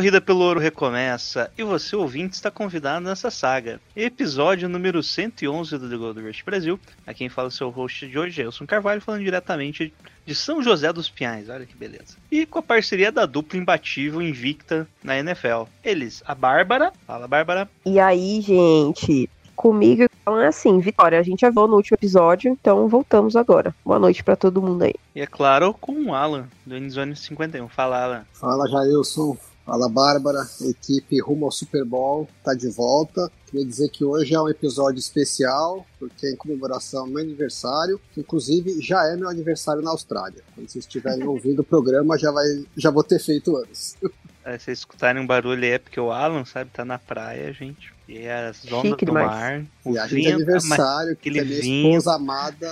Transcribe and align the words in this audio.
Corrida 0.00 0.18
pelo 0.18 0.40
Ouro 0.40 0.58
recomeça 0.58 1.52
e 1.58 1.62
você, 1.62 1.94
ouvinte, 1.94 2.34
está 2.34 2.50
convidado 2.50 3.04
nessa 3.04 3.30
saga. 3.30 3.78
Episódio 3.94 4.66
número 4.66 5.02
111 5.02 5.76
do 5.76 5.90
The 5.90 5.96
Gold 5.98 6.22
Rush 6.22 6.40
Brasil. 6.40 6.80
A 7.06 7.12
quem 7.12 7.28
fala 7.28 7.48
o 7.48 7.50
seu 7.50 7.68
host 7.68 8.08
de 8.08 8.18
hoje 8.18 8.40
é 8.40 8.46
Elson 8.46 8.64
Carvalho, 8.64 9.02
falando 9.02 9.22
diretamente 9.22 9.92
de 10.24 10.34
São 10.34 10.62
José 10.62 10.90
dos 10.90 11.10
Pinhais. 11.10 11.50
Olha 11.50 11.66
que 11.66 11.76
beleza. 11.76 12.16
E 12.32 12.46
com 12.46 12.60
a 12.60 12.62
parceria 12.62 13.12
da 13.12 13.26
dupla 13.26 13.58
imbatível 13.58 14.22
invicta 14.22 14.88
na 15.04 15.18
NFL. 15.18 15.64
Eles, 15.84 16.22
a 16.26 16.34
Bárbara. 16.34 16.94
Fala, 17.06 17.28
Bárbara. 17.28 17.68
E 17.84 18.00
aí, 18.00 18.40
gente? 18.40 19.28
Comigo 19.54 20.08
é 20.26 20.46
assim, 20.46 20.78
Vitória, 20.78 21.18
a 21.18 21.22
gente 21.22 21.40
já 21.40 21.50
viu 21.50 21.66
no 21.66 21.76
último 21.76 21.96
episódio, 21.96 22.50
então 22.50 22.88
voltamos 22.88 23.36
agora. 23.36 23.74
Boa 23.84 23.98
noite 23.98 24.24
pra 24.24 24.34
todo 24.34 24.62
mundo 24.62 24.84
aí. 24.84 24.94
E 25.14 25.20
é 25.20 25.26
claro, 25.26 25.74
com 25.74 25.92
o 25.92 26.14
Alan, 26.14 26.46
do 26.64 26.74
Endzone 26.74 27.14
51. 27.14 27.68
Fala, 27.68 28.02
Alan. 28.02 28.24
Fala 28.32 28.66
Jailson, 28.66 29.36
fala 29.70 29.88
Bárbara, 29.88 30.48
equipe 30.62 31.20
rumo 31.20 31.44
ao 31.44 31.52
Super 31.52 31.84
Bowl, 31.84 32.28
tá 32.42 32.54
de 32.54 32.68
volta. 32.68 33.30
Queria 33.46 33.64
dizer 33.64 33.88
que 33.88 34.04
hoje 34.04 34.34
é 34.34 34.40
um 34.40 34.48
episódio 34.48 34.98
especial, 34.98 35.86
porque 35.96 36.26
é 36.26 36.32
em 36.32 36.36
comemoração 36.36 37.02
ao 37.02 37.06
meu 37.06 37.22
aniversário, 37.22 38.00
que 38.12 38.18
inclusive 38.20 38.80
já 38.80 39.06
é 39.06 39.14
meu 39.14 39.28
aniversário 39.28 39.80
na 39.80 39.92
Austrália. 39.92 40.42
Quando 40.56 40.68
vocês 40.68 40.84
estiverem 40.84 41.22
ouvindo 41.28 41.60
o 41.60 41.64
programa, 41.64 42.18
já, 42.18 42.32
vai, 42.32 42.46
já 42.76 42.90
vou 42.90 43.04
ter 43.04 43.20
feito 43.20 43.56
anos. 43.56 43.96
É, 44.42 44.56
se 44.56 44.64
vocês 44.64 44.78
escutarem 44.78 45.20
um 45.22 45.26
barulho 45.26 45.66
é 45.66 45.78
porque 45.78 46.00
o 46.00 46.10
Alan, 46.10 46.46
sabe, 46.46 46.70
tá 46.72 46.82
na 46.82 46.98
praia, 46.98 47.52
gente. 47.52 47.92
E 48.08 48.26
as 48.26 48.64
ondas 48.72 48.92
Chique 48.92 49.04
do 49.04 49.12
demais. 49.12 49.26
mar. 49.30 49.66
o 49.84 49.92
Viagem 49.92 50.18
de 50.18 50.24
vento, 50.24 50.34
aniversário, 50.36 51.14
que 51.14 51.28
a 51.28 51.32
minha 51.32 51.44
vinho. 51.44 51.90
esposa 51.90 52.14
amada 52.16 52.70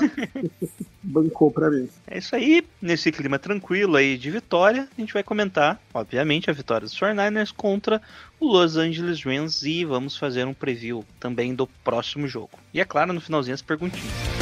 bancou 1.09 1.51
pra 1.51 1.71
mim. 1.71 1.89
É 2.07 2.19
isso 2.19 2.37
aí, 2.37 2.65
nesse 2.81 3.11
clima 3.11 3.39
tranquilo 3.39 3.97
aí 3.97 4.17
de 4.17 4.31
vitória, 4.31 4.89
a 4.97 5.01
gente 5.01 5.13
vai 5.13 5.23
comentar, 5.23 5.81
obviamente, 5.93 6.51
a 6.51 6.53
vitória 6.53 6.87
dos 6.87 6.99
49ers 6.99 7.53
contra 7.57 8.01
o 8.39 8.47
Los 8.47 8.77
Angeles 8.77 9.25
Rams 9.25 9.63
e 9.63 9.85
vamos 9.85 10.17
fazer 10.17 10.47
um 10.47 10.55
preview 10.55 11.05
também 11.19 11.55
do 11.55 11.67
próximo 11.83 12.29
jogo. 12.29 12.59
E 12.73 12.81
é 12.81 12.85
claro, 12.85 13.13
no 13.13 13.21
finalzinho 13.21 13.55
as 13.55 13.63
perguntinhas. 13.63 14.38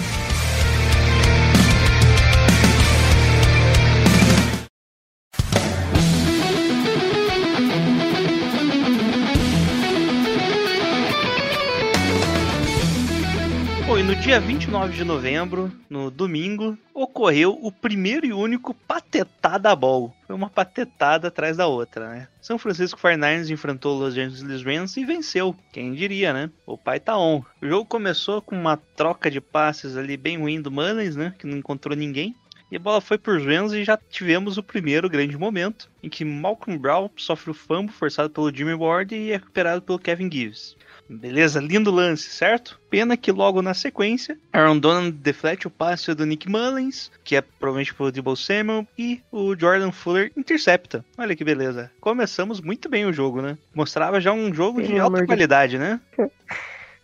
No 14.06 14.14
dia 14.14 14.38
29 14.38 14.94
de 14.94 15.02
novembro, 15.02 15.72
no 15.90 16.12
domingo, 16.12 16.78
ocorreu 16.94 17.58
o 17.60 17.72
primeiro 17.72 18.24
e 18.24 18.32
único 18.32 18.72
patetada 18.72 19.74
ball. 19.74 20.14
Foi 20.28 20.36
uma 20.36 20.48
patetada 20.48 21.26
atrás 21.26 21.56
da 21.56 21.66
outra, 21.66 22.10
né? 22.10 22.28
São 22.40 22.56
Francisco 22.56 23.00
49ers 23.00 23.50
enfrentou 23.50 23.98
Los 23.98 24.16
Angeles 24.16 24.62
Rams 24.62 24.96
e 24.96 25.04
venceu. 25.04 25.56
Quem 25.72 25.92
diria, 25.92 26.32
né? 26.32 26.48
O 26.64 26.78
pai 26.78 27.00
tá 27.00 27.18
on. 27.18 27.42
O 27.60 27.66
jogo 27.66 27.84
começou 27.84 28.40
com 28.40 28.54
uma 28.54 28.76
troca 28.76 29.28
de 29.28 29.40
passes 29.40 29.96
ali 29.96 30.16
bem 30.16 30.38
ruim 30.38 30.62
do 30.62 30.70
Mullins, 30.70 31.16
né? 31.16 31.34
Que 31.36 31.46
não 31.48 31.58
encontrou 31.58 31.96
ninguém. 31.96 32.32
E 32.70 32.76
a 32.76 32.80
bola 32.80 33.00
foi 33.00 33.18
por 33.18 33.40
Rams 33.40 33.72
e 33.72 33.82
já 33.82 33.96
tivemos 33.96 34.56
o 34.56 34.62
primeiro 34.62 35.10
grande 35.10 35.36
momento, 35.36 35.90
em 36.00 36.08
que 36.08 36.24
Malcolm 36.24 36.78
Brown 36.78 37.10
sofre 37.16 37.50
o 37.50 37.54
fumble 37.54 37.92
forçado 37.92 38.30
pelo 38.30 38.54
Jimmy 38.54 38.74
Ward 38.74 39.14
e 39.16 39.32
é 39.32 39.36
recuperado 39.36 39.82
pelo 39.82 39.98
Kevin 39.98 40.30
Gibbs. 40.30 40.76
Beleza, 41.08 41.60
lindo 41.60 41.90
lance, 41.90 42.30
certo? 42.30 42.80
Pena 42.90 43.16
que 43.16 43.30
logo 43.30 43.62
na 43.62 43.74
sequência, 43.74 44.38
Aaron 44.52 44.78
Donald 44.78 45.12
deflete 45.12 45.66
o 45.66 45.70
passe 45.70 46.12
do 46.14 46.26
Nick 46.26 46.48
Mullins, 46.48 47.10
que 47.22 47.36
é 47.36 47.40
provavelmente 47.40 47.94
pelo 47.94 48.10
Debo 48.10 48.36
Samuel, 48.36 48.86
e 48.98 49.22
o 49.30 49.56
Jordan 49.56 49.92
Fuller 49.92 50.32
intercepta. 50.36 51.04
Olha 51.16 51.36
que 51.36 51.44
beleza. 51.44 51.90
Começamos 52.00 52.60
muito 52.60 52.88
bem 52.88 53.06
o 53.06 53.12
jogo, 53.12 53.40
né? 53.40 53.56
Mostrava 53.74 54.20
já 54.20 54.32
um 54.32 54.52
jogo 54.52 54.82
de 54.82 54.88
Pelo 54.88 55.02
alta 55.02 55.20
de 55.20 55.26
qualidade, 55.26 55.78
né? 55.78 56.00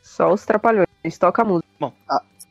Só 0.02 0.32
os 0.32 0.44
trapalhões, 0.44 0.86
toca 1.18 1.42
a 1.42 1.44
música. 1.44 1.68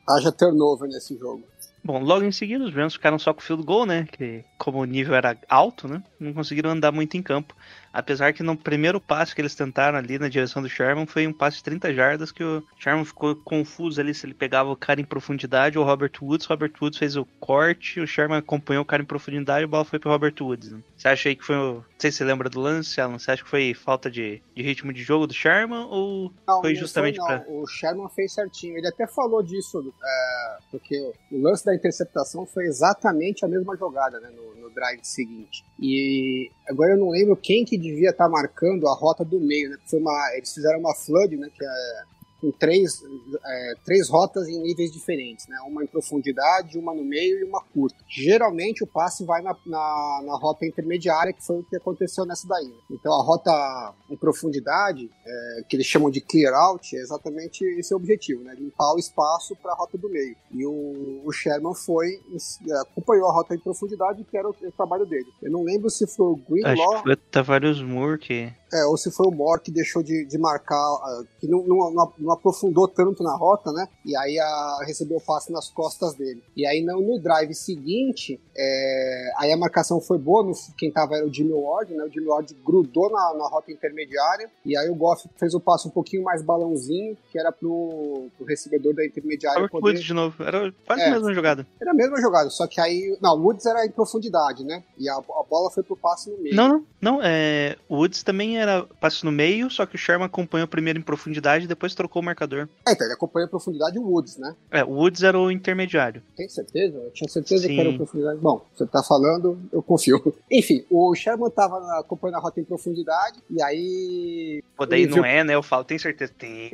Haja 0.08 0.32
turnover 0.32 0.88
nesse 0.88 1.16
jogo. 1.16 1.44
Bom, 1.84 2.00
logo 2.00 2.24
em 2.24 2.32
seguida 2.32 2.64
os 2.64 2.72
Rams 2.72 2.94
ficaram 2.94 3.18
só 3.18 3.34
com 3.34 3.40
o 3.40 3.42
field 3.42 3.64
goal, 3.64 3.84
né? 3.84 4.06
Que 4.10 4.44
como 4.56 4.78
o 4.78 4.84
nível 4.84 5.14
era 5.14 5.36
alto, 5.48 5.88
né? 5.88 6.02
Não 6.18 6.32
conseguiram 6.32 6.70
andar 6.70 6.92
muito 6.92 7.16
em 7.16 7.22
campo. 7.22 7.56
Apesar 7.92 8.32
que 8.32 8.42
no 8.42 8.56
primeiro 8.56 9.00
passe 9.00 9.34
que 9.34 9.40
eles 9.40 9.54
tentaram 9.54 9.98
ali 9.98 10.18
na 10.18 10.28
direção 10.28 10.62
do 10.62 10.68
Sherman 10.68 11.06
foi 11.06 11.26
um 11.26 11.32
passe 11.32 11.58
de 11.58 11.64
30 11.64 11.92
jardas 11.92 12.32
que 12.32 12.42
o 12.42 12.62
Sherman 12.78 13.04
ficou 13.04 13.36
confuso 13.36 14.00
ali 14.00 14.14
se 14.14 14.24
ele 14.26 14.34
pegava 14.34 14.70
o 14.70 14.76
cara 14.76 15.00
em 15.00 15.04
profundidade 15.04 15.78
ou 15.78 15.84
o 15.84 15.86
Robert 15.86 16.12
Woods. 16.22 16.46
Robert 16.46 16.72
Woods 16.80 16.98
fez 16.98 17.16
o 17.16 17.26
corte, 17.38 18.00
o 18.00 18.06
Sherman 18.06 18.38
acompanhou 18.38 18.82
o 18.82 18.86
cara 18.86 19.02
em 19.02 19.06
profundidade 19.06 19.62
e 19.62 19.64
a 19.64 19.68
bola 19.68 19.84
foi 19.84 19.98
pro 19.98 20.10
Robert 20.10 20.34
Woods. 20.40 20.72
né? 20.72 20.80
Você 20.96 21.08
acha 21.08 21.28
aí 21.28 21.36
que 21.36 21.44
foi. 21.44 21.56
o- 21.56 21.74
Não 21.74 21.84
sei 21.98 22.10
se 22.10 22.18
você 22.18 22.24
lembra 22.24 22.48
do 22.50 22.60
lance, 22.60 23.00
Alan. 23.00 23.18
Você 23.18 23.30
acha 23.30 23.42
que 23.44 23.48
foi 23.50 23.74
falta 23.74 24.10
de, 24.10 24.42
de 24.56 24.62
ritmo 24.62 24.92
de 24.92 25.02
jogo 25.02 25.26
do 25.26 25.34
Sherman 25.34 25.86
ou 25.90 26.32
Não, 26.48 26.60
foi 26.60 26.72
não 26.72 26.80
justamente 26.80 27.18
não. 27.18 27.26
pra. 27.26 27.44
O 27.48 27.66
Sherman 27.66 28.08
fez 28.14 28.32
certinho. 28.34 28.76
Ele 28.76 28.88
até 28.88 29.06
falou 29.06 29.42
disso, 29.42 29.92
é, 30.02 30.58
porque 30.70 30.96
o 31.30 31.40
lance 31.40 31.64
da 31.64 31.74
interceptação 31.74 32.46
foi 32.46 32.64
exatamente 32.64 33.44
a 33.44 33.48
mesma 33.48 33.76
jogada 33.76 34.18
né, 34.20 34.30
no, 34.30 34.54
no 34.62 34.70
drive 34.70 35.00
seguinte. 35.04 35.64
E 35.80 36.50
agora 36.68 36.92
eu 36.92 36.98
não 36.98 37.10
lembro 37.10 37.36
quem 37.36 37.64
que 37.64 37.76
devia 37.82 38.10
estar 38.10 38.28
marcando 38.28 38.88
a 38.88 38.94
rota 38.94 39.24
do 39.24 39.38
meio, 39.40 39.70
né? 39.70 39.78
Foi 39.86 40.00
uma, 40.00 40.30
eles 40.34 40.54
fizeram 40.54 40.80
uma 40.80 40.94
flood, 40.94 41.36
né? 41.36 41.50
Que 41.54 41.64
é 41.64 42.02
com 42.42 42.50
três, 42.50 43.00
é, 43.44 43.74
três 43.84 44.08
rotas 44.08 44.48
em 44.48 44.60
níveis 44.60 44.90
diferentes, 44.90 45.46
né? 45.46 45.56
Uma 45.64 45.84
em 45.84 45.86
profundidade, 45.86 46.76
uma 46.76 46.92
no 46.92 47.04
meio 47.04 47.38
e 47.38 47.44
uma 47.44 47.62
curta. 47.62 47.96
Geralmente 48.08 48.82
o 48.82 48.86
passe 48.86 49.24
vai 49.24 49.40
na, 49.40 49.56
na, 49.64 50.22
na 50.26 50.36
rota 50.36 50.66
intermediária, 50.66 51.32
que 51.32 51.46
foi 51.46 51.60
o 51.60 51.62
que 51.62 51.76
aconteceu 51.76 52.26
nessa 52.26 52.48
daí. 52.48 52.66
né? 52.66 52.74
Então 52.90 53.12
a 53.12 53.22
rota 53.22 53.94
em 54.10 54.16
profundidade, 54.16 55.08
é, 55.24 55.62
que 55.68 55.76
eles 55.76 55.86
chamam 55.86 56.10
de 56.10 56.20
clear 56.20 56.52
out, 56.52 56.96
é 56.96 57.00
exatamente 57.00 57.64
esse 57.78 57.94
o 57.94 57.96
objetivo, 57.96 58.42
né? 58.42 58.56
Limpar 58.58 58.92
o 58.94 58.98
espaço 58.98 59.54
para 59.62 59.70
a 59.70 59.76
rota 59.76 59.96
do 59.96 60.08
meio. 60.08 60.34
E 60.50 60.66
o, 60.66 61.22
o 61.24 61.30
Sherman 61.30 61.76
foi, 61.76 62.20
é, 62.68 62.80
acompanhou 62.80 63.28
a 63.28 63.32
rota 63.32 63.54
em 63.54 63.58
profundidade, 63.58 64.24
que 64.24 64.36
era 64.36 64.48
o, 64.48 64.50
o 64.50 64.72
trabalho 64.72 65.06
dele. 65.06 65.28
Eu 65.40 65.52
não 65.52 65.62
lembro 65.62 65.88
se 65.88 66.08
foi 66.08 66.26
o 66.26 66.36
Greenlaw 66.36 66.72
Acho 66.72 66.96
que 66.96 67.02
foi 67.04 67.12
o 67.12 67.16
Tavares 67.16 67.80
Moore 67.80 68.18
que. 68.18 68.52
É, 68.72 68.84
ou 68.86 68.96
se 68.96 69.10
foi 69.10 69.26
o 69.26 69.30
Moore 69.30 69.60
que 69.60 69.70
deixou 69.70 70.02
de, 70.02 70.24
de 70.24 70.38
marcar, 70.38 70.76
ah, 70.76 71.22
que 71.40 71.46
não, 71.46 71.62
não, 71.64 72.12
não- 72.18 72.32
aprofundou 72.32 72.88
tanto 72.88 73.22
na 73.22 73.36
rota, 73.36 73.70
né? 73.72 73.86
E 74.04 74.16
aí 74.16 74.38
a, 74.38 74.78
recebeu 74.86 75.18
o 75.18 75.20
passe 75.20 75.52
nas 75.52 75.68
costas 75.68 76.14
dele. 76.14 76.42
E 76.56 76.66
aí 76.66 76.82
no, 76.82 77.00
no 77.00 77.18
drive 77.18 77.54
seguinte, 77.54 78.40
é, 78.56 79.30
aí 79.38 79.52
a 79.52 79.56
marcação 79.56 80.00
foi 80.00 80.18
boa, 80.18 80.42
no, 80.42 80.52
quem 80.76 80.90
tava 80.90 81.16
era 81.16 81.26
o 81.26 81.32
Jimmy 81.32 81.52
Ward, 81.52 81.92
né? 81.92 82.04
O 82.04 82.10
Jimmy 82.10 82.26
Ward 82.26 82.54
grudou 82.64 83.10
na, 83.10 83.34
na 83.34 83.48
rota 83.48 83.70
intermediária, 83.70 84.50
e 84.64 84.76
aí 84.76 84.88
o 84.88 84.94
Goff 84.94 85.28
fez 85.36 85.54
o 85.54 85.60
passe 85.60 85.86
um 85.86 85.90
pouquinho 85.90 86.22
mais 86.22 86.42
balãozinho, 86.42 87.16
que 87.30 87.38
era 87.38 87.52
pro, 87.52 88.28
pro 88.36 88.46
recebedor 88.46 88.94
da 88.94 89.04
intermediária 89.04 89.60
Robert 89.62 89.70
poder... 89.70 89.86
Woods 89.92 90.04
de 90.04 90.14
novo. 90.14 90.42
Era 90.42 90.72
quase 90.86 91.02
É. 91.02 91.08
a 91.08 91.10
mesma 91.12 91.34
jogada. 91.34 91.66
Era 91.80 91.90
a 91.90 91.94
mesma 91.94 92.20
jogada, 92.20 92.50
só 92.50 92.66
que 92.66 92.80
aí... 92.80 93.16
Não, 93.20 93.36
o 93.36 93.42
Woods 93.42 93.66
era 93.66 93.84
em 93.84 93.90
profundidade, 93.90 94.64
né? 94.64 94.82
E 94.98 95.08
a, 95.08 95.14
a 95.14 95.42
bola 95.48 95.70
foi 95.70 95.82
pro 95.82 95.96
passe 95.96 96.30
no 96.30 96.38
meio. 96.38 96.54
Não, 96.54 96.68
não, 96.68 96.86
não. 97.00 97.20
É, 97.22 97.76
o 97.88 97.96
Woods 97.96 98.22
também 98.22 98.58
era 98.62 98.82
passe 99.00 99.24
no 99.24 99.32
meio, 99.32 99.70
só 99.70 99.84
que 99.86 99.94
o 99.96 99.98
Sherman 99.98 100.26
acompanhou 100.26 100.66
primeiro 100.68 100.98
em 100.98 101.02
profundidade 101.02 101.64
e 101.64 101.68
depois 101.68 101.94
trocou 101.94 102.22
o 102.22 102.24
marcador. 102.24 102.68
É, 102.86 102.92
então 102.92 103.06
ele 103.06 103.14
acompanha 103.14 103.46
a 103.46 103.48
profundidade 103.48 103.98
o 103.98 104.02
Woods, 104.02 104.38
né? 104.38 104.54
É, 104.70 104.84
o 104.84 104.90
Woods 104.90 105.22
era 105.22 105.38
o 105.38 105.50
intermediário. 105.50 106.22
Tem 106.36 106.48
certeza? 106.48 106.96
Eu 106.98 107.10
tinha 107.10 107.28
certeza 107.28 107.66
Sim. 107.66 107.74
que 107.74 107.80
era 107.80 107.88
em 107.90 107.96
profundidade. 107.96 108.40
Bom, 108.40 108.64
você 108.74 108.86
tá 108.86 109.02
falando, 109.02 109.58
eu 109.72 109.82
confio. 109.82 110.20
Enfim, 110.50 110.84
o 110.90 111.14
Sherman 111.14 111.50
tava 111.50 111.76
acompanhando 111.98 112.36
a 112.36 112.40
rota 112.40 112.60
em 112.60 112.64
profundidade, 112.64 113.38
e 113.50 113.62
aí. 113.62 114.62
Pô, 114.76 114.86
daí 114.86 115.06
não 115.06 115.14
viu- 115.16 115.24
é, 115.24 115.44
né? 115.44 115.54
Eu 115.54 115.62
falo, 115.62 115.84
tem 115.84 115.98
certeza? 115.98 116.32
Tem. 116.38 116.70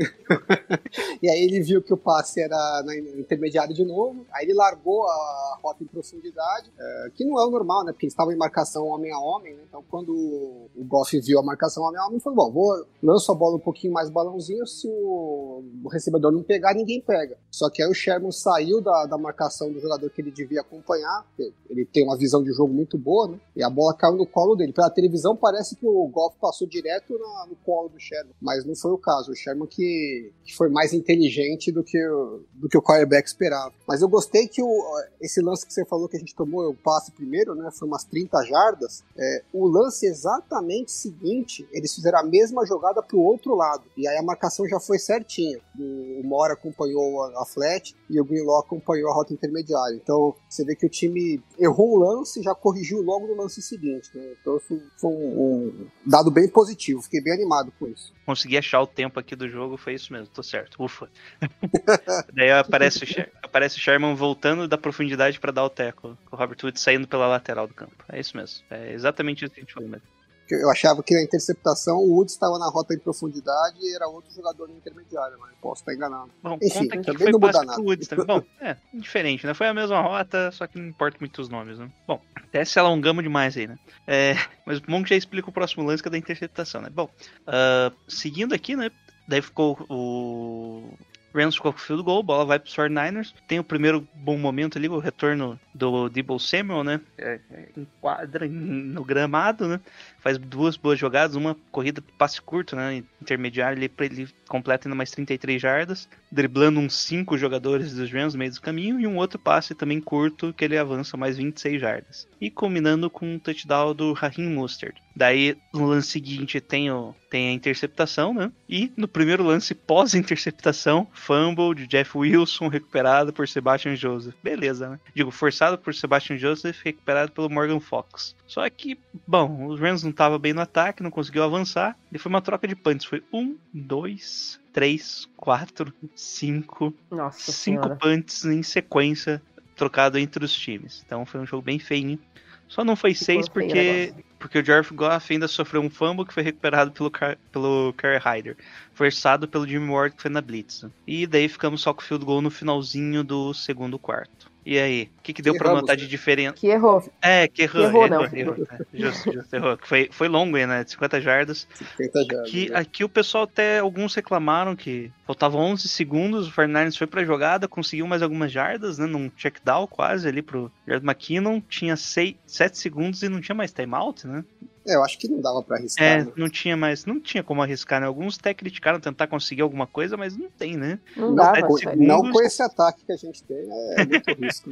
E 1.22 1.28
aí 1.28 1.40
ele 1.42 1.60
viu 1.60 1.82
que 1.82 1.92
o 1.92 1.96
passe 1.96 2.40
era 2.40 2.82
na 2.84 2.96
intermediário 2.96 3.74
de 3.74 3.84
novo, 3.84 4.26
aí 4.32 4.44
ele 4.44 4.54
largou 4.54 5.06
a 5.08 5.58
rota 5.62 5.82
em 5.82 5.86
profundidade, 5.86 6.70
é, 6.78 7.10
que 7.14 7.24
não 7.24 7.38
é 7.38 7.44
o 7.46 7.50
normal, 7.50 7.84
né? 7.84 7.92
Porque 7.92 8.06
eles 8.06 8.12
estavam 8.12 8.32
em 8.32 8.36
marcação 8.36 8.86
homem 8.86 9.12
a 9.12 9.18
homem, 9.18 9.54
né? 9.54 9.62
Então 9.68 9.84
quando 9.88 10.10
o 10.12 10.84
Goff 10.84 11.18
viu 11.20 11.38
a 11.38 11.42
marcação 11.42 11.77
homem 11.82 11.98
a 12.00 12.02
homem, 12.04 12.14
ele 12.14 12.20
falou: 12.22 12.36
bom, 12.46 12.52
vou 12.52 12.86
lanço 13.02 13.30
a 13.30 13.34
bola 13.34 13.56
um 13.56 13.60
pouquinho 13.60 13.92
mais 13.92 14.10
balãozinho, 14.10 14.66
se 14.66 14.88
o 14.88 15.62
recebedor 15.90 16.32
não 16.32 16.42
pegar, 16.42 16.74
ninguém 16.74 17.00
pega. 17.00 17.36
Só 17.50 17.70
que 17.70 17.82
aí 17.82 17.88
o 17.90 17.94
Sherman 17.94 18.32
saiu 18.32 18.80
da, 18.80 19.06
da 19.06 19.18
marcação 19.18 19.72
do 19.72 19.80
jogador 19.80 20.08
que 20.10 20.20
ele 20.20 20.30
devia 20.30 20.60
acompanhar, 20.60 21.26
ele 21.68 21.84
tem 21.84 22.04
uma 22.04 22.16
visão 22.16 22.42
de 22.42 22.52
jogo 22.52 22.72
muito 22.72 22.96
boa, 22.98 23.28
né? 23.28 23.40
E 23.56 23.62
a 23.62 23.70
bola 23.70 23.94
caiu 23.94 24.16
no 24.16 24.26
colo 24.26 24.54
dele. 24.56 24.72
Pela 24.72 24.90
televisão 24.90 25.36
parece 25.36 25.76
que 25.76 25.86
o 25.86 26.06
Golf 26.08 26.34
passou 26.40 26.66
direto 26.66 27.12
no 27.48 27.56
colo 27.64 27.88
do 27.88 27.98
Sherman, 28.00 28.34
mas 28.40 28.64
não 28.64 28.74
foi 28.74 28.92
o 28.92 28.98
caso. 28.98 29.32
O 29.32 29.36
Sherman 29.36 29.66
que, 29.66 30.32
que 30.44 30.54
foi 30.56 30.68
mais 30.68 30.92
inteligente 30.92 31.70
do 31.72 31.82
que, 31.84 31.98
o- 32.08 32.42
do 32.54 32.68
que 32.68 32.76
o 32.78 32.82
quarterback 32.82 33.26
esperava. 33.28 33.72
Mas 33.86 34.00
eu 34.02 34.08
gostei 34.08 34.46
que 34.48 34.62
o, 34.62 34.82
esse 35.20 35.40
lance 35.40 35.66
que 35.66 35.72
você 35.72 35.84
falou 35.84 36.08
que 36.08 36.16
a 36.16 36.20
gente 36.20 36.34
tomou, 36.34 36.68
o 36.70 36.74
passe 36.74 37.10
primeiro, 37.12 37.54
né? 37.54 37.70
Foi 37.72 37.86
umas 37.86 38.04
30 38.04 38.42
jardas. 38.44 39.02
É, 39.16 39.42
o 39.52 39.66
lance 39.66 40.06
exatamente 40.06 40.90
seguinte, 40.92 41.67
eles 41.72 41.94
fizeram 41.94 42.18
a 42.18 42.22
mesma 42.22 42.66
jogada 42.66 43.02
pro 43.02 43.18
outro 43.18 43.54
lado. 43.54 43.84
E 43.96 44.06
aí 44.06 44.16
a 44.16 44.22
marcação 44.22 44.66
já 44.68 44.80
foi 44.80 44.98
certinha. 44.98 45.58
O, 45.78 46.22
Mora 46.24 46.54
acompanhou 46.54 47.22
a, 47.40 47.46
flat 47.46 47.94
e 48.10 48.20
o 48.20 48.24
Greenlaw 48.24 48.60
acompanhou 48.60 49.10
a 49.10 49.14
rota 49.14 49.32
intermediária. 49.32 49.94
Então 49.94 50.34
você 50.48 50.64
vê 50.64 50.74
que 50.74 50.86
o 50.86 50.90
time 50.90 51.42
errou 51.58 51.94
o 51.94 51.98
lance 51.98 52.40
e 52.40 52.42
já 52.42 52.54
corrigiu 52.54 53.00
logo 53.02 53.26
no 53.26 53.34
lance 53.34 53.62
seguinte. 53.62 54.10
Né? 54.14 54.34
Então 54.40 54.58
foi, 54.60 54.80
um, 55.04 55.10
um 55.10 55.86
dado 56.04 56.30
bem 56.30 56.48
positivo. 56.48 57.02
Fiquei 57.02 57.22
bem 57.22 57.34
animado 57.34 57.72
com 57.78 57.86
isso. 57.86 58.12
Consegui 58.26 58.58
achar 58.58 58.82
o 58.82 58.86
tempo 58.86 59.18
aqui 59.18 59.34
do 59.34 59.48
jogo, 59.48 59.78
foi 59.78 59.94
isso 59.94 60.12
mesmo, 60.12 60.28
tô 60.28 60.42
certo. 60.42 60.82
Ufa. 60.82 61.08
Daí 62.34 62.50
aparece 62.50 63.04
o, 63.04 63.08
aparece 63.42 63.78
o 63.78 63.80
Sherman 63.80 64.14
voltando 64.14 64.68
da 64.68 64.76
profundidade 64.76 65.40
pra 65.40 65.50
dar 65.50 65.64
o 65.64 65.70
teco. 65.70 66.16
O 66.30 66.36
Robert 66.36 66.58
Woods 66.62 66.82
saindo 66.82 67.08
pela 67.08 67.26
lateral 67.26 67.66
do 67.66 67.74
campo. 67.74 68.04
É 68.08 68.20
isso 68.20 68.36
mesmo. 68.36 68.64
É 68.70 68.92
exatamente 68.92 69.44
isso 69.44 69.54
que 69.54 69.60
a 69.60 69.62
gente 69.62 69.72
falou 69.72 69.88
mesmo. 69.88 70.17
Eu 70.50 70.70
achava 70.70 71.02
que 71.02 71.14
na 71.14 71.22
interceptação 71.22 71.98
o 71.98 72.14
Woods 72.14 72.34
estava 72.34 72.58
na 72.58 72.68
rota 72.68 72.94
em 72.94 72.98
profundidade 72.98 73.76
e 73.80 73.94
era 73.94 74.06
outro 74.08 74.32
jogador 74.34 74.68
na 74.68 74.74
intermediária, 74.74 75.36
mas 75.38 75.50
posso 75.60 75.82
estar 75.82 75.94
enganado. 75.94 76.30
Bom, 76.42 76.58
Enfim, 76.62 76.88
conta 76.88 76.96
que 76.96 77.04
também 77.04 77.18
foi 77.18 77.32
não 77.32 77.40
muda 77.40 77.64
nada. 77.64 77.82
Woods 77.82 78.08
também. 78.08 78.26
Bom, 78.26 78.42
é, 78.60 78.76
diferente, 78.94 79.46
né? 79.46 79.54
Foi 79.54 79.66
a 79.66 79.74
mesma 79.74 80.00
rota, 80.00 80.50
só 80.52 80.66
que 80.66 80.78
não 80.78 80.86
importa 80.86 81.18
muito 81.20 81.40
os 81.40 81.48
nomes, 81.48 81.78
né? 81.78 81.90
Bom, 82.06 82.20
até 82.34 82.64
se 82.64 82.78
alongamos 82.78 83.22
demais 83.22 83.56
aí, 83.56 83.66
né? 83.66 83.78
É, 84.06 84.34
mas 84.66 84.78
o 84.78 84.82
Monk 84.88 85.08
já 85.08 85.16
explica 85.16 85.48
o 85.48 85.52
próximo 85.52 85.84
lance 85.84 86.02
que 86.02 86.08
é 86.08 86.12
da 86.12 86.18
interceptação, 86.18 86.80
né? 86.80 86.88
Bom, 86.90 87.08
ah, 87.46 87.92
seguindo 88.08 88.54
aqui, 88.54 88.76
né? 88.76 88.90
Daí 89.28 89.42
ficou 89.42 89.78
o. 89.88 90.90
Rams 91.34 91.56
ficou 91.56 91.72
com 91.72 91.78
o 91.78 91.82
field 91.82 92.02
goal, 92.02 92.22
bola 92.22 92.46
vai 92.46 92.58
pro 92.58 92.70
49ers. 92.70 93.34
Tem 93.46 93.60
o 93.60 93.64
primeiro 93.64 94.08
bom 94.14 94.38
momento 94.38 94.78
ali, 94.78 94.88
o 94.88 94.98
retorno 94.98 95.60
do 95.74 96.08
Debo 96.08 96.38
Samuel, 96.38 96.82
né? 96.82 97.00
É, 97.18 97.38
é, 97.50 97.68
enquadra 97.76 98.48
no 98.48 99.04
gramado, 99.04 99.68
né? 99.68 99.78
Faz 100.18 100.36
duas 100.38 100.76
boas 100.76 100.98
jogadas, 100.98 101.36
uma 101.36 101.56
corrida 101.70 102.02
passe 102.16 102.40
curto, 102.40 102.74
né? 102.74 103.02
Intermediário, 103.22 103.78
ele, 103.78 103.90
ele 104.00 104.28
completa 104.48 104.88
ainda 104.88 104.96
mais 104.96 105.10
33 105.10 105.60
jardas, 105.60 106.08
driblando 106.30 106.80
uns 106.80 106.94
5 106.94 107.36
jogadores 107.38 107.94
dos 107.94 108.10
Rams 108.10 108.34
no 108.34 108.38
meio 108.38 108.52
do 108.52 108.60
caminho, 108.60 109.00
e 109.00 109.06
um 109.06 109.16
outro 109.16 109.38
passe 109.38 109.74
também 109.74 110.00
curto, 110.00 110.52
que 110.52 110.64
ele 110.64 110.76
avança 110.76 111.16
mais 111.16 111.36
26 111.36 111.80
jardas. 111.80 112.28
E 112.40 112.50
combinando 112.50 113.08
com 113.10 113.34
um 113.34 113.38
touchdown 113.38 113.94
do 113.94 114.12
Raheem 114.12 114.48
Mostert. 114.48 114.96
Daí, 115.18 115.56
no 115.74 115.86
lance 115.86 116.08
seguinte, 116.10 116.60
tem, 116.60 116.92
o, 116.92 117.12
tem 117.28 117.48
a 117.48 117.52
interceptação, 117.52 118.32
né? 118.32 118.52
E 118.68 118.92
no 118.96 119.08
primeiro 119.08 119.42
lance 119.42 119.74
pós-interceptação, 119.74 121.08
fumble 121.12 121.74
de 121.74 121.88
Jeff 121.88 122.16
Wilson, 122.16 122.68
recuperado 122.68 123.32
por 123.32 123.48
Sebastian 123.48 123.96
Joseph. 123.96 124.36
Beleza, 124.42 124.90
né? 124.90 125.00
Digo, 125.12 125.32
forçado 125.32 125.76
por 125.76 125.92
Sebastian 125.92 126.38
Joseph, 126.38 126.80
recuperado 126.84 127.32
pelo 127.32 127.50
Morgan 127.50 127.80
Fox. 127.80 128.36
Só 128.46 128.68
que, 128.70 128.96
bom, 129.26 129.66
os 129.66 129.80
Rams 129.80 130.04
não 130.04 130.10
estavam 130.18 130.38
bem 130.38 130.52
no 130.52 130.60
ataque, 130.60 131.02
não 131.02 131.10
conseguiu 131.12 131.44
avançar. 131.44 131.96
E 132.12 132.18
foi 132.18 132.28
uma 132.28 132.42
troca 132.42 132.66
de 132.66 132.74
punts. 132.74 133.06
Foi 133.06 133.22
um, 133.32 133.56
dois, 133.72 134.60
três, 134.72 135.28
quatro, 135.36 135.92
cinco, 136.16 136.92
Nossa 137.08 137.52
cinco 137.52 137.84
senhora. 137.84 137.96
punts 137.96 138.44
em 138.44 138.62
sequência 138.64 139.40
trocado 139.76 140.18
entre 140.18 140.44
os 140.44 140.52
times. 140.52 141.02
Então 141.06 141.24
foi 141.24 141.40
um 141.40 141.46
jogo 141.46 141.62
bem 141.62 141.78
feinho. 141.78 142.18
Só 142.66 142.84
não 142.84 142.96
foi 142.96 143.14
Ficou 143.14 143.24
seis 143.26 143.46
o 143.46 143.50
porque, 143.50 143.72
negócio. 144.06 144.24
porque 144.38 144.58
o 144.58 144.64
Jared 144.64 144.92
Goff 144.92 145.32
ainda 145.32 145.48
sofreu 145.48 145.80
um 145.80 145.88
fumble 145.88 146.26
que 146.26 146.34
foi 146.34 146.42
recuperado 146.42 146.90
pelo, 146.90 147.10
Car 147.10 147.38
pelo 147.52 147.94
Kerry 147.96 148.18
Hyder. 148.18 148.56
Forçado 148.92 149.48
pelo 149.48 149.66
Jimmy 149.66 149.88
Ward 149.88 150.16
que 150.16 150.20
foi 150.20 150.30
na 150.30 150.40
Blitz. 150.42 150.84
E 151.06 151.26
daí 151.26 151.48
ficamos 151.48 151.80
só 151.80 151.94
com 151.94 152.02
o 152.02 152.04
field 152.04 152.24
goal 152.26 152.42
no 152.42 152.50
finalzinho 152.50 153.22
do 153.24 153.54
segundo 153.54 153.98
quarto. 153.98 154.50
E 154.64 154.78
aí, 154.78 155.10
o 155.18 155.22
que, 155.22 155.32
que 155.32 155.40
deu 155.42 155.54
pra 155.56 155.72
notar 155.72 155.96
né? 155.96 156.02
de 156.02 156.08
diferença? 156.08 156.54
Que 156.54 156.66
errou. 156.66 157.02
É, 157.22 157.48
que 157.48 157.62
errou, 157.62 157.84
Errou, 157.84 158.06
errou, 158.06 158.22
não. 158.22 158.36
errou, 158.36 158.56
é, 158.70 158.84
justo, 158.92 159.32
justo, 159.32 159.54
errou. 159.54 159.76
Que 159.78 159.88
Foi, 159.88 160.08
foi 160.12 160.28
longo 160.28 160.56
aí, 160.56 160.66
né? 160.66 160.84
De 160.84 160.90
50 160.90 161.20
jardas. 161.20 161.66
50 161.74 162.24
jardas. 162.24 162.48
Aqui, 162.48 162.70
né? 162.70 162.78
aqui 162.78 163.04
o 163.04 163.08
pessoal 163.08 163.44
até, 163.44 163.78
alguns 163.78 164.14
reclamaram 164.14 164.76
que 164.76 165.10
faltavam 165.26 165.60
11 165.60 165.88
segundos, 165.88 166.48
o 166.48 166.52
Fernandes 166.52 166.96
foi 166.96 167.06
pra 167.06 167.24
jogada, 167.24 167.66
conseguiu 167.66 168.06
mais 168.06 168.22
algumas 168.22 168.52
jardas, 168.52 168.98
né? 168.98 169.06
Num 169.06 169.30
check 169.36 169.56
down 169.64 169.86
quase 169.86 170.28
ali 170.28 170.42
pro 170.42 170.70
Jared 170.86 171.04
McKinnon, 171.06 171.60
tinha 171.60 171.96
6, 171.96 172.34
7 172.46 172.78
segundos 172.78 173.22
e 173.22 173.28
não 173.28 173.40
tinha 173.40 173.54
mais 173.54 173.72
timeout, 173.72 174.26
né? 174.26 174.44
É, 174.88 174.94
eu 174.94 175.04
acho 175.04 175.18
que 175.18 175.28
não 175.28 175.40
dava 175.40 175.62
pra 175.62 175.76
arriscar. 175.76 176.04
É, 176.06 176.24
né? 176.24 176.32
não 176.36 176.48
tinha 176.48 176.76
mais, 176.76 177.04
não 177.04 177.20
tinha 177.20 177.42
como 177.42 177.62
arriscar, 177.62 178.00
né? 178.00 178.06
Alguns 178.06 178.38
até 178.38 178.54
criticaram 178.54 178.98
tentar 178.98 179.26
conseguir 179.26 179.62
alguma 179.62 179.86
coisa, 179.86 180.16
mas 180.16 180.36
não 180.36 180.48
tem, 180.50 180.76
né? 180.76 180.98
Não 181.16 181.32
Não, 181.34 181.76
segundos. 181.76 182.06
não 182.06 182.32
com 182.32 182.40
esse 182.42 182.62
ataque 182.62 183.04
que 183.04 183.12
a 183.12 183.16
gente 183.16 183.42
tem, 183.44 183.58
é 183.96 184.04
muito 184.06 184.32
risco. 184.34 184.70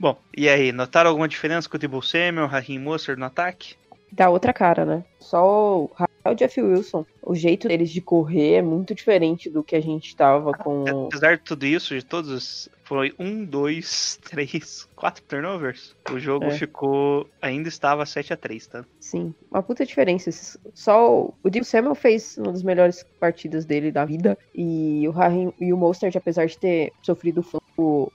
Bom, 0.00 0.18
e 0.36 0.48
aí, 0.48 0.72
notaram 0.72 1.10
alguma 1.10 1.28
diferença 1.28 1.68
com 1.68 1.76
o 1.76 1.78
Debo 1.78 2.02
Samuel, 2.02 2.46
Raheem 2.48 2.78
Mostert 2.78 3.18
no 3.18 3.26
ataque? 3.26 3.74
Dá 4.10 4.28
outra 4.28 4.52
cara, 4.52 4.84
né? 4.84 5.04
Só 5.20 5.82
o 5.84 5.90
Rafael 5.94 6.34
Jeff 6.36 6.60
Wilson. 6.60 7.06
O 7.22 7.34
jeito 7.34 7.66
deles 7.68 7.90
de 7.90 8.00
correr 8.00 8.54
é 8.56 8.62
muito 8.62 8.94
diferente 8.94 9.48
do 9.48 9.62
que 9.62 9.74
a 9.76 9.80
gente 9.80 10.14
tava 10.14 10.52
com. 10.52 11.06
Apesar 11.06 11.36
de 11.36 11.42
tudo 11.44 11.64
isso, 11.64 11.94
de 11.94 12.04
todos, 12.04 12.30
os- 12.30 12.68
foi 12.92 13.14
um, 13.18 13.42
dois, 13.42 14.18
três, 14.30 14.86
quatro 14.94 15.22
turnovers. 15.26 15.96
O 16.12 16.18
jogo 16.18 16.44
É. 16.44 16.50
ficou, 16.50 17.26
ainda 17.40 17.68
estava 17.68 18.04
7 18.04 18.34
a 18.34 18.36
3 18.36 18.66
tá? 18.66 18.84
Sim, 19.00 19.34
uma 19.50 19.62
puta 19.62 19.86
diferença. 19.86 20.30
Só 20.74 21.32
o 21.42 21.50
Diego 21.50 21.64
Samuel 21.64 21.94
fez 21.94 22.36
uma 22.36 22.52
das 22.52 22.62
melhores 22.62 23.02
partidas 23.18 23.64
dele 23.64 23.90
da 23.90 24.04
vida. 24.04 24.36
E 24.54 25.08
o 25.08 25.10
Raheem 25.10 25.52
e 25.58 25.72
o 25.72 25.76
Mostert, 25.76 26.14
apesar 26.16 26.44
de 26.46 26.58
ter 26.58 26.92
sofrido 27.02 27.40
o 27.40 27.62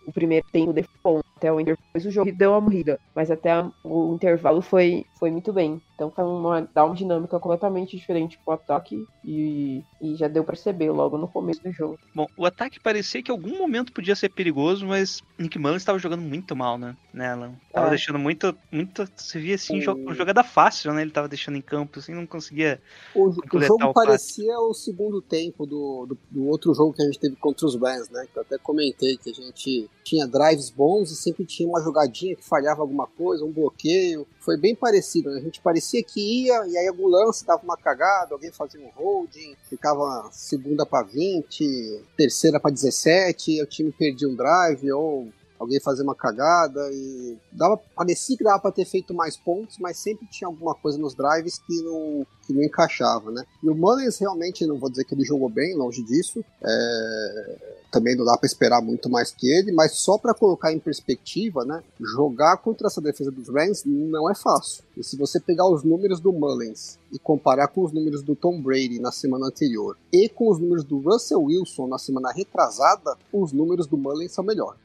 o 0.05 0.13
primeiro 0.13 0.45
tempo 0.51 0.71
foi 0.71 0.83
bom. 1.03 1.19
Até 1.35 1.51
o 1.51 1.59
intervalo, 1.59 1.83
o 1.95 1.99
jogo 2.11 2.31
deu 2.31 2.51
uma 2.51 2.61
morrida. 2.61 2.99
Mas 3.15 3.29
até 3.29 3.51
a- 3.51 3.71
o 3.83 4.13
intervalo 4.13 4.61
foi, 4.61 5.03
foi 5.19 5.29
muito 5.31 5.51
bem. 5.51 5.79
Então 5.95 6.11
foi 6.11 6.23
uma, 6.23 6.61
dá 6.73 6.83
uma 6.85 6.95
dinâmica 6.95 7.39
completamente 7.39 7.97
diferente 7.97 8.39
pro 8.43 8.53
ataque. 8.53 9.03
E, 9.23 9.83
e 10.01 10.15
já 10.15 10.27
deu 10.27 10.43
pra 10.43 10.53
perceber 10.53 10.89
logo 10.91 11.17
no 11.17 11.27
começo 11.27 11.61
do 11.61 11.71
jogo. 11.71 11.97
Bom, 12.15 12.25
o 12.37 12.45
ataque 12.45 12.79
parecia 12.79 13.21
que 13.21 13.31
em 13.31 13.35
algum 13.35 13.57
momento 13.57 13.91
podia 13.91 14.15
ser 14.15 14.29
perigoso, 14.29 14.66
mas 14.75 15.21
Nick 15.37 15.57
Mullins 15.59 15.81
estava 15.81 15.99
jogando 15.99 16.21
muito 16.21 16.55
mal, 16.55 16.77
né? 16.77 16.95
Alan? 17.19 17.53
Tava 17.73 17.87
É. 17.87 17.89
deixando 17.91 18.19
muito, 18.19 18.55
muito. 18.71 19.07
Você 19.15 19.39
via 19.39 19.55
assim, 19.55 19.77
O- 19.77 19.81
jo- 19.81 20.13
jogada 20.13 20.43
fácil, 20.43 20.93
né? 20.93 21.01
Ele 21.01 21.09
tava 21.11 21.27
deixando 21.27 21.57
em 21.57 21.61
campo, 21.61 21.99
assim, 21.99 22.13
não 22.13 22.27
conseguia. 22.27 22.79
O, 23.15 23.29
o 23.29 23.33
jogo 23.61 23.75
o 23.85 23.93
passe. 23.93 23.93
parecia 24.07 24.59
o 24.59 24.73
segundo 24.73 25.21
tempo 25.21 25.65
do, 25.65 26.05
do, 26.07 26.17
do 26.29 26.47
outro 26.47 26.73
jogo 26.73 26.93
que 26.93 27.01
a 27.01 27.05
gente 27.05 27.19
teve 27.19 27.35
contra 27.35 27.65
os 27.65 27.75
Rams, 27.75 28.09
né? 28.09 28.27
Que 28.31 28.37
eu 28.37 28.43
até 28.43 28.57
comentei 28.57 29.17
que 29.17 29.29
a 29.31 29.33
gente 29.33 29.89
tinha 30.03 30.27
drives 30.27 30.69
bons 30.69 31.11
e 31.11 31.15
sempre 31.15 31.43
tinha 31.45 31.67
uma 31.67 31.81
jogadinha 31.81 32.35
que 32.35 32.43
falhava 32.43 32.81
alguma 32.81 33.07
coisa, 33.07 33.43
um 33.43 33.51
bloqueio. 33.51 34.27
Foi 34.39 34.55
bem 34.57 34.73
parecido, 34.75 35.29
né? 35.31 35.39
A 35.39 35.41
gente 35.43 35.59
parecia 35.59 36.01
que 36.03 36.19
ia 36.45 36.65
e 36.67 36.77
aí 36.77 36.87
algum 36.87 37.07
lance 37.07 37.45
dava 37.45 37.61
uma 37.63 37.75
cagada, 37.77 38.33
alguém 38.33 38.51
fazia 38.51 38.79
um 38.79 38.89
holding, 38.95 39.55
ficava 39.69 40.29
segunda 40.31 40.85
para 40.85 41.05
20, 41.05 42.03
terceira 42.15 42.59
para 42.59 42.71
17, 42.71 43.51
e 43.57 43.61
o 43.61 43.65
time 43.65 43.91
perdia 43.91 44.27
um 44.29 44.35
drive 44.35 44.56
ou 44.91 45.31
alguém 45.59 45.79
fazia 45.79 46.03
uma 46.03 46.15
cagada 46.15 46.89
e 46.91 47.37
dava, 47.51 47.77
parecia 47.95 48.37
que 48.37 48.43
dava 48.43 48.59
para 48.59 48.71
ter 48.71 48.85
feito 48.85 49.13
mais 49.13 49.37
pontos, 49.37 49.77
mas 49.79 49.97
sempre 49.97 50.27
tinha 50.27 50.47
alguma 50.47 50.75
coisa 50.75 50.97
nos 50.97 51.15
drives 51.15 51.59
que 51.59 51.81
não, 51.83 52.25
que 52.45 52.53
não 52.53 52.63
encaixava, 52.63 53.31
né? 53.31 53.43
E 53.63 53.69
o 53.69 53.75
Mullins 53.75 54.17
realmente, 54.17 54.65
não 54.65 54.77
vou 54.77 54.89
dizer 54.89 55.03
que 55.03 55.13
ele 55.13 55.23
jogou 55.23 55.49
bem, 55.49 55.75
longe 55.75 56.03
disso, 56.03 56.43
é, 56.63 57.77
também 57.91 58.15
não 58.15 58.25
dá 58.25 58.37
para 58.37 58.47
esperar 58.47 58.81
muito 58.81 59.09
mais 59.09 59.31
que 59.31 59.49
ele, 59.49 59.71
mas 59.71 59.93
só 59.93 60.17
para 60.17 60.33
colocar 60.33 60.71
em 60.71 60.79
perspectiva, 60.79 61.65
né? 61.65 61.83
Jogar 61.99 62.57
contra 62.57 62.87
essa 62.87 63.01
defesa 63.01 63.31
dos 63.31 63.49
Rams 63.49 63.83
não 63.85 64.29
é 64.29 64.35
fácil. 64.35 64.83
E 64.95 65.03
se 65.03 65.17
você 65.17 65.39
pegar 65.39 65.67
os 65.67 65.83
números 65.83 66.19
do 66.19 66.31
Mullins 66.33 66.97
e 67.11 67.19
comparar 67.19 67.67
com 67.67 67.83
os 67.83 67.91
números 67.91 68.21
do 68.21 68.35
Tom 68.35 68.61
Brady 68.61 68.99
na 68.99 69.11
semana 69.11 69.47
anterior 69.47 69.97
e 70.11 70.27
com 70.27 70.49
os 70.49 70.59
números 70.59 70.83
do 70.83 70.99
Russell 70.99 71.41
Wilson 71.41 71.87
na 71.87 71.97
semana 71.97 72.31
retrasada, 72.31 73.15
os 73.31 73.51
números 73.51 73.87
do 73.87 73.97
Mullins 73.97 74.33
são 74.33 74.43
melhores, 74.43 74.79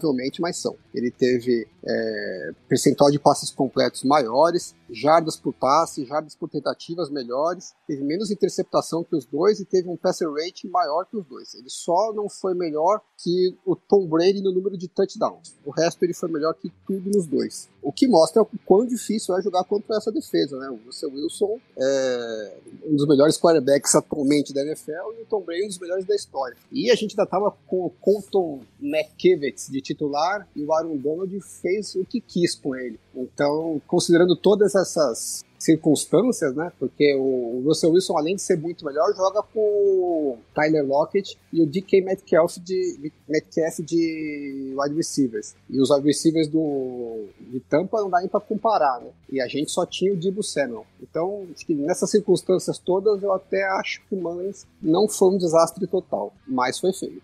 inacreditavelmente, 0.00 0.40
mas 0.40 0.56
são. 0.56 0.76
Ele 0.94 1.10
teve 1.10 1.66
é, 1.84 2.50
percentual 2.68 3.10
de 3.10 3.18
passes 3.18 3.50
completos 3.50 4.02
maiores, 4.02 4.74
jardas 4.90 5.36
por 5.36 5.52
passe, 5.52 6.04
jardas 6.04 6.34
por 6.34 6.48
tentativas 6.48 7.10
melhores, 7.10 7.74
teve 7.86 8.02
menos 8.02 8.30
interceptação 8.30 9.04
que 9.04 9.14
os 9.14 9.24
dois 9.24 9.60
e 9.60 9.64
teve 9.64 9.88
um 9.88 9.96
passer 9.96 10.28
rate 10.28 10.68
maior 10.68 11.04
que 11.04 11.16
os 11.16 11.24
dois. 11.26 11.54
Ele 11.54 11.68
só 11.68 12.12
não 12.12 12.28
foi 12.28 12.54
melhor 12.54 13.00
que 13.22 13.56
o 13.64 13.76
Tom 13.76 14.06
Brady 14.06 14.42
no 14.42 14.52
número 14.52 14.76
de 14.76 14.88
touchdowns. 14.88 15.54
O 15.64 15.70
resto 15.70 16.02
ele 16.04 16.14
foi 16.14 16.30
melhor 16.30 16.54
que 16.54 16.72
tudo 16.86 17.10
nos 17.10 17.26
dois. 17.26 17.68
O 17.82 17.92
que 17.92 18.06
mostra 18.06 18.42
o 18.42 18.48
quão 18.64 18.84
difícil 18.86 19.36
é 19.36 19.42
jogar 19.42 19.64
contra 19.64 19.96
essa 19.96 20.12
defesa, 20.12 20.58
né? 20.58 20.68
O 20.68 20.78
Russell 20.86 21.10
Wilson 21.10 21.58
é, 21.78 22.58
um 22.84 22.96
dos 22.96 23.06
melhores 23.06 23.38
quarterbacks 23.38 23.94
atualmente 23.94 24.52
da 24.52 24.62
NFL 24.62 25.12
e 25.18 25.22
o 25.22 25.26
Tom 25.28 25.42
Brady 25.42 25.64
um 25.64 25.68
dos 25.68 25.78
melhores 25.78 26.04
da 26.04 26.14
história. 26.14 26.56
E 26.70 26.90
a 26.90 26.94
gente 26.94 27.12
ainda 27.12 27.30
tava 27.30 27.50
com 27.66 27.86
o 27.86 27.90
Colton 27.90 28.60
McKivitz 28.80 29.68
de 29.68 29.80
titular 29.92 30.48
e 30.54 30.64
o 30.64 30.72
Aaron 30.72 30.96
Donald 30.96 31.40
fez 31.40 31.94
o 31.94 32.04
que 32.04 32.20
quis 32.20 32.54
com 32.54 32.74
ele. 32.74 32.98
Então, 33.14 33.80
considerando 33.86 34.36
todas 34.36 34.74
essas 34.74 35.44
circunstâncias, 35.60 36.54
né? 36.56 36.72
Porque 36.78 37.14
o 37.14 37.62
Russell 37.64 37.92
Wilson, 37.92 38.16
além 38.16 38.34
de 38.34 38.42
ser 38.42 38.56
muito 38.56 38.84
melhor, 38.84 39.14
joga 39.14 39.42
com 39.42 39.60
o 39.60 40.38
Tyler 40.54 40.86
Lockett 40.86 41.38
e 41.52 41.62
o 41.62 41.66
DK 41.66 42.00
Metcalf 42.00 42.56
de, 42.56 43.12
Metcalf 43.28 43.80
de 43.80 44.74
wide 44.76 44.96
receivers. 44.96 45.54
E 45.68 45.78
os 45.78 45.90
wide 45.90 46.06
receivers 46.06 46.48
do, 46.48 47.26
de 47.38 47.60
Tampa 47.60 48.00
não 48.00 48.08
dá 48.08 48.20
nem 48.20 48.28
pra 48.28 48.40
comparar, 48.40 49.00
né? 49.00 49.10
E 49.30 49.40
a 49.40 49.46
gente 49.46 49.70
só 49.70 49.84
tinha 49.84 50.12
o 50.12 50.16
Dibu 50.16 50.42
Samuel. 50.42 50.86
Então, 51.02 51.46
acho 51.54 51.66
que 51.66 51.74
nessas 51.74 52.10
circunstâncias 52.10 52.78
todas, 52.78 53.22
eu 53.22 53.32
até 53.32 53.62
acho 53.64 54.00
que 54.08 54.14
o 54.14 54.20
Mans 54.20 54.66
não 54.80 55.06
foi 55.06 55.34
um 55.34 55.38
desastre 55.38 55.86
total, 55.86 56.32
mas 56.48 56.78
foi 56.78 56.92
feio. 56.92 57.20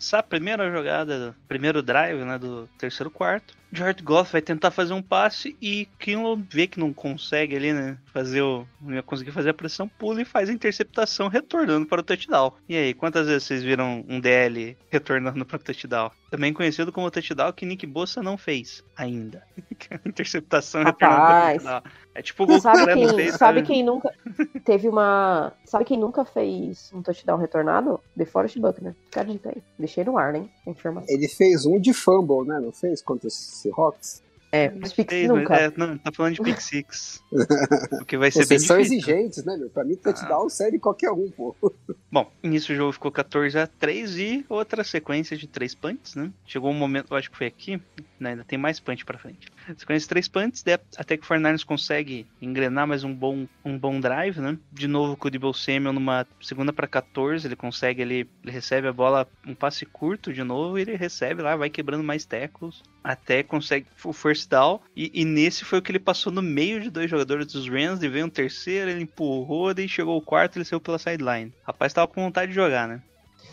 Essa 0.00 0.22
primeira 0.22 0.72
jogada, 0.72 1.36
primeiro 1.46 1.82
drive, 1.82 2.24
né, 2.24 2.38
do 2.38 2.66
terceiro 2.78 3.10
quarto, 3.10 3.54
Jared 3.72 4.02
Goff 4.02 4.32
vai 4.32 4.42
tentar 4.42 4.70
fazer 4.70 4.92
um 4.92 5.02
passe 5.02 5.56
e 5.60 5.86
Kinlaw 5.98 6.36
vê 6.36 6.66
que 6.66 6.80
não 6.80 6.92
consegue 6.92 7.56
ali, 7.56 7.72
né? 7.72 7.96
Fazer 8.12 8.42
o. 8.42 8.66
Não 8.80 8.94
ia 8.94 9.02
conseguir 9.02 9.30
fazer 9.30 9.50
a 9.50 9.54
pressão, 9.54 9.88
pula 9.88 10.22
e 10.22 10.24
faz 10.24 10.48
a 10.48 10.52
interceptação 10.52 11.28
retornando 11.28 11.86
para 11.86 12.00
o 12.00 12.04
touchdown. 12.04 12.52
E 12.68 12.76
aí, 12.76 12.94
quantas 12.94 13.26
vezes 13.26 13.44
vocês 13.44 13.62
viram 13.62 14.04
um 14.08 14.18
DL 14.18 14.76
retornando 14.90 15.44
para 15.44 15.56
o 15.56 15.60
touchdown? 15.60 16.10
Também 16.30 16.52
conhecido 16.52 16.92
como 16.92 17.10
touchdown 17.10 17.52
que 17.52 17.66
Nick 17.66 17.86
Bossa 17.86 18.22
não 18.22 18.36
fez 18.36 18.82
ainda. 18.96 19.42
interceptação 20.04 20.82
retornando 20.82 21.20
para 21.20 21.48
o 21.48 21.52
touchdown. 21.52 21.82
É 22.14 22.22
tipo 22.22 22.42
o 22.42 22.46
gol 22.46 22.60
sabe 22.60 22.84
que 22.86 22.92
o 22.92 23.08
quem, 23.08 23.16
fez. 23.16 23.34
sabe 23.36 23.62
quem 23.62 23.84
nunca 23.84 24.12
teve 24.64 24.88
uma. 24.88 25.52
Sabe 25.64 25.84
quem 25.84 25.98
nunca 25.98 26.24
fez 26.24 26.90
um 26.92 27.02
touchdown 27.02 27.38
retornado? 27.38 28.00
The 28.16 28.24
Forest 28.24 28.58
Buckner. 28.58 28.94
Fica 29.04 29.20
a 29.20 29.24
dica 29.24 29.50
aí. 29.50 29.62
Deixei 29.78 30.02
no 30.02 30.18
ar, 30.18 30.32
né? 30.32 30.48
Informação. 30.66 31.08
Ele 31.08 31.28
fez 31.28 31.64
um 31.64 31.80
de 31.80 31.92
fumble, 31.92 32.46
né? 32.46 32.58
Não 32.58 32.72
fez? 32.72 33.00
Contra 33.00 33.28
os 33.28 33.59
Seahawks? 33.60 34.20
É, 34.52 34.72
os 34.82 34.92
Pix 34.92 35.12
mas- 35.14 35.28
nunca. 35.28 35.54
É, 35.54 35.72
não, 35.76 35.96
tá 35.96 36.10
falando 36.10 36.34
de 36.34 36.42
Pick 36.42 36.60
Six. 36.60 37.22
o 38.00 38.04
que 38.04 38.16
vai 38.18 38.30
ser 38.30 38.44
Vocês 38.44 38.48
bem 38.48 38.58
são 38.58 38.78
difícil. 38.78 38.98
exigentes, 38.98 39.44
né, 39.44 39.56
meu? 39.56 39.70
Pra 39.70 39.84
mim, 39.84 39.94
touchdown 39.94 40.48
serve 40.48 40.78
qualquer 40.78 41.10
um, 41.12 41.30
pô. 41.30 41.54
Bom, 42.10 42.30
início 42.42 42.74
o 42.74 42.76
jogo 42.76 42.92
ficou 42.92 43.12
14 43.12 43.56
a 43.58 43.66
3 43.68 44.16
e 44.18 44.44
outra 44.48 44.82
sequência 44.82 45.36
de 45.36 45.46
três 45.46 45.74
punts, 45.74 46.16
né? 46.16 46.30
Chegou 46.44 46.70
um 46.70 46.74
momento, 46.74 47.06
eu 47.12 47.16
acho 47.16 47.30
que 47.30 47.36
foi 47.36 47.46
aqui, 47.46 47.80
né? 48.18 48.30
ainda 48.30 48.42
tem 48.44 48.58
mais 48.58 48.80
punch 48.80 49.04
pra 49.04 49.16
frente. 49.18 49.46
Sequência 49.76 50.04
de 50.06 50.08
três 50.08 50.26
punts, 50.26 50.64
até 50.96 51.16
que 51.16 51.22
o 51.22 51.26
Fernandes 51.26 51.62
consegue 51.62 52.26
engrenar 52.42 52.88
mais 52.88 53.04
um 53.04 53.14
bom, 53.14 53.46
um 53.64 53.78
bom 53.78 54.00
drive, 54.00 54.40
né? 54.40 54.58
De 54.72 54.88
novo 54.88 55.16
com 55.16 55.28
o 55.28 55.30
Debo 55.30 55.52
Samuel 55.54 55.92
numa 55.92 56.26
segunda 56.42 56.72
pra 56.72 56.88
14, 56.88 57.46
ele 57.46 57.54
consegue 57.54 58.02
ali, 58.02 58.28
ele 58.42 58.50
recebe 58.52 58.88
a 58.88 58.92
bola, 58.92 59.28
um 59.46 59.54
passe 59.54 59.86
curto 59.86 60.32
de 60.32 60.42
novo, 60.42 60.76
e 60.76 60.82
ele 60.82 60.96
recebe 60.96 61.40
lá, 61.42 61.54
vai 61.54 61.70
quebrando 61.70 62.02
mais 62.02 62.24
tackles, 62.24 62.82
até 63.04 63.44
consegue 63.44 63.86
o 64.04 64.12
first 64.12 64.39
down, 64.46 64.80
e, 64.96 65.10
e 65.14 65.24
nesse 65.24 65.64
foi 65.64 65.78
o 65.78 65.82
que 65.82 65.90
ele 65.92 65.98
passou 65.98 66.32
no 66.32 66.42
meio 66.42 66.80
de 66.80 66.90
dois 66.90 67.10
jogadores 67.10 67.46
dos 67.46 67.68
Rams, 67.68 68.02
e 68.02 68.08
veio 68.08 68.26
um 68.26 68.30
terceiro, 68.30 68.90
ele 68.90 69.02
empurrou, 69.02 69.72
daí 69.74 69.88
chegou 69.88 70.16
o 70.16 70.22
quarto, 70.22 70.56
ele 70.56 70.64
saiu 70.64 70.80
pela 70.80 70.98
sideline. 70.98 71.52
Rapaz 71.64 71.92
tava 71.92 72.08
com 72.08 72.22
vontade 72.22 72.50
de 72.50 72.54
jogar, 72.54 72.86
né? 72.88 73.02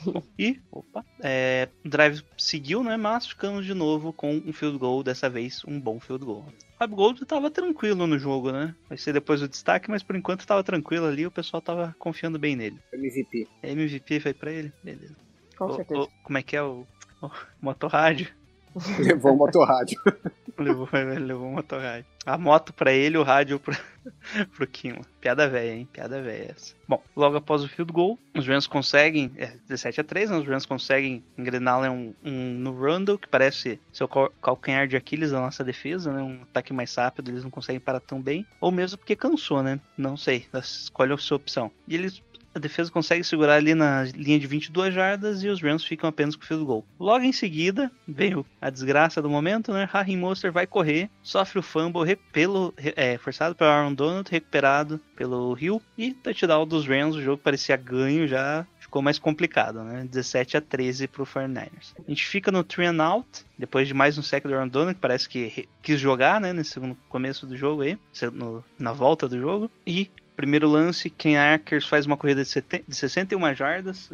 Bom, 0.05 0.21
e, 0.37 0.59
opa, 0.71 1.03
é, 1.21 1.67
o 1.83 1.89
drive 1.89 2.21
seguiu, 2.37 2.83
né? 2.83 2.95
Mas 2.97 3.27
ficamos 3.27 3.65
de 3.65 3.73
novo 3.73 4.13
com 4.13 4.35
um 4.35 4.53
field 4.53 4.77
goal, 4.77 5.01
dessa 5.03 5.29
vez 5.29 5.61
um 5.67 5.79
bom 5.79 5.99
field 5.99 6.23
goal. 6.23 6.45
O 6.79 6.83
Rob 6.83 6.93
Gold 6.95 7.25
tava 7.25 7.49
tranquilo 7.49 8.05
no 8.05 8.19
jogo, 8.19 8.51
né? 8.51 8.75
Vai 8.87 8.99
ser 8.99 9.11
depois 9.11 9.41
o 9.41 9.47
destaque, 9.47 9.89
mas 9.89 10.03
por 10.03 10.15
enquanto 10.15 10.45
tava 10.45 10.63
tranquilo 10.63 11.07
ali, 11.07 11.25
o 11.25 11.31
pessoal 11.31 11.59
tava 11.59 11.95
confiando 11.97 12.37
bem 12.37 12.55
nele. 12.55 12.77
MVP. 12.93 13.47
MVP 13.63 14.19
foi 14.19 14.33
pra 14.33 14.51
ele? 14.51 14.71
Beleza. 14.83 15.15
Com 15.57 15.65
O- 15.65 15.75
certeza. 15.75 16.01
o- 16.01 16.09
como 16.23 16.37
é 16.37 16.43
que 16.43 16.55
é 16.55 16.61
o, 16.61 16.85
o 17.19 17.29
motorrádio? 17.59 18.27
Levou 18.99 19.33
o 19.33 19.37
motorrádio. 19.37 19.99
Levou, 20.63 20.89
levou 20.91 21.47
o 21.47 21.53
motorrádio. 21.53 22.05
A 22.25 22.37
moto 22.37 22.73
pra 22.73 22.91
ele, 22.91 23.17
o 23.17 23.23
rádio 23.23 23.59
pro, 23.59 23.75
pro 24.55 24.67
Kinla. 24.67 25.01
Piada 25.21 25.47
velha, 25.47 25.73
hein? 25.75 25.87
Piada 25.93 26.21
velha 26.21 26.51
essa. 26.51 26.75
Bom, 26.87 27.01
logo 27.15 27.37
após 27.37 27.63
o 27.63 27.69
field 27.69 27.91
goal, 27.93 28.19
os 28.35 28.45
Rams 28.45 28.67
conseguem, 28.67 29.31
é 29.37 29.53
17 29.67 30.01
a 30.01 30.03
3, 30.03 30.29
né? 30.31 30.37
Os 30.37 30.47
Rams 30.47 30.65
conseguem 30.65 31.23
engrenar 31.37 31.79
lá 31.79 31.89
um, 31.89 32.13
um 32.23 32.53
no 32.53 32.71
Rundle, 32.71 33.17
que 33.17 33.29
parece 33.29 33.79
cal- 34.11 34.31
calcanhar 34.41 34.87
de 34.87 34.97
Aquiles 34.97 35.31
da 35.31 35.39
nossa 35.39 35.63
defesa, 35.63 36.11
né? 36.11 36.21
Um 36.21 36.41
ataque 36.41 36.73
mais 36.73 36.93
rápido, 36.95 37.29
eles 37.31 37.43
não 37.43 37.49
conseguem 37.51 37.79
parar 37.79 37.99
tão 38.01 38.21
bem. 38.21 38.45
Ou 38.59 38.71
mesmo 38.71 38.97
porque 38.97 39.15
cansou, 39.15 39.63
né? 39.63 39.79
Não 39.97 40.17
sei. 40.17 40.45
Escolhe 40.53 41.13
a 41.13 41.17
sua 41.17 41.37
opção. 41.37 41.71
E 41.87 41.95
eles 41.95 42.21
a 42.57 42.61
defesa 42.61 42.91
consegue 42.91 43.23
segurar 43.23 43.55
ali 43.55 43.73
na 43.73 44.03
linha 44.03 44.39
de 44.39 44.47
22 44.47 44.93
jardas 44.93 45.43
e 45.43 45.47
os 45.47 45.61
Rams 45.61 45.83
ficam 45.83 46.09
apenas 46.09 46.35
com 46.35 46.43
o 46.43 46.45
field 46.45 46.65
goal. 46.65 46.85
Logo 46.99 47.23
em 47.23 47.31
seguida, 47.31 47.91
veio 48.07 48.45
a 48.61 48.69
desgraça 48.69 49.21
do 49.21 49.29
momento, 49.29 49.71
né? 49.73 49.83
Raheem 49.89 50.17
Monster 50.17 50.51
vai 50.51 50.67
correr, 50.67 51.09
sofre 51.21 51.59
o 51.59 51.63
fumble 51.63 52.15
pelo, 52.31 52.73
é, 52.77 53.17
forçado 53.17 53.55
pelo 53.55 53.69
Aaron 53.69 53.93
Donald, 53.93 54.29
recuperado 54.29 54.99
pelo 55.15 55.57
Hill 55.59 55.81
e 55.97 56.13
touchdown 56.13 56.65
dos 56.67 56.87
Rams. 56.87 57.15
O 57.15 57.21
jogo 57.21 57.41
parecia 57.41 57.77
ganho 57.77 58.27
já. 58.27 58.65
Ficou 58.79 59.01
mais 59.01 59.19
complicado, 59.19 59.83
né? 59.83 60.07
17 60.09 60.55
a 60.55 60.61
13 60.61 61.09
pro 61.09 61.25
49ers. 61.25 61.93
A 61.99 62.09
gente 62.09 62.25
fica 62.25 62.49
no 62.53 62.63
three 62.63 62.85
and 62.87 63.03
out, 63.03 63.27
depois 63.59 63.85
de 63.85 63.93
mais 63.93 64.17
um 64.17 64.21
sec 64.21 64.45
do 64.47 64.53
Aaron 64.55 64.69
Donald, 64.69 64.95
que 64.95 65.01
parece 65.01 65.27
que 65.27 65.67
quis 65.81 65.99
jogar, 65.99 66.39
né? 66.39 66.53
Nesse 66.53 66.71
segundo 66.71 66.97
começo 67.09 67.45
do 67.45 67.57
jogo 67.57 67.81
aí, 67.81 67.97
no- 68.31 68.63
na 68.79 68.93
volta 68.93 69.27
do 69.27 69.37
jogo. 69.37 69.69
E 69.85 70.09
Primeiro 70.37 70.69
lance, 70.69 71.09
Ken 71.09 71.35
Akers 71.35 71.87
faz 71.87 72.05
uma 72.05 72.15
corrida 72.15 72.43
de, 72.43 72.47
seten- 72.47 72.83
de 72.87 72.95
61 72.95 73.55
jardas, 73.55 74.07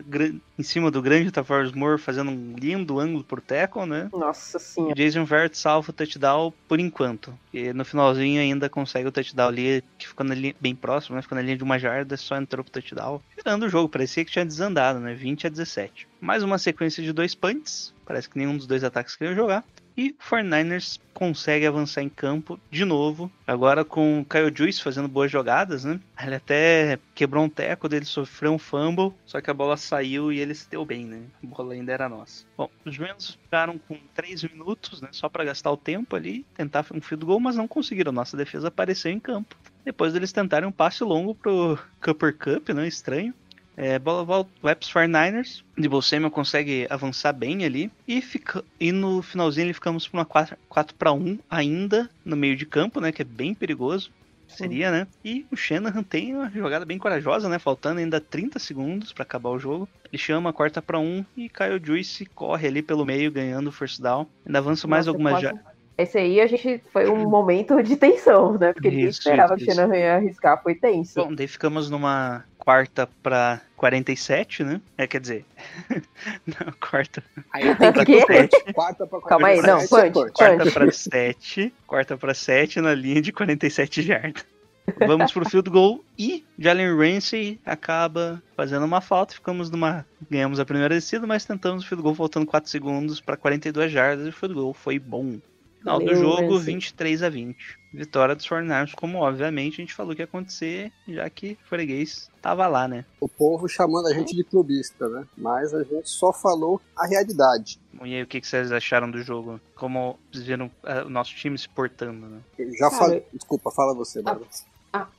em 0.57 0.63
cima 0.63 0.89
do 0.89 1.01
grande 1.01 1.29
Tavares 1.31 1.73
Moore, 1.73 1.99
fazendo 1.99 2.31
um 2.31 2.55
lindo 2.57 2.97
ângulo 2.97 3.25
pro 3.25 3.41
tackle, 3.41 3.85
né? 3.85 4.07
Nossa 4.11 4.57
senhora. 4.57 4.95
Jason 4.95 5.25
Verrett 5.25 5.57
salva 5.57 5.89
o 5.89 5.93
touchdown 5.93 6.53
por 6.65 6.79
enquanto. 6.79 7.37
E 7.53 7.73
no 7.73 7.83
finalzinho 7.83 8.39
ainda 8.39 8.69
consegue 8.69 9.05
o 9.07 9.11
touchdown 9.11 9.49
ali, 9.49 9.83
que 9.97 10.07
ficou 10.07 10.25
na 10.25 10.33
linha, 10.33 10.55
bem 10.61 10.73
próximo, 10.73 11.17
né? 11.17 11.21
Ficou 11.21 11.35
na 11.35 11.41
linha 11.41 11.57
de 11.57 11.63
uma 11.63 11.77
jarda, 11.77 12.15
só 12.15 12.37
entrou 12.37 12.63
pro 12.63 12.71
touchdown. 12.71 13.19
Virando 13.35 13.65
o 13.65 13.69
jogo, 13.69 13.89
parecia 13.89 14.23
que 14.23 14.31
tinha 14.31 14.45
desandado, 14.45 14.99
né? 15.01 15.13
20 15.13 15.47
a 15.47 15.49
17. 15.49 16.07
Mais 16.21 16.41
uma 16.41 16.57
sequência 16.57 17.03
de 17.03 17.11
dois 17.11 17.35
punts. 17.35 17.93
Parece 18.05 18.29
que 18.29 18.37
nenhum 18.37 18.55
dos 18.55 18.65
dois 18.65 18.83
ataques 18.85 19.17
queria 19.17 19.35
jogar. 19.35 19.61
E 19.95 20.09
o 20.09 20.23
49ers 20.23 20.99
consegue 21.13 21.65
avançar 21.65 22.01
em 22.01 22.09
campo 22.09 22.59
de 22.71 22.83
novo. 22.83 23.31
Agora 23.45 23.85
com 23.85 24.21
o 24.21 24.25
Kyle 24.25 24.51
Juice 24.53 24.81
fazendo 24.81 25.07
boas 25.07 25.31
jogadas, 25.31 25.83
né? 25.83 25.99
Ele 26.21 26.35
até 26.35 26.99
quebrou 27.13 27.43
um 27.43 27.49
teco 27.49 27.87
dele, 27.87 28.05
sofreu 28.05 28.53
um 28.53 28.57
fumble. 28.57 29.13
Só 29.25 29.39
que 29.39 29.49
a 29.49 29.53
bola 29.53 29.77
saiu 29.77 30.31
e 30.31 30.39
ele 30.39 30.55
se 30.55 30.69
deu 30.69 30.83
bem, 30.83 31.05
né? 31.05 31.21
A 31.43 31.47
bola 31.47 31.73
ainda 31.73 31.91
era 31.91 32.09
nossa. 32.09 32.45
Bom, 32.57 32.69
os 32.83 32.97
Rams 32.97 33.37
ficaram 33.41 33.77
com 33.77 33.97
3 34.15 34.43
minutos, 34.43 35.01
né? 35.01 35.09
Só 35.11 35.29
para 35.29 35.45
gastar 35.45 35.71
o 35.71 35.77
tempo 35.77 36.15
ali, 36.15 36.45
tentar 36.55 36.85
um 36.91 37.01
field 37.01 37.25
goal, 37.25 37.39
mas 37.39 37.55
não 37.55 37.67
conseguiram. 37.67 38.11
Nossa 38.11 38.35
defesa 38.35 38.69
apareceu 38.69 39.11
em 39.11 39.19
campo. 39.19 39.55
Depois 39.85 40.13
deles 40.13 40.31
tentarem 40.31 40.67
um 40.67 40.71
passe 40.71 41.03
longo 41.03 41.35
pro 41.35 41.77
Cooper 42.01 42.35
Cup, 42.37 42.69
né? 42.69 42.87
Estranho. 42.87 43.33
É, 43.75 43.97
bola 43.97 44.23
volta, 44.23 44.49
vai 44.61 44.75
pros 44.75 44.91
49ers. 44.91 45.63
Debo 45.77 46.01
Samuel 46.01 46.29
consegue 46.29 46.85
avançar 46.89 47.33
bem 47.33 47.65
ali. 47.65 47.91
E, 48.07 48.21
fica, 48.21 48.63
e 48.79 48.91
no 48.91 49.21
finalzinho 49.21 49.65
ele 49.65 49.73
ficamos 49.73 50.07
pra 50.07 50.19
uma 50.19 50.25
4, 50.25 50.55
4 50.69 50.95
para 50.95 51.11
1 51.11 51.39
ainda 51.49 52.09
no 52.23 52.35
meio 52.35 52.55
de 52.55 52.65
campo, 52.65 52.99
né? 53.01 53.11
Que 53.11 53.23
é 53.23 53.25
bem 53.25 53.53
perigoso. 53.53 54.11
Seria, 54.47 54.91
né? 54.91 55.07
E 55.25 55.47
o 55.51 55.55
Shanahan 55.55 56.03
tem 56.03 56.35
uma 56.35 56.47
jogada 56.51 56.85
bem 56.85 56.99
corajosa, 56.99 57.49
né? 57.49 57.57
Faltando 57.57 57.99
ainda 57.99 58.21
30 58.21 58.59
segundos 58.59 59.11
pra 59.11 59.23
acabar 59.23 59.49
o 59.49 59.57
jogo. 59.57 59.89
Ele 60.11 60.21
chama 60.21 60.51
a 60.51 60.53
quarta 60.53 60.79
para 60.79 60.99
1 60.99 61.25
e 61.35 61.49
Kyle 61.49 61.81
Juice 61.83 62.27
corre 62.27 62.67
ali 62.67 62.83
pelo 62.83 63.03
meio, 63.03 63.31
ganhando 63.31 63.67
o 63.69 63.71
first 63.71 63.99
down. 63.99 64.27
Ainda 64.45 64.59
avança 64.59 64.87
mais 64.87 65.07
Nossa, 65.07 65.15
algumas 65.17 65.33
quase- 65.33 65.43
jardas. 65.45 65.72
Esse 65.97 66.17
aí 66.17 66.41
a 66.41 66.47
gente 66.47 66.81
foi 66.91 67.07
um 67.07 67.29
momento 67.29 67.81
de 67.83 67.95
tensão, 67.95 68.57
né? 68.57 68.73
Porque 68.73 68.89
ninguém 68.89 69.05
esperava 69.07 69.55
isso, 69.55 69.65
que 69.65 69.71
o 69.71 69.75
Shanahan 69.75 69.97
ia 69.97 70.15
arriscar, 70.15 70.61
foi 70.61 70.73
tenso. 70.73 71.23
Bom, 71.23 71.33
daí 71.33 71.47
ficamos 71.47 71.89
numa 71.89 72.43
quarta 72.57 73.07
pra 73.21 73.61
47, 73.77 74.63
né? 74.63 74.81
É, 74.97 75.05
quer 75.05 75.21
dizer. 75.21 75.45
Não, 76.47 76.73
quarta. 76.79 77.23
Aí 77.51 77.63
tem 77.77 77.89
O 77.89 78.05
quê? 78.05 78.47
que 78.47 78.73
quarta 78.73 79.05
pra 79.05 79.21
Calma 79.21 79.49
aí, 79.49 79.61
não, 79.61 79.85
47 79.85 80.13
punch. 80.13 80.31
Quarta 80.33 80.63
punch. 80.63 80.73
pra 80.73 80.91
7. 80.91 81.73
Quarta 81.85 82.17
pra 82.17 82.33
7 82.33 82.81
na 82.81 82.95
linha 82.95 83.21
de 83.21 83.31
47 83.31 84.01
jardas. 84.01 84.45
Vamos 85.07 85.31
pro 85.31 85.49
field 85.49 85.69
goal 85.69 86.03
e 86.17 86.43
Jalen 86.59 86.95
Ramsey 86.97 87.59
acaba 87.65 88.41
fazendo 88.55 88.85
uma 88.85 88.99
falta. 88.99 89.33
Ficamos 89.33 89.69
numa. 89.69 90.05
Ganhamos 90.29 90.59
a 90.59 90.65
primeira 90.65 90.95
descida, 90.95 91.25
mas 91.27 91.45
tentamos 91.45 91.83
o 91.83 91.87
field 91.87 92.01
goal 92.01 92.15
faltando 92.15 92.45
4 92.45 92.69
segundos 92.69 93.21
para 93.21 93.37
42 93.37 93.91
jardas 93.91 94.25
e 94.25 94.29
o 94.29 94.33
field 94.33 94.55
goal 94.55 94.73
foi 94.73 94.99
bom. 94.99 95.37
Final 95.83 95.99
do 95.99 96.15
jogo, 96.15 96.53
Ramsey. 96.53 96.73
23 96.73 97.23
a 97.23 97.29
20. 97.29 97.57
Vitória 97.93 98.33
dos 98.33 98.47
49ers, 98.47 98.95
como 98.95 99.19
obviamente 99.19 99.73
a 99.73 99.83
gente 99.83 99.93
falou 99.93 100.15
que 100.15 100.21
ia 100.21 100.25
acontecer, 100.25 100.91
já 101.07 101.29
que 101.29 101.57
o 101.63 101.67
freguês 101.67 102.31
tava 102.41 102.65
lá, 102.67 102.87
né? 102.87 103.05
O 103.19 103.27
povo 103.27 103.67
chamando 103.67 104.07
a 104.07 104.13
gente 104.13 104.35
de 104.35 104.43
clubista, 104.43 105.07
né? 105.09 105.27
Mas 105.37 105.73
a 105.73 105.83
gente 105.83 106.09
só 106.09 106.33
falou 106.33 106.81
a 106.97 107.05
realidade. 107.05 107.79
E 108.03 108.15
aí, 108.15 108.23
o 108.23 108.27
que 108.27 108.41
vocês 108.41 108.71
acharam 108.71 109.11
do 109.11 109.21
jogo? 109.21 109.59
Como 109.75 110.17
vocês 110.31 110.45
viram 110.45 110.71
ah, 110.83 111.03
o 111.05 111.09
nosso 111.09 111.35
time 111.35 111.57
se 111.57 111.69
portando, 111.69 112.27
né? 112.27 112.39
Eu 112.57 112.71
já 112.71 112.89
Cara, 112.89 113.03
falei. 113.03 113.25
Desculpa, 113.31 113.69
fala 113.69 113.93
você, 113.93 114.21
Bárbara. 114.21 114.47
Ah, 114.51 114.72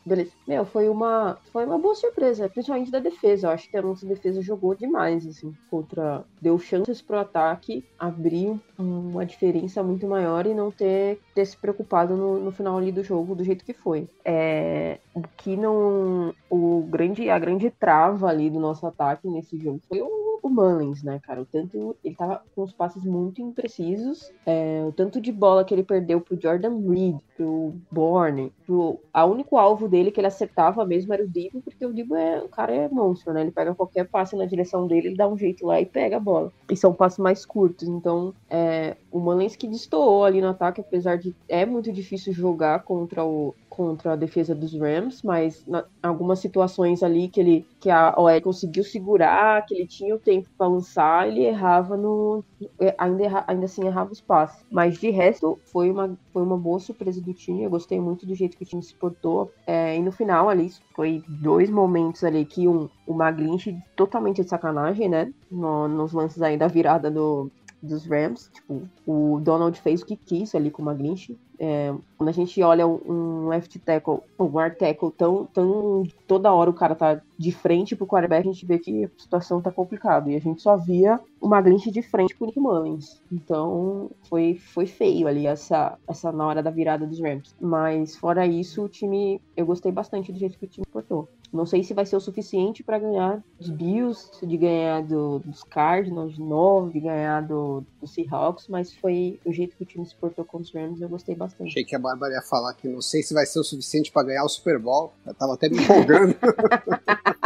beleza. 0.05 0.31
Meu, 0.47 0.65
foi 0.65 0.89
uma, 0.89 1.37
foi 1.53 1.65
uma 1.67 1.79
boa 1.79 1.95
surpresa, 1.95 2.49
principalmente 2.49 2.91
da 2.91 3.01
defesa. 3.01 3.49
Eu 3.49 3.51
acho 3.51 3.69
que 3.69 3.77
a 3.77 3.83
nossa 3.83 4.07
defesa 4.07 4.41
jogou 4.41 4.75
demais, 4.75 5.27
assim, 5.27 5.53
contra. 5.69 6.25
Deu 6.41 6.59
chances 6.59 7.03
pro 7.03 7.19
ataque 7.19 7.85
abrir 7.99 8.61
uma 8.79 9.25
diferença 9.25 9.83
muito 9.83 10.07
maior 10.07 10.47
e 10.47 10.55
não 10.55 10.71
ter, 10.71 11.21
ter 11.35 11.45
se 11.47 11.57
preocupado 11.57 12.17
no, 12.17 12.39
no 12.39 12.53
final 12.53 12.77
ali 12.77 12.93
do 12.93 13.03
jogo 13.03 13.35
do 13.35 13.45
jeito 13.45 13.65
que 13.65 13.73
foi. 13.73 14.09
É, 14.25 14.99
o 15.15 15.23
que 15.37 15.57
não. 15.57 16.35
O 16.49 16.87
grande, 16.89 17.29
a 17.31 17.39
grande 17.39 17.71
trava 17.71 18.29
ali 18.29 18.51
do 18.51 18.61
nosso 18.61 18.87
ataque 18.87 19.29
nesse 19.29 19.59
jogo 19.59 19.81
foi 19.89 20.01
o, 20.01 20.41
o 20.43 20.49
Mullins, 20.49 21.03
né, 21.03 21.21
cara? 21.23 21.41
O 21.41 21.47
tanto. 21.47 21.97
Ele 22.05 22.15
tava 22.15 22.43
com 22.55 22.63
os 22.63 22.73
passes 22.73 23.05
muito 23.05 23.41
imprecisos. 23.41 24.31
É, 24.47 24.85
o 24.87 24.93
tanto 24.93 25.21
de 25.21 25.33
bola 25.33 25.65
que 25.65 25.75
ele 25.75 25.83
perdeu 25.83 26.21
pro 26.21 26.41
Jordan 26.41 26.81
Reed, 26.89 27.17
pro 27.37 27.75
Bourne, 27.91 28.53
pro. 28.67 29.01
A 29.13 29.25
único 29.25 29.57
alvo 29.65 29.89
dele 29.89 30.11
que 30.11 30.21
ele 30.21 30.27
acertava 30.27 30.85
mesmo 30.85 31.13
era 31.13 31.25
o 31.25 31.29
Divo, 31.29 31.61
porque 31.63 31.85
o 31.85 31.93
Divo 31.93 32.15
é. 32.15 32.39
O 32.43 32.49
cara 32.49 32.75
é 32.75 32.89
monstro, 32.89 33.33
né? 33.33 33.41
Ele 33.41 33.51
pega 33.51 33.75
qualquer 33.75 34.07
passe 34.07 34.37
na 34.37 34.45
direção 34.45 34.87
dele, 34.87 35.09
ele 35.09 35.17
dá 35.17 35.29
um 35.29 35.37
jeito 35.37 35.67
lá 35.67 35.81
e 35.81 35.87
pega 35.87 36.17
a 36.17 36.21
bola. 36.21 36.53
E 36.71 36.77
são 36.77 36.93
passes 36.93 37.19
mais 37.19 37.45
curtos. 37.45 37.89
Então, 37.89 38.35
é, 38.49 38.97
o 39.11 39.21
que 39.59 39.67
destoou 39.67 40.25
ali 40.25 40.41
no 40.41 40.49
ataque, 40.49 40.81
apesar 40.81 41.17
de. 41.17 41.35
É 41.49 41.65
muito 41.65 41.91
difícil 41.93 42.33
jogar 42.33 42.83
contra 42.85 43.25
o, 43.25 43.55
contra 43.75 44.13
a 44.13 44.17
defesa 44.17 44.55
dos 44.55 44.73
Rams, 44.73 45.21
mas 45.25 45.67
em 45.67 46.07
algumas 46.07 46.39
situações 46.39 47.03
ali 47.03 47.29
que 47.29 47.41
ele 47.41 47.67
que 47.81 47.91
a 47.91 48.15
OL 48.17 48.41
conseguiu 48.41 48.85
segurar, 48.85 49.67
que 49.67 49.75
ele 49.75 49.87
tinha 49.87 50.15
o 50.15 50.19
tempo 50.19 50.49
para 50.57 50.69
lançar, 50.69 51.29
ele 51.29 51.45
errava 51.45 51.97
no 51.97 52.45
é, 52.79 52.95
ainda 52.97 53.25
erra, 53.25 53.45
ainda 53.49 53.65
assim 53.65 53.85
errava 53.85 54.13
os 54.13 54.21
passes. 54.21 54.65
Mas 54.71 54.99
de 54.99 55.11
resto 55.11 55.59
foi 55.73 55.91
uma 55.91 56.17
foi 56.33 56.43
uma 56.43 56.57
boa 56.57 56.79
surpresa 56.79 57.21
do 57.21 57.35
time. 57.35 57.65
Eu 57.65 57.71
gostei 57.71 58.01
muito 58.01 58.25
do 58.25 58.35
jeito 58.35 58.57
que 58.57 58.63
o 58.63 58.67
time 58.67 58.83
se 58.83 58.95
portou. 58.95 59.51
É, 59.67 59.97
e 59.97 60.01
no 60.01 60.13
final 60.13 60.49
ali 60.49 60.71
foi 60.95 61.23
dois 61.29 61.69
momentos 61.69 62.23
ali 62.23 62.45
que 62.45 62.69
um 62.69 62.89
o 63.07 63.13
Maglinch 63.13 63.77
totalmente 63.97 64.43
de 64.43 64.49
sacanagem, 64.49 65.09
né? 65.09 65.33
No, 65.51 65.89
nos 65.89 66.13
lances 66.13 66.41
aí 66.41 66.57
da 66.57 66.69
virada 66.69 67.11
do 67.11 67.51
dos 67.85 68.07
Rams. 68.07 68.51
Tipo, 68.53 68.89
o 69.07 69.41
Donald 69.41 69.79
fez 69.81 70.03
o 70.03 70.07
que 70.07 70.17
quis 70.17 70.55
ali 70.55 70.71
com 70.71 70.83
o 70.83 70.85
Maglinch. 70.85 71.39
É, 71.59 71.95
quando 72.17 72.29
a 72.29 72.33
gente 72.33 72.61
olha 72.63 72.87
um 72.87 73.49
left 73.49 73.79
tackle, 73.79 74.21
um 74.39 74.59
art 74.59 74.77
tackle 74.77 75.11
tão, 75.13 75.47
tão 75.47 76.05
toda 76.27 76.53
hora 76.53 76.71
o 76.71 76.75
cara 76.75 76.95
tá 76.95 77.21
de 77.39 77.53
frente 77.53 77.95
pro 77.95 78.07
quarterback, 78.07 78.49
a 78.49 78.53
gente 78.53 78.67
vê 78.67 78.79
que 78.79 79.05
a 79.05 79.11
situação 79.17 79.61
tá 79.61 79.71
complicada. 79.71 80.31
E 80.31 80.37
a 80.37 80.41
gente 80.41 80.63
só 80.63 80.77
via 80.77 81.21
o 81.41 81.49
Maglinch 81.49 81.91
de 81.91 82.03
frente 82.03 82.35
pro 82.35 82.47
Nick 82.47 82.59
Mullins. 82.59 83.21
Então 83.31 84.11
foi, 84.29 84.55
foi 84.55 84.87
feio 84.87 85.27
ali 85.27 85.47
essa, 85.47 85.99
essa 86.09 86.33
na 86.33 86.47
hora 86.47 86.63
da 86.63 86.71
virada 86.71 87.07
dos 87.07 87.21
Rams. 87.21 87.55
Mas 87.61 88.17
fora 88.17 88.47
isso, 88.47 88.83
o 88.83 88.89
time. 88.89 89.41
Eu 89.57 89.67
gostei 89.67 89.93
bastante 89.93 90.33
do 90.33 90.39
jeito 90.39 90.59
que 90.59 90.65
o 90.65 90.69
time 90.69 90.84
portou. 90.95 91.29
Não 91.53 91.67
sei 91.67 91.83
se 91.85 91.93
vai 91.93 92.07
ser 92.07 92.17
o 92.17 92.21
suficiente 92.21 92.83
para 92.83 92.99
ganhar 92.99 93.43
dos 93.59 93.71
Bills, 93.71 94.31
de 94.45 94.57
ganhar 94.57 95.03
do, 95.03 95.41
dos 95.41 95.63
Cardinals 95.63 96.35
de 96.35 96.41
novo, 96.41 96.91
de 96.91 97.01
ganhar 97.01 97.43
do, 97.43 97.85
do 98.01 98.07
Seahawks, 98.07 98.67
mas 98.69 98.93
foi 98.93 99.39
o 99.45 99.53
jeito 99.53 99.77
que 99.77 99.83
o 99.83 99.87
time 99.87 100.07
se 100.07 100.15
portou 100.17 100.45
com 100.45 100.59
os 100.59 100.73
Rams, 100.73 101.01
eu 101.01 101.09
gostei 101.09 101.35
bastante. 101.35 101.71
Achei 101.71 101.85
que 101.85 101.95
a 101.95 101.99
Bárbara 101.99 102.35
ia 102.35 102.43
falar 102.43 102.75
que 102.75 102.89
não 102.89 103.01
sei 103.01 103.23
se 103.23 103.35
vai 103.35 103.47
ser 103.47 103.59
o 103.61 103.65
suficiente 103.65 104.11
para 104.11 104.27
ganhar 104.27 104.45
o 104.45 104.49
Super 104.49 104.79
Bowl. 104.79 105.13
Eu 105.27 105.35
tava 105.35 105.55
até 105.55 105.69
me 105.69 105.79
empolgando. 105.79 106.35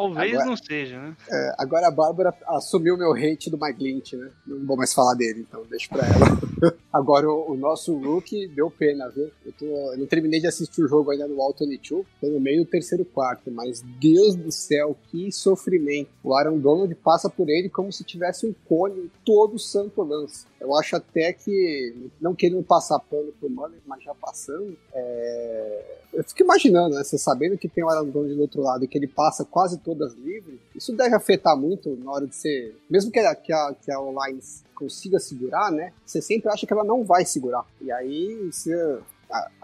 Talvez 0.00 0.32
Agora- 0.32 0.46
não 0.50 0.56
seja, 0.56 0.98
né? 0.98 1.16
É, 1.30 1.52
agora 1.58 1.88
a 1.88 1.90
Bárbara 1.90 2.34
assumiu 2.48 2.96
meu 2.96 3.12
hate 3.12 3.50
do 3.50 3.58
Mike 3.60 3.82
Lynch, 3.82 4.16
né? 4.16 4.30
Não 4.46 4.66
vou 4.66 4.76
mais 4.76 4.92
falar 4.94 5.14
dele, 5.14 5.40
então 5.48 5.62
deixa 5.68 5.88
pra 5.88 6.06
ela. 6.06 6.40
agora 6.92 7.28
o, 7.28 7.52
o 7.52 7.56
nosso 7.56 7.96
rookie 7.98 8.48
deu 8.48 8.70
pena, 8.70 9.08
viu? 9.08 9.30
Eu, 9.44 9.52
tô- 9.52 9.64
eu 9.92 9.98
não 9.98 10.06
terminei 10.06 10.40
de 10.40 10.46
assistir 10.46 10.82
o 10.82 10.88
jogo 10.88 11.10
ainda 11.10 11.28
no 11.28 11.40
Alto 11.42 11.66
22, 11.66 12.06
tô 12.20 12.26
no 12.28 12.40
meio 12.40 12.64
do 12.64 12.70
terceiro 12.70 13.04
quarto, 13.04 13.50
mas 13.50 13.82
Deus 14.00 14.34
do 14.34 14.50
céu, 14.50 14.96
que 15.10 15.30
sofrimento. 15.30 16.10
O 16.24 16.34
Aaron 16.34 16.58
Donald 16.58 16.94
passa 16.96 17.28
por 17.28 17.48
ele 17.48 17.68
como 17.68 17.92
se 17.92 18.02
tivesse 18.04 18.46
um 18.46 18.54
cone 18.68 19.00
em 19.00 19.10
todo 19.24 19.58
santo 19.58 20.02
lance. 20.02 20.46
Eu 20.60 20.76
acho 20.76 20.96
até 20.96 21.32
que, 21.32 22.10
não 22.20 22.34
querendo 22.34 22.62
passar 22.62 22.98
pano 22.98 23.32
pro 23.38 23.48
Mullen, 23.48 23.78
mas 23.86 24.02
já 24.02 24.14
passando, 24.14 24.76
é, 24.92 25.96
eu 26.12 26.24
fico 26.24 26.42
imaginando, 26.42 26.94
né? 26.96 27.02
Você 27.02 27.16
sabendo 27.16 27.56
que 27.56 27.68
tem 27.68 27.82
o 27.82 27.88
Aaron 27.88 28.06
Donald 28.10 28.34
do 28.34 28.42
outro 28.42 28.60
lado 28.62 28.84
e 28.84 28.88
que 28.88 28.98
ele 28.98 29.06
passa 29.06 29.44
quase 29.44 29.78
todas 29.90 30.14
livres, 30.14 30.60
isso 30.74 30.94
deve 30.94 31.14
afetar 31.16 31.56
muito 31.56 31.96
na 31.96 32.12
hora 32.12 32.26
de 32.26 32.34
ser. 32.34 32.76
Mesmo 32.88 33.10
que 33.10 33.18
a, 33.18 33.34
que 33.34 33.52
a, 33.52 33.74
que 33.74 33.90
a 33.90 34.00
online 34.00 34.40
consiga 34.74 35.18
segurar, 35.18 35.72
né? 35.72 35.92
Você 36.06 36.22
sempre 36.22 36.48
acha 36.48 36.66
que 36.66 36.72
ela 36.72 36.84
não 36.84 37.04
vai 37.04 37.24
segurar. 37.24 37.64
E 37.80 37.90
aí 37.90 38.50
você 38.52 39.00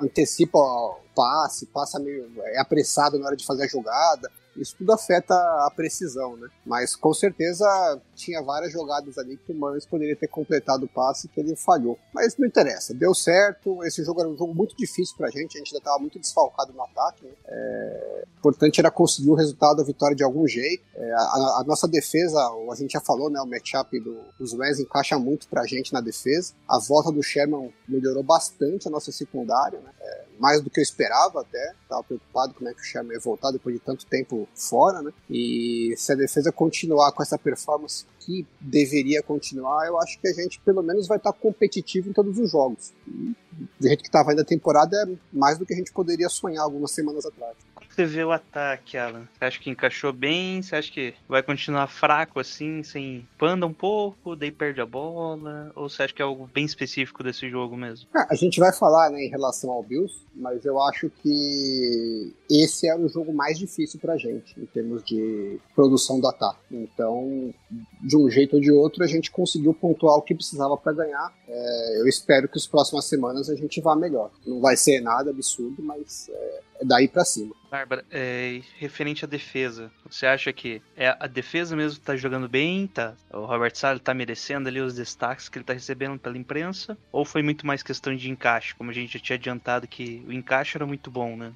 antecipa 0.01 0.59
o 0.59 0.99
passe, 1.15 1.67
passa 1.67 1.99
meio. 1.99 2.31
é 2.39 2.59
apressado 2.59 3.19
na 3.19 3.27
hora 3.27 3.37
de 3.37 3.47
fazer 3.47 3.65
a 3.65 3.69
jogada. 3.69 4.31
Isso 4.61 4.77
tudo 4.77 4.93
afeta 4.93 5.35
a 5.35 5.71
precisão, 5.75 6.37
né? 6.37 6.49
Mas 6.65 6.95
com 6.97 7.13
certeza 7.13 8.01
tinha 8.15 8.43
várias 8.43 8.73
jogadas 8.73 9.19
ali 9.19 9.37
que 9.37 9.53
o 9.53 9.55
Mullins 9.55 9.87
poderia 9.87 10.17
ter 10.17 10.29
completado 10.29 10.87
o 10.87 10.89
passe 10.89 11.29
que 11.29 11.41
ele 11.41 11.55
falhou. 11.57 11.99
Mas 12.13 12.37
não 12.37 12.47
interessa, 12.47 12.95
deu 12.95 13.15
certo. 13.15 13.85
Esse 13.85 14.05
jogo 14.05 14.21
era 14.21 14.29
um 14.29 14.37
jogo 14.37 14.55
muito 14.55 14.77
difícil 14.77 15.17
pra 15.17 15.31
gente, 15.31 15.57
a 15.57 15.59
gente 15.59 15.69
ainda 15.69 15.79
estava 15.79 15.99
muito 15.99 16.19
desfalcado 16.19 16.73
no 16.73 16.83
ataque. 16.83 17.25
Né? 17.25 17.33
É... 17.47 18.25
O 18.37 18.39
importante 18.39 18.81
era 18.81 18.91
conseguir 18.91 19.31
o 19.31 19.35
resultado, 19.35 19.81
a 19.81 19.85
vitória 19.85 20.17
de 20.17 20.23
algum 20.23 20.47
jeito. 20.47 20.85
É, 20.95 21.13
a, 21.13 21.61
a 21.61 21.65
nossa 21.67 21.89
defesa, 21.89 22.39
a 22.39 22.75
gente 22.77 22.93
já 22.93 23.01
falou, 23.01 23.29
né? 23.29 23.41
O 23.41 23.47
matchup 23.47 23.99
do, 24.01 24.19
dos 24.39 24.53
Rams 24.53 24.79
encaixa 24.79 25.19
muito 25.19 25.49
pra 25.49 25.67
gente 25.67 25.93
na 25.93 26.01
defesa. 26.01 26.55
A 26.69 26.79
volta 26.79 27.11
do 27.11 27.23
Sherman 27.23 27.73
melhorou 27.89 28.23
bastante 28.23 28.87
a 28.87 28.91
nossa 28.91 29.11
secundária, 29.11 29.81
né? 29.81 29.91
É, 30.01 30.25
mais 30.39 30.61
do 30.63 30.71
que 30.71 30.81
eu 30.81 30.83
esperava 30.83 31.41
até. 31.41 31.75
Tava 31.89 32.03
preocupado 32.05 32.55
como 32.55 32.69
é 32.69 32.75
que 32.75 32.81
o 32.81 32.85
Sherman 32.85 33.15
ia 33.15 33.21
voltar 33.21 33.51
depois 33.51 33.75
de 33.75 33.81
tanto 33.81 34.07
tempo 34.07 34.49
fora, 34.55 35.03
né? 35.03 35.13
E 35.31 35.95
se 35.97 36.13
a 36.13 36.15
defesa 36.15 36.53
continuar 36.53 37.13
com 37.13 37.23
essa 37.23 37.39
performance 37.39 38.05
que 38.21 38.47
deveria 38.61 39.23
continuar, 39.23 39.87
eu 39.87 39.99
acho 40.01 40.19
que 40.21 40.29
a 40.29 40.33
gente 40.33 40.61
pelo 40.61 40.83
menos 40.83 41.07
vai 41.07 41.19
estar 41.19 41.33
competitivo 41.33 42.11
em 42.11 42.13
todos 42.13 42.39
os 42.39 42.51
jogos. 42.51 42.93
E, 43.07 43.35
do 43.81 43.89
jeito 43.89 44.03
que 44.03 44.09
estava 44.09 44.31
ainda 44.31 44.43
a 44.43 44.45
temporada, 44.45 44.97
é 44.97 45.17
mais 45.33 45.59
do 45.59 45.65
que 45.65 45.73
a 45.73 45.77
gente 45.77 45.93
poderia 45.93 46.29
sonhar 46.29 46.65
algumas 46.65 46.91
semanas 46.91 47.25
atrás. 47.25 47.57
Você 47.97 48.05
vê 48.05 48.23
o 48.23 48.31
ataque, 48.31 48.99
Alan? 48.99 49.27
Você 49.33 49.45
acha 49.47 49.59
que 49.59 49.71
encaixou 49.71 50.13
bem? 50.13 50.61
Você 50.61 50.77
acha 50.77 50.93
que 50.93 51.15
vai 51.27 51.43
continuar 51.43 51.87
fraco 51.87 52.39
assim, 52.39 52.83
sem 52.83 53.27
panda 53.39 53.65
um 53.67 53.73
pouco, 53.73 54.37
daí 54.37 54.51
perde 54.51 54.83
a 54.83 54.87
bola? 54.87 55.73
Ou 55.75 55.89
você 55.89 56.03
acha 56.03 56.13
que 56.13 56.21
é 56.21 56.25
algo 56.27 56.47
bem 56.53 56.67
específico 56.67 57.25
desse 57.25 57.49
jogo 57.49 57.75
mesmo? 57.75 58.07
Ah, 58.15 58.27
a 58.29 58.35
gente 58.35 58.61
vai 58.61 58.71
falar 58.71 59.09
né, 59.09 59.25
em 59.25 59.31
relação 59.31 59.71
ao 59.71 59.83
Bills, 59.83 60.15
mas 60.35 60.63
eu 60.67 60.79
acho 60.83 61.09
que 61.23 62.35
esse 62.51 62.87
era 62.87 63.01
o 63.01 63.09
jogo 63.09 63.33
mais 63.33 63.59
difícil 63.59 63.99
pra 63.99 64.19
gente, 64.19 64.61
em 64.61 64.67
termos 64.67 65.03
de 65.03 65.59
produção 65.75 66.21
do 66.21 66.29
ataque. 66.29 66.61
Então, 66.71 67.55
de 68.03 68.15
um 68.15 68.29
jeito 68.29 68.57
ou 68.57 68.61
de 68.61 68.71
outro, 68.71 69.03
a 69.03 69.07
gente 69.07 69.31
conseguiu 69.31 69.73
pontuar 69.73 70.17
o 70.17 70.23
que 70.23 70.35
precisava 70.35 70.77
para 70.77 70.93
ganhar. 70.93 71.33
É, 71.49 72.01
eu 72.01 72.07
espero 72.07 72.47
que 72.47 72.59
as 72.59 72.67
próximas 72.67 73.07
semanas 73.07 73.49
a 73.49 73.55
gente 73.55 73.81
vá 73.81 73.97
melhor. 73.97 74.31
Não 74.47 74.61
vai 74.61 74.77
ser 74.77 75.01
nada 75.01 75.31
absurdo, 75.31 75.83
mas 75.83 76.29
é, 76.29 76.33
é 76.35 76.63
daí 76.83 77.09
para 77.09 77.25
cima. 77.25 77.55
Bárbara, 77.71 78.05
é, 78.11 78.61
referente 78.79 79.25
à 79.25 79.29
defesa, 79.29 79.91
você 80.09 80.27
acha 80.27 80.53
que 80.53 80.81
é 80.97 81.17
a 81.19 81.27
defesa 81.27 81.77
mesmo 81.77 82.01
tá 82.01 82.17
jogando 82.17 82.49
bem? 82.49 82.87
Tá, 82.87 83.15
o 83.33 83.45
Robert 83.45 83.75
Saleh 83.75 84.01
tá 84.01 84.15
merecendo 84.15 84.69
ali 84.69 84.81
os 84.81 84.95
destaques 84.95 85.49
que 85.49 85.59
ele 85.59 85.65
tá 85.65 85.73
recebendo 85.73 86.19
pela 86.19 86.39
imprensa? 86.39 86.97
Ou 87.13 87.25
foi 87.25 87.43
muito 87.43 87.67
mais 87.67 87.83
questão 87.83 88.15
de 88.15 88.31
encaixe, 88.31 88.75
como 88.75 88.91
a 88.91 88.95
gente 88.95 89.19
já 89.19 89.25
tinha 89.25 89.37
adiantado 89.37 89.89
que 89.89 90.25
o 90.27 90.33
encaixe 90.33 90.77
era 90.77 90.87
muito 90.87 91.11
bom, 91.11 91.37
né? 91.37 91.53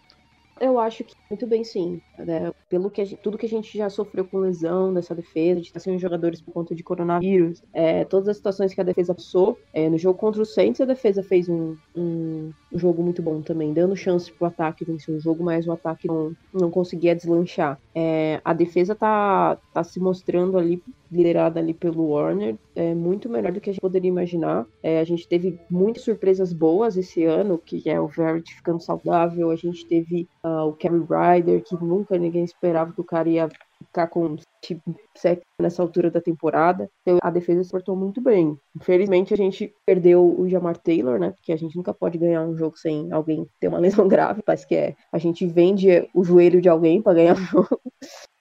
Eu 0.60 0.78
acho 0.78 1.02
que 1.04 1.14
muito 1.30 1.46
bem 1.46 1.64
sim. 1.64 2.02
Né? 2.18 2.52
Pelo 2.68 2.90
que 2.90 3.02
gente- 3.04 3.20
tudo 3.22 3.38
que 3.38 3.46
a 3.46 3.48
gente 3.48 3.76
já 3.78 3.88
sofreu 3.88 4.28
com 4.28 4.38
lesão 4.38 4.92
dessa 4.92 5.14
defesa, 5.14 5.58
de 5.60 5.66
estar 5.68 5.80
sem 5.80 5.94
os 5.96 6.02
jogadores 6.02 6.42
por 6.42 6.52
conta 6.52 6.74
de 6.74 6.82
coronavírus, 6.82 7.62
é, 7.72 8.04
todas 8.04 8.28
as 8.28 8.36
situações 8.36 8.74
que 8.74 8.80
a 8.80 8.84
defesa 8.84 9.14
passou. 9.14 9.58
é, 9.72 9.88
no 9.88 9.96
jogo 9.96 10.18
contra 10.18 10.42
o 10.42 10.44
Saints, 10.44 10.80
a 10.80 10.84
defesa 10.84 11.22
fez 11.22 11.48
um, 11.48 11.76
um, 11.94 12.52
um 12.70 12.78
jogo 12.78 13.02
muito 13.02 13.22
bom 13.22 13.40
também, 13.42 13.72
dando 13.72 13.96
chance 13.96 14.30
pro 14.36 14.48
ataque 14.48 14.84
vencer 14.84 15.14
o 15.14 15.20
jogo, 15.20 15.42
mas 15.44 15.66
o 15.66 15.72
ataque 15.72 16.06
não, 16.08 16.34
não 16.52 16.70
conseguia 16.70 17.14
deslanchar. 17.16 17.78
É, 17.96 18.40
a 18.44 18.52
defesa 18.52 18.94
tá, 18.94 19.58
tá 19.72 19.82
se 19.82 19.98
mostrando 20.00 20.58
ali, 20.58 20.82
liderada 21.10 21.60
ali 21.60 21.74
pelo 21.74 22.10
Warner, 22.10 22.56
é 22.74 22.94
muito 22.94 23.28
melhor 23.28 23.52
do 23.52 23.60
que 23.60 23.70
a 23.70 23.72
gente 23.72 23.80
poderia 23.80 24.08
imaginar. 24.08 24.66
É, 24.82 25.00
a 25.00 25.04
gente 25.04 25.28
teve 25.28 25.58
muitas 25.70 26.04
surpresas 26.04 26.52
boas 26.52 26.96
esse 26.96 27.24
ano, 27.24 27.58
que 27.58 27.88
é 27.88 28.00
o 28.00 28.06
Verity 28.06 28.54
ficando 28.54 28.80
saudável, 28.80 29.50
a 29.50 29.56
gente 29.56 29.86
teve 29.86 30.28
ah, 30.42 30.64
o 30.64 30.72
Kevin 30.72 31.06
Ryder, 31.08 31.62
que 31.62 31.74
nunca 31.74 32.18
ninguém 32.18 32.44
esperava 32.44 32.92
que 32.92 33.00
o 33.00 33.04
cara 33.04 33.28
ia 33.28 33.48
ficar 33.86 34.06
com 34.08 34.36
tipo, 34.62 34.94
nessa 35.60 35.82
altura 35.82 36.10
da 36.10 36.20
temporada. 36.20 36.88
Então, 37.02 37.18
a 37.22 37.30
defesa 37.30 37.64
se 37.64 37.70
portou 37.70 37.96
muito 37.96 38.20
bem. 38.20 38.56
Infelizmente, 38.76 39.32
a 39.32 39.36
gente 39.36 39.74
perdeu 39.86 40.38
o 40.38 40.48
Jamar 40.48 40.76
Taylor, 40.76 41.18
né? 41.18 41.30
Porque 41.30 41.52
a 41.52 41.56
gente 41.56 41.76
nunca 41.76 41.94
pode 41.94 42.18
ganhar 42.18 42.42
um 42.42 42.56
jogo 42.56 42.76
sem 42.76 43.10
alguém 43.12 43.46
ter 43.58 43.68
uma 43.68 43.78
lesão 43.80 44.06
grave. 44.06 44.42
Parece 44.42 44.66
que 44.66 44.74
é. 44.74 44.94
A 45.12 45.18
gente 45.18 45.46
vende 45.46 46.08
o 46.14 46.22
joelho 46.22 46.60
de 46.60 46.68
alguém 46.68 47.02
para 47.02 47.14
ganhar 47.14 47.34
jogo. 47.34 47.80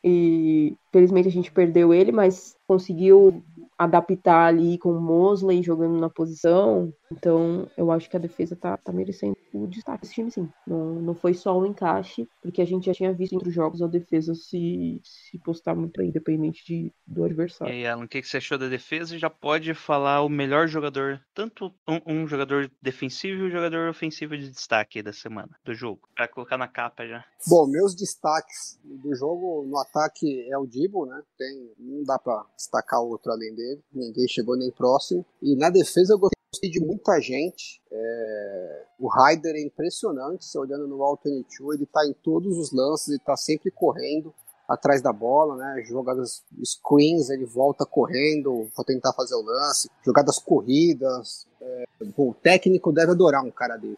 E 0.04 0.76
felizmente 0.92 1.28
a 1.28 1.32
gente 1.32 1.52
perdeu 1.52 1.94
ele, 1.94 2.12
mas 2.12 2.56
conseguiu 2.68 3.44
adaptar 3.78 4.48
ali 4.48 4.78
com 4.78 4.92
o 4.92 5.02
Mosley 5.02 5.64
jogando 5.64 5.98
na 5.98 6.10
posição. 6.10 6.94
Então, 7.12 7.70
eu 7.78 7.92
acho 7.92 8.10
que 8.10 8.18
a 8.18 8.20
defesa 8.20 8.56
tá, 8.56 8.78
tá 8.78 8.92
merecendo 8.92 9.38
o 9.54 9.68
destaque 9.68 10.02
desse 10.02 10.14
time, 10.14 10.32
sim. 10.32 10.50
Não, 10.68 10.96
não 11.02 11.16
foi 11.16 11.34
só 11.34 11.58
um 11.60 11.66
encaixe, 11.66 12.28
porque 12.42 12.62
a 12.62 12.66
gente 12.66 12.86
já 12.86 12.94
tinha 12.94 13.14
visto 13.14 13.34
entre 13.34 13.50
os 13.50 13.56
jogos 13.56 13.82
a 13.82 13.88
defesa 13.88 14.34
se, 14.36 15.02
se 15.04 15.38
postar 15.40 15.76
muito 15.76 15.98
bem, 15.98 16.10
independente 16.10 16.64
de, 16.66 16.94
do 17.08 17.22
E 17.22 17.26
adversário. 17.26 17.74
aí, 17.74 17.86
Alan, 17.88 18.06
o 18.06 18.08
que 18.08 18.22
que 18.22 18.28
você 18.28 18.38
achou 18.38 18.58
da 18.58 18.68
defesa? 18.68 19.18
Já 19.18 19.30
pode 19.30 19.74
falar 19.74 20.22
o 20.24 20.30
melhor 20.30 20.68
jogador, 20.68 21.22
tanto 21.34 21.74
um, 21.88 22.22
um 22.24 22.28
jogador 22.28 22.70
defensivo 22.82 23.44
e 23.44 23.48
um 23.48 23.52
jogador 23.52 23.90
ofensivo 23.90 24.38
de 24.38 24.50
destaque 24.50 25.02
da 25.02 25.14
semana, 25.14 25.50
do 25.64 25.74
jogo. 25.74 26.08
Pra 26.16 26.28
colocar 26.28 26.58
na 26.58 26.68
capa 26.68 27.06
já. 27.08 27.24
Bom, 27.48 27.68
meus 27.68 27.96
destaques 27.96 28.80
do 28.84 29.16
jogo 29.16 29.66
no 29.68 29.78
ataque 29.80 30.48
é 30.50 30.58
o 30.58 30.68
Dibo, 30.68 31.06
né? 31.06 31.22
Tem, 31.38 31.72
não 31.78 32.04
dá 32.04 32.20
pra 32.20 32.46
destacar 32.56 33.02
outro 33.02 33.32
além 33.32 33.54
dele. 33.56 33.82
Ninguém 33.94 34.28
chegou 34.28 34.58
nem 34.58 34.72
próximo. 34.72 35.26
E 35.42 35.56
na 35.56 35.70
defesa 35.70 36.14
eu 36.14 36.20
gostei 36.20 36.38
de 36.58 36.80
muita 36.80 37.20
gente. 37.22 37.82
É, 37.92 38.86
O 39.00 39.08
Ryder 39.08 39.56
é 39.56 39.62
impressionante, 39.62 40.46
você 40.46 40.58
olhando 40.58 40.88
no 40.88 41.02
All 41.04 41.20
22, 41.24 41.78
ele 41.78 41.86
tá 41.86 42.06
em 42.06 42.14
todos 42.14 42.58
os 42.58 42.72
lances, 42.72 43.10
ele 43.10 43.20
tá 43.20 43.38
sempre 43.38 43.70
correndo 43.72 44.34
atrás 44.68 45.02
da 45.02 45.12
bola, 45.12 45.56
né? 45.56 45.84
Jogadas 45.86 46.44
screens, 46.64 47.30
ele 47.30 47.46
volta 47.46 47.86
correndo 47.86 48.68
para 48.76 48.86
tentar 48.86 49.14
fazer 49.14 49.36
o 49.36 49.42
lance. 49.42 49.90
Jogadas 50.04 50.38
corridas. 50.40 51.48
é, 51.62 51.86
bom, 52.16 52.30
o 52.30 52.34
técnico 52.34 52.92
deve 52.92 53.12
adorar 53.12 53.44
um 53.44 53.52
cara 53.52 53.78
desse, 53.78 53.98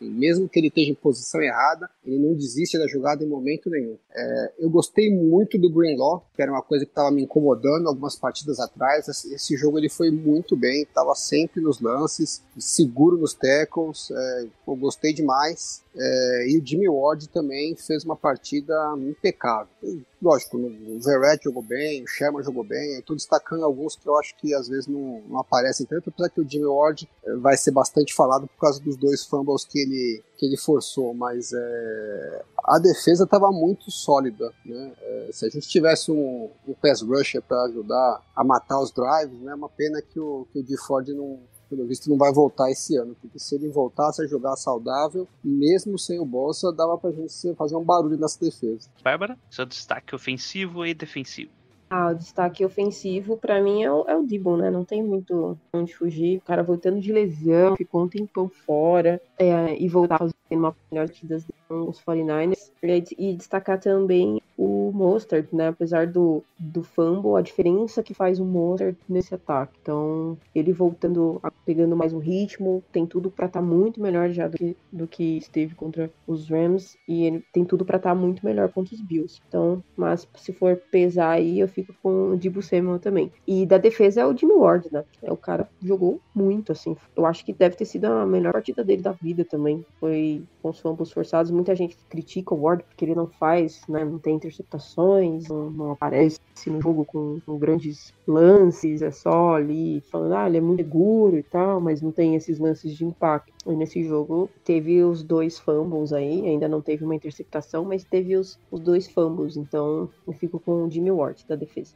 mesmo 0.00 0.48
que 0.48 0.58
ele 0.58 0.68
esteja 0.68 0.90
em 0.90 0.94
posição 0.94 1.40
errada, 1.40 1.88
ele 2.04 2.18
não 2.18 2.34
desiste 2.34 2.78
da 2.78 2.86
jogada 2.86 3.24
em 3.24 3.28
momento 3.28 3.70
nenhum. 3.70 3.96
É, 4.14 4.52
eu 4.58 4.70
gostei 4.70 5.12
muito 5.12 5.58
do 5.58 5.70
Greenlaw, 5.70 6.24
que 6.34 6.42
era 6.42 6.52
uma 6.52 6.62
coisa 6.62 6.84
que 6.84 6.90
estava 6.90 7.10
me 7.10 7.22
incomodando 7.22 7.88
algumas 7.88 8.16
partidas 8.16 8.60
atrás. 8.60 9.08
Esse 9.08 9.56
jogo 9.56 9.78
ele 9.78 9.88
foi 9.88 10.10
muito 10.10 10.56
bem, 10.56 10.82
estava 10.82 11.14
sempre 11.14 11.60
nos 11.60 11.80
lances, 11.80 12.42
seguro 12.58 13.16
nos 13.16 13.34
tackles. 13.34 14.10
É, 14.10 14.46
eu 14.66 14.76
gostei 14.76 15.12
demais. 15.12 15.82
É, 15.94 16.46
e 16.48 16.58
o 16.58 16.66
Jimmy 16.66 16.88
Ward 16.88 17.28
também 17.28 17.76
fez 17.76 18.04
uma 18.04 18.16
partida 18.16 18.74
impecável. 18.98 19.68
E, 19.82 20.00
lógico, 20.22 20.56
o 20.56 20.98
Verrett 21.00 21.44
jogou 21.44 21.62
bem, 21.62 22.02
o 22.02 22.06
Sherman 22.06 22.42
jogou 22.42 22.64
bem. 22.64 22.98
Estou 22.98 23.14
destacando 23.14 23.64
alguns 23.64 23.96
que 23.96 24.08
eu 24.08 24.16
acho 24.18 24.34
que 24.36 24.54
às 24.54 24.68
vezes 24.68 24.86
não, 24.86 25.22
não 25.28 25.38
aparecem 25.38 25.84
tanto, 25.86 26.08
apesar 26.08 26.30
que 26.30 26.40
o 26.40 26.48
Jimmy 26.48 26.66
Ward 26.66 27.08
eh, 27.24 27.36
vai 27.36 27.56
ser 27.56 27.72
bastante 27.72 28.14
falado 28.14 28.46
por 28.46 28.58
causa 28.58 28.80
dos 28.80 28.96
dois 28.96 29.24
fumbles 29.24 29.64
que 29.72 29.78
ele, 29.78 30.22
que 30.36 30.44
ele 30.44 30.58
forçou, 30.58 31.14
mas 31.14 31.50
é, 31.54 32.44
a 32.64 32.78
defesa 32.78 33.24
estava 33.24 33.50
muito 33.50 33.90
sólida. 33.90 34.52
Né? 34.66 34.92
É, 35.00 35.30
se 35.32 35.46
a 35.46 35.48
gente 35.48 35.66
tivesse 35.66 36.12
um, 36.12 36.50
um 36.68 36.74
pass 36.74 37.00
rusher 37.00 37.40
para 37.40 37.64
ajudar 37.64 38.22
a 38.36 38.44
matar 38.44 38.78
os 38.80 38.92
drives, 38.92 39.40
né? 39.40 39.52
é 39.52 39.54
uma 39.54 39.70
pena 39.70 40.02
que 40.02 40.20
o, 40.20 40.46
que 40.52 40.58
o 40.58 40.62
D. 40.62 40.76
Ford 40.76 41.08
não, 41.08 41.40
pelo 41.70 41.86
visto 41.86 42.10
não 42.10 42.18
vai 42.18 42.30
voltar 42.30 42.70
esse 42.70 42.98
ano, 42.98 43.16
porque 43.18 43.38
se 43.38 43.54
ele 43.54 43.70
voltasse 43.70 44.22
a 44.22 44.26
jogar 44.26 44.56
saudável, 44.56 45.26
mesmo 45.42 45.98
sem 45.98 46.20
o 46.20 46.26
Bolsa, 46.26 46.70
dava 46.70 46.98
pra 46.98 47.10
gente 47.10 47.54
fazer 47.54 47.76
um 47.76 47.84
barulho 47.84 48.18
nessa 48.18 48.38
defesa. 48.38 48.90
Bárbara, 49.02 49.38
seu 49.50 49.64
destaque 49.64 50.14
ofensivo 50.14 50.84
e 50.84 50.92
defensivo. 50.92 51.61
Ah, 51.94 52.08
o 52.08 52.14
destaque 52.14 52.64
ofensivo, 52.64 53.36
pra 53.36 53.60
mim, 53.60 53.82
é 53.82 53.92
o, 53.92 54.08
é 54.08 54.16
o 54.16 54.24
Dibon, 54.26 54.56
né? 54.56 54.70
Não 54.70 54.82
tem 54.82 55.02
muito 55.02 55.58
onde 55.74 55.94
fugir. 55.94 56.38
O 56.38 56.40
cara 56.40 56.62
voltando 56.62 56.98
de 56.98 57.12
lesão, 57.12 57.76
ficou 57.76 58.02
um 58.02 58.08
tempão 58.08 58.48
fora, 58.48 59.20
é, 59.38 59.76
e 59.78 59.86
voltar 59.90 60.16
fazendo 60.16 60.34
uma 60.52 60.74
melhor 60.90 61.06
partidas 61.06 61.44
os 61.72 62.00
49ers. 62.00 62.70
E, 63.18 63.34
destacar 63.34 63.78
também 63.78 64.40
o 64.56 64.90
Mostert, 64.92 65.48
né? 65.52 65.68
Apesar 65.68 66.06
do, 66.06 66.42
do 66.58 66.82
fumble, 66.82 67.36
a 67.36 67.40
diferença 67.40 68.02
que 68.02 68.14
faz 68.14 68.38
o 68.38 68.44
Mostert 68.44 68.96
nesse 69.08 69.34
ataque. 69.34 69.72
Então, 69.80 70.36
ele 70.54 70.72
voltando, 70.72 71.40
pegando 71.64 71.96
mais 71.96 72.12
um 72.12 72.18
ritmo, 72.18 72.82
tem 72.92 73.06
tudo 73.06 73.30
pra 73.30 73.46
estar 73.46 73.62
muito 73.62 74.00
melhor 74.00 74.30
já 74.30 74.48
do 74.48 74.56
que, 74.56 74.76
do 74.92 75.06
que 75.06 75.38
esteve 75.38 75.74
contra 75.74 76.10
os 76.26 76.48
Rams. 76.48 76.96
E 77.08 77.24
ele 77.24 77.44
tem 77.52 77.64
tudo 77.64 77.84
pra 77.84 77.96
estar 77.96 78.14
muito 78.14 78.44
melhor 78.44 78.68
contra 78.70 78.94
os 78.94 79.00
Bills. 79.00 79.40
Então, 79.48 79.82
mas 79.96 80.28
se 80.36 80.52
for 80.52 80.76
pesar 80.90 81.30
aí, 81.30 81.60
eu 81.60 81.68
fico 81.68 81.94
com 82.02 82.30
o 82.30 82.36
Dibu 82.36 82.62
Samuel 82.62 82.98
também. 82.98 83.32
E 83.46 83.64
da 83.64 83.78
defesa 83.78 84.20
é 84.22 84.26
o 84.26 84.36
Jimmy 84.36 84.54
Ward, 84.54 84.88
né? 84.92 85.04
É, 85.22 85.32
o 85.32 85.36
cara 85.36 85.68
jogou 85.82 86.20
muito, 86.34 86.72
assim. 86.72 86.96
Eu 87.16 87.26
acho 87.26 87.44
que 87.44 87.52
deve 87.52 87.76
ter 87.76 87.84
sido 87.84 88.06
a 88.06 88.26
melhor 88.26 88.52
partida 88.52 88.84
dele 88.84 89.02
da 89.02 89.12
vida 89.12 89.44
também. 89.44 89.84
Foi 89.98 90.42
com 90.62 90.70
os 90.70 90.78
fumbles 90.78 91.10
forçados. 91.10 91.50
Muita 91.62 91.76
gente 91.76 91.96
critica 92.08 92.52
o 92.52 92.60
Ward 92.60 92.82
porque 92.82 93.04
ele 93.04 93.14
não 93.14 93.28
faz, 93.28 93.82
né? 93.88 94.04
Não 94.04 94.18
tem 94.18 94.34
interceptações, 94.34 95.46
não, 95.46 95.70
não 95.70 95.92
aparece 95.92 96.40
no 96.66 96.82
jogo 96.82 97.04
com, 97.04 97.38
com 97.46 97.56
grandes 97.56 98.12
lances, 98.26 99.00
é 99.00 99.12
só 99.12 99.54
ali 99.54 100.00
falando, 100.10 100.34
ah, 100.34 100.48
ele 100.48 100.58
é 100.58 100.60
muito 100.60 100.82
seguro 100.82 101.38
e 101.38 101.42
tal, 101.44 101.80
mas 101.80 102.02
não 102.02 102.10
tem 102.10 102.34
esses 102.34 102.58
lances 102.58 102.96
de 102.96 103.04
impacto. 103.04 103.52
E 103.64 103.76
nesse 103.76 104.02
jogo 104.02 104.50
teve 104.64 105.04
os 105.04 105.22
dois 105.22 105.56
fumbles 105.56 106.12
aí, 106.12 106.48
ainda 106.48 106.66
não 106.68 106.82
teve 106.82 107.04
uma 107.04 107.14
interceptação, 107.14 107.84
mas 107.84 108.02
teve 108.02 108.36
os, 108.36 108.58
os 108.68 108.80
dois 108.80 109.06
fumbles, 109.06 109.56
então 109.56 110.10
eu 110.26 110.32
fico 110.32 110.58
com 110.58 110.84
o 110.84 110.90
Jimmy 110.90 111.12
Ward 111.12 111.44
da 111.46 111.54
defesa. 111.54 111.94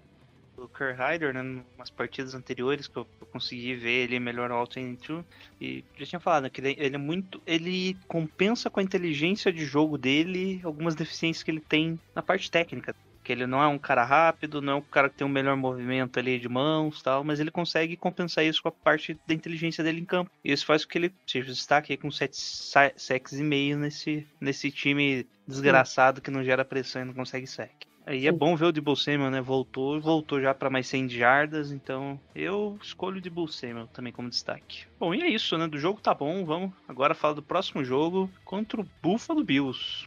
O 0.57 0.69
Kerr 0.69 0.95
Hyder, 0.97 1.35
né, 1.35 1.63
umas 1.77 1.91
partidas 1.91 2.35
anteriores 2.35 2.89
que 2.89 2.97
eu, 2.97 3.07
consegui 3.31 3.75
ver 3.75 4.05
ele 4.05 4.19
melhor 4.19 4.49
no 4.49 4.55
All 4.55 4.67
22 4.67 5.23
e 5.61 5.85
já 5.99 6.07
tinha 6.07 6.21
falado 6.21 6.49
que 6.49 6.61
ele, 6.61 6.75
ele 6.79 6.95
é 6.95 6.99
muito, 6.99 7.43
ele 7.47 7.95
compensa 8.09 8.71
com 8.71 8.81
a 8.81 8.83
inteligência 8.83 9.53
de 9.53 9.65
jogo 9.65 9.99
dele 9.99 10.61
algumas 10.65 10.95
deficiências 10.95 11.43
que 11.43 11.51
ele 11.51 11.61
tem 11.61 12.01
na 12.15 12.23
parte 12.23 12.51
técnica. 12.51 12.97
Que 13.23 13.33
ele 13.33 13.47
não 13.47 13.61
é 13.61 13.67
um 13.67 13.79
cara 13.79 14.05
rápido, 14.05 14.63
não 14.63 14.73
é 14.75 14.77
um 14.77 14.81
cara 14.81 15.11
que 15.11 15.17
tem 15.17 15.27
um 15.27 15.31
melhor 15.31 15.57
movimento 15.57 16.19
ali 16.19 16.39
de 16.39 16.49
mãos 16.49 17.03
tal, 17.03 17.25
mas 17.25 17.41
ele 17.41 17.51
consegue 17.51 17.97
compensar 17.97 18.45
isso 18.45 18.63
com 18.63 18.69
a 18.69 18.73
parte 18.73 19.19
da 19.27 19.35
inteligência 19.35 19.83
dele 19.83 20.01
em 20.01 20.05
campo. 20.05 20.31
E 20.45 20.53
isso 20.53 20.65
faz 20.65 20.85
com 20.85 20.93
que 20.93 20.99
ele 20.99 21.13
seja 21.27 21.53
destaque 21.53 21.97
com 21.97 22.11
7 22.11 22.37
sacks 22.97 23.33
e 23.33 23.43
meio 23.43 23.77
nesse, 23.77 24.27
nesse 24.41 24.71
time 24.71 25.27
desgraçado 25.47 26.21
que 26.21 26.31
não 26.31 26.45
gera 26.45 26.65
pressão 26.65 27.03
e 27.03 27.05
não 27.05 27.15
consegue 27.15 27.47
sack. 27.47 27.87
Aí 28.07 28.29
é 28.29 28.31
bom 28.31 28.55
ver 28.55 28.67
o 28.67 28.73
Debo 28.73 28.95
Samuel, 28.95 29.33
né? 29.33 29.41
Voltou, 29.41 30.01
voltou 30.01 30.41
já 30.41 30.55
para 30.55 30.71
mais 30.71 30.87
100 30.87 31.09
jardas, 31.09 31.73
então 31.73 32.21
eu 32.37 32.79
escolho 32.81 33.19
o 33.19 33.21
Debo 33.21 33.49
Samuel 33.49 33.89
também 33.89 34.13
como 34.13 34.31
destaque. 34.31 34.87
Bom, 34.97 35.13
e 35.13 35.23
é 35.23 35.29
isso, 35.29 35.59
né? 35.59 35.67
Do 35.67 35.77
jogo 35.77 36.01
tá 36.01 36.15
bom, 36.15 36.45
vamos 36.45 36.71
agora 36.87 37.17
falar 37.17 37.35
do 37.35 37.43
próximo 37.43 37.85
jogo 37.85 38.31
contra 38.45 38.81
o 38.81 38.87
Buffalo 39.03 39.43
Bills. 39.43 40.07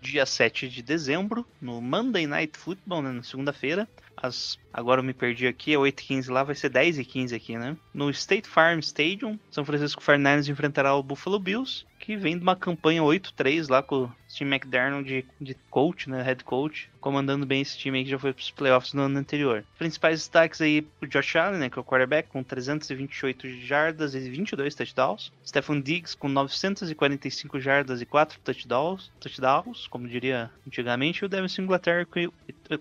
Dia 0.00 0.24
7 0.24 0.66
de 0.66 0.82
dezembro, 0.82 1.46
no 1.60 1.82
Monday 1.82 2.26
Night 2.26 2.56
Football, 2.56 3.02
né? 3.02 3.12
Na 3.12 3.22
segunda-feira. 3.22 3.86
As... 4.16 4.58
Agora 4.72 5.00
eu 5.00 5.04
me 5.04 5.12
perdi 5.12 5.46
aqui, 5.46 5.74
é 5.74 5.76
8h15 5.76 6.32
lá, 6.32 6.42
vai 6.42 6.54
ser 6.54 6.70
10h15 6.70 7.36
aqui, 7.36 7.58
né? 7.58 7.76
No 7.92 8.08
State 8.08 8.48
Farm 8.48 8.78
Stadium, 8.78 9.38
São 9.50 9.66
Francisco 9.66 10.00
49ers 10.00 10.48
enfrentará 10.48 10.94
o 10.94 11.02
Buffalo 11.02 11.38
Bills, 11.38 11.84
que 11.98 12.16
vem 12.16 12.38
de 12.38 12.42
uma 12.42 12.56
campanha 12.56 13.02
8-3 13.02 13.68
lá 13.68 13.82
com 13.82 14.10
Tim 14.34 14.44
McDermott 14.44 15.04
de, 15.06 15.24
de 15.40 15.54
coach, 15.70 16.08
né? 16.10 16.22
Head 16.22 16.44
coach, 16.44 16.88
comandando 17.00 17.44
bem 17.46 17.60
esse 17.60 17.76
time 17.78 17.98
aí 17.98 18.04
que 18.04 18.10
já 18.10 18.18
foi 18.18 18.32
pros 18.32 18.50
playoffs 18.50 18.92
no 18.92 19.02
ano 19.02 19.18
anterior. 19.18 19.64
Principais 19.78 20.20
destaques 20.20 20.60
aí 20.60 20.86
o 21.00 21.06
Josh 21.06 21.36
Allen, 21.36 21.60
né? 21.60 21.70
Que 21.70 21.78
é 21.78 21.82
o 21.82 21.84
quarterback, 21.84 22.28
com 22.28 22.42
328 22.42 23.48
jardas 23.60 24.14
e 24.14 24.20
22 24.30 24.74
touchdowns. 24.74 25.32
Stephen 25.46 25.80
Diggs 25.80 26.16
com 26.16 26.28
945 26.28 27.60
jardas 27.60 28.00
e 28.00 28.06
4 28.06 28.38
touchdowns, 28.42 29.10
touchdowns 29.20 29.86
como 29.88 30.08
diria 30.08 30.50
antigamente. 30.66 31.22
E 31.22 31.26
o 31.26 31.28
Devin 31.28 31.48
Singletary 31.48 32.06
com 32.06 32.28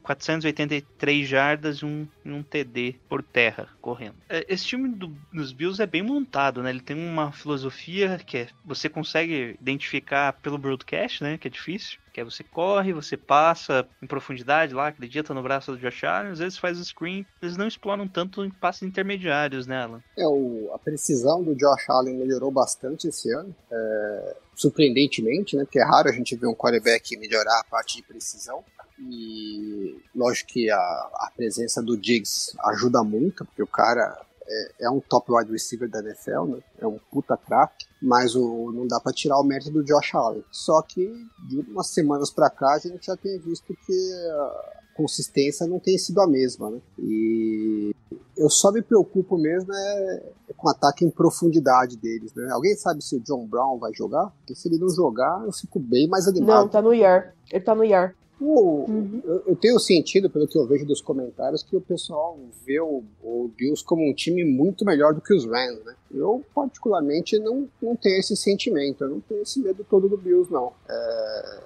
483 0.01 1.27
jardas 1.27 1.77
e 1.77 1.85
um, 1.85 2.07
um 2.25 2.41
TD 2.43 2.95
por 3.07 3.21
terra, 3.21 3.67
correndo. 3.81 4.15
É, 4.29 4.45
Esse 4.47 4.65
time 4.65 4.89
do- 4.89 5.15
dos 5.31 5.51
Bills 5.51 5.81
é 5.81 5.85
bem 5.85 6.01
montado, 6.01 6.61
né? 6.63 6.69
Ele 6.69 6.79
tem 6.79 6.95
uma 6.95 7.31
filosofia 7.31 8.19
que 8.25 8.37
é, 8.37 8.47
você 8.65 8.89
consegue 8.89 9.55
identificar 9.61 10.33
pelo 10.33 10.57
broadcast, 10.57 11.23
né? 11.23 11.37
Que 11.43 11.49
é 11.49 11.51
difícil. 11.51 11.99
Que 12.13 12.21
é 12.21 12.23
você 12.23 12.41
corre, 12.41 12.93
você 12.93 13.17
passa 13.17 13.85
em 14.01 14.07
profundidade 14.07 14.73
lá, 14.73 14.87
acredita 14.87 15.33
no 15.33 15.43
braço 15.43 15.73
do 15.73 15.77
Josh 15.77 16.05
Allen, 16.05 16.31
às 16.31 16.39
vezes 16.39 16.57
faz 16.57 16.79
o 16.79 16.85
screen. 16.85 17.25
Eles 17.41 17.57
não 17.57 17.67
exploram 17.67 18.07
tanto 18.07 18.45
em 18.45 18.49
passes 18.49 18.83
intermediários, 18.83 19.67
né, 19.67 19.83
Alan? 19.83 20.01
É, 20.17 20.25
o, 20.25 20.71
a 20.73 20.79
precisão 20.79 21.43
do 21.43 21.53
Josh 21.53 21.89
Allen 21.89 22.15
melhorou 22.15 22.49
bastante 22.49 23.09
esse 23.09 23.29
ano, 23.33 23.53
é, 23.69 24.37
surpreendentemente, 24.55 25.57
né? 25.57 25.65
Porque 25.65 25.79
é 25.79 25.83
raro 25.83 26.07
a 26.07 26.13
gente 26.13 26.33
ver 26.37 26.47
um 26.47 26.55
quarterback 26.55 27.17
melhorar 27.17 27.59
a 27.59 27.65
parte 27.65 27.97
de 27.97 28.03
precisão. 28.03 28.63
E 28.97 30.01
lógico 30.15 30.53
que 30.53 30.71
a, 30.71 30.77
a 30.77 31.31
presença 31.35 31.83
do 31.83 31.97
Diggs 31.97 32.55
ajuda 32.67 33.03
muito, 33.03 33.43
porque 33.43 33.61
o 33.61 33.67
cara 33.67 34.17
é, 34.47 34.85
é 34.85 34.89
um 34.89 34.99
top 34.99 35.31
wide 35.31 35.51
receiver 35.51 35.89
da 35.89 35.99
NFL, 35.99 36.45
né? 36.45 36.57
É 36.79 36.87
um 36.87 36.99
puta 37.11 37.37
craque, 37.37 37.85
mas 38.01 38.35
o, 38.35 38.71
não 38.71 38.87
dá 38.87 38.99
pra 38.99 39.13
tirar 39.13 39.39
o 39.39 39.43
mérito 39.43 39.71
do 39.71 39.83
Josh 39.83 40.13
Allen. 40.15 40.43
Só 40.51 40.81
que 40.81 41.05
de 41.47 41.59
umas 41.61 41.87
semanas 41.87 42.29
pra 42.29 42.49
cá 42.49 42.73
a 42.73 42.79
gente 42.79 43.05
já 43.05 43.15
tem 43.15 43.37
visto 43.39 43.75
que 43.85 44.13
a 44.13 44.73
consistência 44.95 45.65
não 45.65 45.79
tem 45.79 45.97
sido 45.97 46.21
a 46.21 46.27
mesma, 46.27 46.69
né? 46.69 46.79
E 46.99 47.95
eu 48.37 48.49
só 48.49 48.71
me 48.71 48.81
preocupo 48.81 49.37
mesmo 49.37 49.73
é 49.73 50.23
com 50.55 50.67
o 50.67 50.71
ataque 50.71 51.03
em 51.03 51.09
profundidade 51.09 51.97
deles, 51.97 52.33
né? 52.33 52.49
Alguém 52.51 52.75
sabe 52.75 53.03
se 53.03 53.15
o 53.15 53.19
John 53.19 53.45
Brown 53.47 53.77
vai 53.79 53.93
jogar? 53.93 54.31
Porque 54.37 54.55
se 54.55 54.67
ele 54.67 54.77
não 54.77 54.89
jogar, 54.89 55.43
eu 55.45 55.51
fico 55.51 55.79
bem 55.79 56.07
mais 56.07 56.25
Não, 56.25 56.31
animado. 56.31 56.69
tá 56.69 56.81
no 56.81 56.93
IAR. 56.93 57.33
Ele 57.51 57.63
tá 57.63 57.73
no 57.75 57.83
IAR. 57.83 58.15
O- 58.41 58.85
Uhum. 58.89 59.21
eu, 59.23 59.43
eu 59.47 59.55
tenho 59.55 59.79
sentido, 59.79 60.29
pelo 60.29 60.47
que 60.47 60.57
eu 60.57 60.67
vejo 60.67 60.85
dos 60.85 61.01
comentários, 61.01 61.63
que 61.63 61.75
o 61.75 61.81
pessoal 61.81 62.37
vê 62.65 62.79
o, 62.79 63.03
o 63.23 63.49
Bills 63.55 63.83
como 63.85 64.07
um 64.09 64.13
time 64.13 64.43
muito 64.43 64.83
melhor 64.83 65.13
do 65.13 65.21
que 65.21 65.33
os 65.33 65.45
Rams, 65.45 65.83
né? 65.85 65.95
Eu, 66.13 66.43
particularmente, 66.53 67.39
não, 67.39 67.69
não 67.81 67.95
tenho 67.95 68.19
esse 68.19 68.35
sentimento. 68.35 69.03
Eu 69.03 69.09
não 69.09 69.19
tenho 69.21 69.41
esse 69.43 69.59
medo 69.59 69.85
todo 69.89 70.09
do 70.09 70.17
Bills, 70.17 70.51
não. 70.51 70.73
É, 70.89 71.59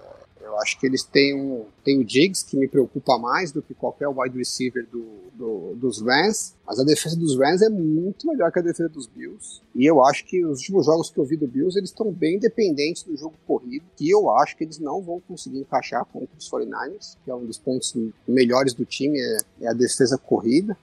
eu 0.48 0.58
acho 0.60 0.80
que 0.80 0.86
eles 0.86 1.04
têm, 1.04 1.36
um, 1.36 1.66
têm 1.84 2.00
o 2.00 2.04
Diggs, 2.06 2.44
que 2.46 2.58
me 2.58 2.68
preocupa 2.68 3.18
mais 3.18 3.52
do 3.52 3.62
que 3.62 3.74
qualquer 3.74 4.08
wide 4.08 4.38
receiver 4.38 4.88
do, 4.92 5.06
do- 5.34 5.76
dos 5.76 6.02
Rams. 6.02 6.54
Mas 6.66 6.80
a 6.80 6.84
defesa 6.84 7.16
dos 7.16 7.38
Rams 7.38 7.62
é 7.62 7.70
muito 7.70 8.28
melhor 8.28 8.52
que 8.52 8.60
a 8.60 8.62
defesa 8.62 8.90
dos 8.90 9.08
Bills. 9.08 9.62
E 9.76 9.86
eu 9.86 10.04
acho 10.04 10.26
que 10.26 10.44
os 10.46 10.60
últimos 10.60 10.86
jogos 10.86 11.10
que 11.10 11.18
eu 11.20 11.26
vi 11.26 11.38
do 11.38 11.48
Bills, 11.48 11.78
eles 11.78 11.90
estão 11.90 12.12
bem 12.12 12.40
dependentes 12.40 13.04
do 13.04 13.16
jogo 13.16 13.36
corrido. 13.46 13.86
Que 13.96 14.10
eu 14.10 14.30
acho 14.32 14.58
que 14.58 14.64
eles 14.64 14.80
não 14.80 15.02
vão 15.02 15.22
conseguir 15.28 15.60
encaixar 15.60 16.04
contra 16.06 16.30
os 16.38 16.50
49ers, 16.50 17.16
que 17.24 17.30
é 17.32 17.36
um 17.36 17.46
dos 17.46 17.58
pontos 17.58 17.94
melhores 18.28 18.74
do 18.74 18.86
time, 18.86 19.20
é, 19.20 19.38
é 19.62 19.68
a 19.70 19.74
defesa 19.74 20.18
corrida. 20.18 20.76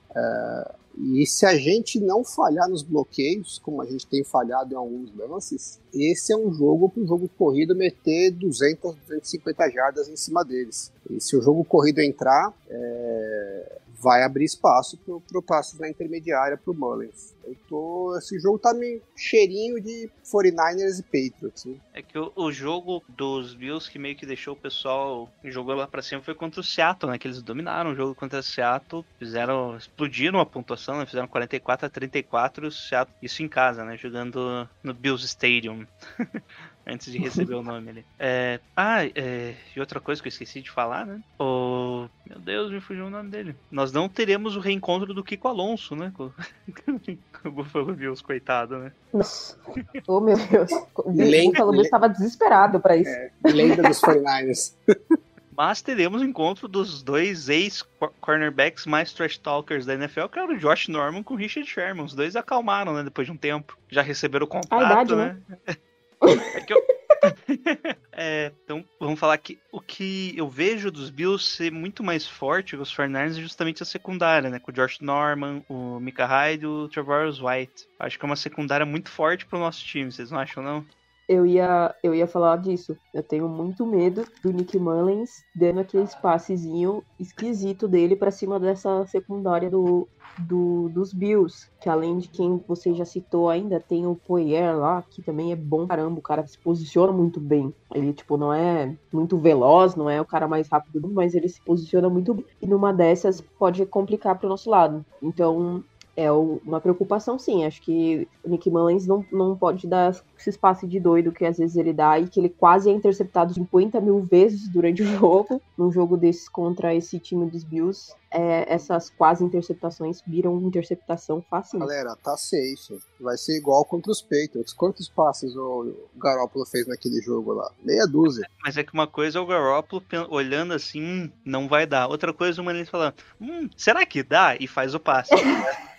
E 0.97 1.27
se 1.27 1.45
a 1.45 1.57
gente 1.57 1.99
não 1.99 2.23
falhar 2.23 2.69
nos 2.69 2.83
bloqueios, 2.83 3.59
como 3.59 3.83
a 3.83 3.85
gente 3.85 4.07
tem 4.07 4.23
falhado 4.23 4.73
em 4.73 4.77
alguns 4.77 5.15
lances, 5.17 5.81
esse 5.93 6.33
é 6.33 6.37
um 6.37 6.53
jogo 6.53 6.89
para 6.89 7.03
o 7.03 7.07
jogo 7.07 7.29
corrido 7.37 7.75
meter 7.75 8.31
200, 8.31 8.95
250 8.95 9.71
jardas 9.71 10.09
em 10.09 10.17
cima 10.17 10.45
deles. 10.45 10.93
E 11.11 11.21
se 11.21 11.37
o 11.37 11.43
jogo 11.43 11.65
corrido 11.65 11.99
entrar, 12.01 12.53
é, 12.69 13.79
vai 14.01 14.23
abrir 14.23 14.45
espaço 14.45 14.97
para 14.99 15.39
o 15.39 15.43
passo 15.43 15.81
na 15.81 15.89
intermediária 15.89 16.57
para 16.57 16.71
o 16.71 16.75
Mullins. 16.75 17.35
Tô, 17.75 18.17
esse 18.17 18.39
jogo 18.39 18.57
tá 18.57 18.73
me 18.73 19.03
cheirinho 19.17 19.83
de 19.83 20.09
49ers 20.23 21.01
e 21.01 21.03
Patriots. 21.03 21.65
né? 21.65 21.75
É 21.93 22.03
que 22.03 22.17
o, 22.17 22.33
o 22.37 22.53
jogo 22.53 23.03
dos 23.09 23.53
Bills 23.53 23.91
que 23.91 23.99
meio 23.99 24.15
que 24.15 24.25
deixou 24.25 24.55
o 24.55 24.57
pessoal 24.57 25.29
jogou 25.43 25.75
lá 25.75 25.89
pra 25.89 26.01
cima 26.01 26.23
foi 26.23 26.37
contra 26.37 26.61
o 26.61 26.65
Seattle, 26.65 27.11
né? 27.11 27.19
Que 27.19 27.27
eles 27.27 27.43
dominaram 27.43 27.91
o 27.91 27.95
jogo 27.97 28.15
contra 28.15 28.39
o 28.39 28.43
Seattle, 28.45 29.05
fizeram, 29.19 29.77
explodiram 29.77 30.39
a 30.39 30.47
pontuação, 30.47 30.99
né? 30.99 31.07
Fizeram 31.07 31.27
44 31.27 31.87
a 31.87 31.91
34, 31.91 32.69
o 32.69 32.71
Seattle, 32.71 33.17
isso 33.21 33.43
em 33.43 33.49
casa, 33.49 33.85
né? 33.85 33.97
Jogando 33.97 34.69
no 34.81 34.95
Bills 34.95 35.27
Stadium. 35.27 35.85
Antes 36.87 37.11
de 37.11 37.19
receber 37.19 37.55
o 37.55 37.63
nome 37.63 37.91
ali. 37.91 38.07
É, 38.19 38.61
ah, 38.77 39.05
é, 39.07 39.55
e 39.75 39.81
outra 39.81 40.01
coisa 40.01 40.21
que 40.21 40.29
eu 40.29 40.31
esqueci 40.31 40.61
de 40.61 40.71
falar, 40.71 41.07
né? 41.07 41.21
O. 41.39 42.07
Meu 42.29 42.39
Deus, 42.39 42.71
me 42.71 42.81
fugiu 42.81 43.07
o 43.07 43.11
nome 43.11 43.31
dele. 43.31 43.57
Nós 43.71 43.91
não 43.91 44.09
teremos 44.09 44.55
o 44.55 44.61
reencontro 44.61 45.15
do 45.15 45.25
Kiko 45.25 45.49
Alonso, 45.49 45.97
né? 45.97 46.13
Com, 46.15 46.31
com 46.31 47.49
o 47.49 47.53
Buffalo 47.53 47.95
Bills, 47.95 48.23
coitado, 48.23 48.79
né? 48.79 48.93
Nossa. 49.13 49.59
Oh, 50.07 50.21
meu 50.21 50.37
Deus. 50.37 50.71
O 50.97 51.11
Buffalo 51.11 51.71
Bills 51.71 51.87
estava 51.87 52.09
desesperado 52.09 52.79
pra 52.81 52.97
isso. 52.97 53.11
É, 53.11 53.31
lembra 53.45 53.89
dos 53.89 54.01
49ers. 54.01 54.75
Mas 55.57 55.81
teremos 55.81 56.21
o 56.21 56.25
encontro 56.25 56.67
dos 56.67 57.03
dois 57.03 57.49
ex-cornerbacks 57.49 58.87
mais 58.87 59.13
trash 59.13 59.39
talkers 59.39 59.87
da 59.87 59.95
NFL, 59.95 60.27
que 60.27 60.39
era 60.39 60.53
o 60.53 60.59
Josh 60.59 60.89
Norman 60.89 61.23
com 61.23 61.35
o 61.35 61.37
Richard 61.37 61.69
Sherman. 61.69 62.05
Os 62.05 62.13
dois 62.13 62.35
acalmaram, 62.35 62.93
né? 62.93 63.05
Depois 63.05 63.27
de 63.27 63.33
um 63.33 63.37
tempo. 63.37 63.79
Já 63.89 64.03
receberam 64.03 64.47
o 64.47 64.49
contrato, 64.49 64.83
A 64.83 65.03
idade, 65.03 65.15
né? 65.15 65.39
É 66.23 66.61
que 66.61 66.73
eu... 66.73 66.83
É, 68.17 68.53
então, 68.63 68.85
vamos 69.01 69.19
falar 69.19 69.37
que 69.39 69.59
o 69.73 69.81
que 69.81 70.35
eu 70.37 70.49
vejo 70.49 70.91
dos 70.91 71.11
Bills 71.11 71.45
ser 71.45 71.73
muito 71.73 72.03
mais 72.05 72.27
forte 72.27 72.77
que 72.77 72.83
os 72.83 72.95
49ers 72.95 73.39
é 73.39 73.41
justamente 73.41 73.83
a 73.83 73.87
secundária, 73.87 74.49
né? 74.49 74.61
Com 74.61 74.71
o 74.71 74.75
Josh 74.75 75.01
Norman, 75.01 75.63
o 75.69 75.99
Mika 75.99 76.25
Hyde 76.25 76.65
e 76.65 76.67
o 76.67 76.89
Trevorrow 76.89 77.33
White. 77.43 77.89
Acho 77.99 78.19
que 78.19 78.25
é 78.25 78.29
uma 78.29 78.37
secundária 78.37 78.87
muito 78.87 79.11
forte 79.11 79.45
pro 79.47 79.59
nosso 79.59 79.85
time, 79.85 80.13
vocês 80.13 80.31
não 80.31 80.39
acham, 80.39 80.63
não? 80.63 80.87
Eu 81.29 81.47
ia, 81.47 81.95
eu 82.03 82.15
ia 82.15 82.27
falar 82.27 82.57
disso. 82.57 82.97
Eu 83.13 83.23
tenho 83.23 83.49
muito 83.49 83.87
medo 83.87 84.27
do 84.43 84.53
Nick 84.53 84.79
Mullins 84.79 85.31
dando 85.55 85.81
aquele 85.81 86.07
passezinho 86.21 87.03
esquisito 87.19 87.89
dele 87.89 88.15
pra 88.15 88.31
cima 88.31 88.61
dessa 88.61 89.07
secundária 89.07 89.71
do, 89.71 90.07
do, 90.39 90.89
dos 90.91 91.13
Bills. 91.13 91.71
Que 91.81 91.89
além 91.89 92.19
de 92.19 92.29
quem 92.29 92.63
você 92.67 92.93
já 92.95 93.05
citou 93.05 93.49
ainda, 93.49 93.81
tem 93.81 94.07
o 94.07 94.15
Poyer 94.15 94.77
lá, 94.77 95.03
que 95.03 95.23
também 95.23 95.53
é 95.53 95.57
bom 95.57 95.87
caramba. 95.87 96.19
O 96.19 96.23
cara 96.23 96.47
se 96.47 96.59
posiciona 96.59 97.13
muito 97.13 97.41
bem. 97.41 97.75
Ele, 97.95 98.13
tipo, 98.13 98.37
não 98.37 98.53
é 98.53 98.95
muito 99.13 99.39
veloz, 99.39 99.95
não 99.95 100.11
é 100.11 100.21
o 100.21 100.27
cara 100.27 100.47
mais 100.47 100.69
rápido, 100.69 101.09
mas 101.09 101.35
ele 101.35 101.49
se 101.49 101.61
posiciona 101.63 102.09
muito 102.11 102.35
bem. 102.35 102.45
E 102.61 102.67
numa 102.67 102.93
dessas 102.93 103.41
pode 103.41 103.85
complicar 103.87 104.39
pro 104.39 104.49
nosso 104.49 104.69
lado. 104.69 105.05
Então, 105.23 105.83
é 106.17 106.31
uma 106.31 106.81
preocupação, 106.81 107.39
sim. 107.39 107.65
Acho 107.65 107.83
que 107.83 108.29
o 108.43 108.49
Nick 108.49 108.71
Mullins 108.71 109.07
não, 109.07 109.25
não 109.33 109.57
pode 109.57 109.87
dar 109.87 110.15
esse 110.39 110.51
espaço 110.51 110.87
de 110.87 111.01
doido 111.01 111.33
que 111.33 111.45
às 111.45 111.59
vezes 111.59 111.77
ele 111.77 111.93
dá 111.93 112.19
e 112.19 112.29
que 112.29 112.39
ele 112.39 112.49
quase 112.49 112.89
é 112.89 112.93
interceptado 112.93 113.53
50 113.53 114.01
mil 114.01 114.21
vezes 114.21 114.69
durante 114.69 115.03
o 115.03 115.07
jogo. 115.19 115.61
Num 115.77 115.91
jogo 115.91 116.17
desses 116.17 116.49
contra 116.49 116.95
esse 116.95 117.19
time 117.19 117.51
dos 117.51 117.65
Bills, 117.65 118.13
é, 118.31 118.73
essas 118.73 119.11
quase 119.11 119.45
interceptações 119.45 120.23
viram 120.27 120.61
interceptação 120.63 121.43
fácil. 121.51 121.81
Galera, 121.81 122.17
tá 122.23 122.37
safe. 122.37 122.99
Vai 123.21 123.37
ser 123.37 123.57
igual 123.57 123.85
contra 123.85 124.13
os 124.13 124.23
Patriots. 124.23 124.73
Quantos 124.73 125.09
passes 125.09 125.57
o 125.57 125.93
Garoppolo 126.17 126.67
fez 126.67 126.87
naquele 126.87 127.21
jogo 127.21 127.53
lá? 127.53 127.71
Meia 127.83 128.07
dúzia. 128.07 128.49
Mas 128.63 128.77
é 128.77 128.85
que 128.85 128.95
uma 128.95 129.07
coisa 129.07 129.39
é 129.39 129.41
o 129.41 129.47
Garoppolo 129.47 130.03
olhando 130.31 130.75
assim, 130.75 131.03
hum, 131.03 131.31
não 131.45 131.69
vai 131.69 131.87
dar. 131.87 132.07
Outra 132.07 132.33
coisa 132.33 132.61
é 132.61 132.63
o 132.63 132.65
Manning 132.65 132.85
falando, 132.85 133.15
hum, 133.41 133.69
será 133.77 134.07
que 134.07 134.23
dá? 134.23 134.57
E 134.57 134.69
faz 134.69 134.95
o 134.95 135.01
passe. 135.01 135.31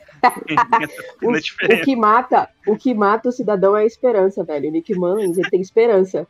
O, 1.21 1.31
o 1.31 1.81
que 1.83 1.95
mata, 1.95 2.49
o 2.67 2.75
que 2.75 2.93
mata 2.93 3.29
o 3.29 3.31
cidadão 3.31 3.75
é 3.75 3.81
a 3.81 3.85
esperança, 3.85 4.43
velho. 4.43 4.69
O 4.69 4.71
Nick 4.71 4.93
Mullins, 4.95 5.37
ele 5.37 5.49
tem 5.49 5.61
esperança. 5.61 6.27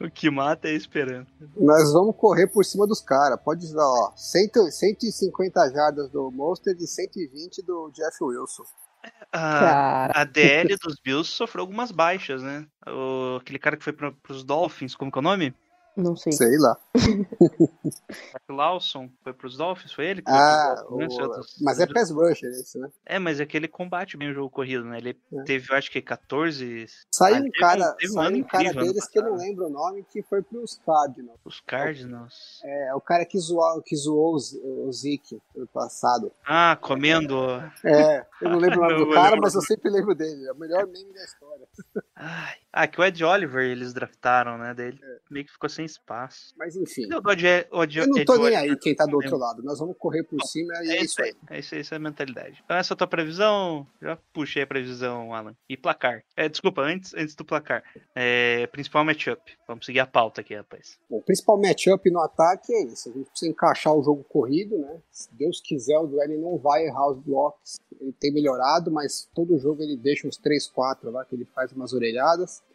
o 0.00 0.10
que 0.10 0.30
mata 0.30 0.68
é 0.68 0.72
a 0.72 0.74
esperança. 0.74 1.30
Nós 1.56 1.92
vamos 1.92 2.16
correr 2.16 2.46
por 2.46 2.64
cima 2.64 2.86
dos 2.86 3.00
caras. 3.00 3.38
Pode 3.44 3.72
dar, 3.74 3.86
ó. 3.86 4.12
100, 4.16 4.70
150 4.70 5.70
jardas 5.70 6.10
do 6.10 6.30
Monster 6.30 6.76
e 6.78 6.86
120 6.86 7.62
do 7.62 7.90
Jeff 7.92 8.16
Wilson. 8.22 8.64
A, 9.32 9.38
Cara, 9.38 10.12
a 10.20 10.24
DL 10.24 10.76
dos 10.76 10.98
Bills 11.00 11.30
sofreu 11.30 11.62
algumas 11.62 11.90
baixas, 11.92 12.42
né? 12.42 12.66
O, 12.86 13.36
aquele 13.36 13.58
cara 13.58 13.76
que 13.76 13.84
foi 13.84 13.92
pro, 13.92 14.12
pros 14.12 14.42
Dolphins, 14.42 14.94
como 14.94 15.12
que 15.12 15.18
é 15.18 15.20
o 15.20 15.22
nome? 15.22 15.54
Não 15.96 16.14
sei. 16.16 16.32
Sei 16.32 16.58
lá. 16.58 16.76
Mark 18.32 18.48
Lawson 18.50 19.10
foi 19.22 19.32
pros 19.32 19.56
Dolphins, 19.56 19.92
foi 19.92 20.06
ele? 20.06 20.22
que 20.22 20.30
Ah, 20.30 20.74
foi 20.76 20.98
Dolphins, 20.98 21.16
né? 21.18 21.24
o- 21.24 21.26
Outros- 21.28 21.56
mas 21.62 21.80
é 21.80 21.86
pass 21.86 22.10
rusher 22.10 22.50
esse, 22.50 22.78
né? 22.78 22.88
É, 23.04 23.18
mas 23.18 23.40
é 23.40 23.46
que 23.46 23.56
ele 23.56 23.68
combate 23.68 24.16
bem 24.16 24.30
o 24.30 24.34
jogo 24.34 24.50
corrido, 24.50 24.84
né? 24.84 24.98
Ele 24.98 25.18
É. 25.32 25.42
teve, 25.44 25.72
acho 25.74 25.90
que 25.90 26.00
14. 26.02 26.86
Saiu 27.14 27.36
Ah, 27.36 27.40
um 27.40 27.50
cara, 27.58 27.92
teve 27.94 28.12
saiu 28.12 28.36
um 28.38 28.42
cara 28.44 28.62
incrível 28.64 28.82
ano 28.82 28.92
deles 28.92 29.08
que 29.08 29.18
eu 29.18 29.22
não 29.24 29.36
lembro 29.36 29.66
o 29.66 29.70
nome, 29.70 30.04
que 30.04 30.22
foi 30.22 30.42
pros 30.42 30.80
Cardinals. 30.84 31.38
Os 31.44 31.60
Cardinals. 31.60 32.60
É, 32.64 32.94
o 32.94 33.00
cara 33.00 33.24
que 33.24 33.38
zoou, 33.38 33.82
que 33.82 33.96
zoou 33.96 34.36
o 34.36 34.92
Zeke 34.92 35.40
no 35.54 35.66
passado. 35.68 36.32
Ah, 36.46 36.76
comendo. 36.80 37.36
É, 37.84 38.26
eu 38.42 38.50
não 38.50 38.58
lembro 38.58 38.80
o 38.80 38.82
nome 38.82 39.04
do 39.06 39.10
cara, 39.12 39.36
mas 39.36 39.54
eu 39.54 39.62
sempre 39.62 39.90
lembro 39.90 40.14
dele. 40.14 40.46
É 40.46 40.52
o 40.52 40.56
melhor 40.56 40.86
meme 40.86 41.12
da 41.12 41.24
história. 41.24 41.66
Ai. 42.16 42.54
Ah, 42.78 42.86
que 42.86 43.00
o 43.00 43.04
Ed 43.04 43.24
Oliver 43.24 43.64
eles 43.64 43.94
draftaram, 43.94 44.58
né? 44.58 44.74
Dele. 44.74 44.98
Meio 45.30 45.46
que 45.46 45.52
ficou 45.52 45.68
sem 45.68 45.84
espaço. 45.86 46.52
Mas 46.58 46.76
enfim, 46.76 47.06
O 47.24 47.32
Ed, 47.32 47.46
Ed, 47.46 47.98
eu 47.98 48.06
não 48.06 48.16
Ed 48.18 48.24
tô 48.26 48.34
nem 48.36 48.42
Oliver- 48.46 48.60
aí 48.70 48.76
quem 48.78 48.94
tá 48.94 49.06
do 49.06 49.16
outro 49.16 49.36
lado. 49.38 49.62
Nós 49.62 49.78
vamos 49.78 49.96
correr 49.98 50.22
por 50.24 50.42
cima 50.44 50.74
e 50.82 50.90
É 50.90 50.96
é 50.96 51.02
isso 51.02 51.22
aí, 51.22 51.34
é 51.50 51.58
isso 51.58 51.74
aí, 51.74 51.80
essa 51.80 51.94
é 51.94 51.96
a 51.96 51.98
mentalidade. 51.98 52.60
Então 52.64 52.76
essa 52.76 52.92
é 52.92 52.94
a 52.94 52.96
tua 52.96 53.06
previsão, 53.06 53.86
já 54.00 54.16
puxei 54.32 54.62
a 54.62 54.66
previsão, 54.66 55.32
Alan. 55.34 55.54
E 55.68 55.76
placar. 55.76 56.22
É, 56.36 56.48
desculpa, 56.50 56.82
antes, 56.82 57.14
antes 57.14 57.34
do 57.34 57.44
placar. 57.46 57.82
É, 58.14 58.66
principal 58.68 59.04
matchup. 59.04 59.40
Vamos 59.66 59.84
seguir 59.86 60.00
a 60.00 60.06
pauta 60.06 60.42
aqui, 60.42 60.54
rapaz. 60.54 60.98
Bom, 61.08 61.16
o 61.18 61.22
principal 61.22 61.58
matchup 61.60 62.10
no 62.10 62.20
ataque 62.20 62.72
é 62.74 62.84
isso. 62.84 63.08
A 63.08 63.12
gente 63.12 63.30
precisa 63.30 63.50
encaixar 63.50 63.94
o 63.94 64.02
jogo 64.02 64.22
corrido, 64.24 64.78
né? 64.78 65.00
Se 65.10 65.28
Deus 65.34 65.60
quiser, 65.60 65.98
o 65.98 66.06
Duane 66.06 66.36
não 66.36 66.58
vai 66.58 66.84
errar 66.86 67.10
os 67.10 67.18
blocos. 67.18 67.76
Ele 68.00 68.12
tem 68.12 68.32
melhorado, 68.32 68.90
mas 68.90 69.28
todo 69.34 69.58
jogo 69.58 69.82
ele 69.82 69.96
deixa 69.96 70.28
uns 70.28 70.36
3, 70.36 70.66
4 70.68 71.10
lá, 71.10 71.24
que 71.24 71.34
ele 71.34 71.46
faz 71.46 71.72
umas 71.72 71.92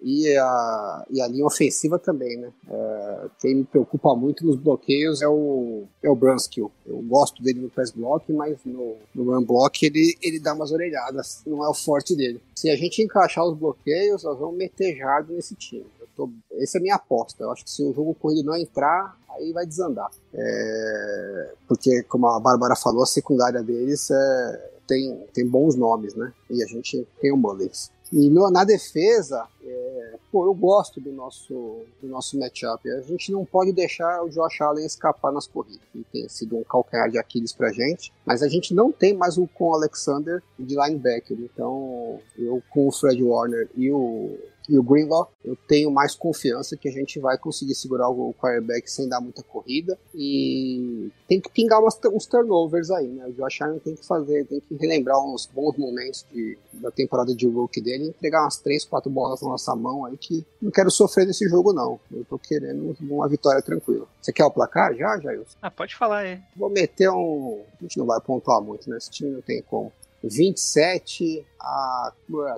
E 0.01 0.35
a, 0.35 1.05
e 1.09 1.21
a 1.21 1.27
linha 1.27 1.45
ofensiva 1.45 1.99
também, 1.99 2.37
né? 2.37 2.51
É, 2.69 3.27
quem 3.39 3.55
me 3.55 3.63
preocupa 3.63 4.15
muito 4.15 4.45
nos 4.45 4.55
bloqueios 4.55 5.21
é 5.21 5.27
o, 5.27 5.83
é 6.01 6.09
o 6.09 6.15
Brunskill. 6.15 6.71
Eu 6.85 7.01
gosto 7.03 7.41
dele 7.43 7.59
no 7.59 7.69
press 7.69 7.91
block, 7.91 8.31
mas 8.33 8.57
no, 8.65 8.95
no 9.13 9.23
run 9.31 9.43
block 9.43 9.85
ele, 9.85 10.17
ele 10.21 10.39
dá 10.39 10.53
umas 10.53 10.71
orelhadas. 10.71 11.41
Não 11.45 11.63
é 11.63 11.69
o 11.69 11.73
forte 11.73 12.15
dele. 12.15 12.41
Se 12.55 12.69
a 12.69 12.75
gente 12.75 13.01
encaixar 13.01 13.45
os 13.45 13.57
bloqueios, 13.57 14.23
nós 14.23 14.37
vamos 14.37 14.57
meter 14.57 14.95
jardo 14.97 15.33
nesse 15.33 15.55
time. 15.55 15.85
Eu 15.99 16.07
tô, 16.15 16.29
essa 16.53 16.77
é 16.77 16.79
a 16.79 16.81
minha 16.81 16.95
aposta. 16.95 17.43
Eu 17.43 17.51
acho 17.51 17.63
que 17.63 17.71
se 17.71 17.83
o 17.83 17.93
jogo 17.93 18.15
corrido 18.15 18.45
não 18.45 18.55
entrar, 18.55 19.17
aí 19.29 19.51
vai 19.51 19.65
desandar. 19.65 20.09
É, 20.33 21.53
porque, 21.67 22.03
como 22.03 22.27
a 22.27 22.39
Bárbara 22.39 22.75
falou, 22.75 23.03
a 23.03 23.07
secundária 23.07 23.61
deles 23.61 24.09
é, 24.11 24.71
tem, 24.87 25.25
tem 25.33 25.47
bons 25.47 25.75
nomes, 25.75 26.15
né? 26.15 26.33
E 26.49 26.61
a 26.61 26.67
gente 26.67 27.07
tem 27.19 27.31
o 27.31 27.37
Mullins. 27.37 27.89
E 28.11 28.29
no- 28.29 28.49
na 28.51 28.63
defesa, 28.65 29.47
é, 29.63 30.15
pô, 30.31 30.45
eu 30.45 30.53
gosto 30.53 30.99
do 30.99 31.11
nosso, 31.11 31.53
do 32.01 32.07
nosso 32.07 32.37
matchup. 32.37 32.89
A 32.91 33.01
gente 33.01 33.31
não 33.31 33.45
pode 33.45 33.71
deixar 33.71 34.23
o 34.23 34.29
Josh 34.29 34.59
Allen 34.61 34.85
escapar 34.85 35.31
nas 35.31 35.47
corridas. 35.47 35.81
Ele 35.95 36.05
tem 36.11 36.27
sido 36.27 36.57
um 36.57 36.63
calcanhar 36.63 37.09
de 37.09 37.17
Aquiles 37.17 37.53
pra 37.53 37.71
gente. 37.71 38.11
Mas 38.25 38.41
a 38.43 38.47
gente 38.49 38.73
não 38.73 38.91
tem 38.91 39.13
mais 39.13 39.37
o 39.37 39.47
com 39.47 39.73
Alexander 39.73 40.43
de 40.59 40.75
linebacker. 40.75 41.37
Então, 41.39 42.19
eu 42.37 42.61
com 42.69 42.87
o 42.87 42.91
Fred 42.91 43.23
Warner 43.23 43.69
e 43.77 43.89
o, 43.91 44.37
e 44.71 44.79
o 44.79 44.83
Greenlaw, 44.83 45.29
eu 45.43 45.57
tenho 45.67 45.91
mais 45.91 46.15
confiança 46.15 46.77
que 46.77 46.87
a 46.87 46.91
gente 46.91 47.19
vai 47.19 47.37
conseguir 47.37 47.75
segurar 47.75 48.07
o 48.07 48.33
quarterback 48.33 48.89
sem 48.89 49.09
dar 49.09 49.19
muita 49.19 49.43
corrida 49.43 49.99
e 50.15 51.11
tem 51.27 51.41
que 51.41 51.51
pingar 51.51 51.81
umas, 51.81 51.99
uns 52.13 52.25
turnovers 52.25 52.89
aí, 52.89 53.07
né? 53.09 53.25
O 53.27 53.33
Josh 53.33 53.61
Allen 53.61 53.79
tem 53.79 53.95
que 53.95 54.07
fazer, 54.07 54.45
tem 54.45 54.61
que 54.61 54.75
relembrar 54.75 55.19
uns 55.19 55.45
bons 55.45 55.75
momentos 55.77 56.25
de, 56.31 56.57
da 56.75 56.89
temporada 56.89 57.35
de 57.35 57.45
rookie 57.45 57.81
dele 57.81 58.05
e 58.05 58.09
entregar 58.09 58.43
umas 58.43 58.59
3, 58.59 58.85
4 58.85 59.11
bolas 59.11 59.41
na 59.41 59.49
nossa 59.49 59.75
mão 59.75 60.05
aí 60.05 60.15
que 60.15 60.45
não 60.61 60.71
quero 60.71 60.89
sofrer 60.89 61.27
nesse 61.27 61.49
jogo 61.49 61.73
não. 61.73 61.99
Eu 62.09 62.23
tô 62.23 62.39
querendo 62.39 62.95
uma 63.01 63.27
vitória 63.27 63.61
tranquila. 63.61 64.07
Você 64.21 64.31
quer 64.31 64.45
o 64.45 64.51
placar 64.51 64.95
já, 64.95 65.19
Jailson? 65.19 65.57
Ah, 65.61 65.69
pode 65.69 65.97
falar 65.97 66.19
aí. 66.19 66.39
Vou 66.55 66.69
meter 66.69 67.09
um. 67.09 67.61
A 67.77 67.83
gente 67.83 67.97
não 67.97 68.05
vai 68.05 68.21
pontuar 68.21 68.61
muito, 68.61 68.89
né? 68.89 68.97
Esse 68.97 69.09
time 69.09 69.31
não 69.31 69.41
tem 69.41 69.61
como. 69.63 69.91
27 70.23 71.45
a 71.59 72.13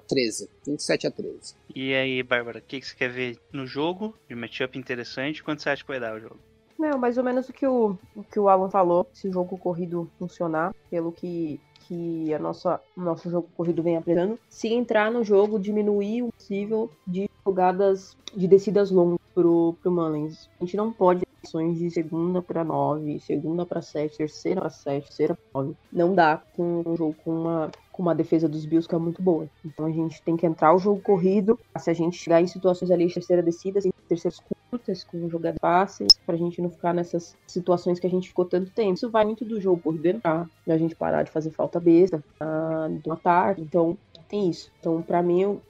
13. 0.07 0.49
27 0.65 1.07
a 1.07 1.11
13. 1.11 1.55
E 1.75 1.93
aí, 1.93 2.21
Bárbara, 2.23 2.59
o 2.59 2.61
que, 2.61 2.79
que 2.79 2.85
você 2.85 2.95
quer 2.95 3.09
ver 3.09 3.39
no 3.51 3.65
jogo? 3.65 4.15
De 4.27 4.35
matchup 4.35 4.77
interessante, 4.77 5.43
quanto 5.43 5.61
você 5.61 5.69
acha 5.69 5.83
que 5.83 5.87
vai 5.87 5.99
dar 5.99 6.15
o 6.15 6.19
jogo? 6.19 6.37
Não, 6.77 6.97
mais 6.97 7.17
ou 7.17 7.23
menos 7.23 7.47
o 7.47 7.53
que 7.53 7.65
o, 7.65 7.97
o 8.15 8.23
que 8.23 8.39
o 8.39 8.49
Alan 8.49 8.69
falou, 8.69 9.07
se 9.13 9.27
o 9.27 9.31
jogo 9.31 9.57
corrido 9.57 10.09
funcionar, 10.19 10.73
pelo 10.89 11.11
que, 11.11 11.59
que 11.87 12.33
a 12.33 12.39
nossa, 12.39 12.81
o 12.97 13.01
nosso 13.01 13.29
jogo 13.29 13.47
corrido 13.55 13.81
vem 13.81 13.95
apresentando. 13.95 14.37
Se 14.49 14.67
entrar 14.67 15.11
no 15.11 15.23
jogo, 15.23 15.59
diminuir 15.59 16.23
o 16.23 16.31
possível 16.31 16.91
de 17.07 17.29
jogadas 17.45 18.17
de 18.35 18.47
descidas 18.47 18.91
longas 18.91 19.19
pro, 19.33 19.77
pro 19.81 19.91
Mullins. 19.91 20.49
A 20.59 20.65
gente 20.65 20.75
não 20.75 20.91
pode 20.91 21.23
ações 21.45 21.77
de 21.77 21.89
segunda 21.91 22.41
para 22.41 22.63
9, 22.63 23.19
segunda 23.19 23.65
para 23.65 23.81
7, 23.81 24.17
terceira 24.17 24.61
para 24.61 24.69
7, 24.69 25.05
terceira 25.05 25.35
para 25.35 25.61
9. 25.61 25.75
Não 25.91 26.15
dá 26.15 26.41
com 26.55 26.83
um 26.85 26.95
jogo 26.95 27.15
com 27.23 27.31
uma, 27.31 27.71
com 27.91 28.01
uma 28.01 28.15
defesa 28.15 28.47
dos 28.47 28.65
Bills 28.65 28.87
que 28.87 28.95
é 28.95 28.97
muito 28.97 29.21
boa. 29.21 29.47
Então 29.65 29.85
a 29.85 29.91
gente 29.91 30.21
tem 30.21 30.35
que 30.35 30.45
entrar 30.45 30.73
o 30.73 30.79
jogo 30.79 31.01
corrido. 31.01 31.59
Se 31.77 31.89
a 31.89 31.93
gente 31.93 32.17
chegar 32.17 32.41
em 32.41 32.47
situações 32.47 32.89
ali 32.89 33.07
de 33.07 33.13
terceira 33.13 33.43
descida, 33.43 33.79
em 33.79 33.91
terceiras 34.07 34.39
curtas, 34.71 35.03
com 35.03 35.29
jogadas 35.29 35.59
fáceis, 35.59 36.13
pra 36.25 36.35
gente 36.35 36.61
não 36.61 36.69
ficar 36.69 36.93
nessas 36.93 37.35
situações 37.45 37.99
que 37.99 38.07
a 38.07 38.09
gente 38.09 38.29
ficou 38.29 38.45
tanto 38.45 38.71
tempo. 38.71 38.93
Isso 38.93 39.09
vai 39.09 39.25
muito 39.25 39.45
do 39.45 39.59
jogo 39.59 39.81
corrido 39.81 40.05
entrar, 40.05 40.49
da 40.65 40.77
gente 40.77 40.95
parar 40.95 41.23
de 41.23 41.31
fazer 41.31 41.51
falta 41.51 41.79
besta, 41.79 42.23
uh, 42.41 42.89
do 42.99 43.11
ataque. 43.11 43.61
Então 43.61 43.97
tem 44.33 44.49
isso. 44.49 44.71
Então, 44.79 44.99
para 45.03 45.21
mim, 45.21 45.45
o, 45.45 45.61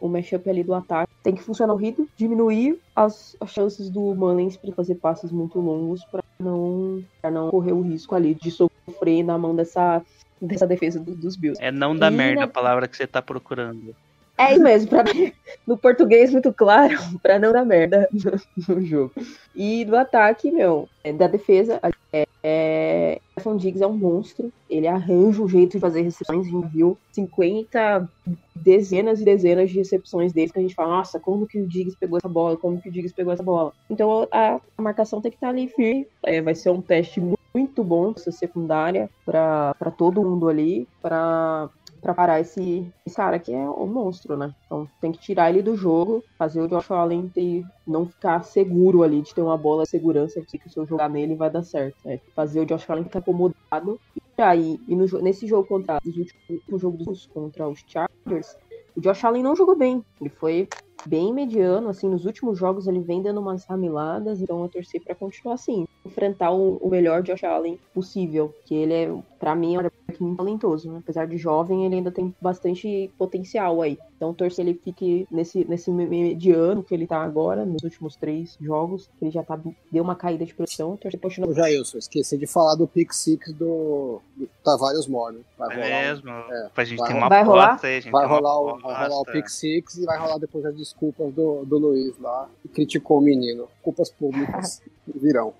o 0.00 0.08
mashup 0.08 0.48
ali 0.48 0.62
do 0.62 0.72
ataque 0.72 1.12
tem 1.24 1.34
que 1.34 1.42
funcionar 1.42 1.74
o 1.74 1.76
ritmo, 1.76 2.08
diminuir 2.16 2.78
as, 2.94 3.36
as 3.40 3.50
chances 3.50 3.90
do 3.90 4.14
Mullins 4.14 4.56
para 4.56 4.72
fazer 4.74 4.94
passes 4.94 5.32
muito 5.32 5.58
longos 5.58 6.00
para 6.04 6.22
não, 6.40 7.02
pra 7.20 7.32
não 7.32 7.50
correr 7.50 7.72
o 7.72 7.80
risco 7.80 8.14
ali 8.14 8.34
de 8.36 8.50
sofrer 8.52 9.24
na 9.24 9.36
mão 9.36 9.56
dessa, 9.56 10.00
dessa 10.40 10.66
defesa 10.68 11.00
do, 11.00 11.16
dos 11.16 11.36
Bills. 11.36 11.60
É 11.60 11.72
não 11.72 11.96
da 11.96 12.08
E 12.08 12.14
merda 12.14 12.40
na- 12.40 12.46
a 12.46 12.48
palavra 12.48 12.86
que 12.86 12.96
você 12.96 13.08
tá 13.08 13.20
procurando. 13.20 13.92
É 14.38 14.52
isso 14.52 14.62
mesmo, 14.62 14.88
pra 14.88 15.04
mim, 15.04 15.32
no 15.66 15.76
português 15.76 16.32
muito 16.32 16.52
claro, 16.54 16.94
pra 17.22 17.38
não 17.40 17.52
dar 17.52 17.64
merda 17.64 18.08
no, 18.12 18.32
no 18.76 18.80
jogo. 18.82 19.12
E 19.54 19.84
do 19.84 19.96
ataque, 19.96 20.50
meu, 20.50 20.88
é, 21.04 21.12
da 21.12 21.26
defesa, 21.26 21.80
é, 22.12 22.24
é, 22.42 23.20
Stefan 23.32 23.56
Diggs 23.56 23.82
é 23.82 23.86
um 23.86 23.96
monstro, 23.96 24.52
ele 24.68 24.86
arranja 24.88 25.42
um 25.42 25.48
jeito 25.48 25.72
de 25.72 25.80
fazer 25.80 26.02
recepções, 26.02 26.46
a 26.46 26.50
gente 26.50 26.66
viu 26.68 26.98
50 27.12 28.08
dezenas 28.54 29.20
e 29.20 29.24
dezenas 29.24 29.70
de 29.70 29.78
recepções 29.78 30.32
dele 30.32 30.50
que 30.50 30.58
a 30.58 30.62
gente 30.62 30.74
fala, 30.74 30.96
nossa, 30.96 31.18
como 31.20 31.46
que 31.46 31.60
o 31.60 31.68
Diggs 31.68 31.96
pegou 31.98 32.18
essa 32.18 32.28
bola, 32.28 32.56
como 32.56 32.80
que 32.80 32.88
o 32.88 32.92
Diggs 32.92 33.14
pegou 33.14 33.32
essa 33.32 33.42
bola. 33.42 33.72
Então 33.88 34.26
a, 34.32 34.60
marcação 34.80 35.20
tem 35.20 35.30
que 35.30 35.36
estar 35.36 35.48
ali 35.50 35.68
firme, 35.68 36.06
é, 36.24 36.40
vai 36.42 36.54
ser 36.54 36.70
um 36.70 36.80
teste 36.80 37.20
mu- 37.20 37.38
muito 37.54 37.84
bom 37.84 38.12
essa 38.16 38.32
secundária 38.32 39.10
pra 39.24 39.74
todo 39.96 40.22
mundo 40.22 40.48
ali, 40.48 40.88
pra 41.00 41.68
pra 42.02 42.12
parar 42.12 42.40
esse, 42.40 42.92
esse 43.06 43.16
cara 43.16 43.38
que 43.38 43.52
é 43.52 43.70
um 43.70 43.86
monstro, 43.86 44.36
né? 44.36 44.52
Então 44.66 44.88
tem 45.00 45.12
que 45.12 45.20
tirar 45.20 45.48
ele 45.50 45.62
do 45.62 45.76
jogo, 45.76 46.22
fazer 46.36 46.60
o 46.60 46.66
Josh 46.66 46.90
Allen 46.90 47.28
ter, 47.28 47.62
não 47.86 48.06
ficar 48.06 48.42
seguro 48.42 49.04
ali, 49.04 49.22
de 49.22 49.32
ter 49.32 49.40
uma 49.40 49.56
bola 49.56 49.84
de 49.84 49.90
segurança, 49.90 50.42
que 50.42 50.58
se 50.68 50.76
eu 50.76 50.84
jogar 50.84 51.08
nele 51.08 51.36
vai 51.36 51.48
dar 51.48 51.62
certo. 51.62 51.96
né? 52.04 52.20
Fazer 52.34 52.60
o 52.60 52.66
Josh 52.66 52.90
Allen 52.90 53.04
ficar 53.04 53.20
acomodado. 53.20 54.00
E 54.36 54.42
aí, 54.42 54.80
e 54.88 54.96
no, 54.96 55.06
nesse 55.22 55.46
jogo 55.46 55.68
contra 55.68 55.98
os 56.04 56.16
últimos, 56.16 56.62
no 56.68 56.78
jogo 56.78 56.96
dos 56.98 57.26
contra 57.26 57.68
os 57.68 57.84
Chargers, 57.86 58.56
o 58.96 59.00
Josh 59.00 59.24
Allen 59.24 59.42
não 59.42 59.54
jogou 59.54 59.76
bem. 59.76 60.04
Ele 60.20 60.30
foi 60.30 60.68
bem 61.06 61.32
mediano, 61.32 61.88
assim, 61.88 62.08
nos 62.08 62.24
últimos 62.24 62.58
jogos 62.58 62.86
ele 62.86 63.00
vem 63.00 63.22
dando 63.22 63.40
umas 63.40 63.64
ramiladas, 63.64 64.40
então 64.40 64.62
eu 64.62 64.68
torci 64.68 65.00
pra 65.00 65.14
continuar 65.14 65.54
assim, 65.54 65.84
enfrentar 66.04 66.52
o, 66.52 66.76
o 66.76 66.88
melhor 66.88 67.22
Josh 67.22 67.44
Allen 67.44 67.78
possível, 67.92 68.54
que 68.64 68.74
ele 68.74 68.92
é, 68.92 69.22
pra 69.42 69.56
mim, 69.56 69.74
é 69.74 69.78
um 69.80 69.82
quarterback 69.82 70.22
muito 70.22 70.36
talentoso, 70.36 70.92
né? 70.92 70.98
apesar 71.02 71.26
de 71.26 71.36
jovem, 71.36 71.84
ele 71.84 71.96
ainda 71.96 72.12
tem 72.12 72.32
bastante 72.40 73.10
potencial 73.18 73.82
aí. 73.82 73.98
Então 74.16 74.32
torcer 74.32 74.64
ele 74.64 74.80
fique 74.84 75.26
nesse, 75.32 75.64
nesse 75.68 75.90
me- 75.90 76.06
mediano 76.06 76.80
que 76.84 76.94
ele 76.94 77.08
tá 77.08 77.20
agora, 77.20 77.66
nos 77.66 77.82
últimos 77.82 78.14
três 78.14 78.56
jogos, 78.60 79.10
que 79.18 79.24
ele 79.24 79.32
já 79.32 79.42
tá, 79.42 79.58
deu 79.90 80.04
uma 80.04 80.14
caída 80.14 80.44
de 80.46 80.54
produção, 80.54 80.96
torcer 80.96 81.18
continuar. 81.18 81.48
Ô, 81.50 81.54
Jailson, 81.54 81.98
esqueci 81.98 82.38
de 82.38 82.46
falar 82.46 82.76
do 82.76 82.86
pick 82.86 83.12
six 83.12 83.52
do, 83.52 84.20
do 84.36 84.48
Tavares 84.62 85.08
Moore. 85.08 85.34
né? 85.34 85.40
Vai 85.58 85.76
É 85.76 85.82
rolar, 85.82 85.88
um- 85.88 86.02
mesmo? 86.06 86.30
é, 86.30 86.68
pra 86.72 86.84
gente 86.84 86.98
vai 87.00 87.08
ter 87.08 87.12
rolar. 87.14 87.24
uma 87.24 87.28
Vai 87.28 87.42
rolar? 87.42 87.64
aposta 87.66 87.86
aí, 87.88 87.96
a 87.96 88.00
gente 88.00 88.12
vai, 88.12 88.26
rolar 88.28 88.60
o, 88.60 88.78
vai 88.78 89.08
rolar 89.08 89.20
o 89.22 89.24
pick 89.24 89.48
six 89.48 89.96
e 89.96 90.04
vai 90.04 90.18
rolar 90.20 90.38
depois 90.38 90.64
as 90.64 90.76
desculpas 90.76 91.34
do, 91.34 91.64
do 91.64 91.78
Luiz 91.78 92.16
lá, 92.20 92.48
que 92.62 92.68
criticou 92.68 93.18
o 93.18 93.20
menino. 93.20 93.66
Culpas 93.82 94.08
públicas 94.08 94.80
virão. 95.12 95.52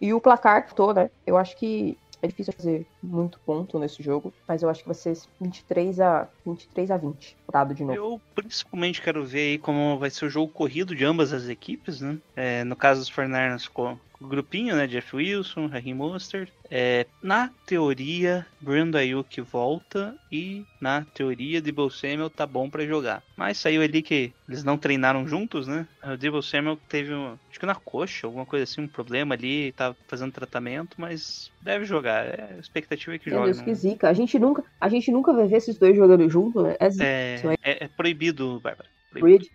E 0.00 0.14
o 0.14 0.20
placar 0.22 0.72
todo, 0.72 0.96
né? 0.96 1.10
Eu 1.26 1.36
acho 1.36 1.54
que 1.58 1.98
é 2.22 2.26
difícil 2.26 2.52
fazer 2.52 2.86
muito 3.02 3.38
ponto 3.40 3.78
nesse 3.78 4.02
jogo, 4.02 4.32
mas 4.46 4.62
eu 4.62 4.68
acho 4.68 4.80
que 4.82 4.88
vai 4.88 4.94
ser 4.94 5.16
23 5.40 6.00
a 6.00 6.28
23 6.44 6.90
a 6.90 6.96
20, 6.96 7.36
dado 7.52 7.74
de 7.74 7.84
novo. 7.84 7.94
Eu 7.94 8.20
principalmente 8.34 9.00
quero 9.00 9.24
ver 9.24 9.50
aí 9.50 9.58
como 9.58 9.98
vai 9.98 10.10
ser 10.10 10.26
o 10.26 10.30
jogo 10.30 10.52
corrido 10.52 10.94
de 10.94 11.04
ambas 11.04 11.32
as 11.32 11.48
equipes, 11.48 12.00
né? 12.00 12.18
É, 12.34 12.64
no 12.64 12.76
caso 12.76 13.00
dos 13.00 13.10
49ers 13.10 13.68
com 13.68 13.78
com 13.88 13.92
o 13.92 13.98
grupinho, 14.20 14.74
né? 14.76 14.86
Jeff 14.86 15.14
Wilson, 15.14 15.66
Raheem 15.66 15.94
Mostert. 15.94 16.50
É, 16.70 17.06
na 17.22 17.50
teoria, 17.64 18.46
Brandon 18.60 18.98
Ayuk 18.98 19.40
volta 19.40 20.14
e 20.30 20.64
na 20.80 21.04
teoria, 21.14 21.60
Debo 21.60 21.88
Samuel 21.90 22.28
tá 22.30 22.46
bom 22.46 22.68
pra 22.68 22.84
jogar. 22.86 23.22
Mas 23.36 23.58
saiu 23.58 23.82
ali 23.82 24.02
que 24.02 24.32
eles 24.48 24.64
não 24.64 24.76
treinaram 24.76 25.26
juntos, 25.26 25.66
né? 25.66 25.86
O 26.04 26.16
Debo 26.16 26.42
Samuel 26.42 26.76
teve, 26.88 27.14
um, 27.14 27.38
acho 27.48 27.58
que 27.58 27.66
na 27.66 27.74
coxa, 27.74 28.26
alguma 28.26 28.44
coisa 28.44 28.64
assim, 28.64 28.82
um 28.82 28.88
problema 28.88 29.34
ali, 29.34 29.72
tá 29.72 29.94
fazendo 30.06 30.32
tratamento, 30.32 30.96
mas 30.98 31.50
deve 31.62 31.84
jogar. 31.84 32.26
É, 32.26 32.54
a 32.56 32.58
expectativa 32.58 33.14
é 33.14 33.18
que 33.18 33.30
Meu 33.30 33.38
jogue. 33.38 33.46
Deus, 33.46 33.58
não- 33.58 33.64
que 33.64 33.74
zica. 33.74 34.08
A 34.08 34.12
gente 34.12 34.38
nunca, 34.38 34.64
a 34.80 34.88
gente 34.88 35.10
nunca 35.10 35.32
vai 35.32 35.46
ver 35.46 35.56
esses 35.56 35.78
dois 35.78 35.96
jogando 35.96 36.28
junto, 36.28 36.62
né? 36.62 36.76
É. 36.80 36.88
É, 37.00 37.54
é, 37.62 37.84
é 37.84 37.88
proibido, 37.88 38.60
Bárbara. 38.60 38.88
Pelo 39.12 39.26
de 39.36 39.50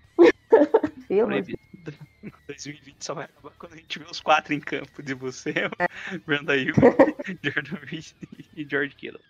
Proibido. 1.07 1.59
2020 2.47 3.03
só 3.03 3.13
vai 3.13 3.25
acabar 3.25 3.51
quando 3.57 3.73
a 3.73 3.77
gente 3.77 3.99
vê 3.99 4.05
os 4.05 4.19
quatro 4.19 4.53
em 4.53 4.59
campo 4.59 5.01
de 5.01 5.13
você, 5.13 5.53
Brandon 6.25 6.53
Ayuk, 6.53 6.79
Jordan 7.43 7.79
Reed 7.85 8.13
e 8.55 8.67
George 8.69 8.95
Kittle. 8.95 9.21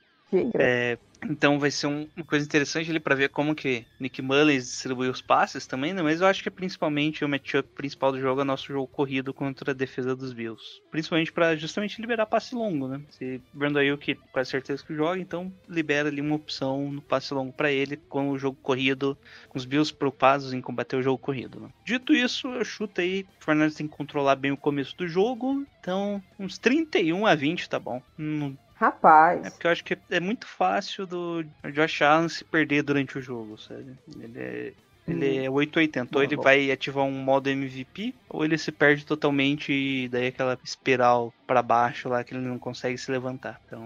Que 0.52 0.58
É, 0.60 0.98
então 1.30 1.60
vai 1.60 1.72
ser 1.72 1.88
um- 1.88 2.10
uma 2.16 2.26
coisa 2.26 2.46
interessante 2.46 2.90
ali 2.90 3.00
pra 3.00 3.16
ver 3.16 3.30
como 3.30 3.56
que 3.56 3.86
Nick 4.00 4.22
Mullins 4.22 4.66
distribui 4.66 5.08
os 5.10 5.22
passes 5.22 5.66
também, 5.66 5.94
né? 5.94 6.02
Mas 6.02 6.22
eu 6.22 6.28
acho 6.28 6.44
que 6.44 6.52
principalmente 6.52 7.24
o 7.24 7.30
matchup 7.30 7.70
principal 7.74 8.12
do 8.12 8.20
jogo 8.20 8.42
é 8.42 8.44
nosso 8.44 8.68
jogo 8.68 8.88
corrido 8.88 9.34
contra 9.34 9.72
a 9.72 9.74
defesa 9.74 10.16
dos 10.16 10.34
Bills. 10.34 10.82
Principalmente 10.92 11.32
pra 11.32 11.56
justamente 11.56 12.02
liberar 12.02 12.26
passe 12.26 12.54
longo, 12.56 12.88
né? 12.88 13.02
Se 13.10 13.42
Brandon 13.54 13.80
Ayuk 13.80 14.16
quase 14.32 14.50
certeza 14.52 14.84
que 14.84 14.94
joga, 14.94 15.20
então 15.20 15.54
libera 15.68 16.10
ali 16.10 16.20
uma 16.22 16.36
opção 16.36 16.92
no 16.92 17.02
passe 17.02 17.34
longo 17.34 17.54
pra 17.54 17.72
ele 17.72 17.98
com 18.10 18.30
o 18.30 18.38
jogo 18.38 18.58
corrido, 18.62 19.18
com 19.48 19.58
os 19.58 19.66
Bills 19.66 19.94
preocupados 19.94 20.52
em 20.54 20.62
combater 20.62 20.98
o 20.98 21.02
jogo 21.04 21.18
corrido. 21.20 21.60
né? 21.62 21.70
Dito 21.86 22.14
isso, 22.14 22.48
eu 22.48 22.66
chuto 22.66 23.02
aí, 23.02 23.26
o 23.42 23.46
Fernandes 23.46 23.76
tem 23.78 23.88
que 23.88 23.96
controlar 23.96 24.36
bem 24.36 24.52
o 24.52 24.58
começo 24.58 24.96
do 24.98 25.08
jogo, 25.08 25.66
então 25.80 26.22
uns 26.40 26.58
31 26.58 27.26
a 27.26 27.36
20 27.36 27.68
tá 27.70 27.80
bom. 27.80 28.02
Não 28.18 28.58
Rapaz. 28.84 29.46
é 29.46 29.50
porque 29.50 29.68
eu 29.68 29.72
acho 29.72 29.84
que 29.84 29.98
é 30.10 30.20
muito 30.20 30.46
fácil 30.46 31.06
do 31.06 31.44
Josh 31.72 32.02
Allen 32.02 32.28
se 32.28 32.44
perder 32.44 32.84
durante 32.84 33.18
o 33.18 33.22
jogo, 33.22 33.58
sabe? 33.58 33.98
Ele 34.20 34.40
é, 34.40 34.74
ele 35.08 35.38
é 35.46 35.50
880. 35.50 36.18
Ou 36.18 36.22
ele 36.22 36.36
vai 36.36 36.70
ativar 36.70 37.06
um 37.06 37.12
modo 37.12 37.50
MVP, 37.50 38.14
ou 38.28 38.44
ele 38.44 38.58
se 38.58 38.74
perde 38.74 39.06
totalmente 39.06 39.72
e 39.72 40.10
daí 40.10 40.28
aquela 40.28 40.60
espiral 40.62 41.34
pra 41.48 41.62
baixo 41.62 42.10
lá 42.10 42.26
que 42.26 42.34
ele 42.34 42.46
não 42.46 42.60
consegue 42.60 42.98
se 42.98 43.10
levantar. 43.10 43.62
Então, 43.66 43.82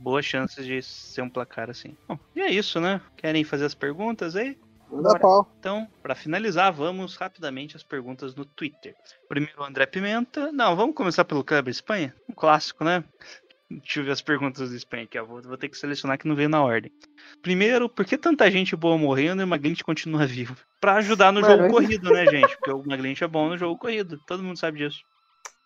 boas 0.00 0.24
chances 0.24 0.64
de 0.64 0.80
ser 0.80 1.22
um 1.22 1.28
placar 1.28 1.68
assim. 1.68 1.96
Bom, 2.06 2.16
e 2.34 2.40
é 2.40 2.48
isso, 2.48 2.80
né? 2.80 3.00
Querem 3.16 3.42
fazer 3.42 3.64
as 3.64 3.74
perguntas 3.74 4.36
aí? 4.36 4.56
Manda 4.88 5.08
Bora. 5.08 5.18
pau. 5.18 5.52
Então, 5.58 5.88
pra 6.00 6.14
finalizar, 6.14 6.72
vamos 6.72 7.16
rapidamente 7.16 7.76
às 7.76 7.82
perguntas 7.82 8.34
no 8.36 8.44
Twitter. 8.44 8.94
Primeiro, 9.28 9.60
o 9.60 9.64
André 9.64 9.86
Pimenta. 9.86 10.52
Não, 10.52 10.76
vamos 10.76 10.94
começar 10.94 11.24
pelo 11.24 11.42
Kleber 11.42 11.72
Espanha. 11.72 12.14
Um 12.28 12.32
clássico, 12.32 12.84
né? 12.84 13.02
Deixa 13.68 14.00
eu 14.00 14.04
ver 14.04 14.12
as 14.12 14.22
perguntas 14.22 14.70
do 14.70 14.76
Espanha 14.76 15.04
aqui. 15.04 15.18
ó. 15.18 15.24
Vou, 15.24 15.42
vou 15.42 15.56
ter 15.56 15.68
que 15.68 15.76
selecionar 15.76 16.18
que 16.18 16.28
não 16.28 16.36
veio 16.36 16.48
na 16.48 16.62
ordem. 16.62 16.92
Primeiro, 17.42 17.88
por 17.88 18.04
que 18.04 18.16
tanta 18.16 18.48
gente 18.50 18.76
boa 18.76 18.96
morrendo 18.96 19.42
e 19.42 19.44
o 19.44 19.48
Maglint 19.48 19.82
continua 19.82 20.24
vivo? 20.26 20.56
Pra 20.80 20.94
ajudar 20.96 21.32
no 21.32 21.40
Mano, 21.40 21.56
jogo 21.56 21.74
corrido, 21.74 22.10
né, 22.10 22.26
gente? 22.26 22.56
Porque 22.56 22.70
o 22.70 22.86
Maglint 22.86 23.20
é 23.22 23.26
bom 23.26 23.48
no 23.48 23.58
jogo 23.58 23.76
corrido. 23.78 24.20
Todo 24.26 24.42
mundo 24.42 24.58
sabe 24.58 24.78
disso. 24.78 25.00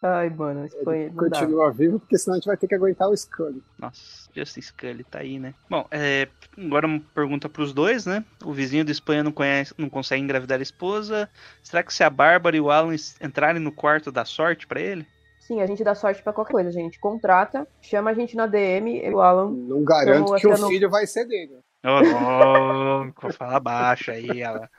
Ai, 0.03 0.31
mano, 0.31 0.67
foi. 0.83 1.11
Não 1.11 1.29
dá. 1.29 1.41
Continua 1.41 1.71
vivo, 1.71 2.01
porque 2.01 2.17
senão 2.17 2.35
a 2.35 2.39
gente 2.39 2.47
vai 2.47 2.57
ter 2.57 2.67
que 2.67 2.75
aguentar 2.75 3.11
o 3.11 3.15
Scully. 3.15 3.63
Nossa, 3.79 4.31
Justin 4.35 4.63
Scully 4.63 5.05
tá 5.05 5.19
aí, 5.19 5.39
né? 5.39 5.53
Bom, 5.69 5.87
é, 5.91 6.27
agora 6.57 6.87
uma 6.87 7.01
pergunta 7.15 7.51
pros 7.51 7.75
dois, 7.75 8.07
né? 8.07 8.25
O 8.43 8.51
vizinho 8.51 8.83
da 8.83 8.93
Espanha 8.93 9.23
não, 9.23 9.31
conhece, 9.31 9.75
não 9.77 9.91
consegue 9.91 10.23
engravidar 10.23 10.59
a 10.59 10.63
esposa. 10.63 11.29
Será 11.63 11.83
que 11.83 11.93
se 11.93 12.03
a 12.03 12.09
Bárbara 12.09 12.57
e 12.57 12.61
o 12.63 12.71
Alan 12.71 12.95
entrarem 13.21 13.61
no 13.61 13.71
quarto 13.71 14.11
dá 14.11 14.25
sorte 14.25 14.67
pra 14.67 14.81
ele? 14.81 15.07
Sim, 15.51 15.61
a 15.61 15.67
gente 15.67 15.83
dá 15.83 15.97
sorte 15.97 16.23
pra 16.23 16.33
qualquer 16.33 16.53
coisa, 16.53 16.69
a 16.69 16.73
gente 16.73 17.01
contrata, 17.01 17.67
chama 17.83 18.11
a 18.11 18.15
gente 18.15 18.37
na 18.37 18.47
DM, 18.47 19.01
eu, 19.05 19.17
o 19.17 19.21
Alan. 19.21 19.51
Não 19.51 19.83
garanto 19.83 20.33
que 20.37 20.47
o 20.47 20.69
filho 20.69 20.89
vai 20.89 21.09
ser 21.09 21.27
dele. 21.27 21.59
Ô, 21.85 23.01
louco, 23.03 23.23
vou 23.23 23.33
falar 23.33 23.59
baixo 23.59 24.13
aí, 24.13 24.41
ela. 24.41 24.71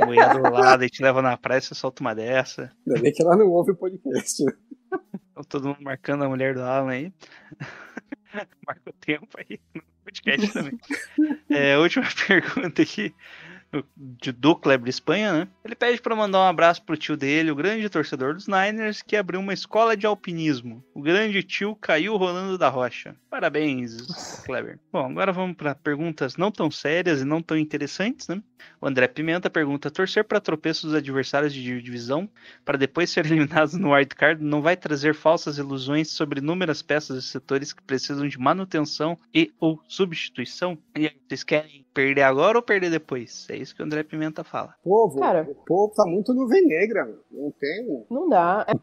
Mulher 0.00 0.34
do 0.34 0.42
lado 0.42 0.84
e 0.84 0.88
te 0.88 1.02
leva 1.02 1.20
na 1.20 1.36
praia, 1.36 1.60
você 1.60 1.74
solta 1.74 2.00
uma 2.00 2.14
dessa. 2.14 2.70
Ainda 2.86 3.00
bem 3.00 3.12
que 3.12 3.20
ela 3.20 3.34
não 3.34 3.48
ouve 3.48 3.72
o 3.72 3.76
podcast. 3.76 4.44
né? 4.44 4.52
Então, 5.32 5.42
todo 5.48 5.66
mundo 5.66 5.82
marcando 5.82 6.22
a 6.22 6.28
mulher 6.28 6.54
do 6.54 6.62
Alan 6.62 6.92
aí. 6.92 7.12
Marca 8.64 8.90
o 8.90 8.92
tempo 8.92 9.36
aí 9.36 9.58
no 9.74 9.82
podcast 10.04 10.52
também. 10.52 10.78
É, 11.50 11.76
última 11.76 12.06
pergunta 12.24 12.82
aqui. 12.82 13.12
De 13.96 14.32
do 14.32 14.56
Kleber 14.56 14.88
Espanha, 14.88 15.32
né? 15.32 15.48
Ele 15.64 15.74
pede 15.74 16.00
pra 16.00 16.16
mandar 16.16 16.38
um 16.38 16.48
abraço 16.48 16.82
pro 16.82 16.96
tio 16.96 17.16
dele, 17.16 17.50
o 17.50 17.56
grande 17.56 17.88
torcedor 17.88 18.34
dos 18.34 18.48
Niners, 18.48 19.02
que 19.02 19.16
abriu 19.16 19.40
uma 19.40 19.52
escola 19.52 19.96
de 19.96 20.06
alpinismo. 20.06 20.82
O 20.94 21.02
grande 21.02 21.42
tio 21.42 21.76
caiu 21.76 22.16
rolando 22.16 22.56
da 22.56 22.68
rocha. 22.68 23.14
Parabéns, 23.28 24.42
Kleber. 24.44 24.78
Bom, 24.90 25.10
agora 25.10 25.32
vamos 25.32 25.56
pra 25.56 25.74
perguntas 25.74 26.36
não 26.36 26.50
tão 26.50 26.70
sérias 26.70 27.20
e 27.20 27.24
não 27.24 27.42
tão 27.42 27.56
interessantes, 27.56 28.26
né? 28.28 28.42
O 28.80 28.86
André 28.86 29.06
Pimenta 29.08 29.50
pergunta: 29.50 29.90
torcer 29.90 30.24
para 30.24 30.40
tropeços 30.40 30.84
dos 30.84 30.94
adversários 30.94 31.52
de 31.52 31.82
divisão 31.82 32.28
para 32.64 32.78
depois 32.78 33.10
ser 33.10 33.26
eliminados 33.26 33.74
no 33.74 33.92
wildcard 33.92 34.42
não 34.42 34.62
vai 34.62 34.76
trazer 34.76 35.14
falsas 35.14 35.58
ilusões 35.58 36.10
sobre 36.10 36.40
inúmeras 36.40 36.82
peças 36.82 37.24
e 37.24 37.26
setores 37.26 37.72
que 37.72 37.82
precisam 37.82 38.26
de 38.26 38.38
manutenção 38.38 39.16
e 39.34 39.52
ou 39.60 39.80
substituição? 39.86 40.78
E 40.96 41.06
aí, 41.06 41.16
vocês 41.28 41.44
querem 41.44 41.84
perder 41.92 42.22
agora 42.22 42.58
ou 42.58 42.62
perder 42.62 42.90
depois? 42.90 43.46
É 43.50 43.56
isso 43.58 43.74
que 43.74 43.82
o 43.82 43.84
André 43.84 44.02
Pimenta 44.02 44.42
fala. 44.44 44.74
O 44.84 44.88
povo, 44.88 45.18
Cara. 45.20 45.46
o 45.50 45.54
povo 45.54 45.92
tá 45.94 46.04
muito 46.06 46.32
nuvem 46.34 46.66
negra, 46.66 47.04
meu. 47.04 47.18
Não 47.30 47.50
tem. 47.52 48.06
Não 48.10 48.28
dá. 48.28 48.66
É- 48.68 48.74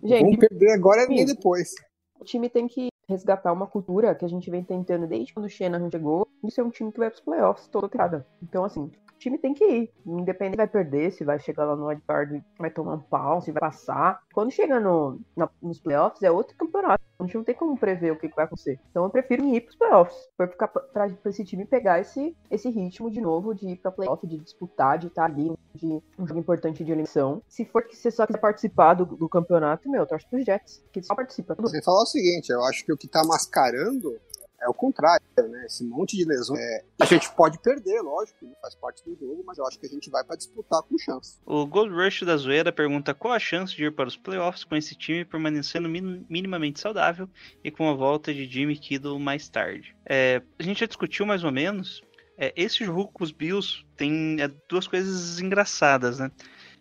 Vamos 0.00 0.18
Gente, 0.18 0.38
perder 0.38 0.72
agora 0.72 1.06
nem 1.06 1.18
Sim. 1.18 1.26
depois. 1.34 1.70
o 2.18 2.24
time 2.24 2.48
tem 2.50 2.66
que 2.66 2.88
resgatar 3.08 3.52
uma 3.52 3.66
cultura 3.66 4.14
que 4.14 4.24
a 4.24 4.28
gente 4.28 4.50
vem 4.50 4.64
tentando 4.64 5.06
desde 5.06 5.32
quando 5.32 5.46
o 5.46 5.48
Shanahan 5.48 5.90
chegou, 5.90 6.26
de 6.42 6.50
ser 6.52 6.62
um 6.62 6.70
time 6.70 6.90
que 6.90 6.98
vai 6.98 7.08
pros 7.10 7.20
playoffs 7.20 7.68
toda 7.68 7.88
temporada. 7.88 8.26
Então, 8.42 8.64
assim, 8.64 8.90
time 9.22 9.38
tem 9.38 9.54
que 9.54 9.64
ir. 9.64 9.92
Independente 10.06 10.52
se 10.52 10.56
vai 10.56 10.66
perder, 10.68 11.12
se 11.12 11.24
vai 11.24 11.38
chegar 11.38 11.64
lá 11.64 11.76
no 11.76 11.86
wildcard 11.86 12.42
vai 12.58 12.70
tomar 12.70 12.94
um 12.94 13.00
pau, 13.00 13.40
se 13.40 13.52
vai 13.52 13.60
passar. 13.60 14.20
Quando 14.34 14.50
chega 14.50 14.78
no, 14.80 15.20
na- 15.36 15.48
nos 15.62 15.80
playoffs, 15.80 16.22
é 16.22 16.30
outro 16.30 16.56
campeonato. 16.56 17.02
A 17.18 17.24
gente 17.24 17.36
não 17.36 17.44
tem 17.44 17.54
como 17.54 17.78
prever 17.78 18.10
o 18.12 18.16
que, 18.18 18.28
que 18.28 18.34
vai 18.34 18.44
acontecer. 18.46 18.80
Então 18.90 19.04
eu 19.04 19.10
prefiro 19.10 19.44
ir 19.44 19.60
pros 19.60 19.76
playoffs. 19.76 20.16
Pra, 20.36 20.48
ficar, 20.48 20.68
pra, 20.68 21.08
pra 21.08 21.30
esse 21.30 21.44
time 21.44 21.64
pegar 21.64 22.00
esse, 22.00 22.36
esse 22.50 22.68
ritmo 22.68 23.10
de 23.10 23.20
novo, 23.20 23.54
de 23.54 23.68
ir 23.68 23.76
pra 23.76 23.92
playoff, 23.92 24.26
de 24.26 24.38
disputar, 24.38 24.98
de 24.98 25.06
estar 25.06 25.24
ali, 25.26 25.52
de 25.74 26.02
um 26.18 26.26
jogo 26.26 26.40
importante 26.40 26.82
de 26.84 26.90
eliminação. 26.90 27.40
Se 27.48 27.64
for 27.64 27.84
que 27.84 27.94
você 27.96 28.10
só 28.10 28.26
quiser 28.26 28.40
participar 28.40 28.94
do, 28.94 29.04
do 29.06 29.28
campeonato, 29.28 29.88
meu, 29.88 30.04
torce 30.06 30.26
pros 30.28 30.44
Jets, 30.44 30.84
que 30.92 31.02
só 31.02 31.14
participa. 31.14 31.54
Você 31.60 31.80
falar 31.82 32.02
o 32.02 32.06
seguinte, 32.06 32.50
eu 32.50 32.64
acho 32.64 32.84
que 32.84 32.92
o 32.92 32.96
que 32.96 33.06
tá 33.06 33.22
mascarando 33.24 34.16
é 34.62 34.68
o 34.68 34.74
contrário, 34.74 35.24
né? 35.36 35.66
Esse 35.66 35.84
monte 35.84 36.16
de 36.16 36.24
lesões. 36.24 36.60
é, 36.60 36.84
a 37.00 37.04
gente 37.04 37.30
pode 37.34 37.58
perder, 37.58 38.00
lógico, 38.00 38.44
né? 38.46 38.52
faz 38.60 38.74
parte 38.74 39.02
do 39.04 39.16
jogo, 39.18 39.42
mas 39.46 39.58
eu 39.58 39.66
acho 39.66 39.78
que 39.78 39.86
a 39.86 39.88
gente 39.88 40.08
vai 40.10 40.22
pra 40.24 40.36
disputar 40.36 40.82
com 40.82 40.96
chance. 40.98 41.38
O 41.44 41.66
Gold 41.66 41.92
Rush 41.94 42.22
da 42.22 42.36
Zoeira 42.36 42.72
pergunta 42.72 43.12
qual 43.14 43.34
a 43.34 43.38
chance 43.38 43.74
de 43.74 43.84
ir 43.84 43.92
para 43.92 44.08
os 44.08 44.16
playoffs 44.16 44.64
com 44.64 44.76
esse 44.76 44.94
time 44.94 45.24
permanecendo 45.24 45.88
min- 45.88 46.24
minimamente 46.28 46.80
saudável 46.80 47.28
e 47.64 47.70
com 47.70 47.88
a 47.90 47.94
volta 47.94 48.32
de 48.32 48.46
Jimmy 48.48 48.76
Kittle 48.78 49.18
mais 49.18 49.48
tarde. 49.48 49.94
É, 50.06 50.40
a 50.58 50.62
gente 50.62 50.80
já 50.80 50.86
discutiu 50.86 51.26
mais 51.26 51.44
ou 51.44 51.50
menos. 51.52 52.02
É, 52.38 52.52
esse 52.56 52.84
jogo 52.84 53.08
com 53.12 53.22
os 53.24 53.30
Bills 53.30 53.84
tem 53.96 54.36
é, 54.40 54.50
duas 54.68 54.86
coisas 54.86 55.38
engraçadas, 55.38 56.18
né? 56.18 56.30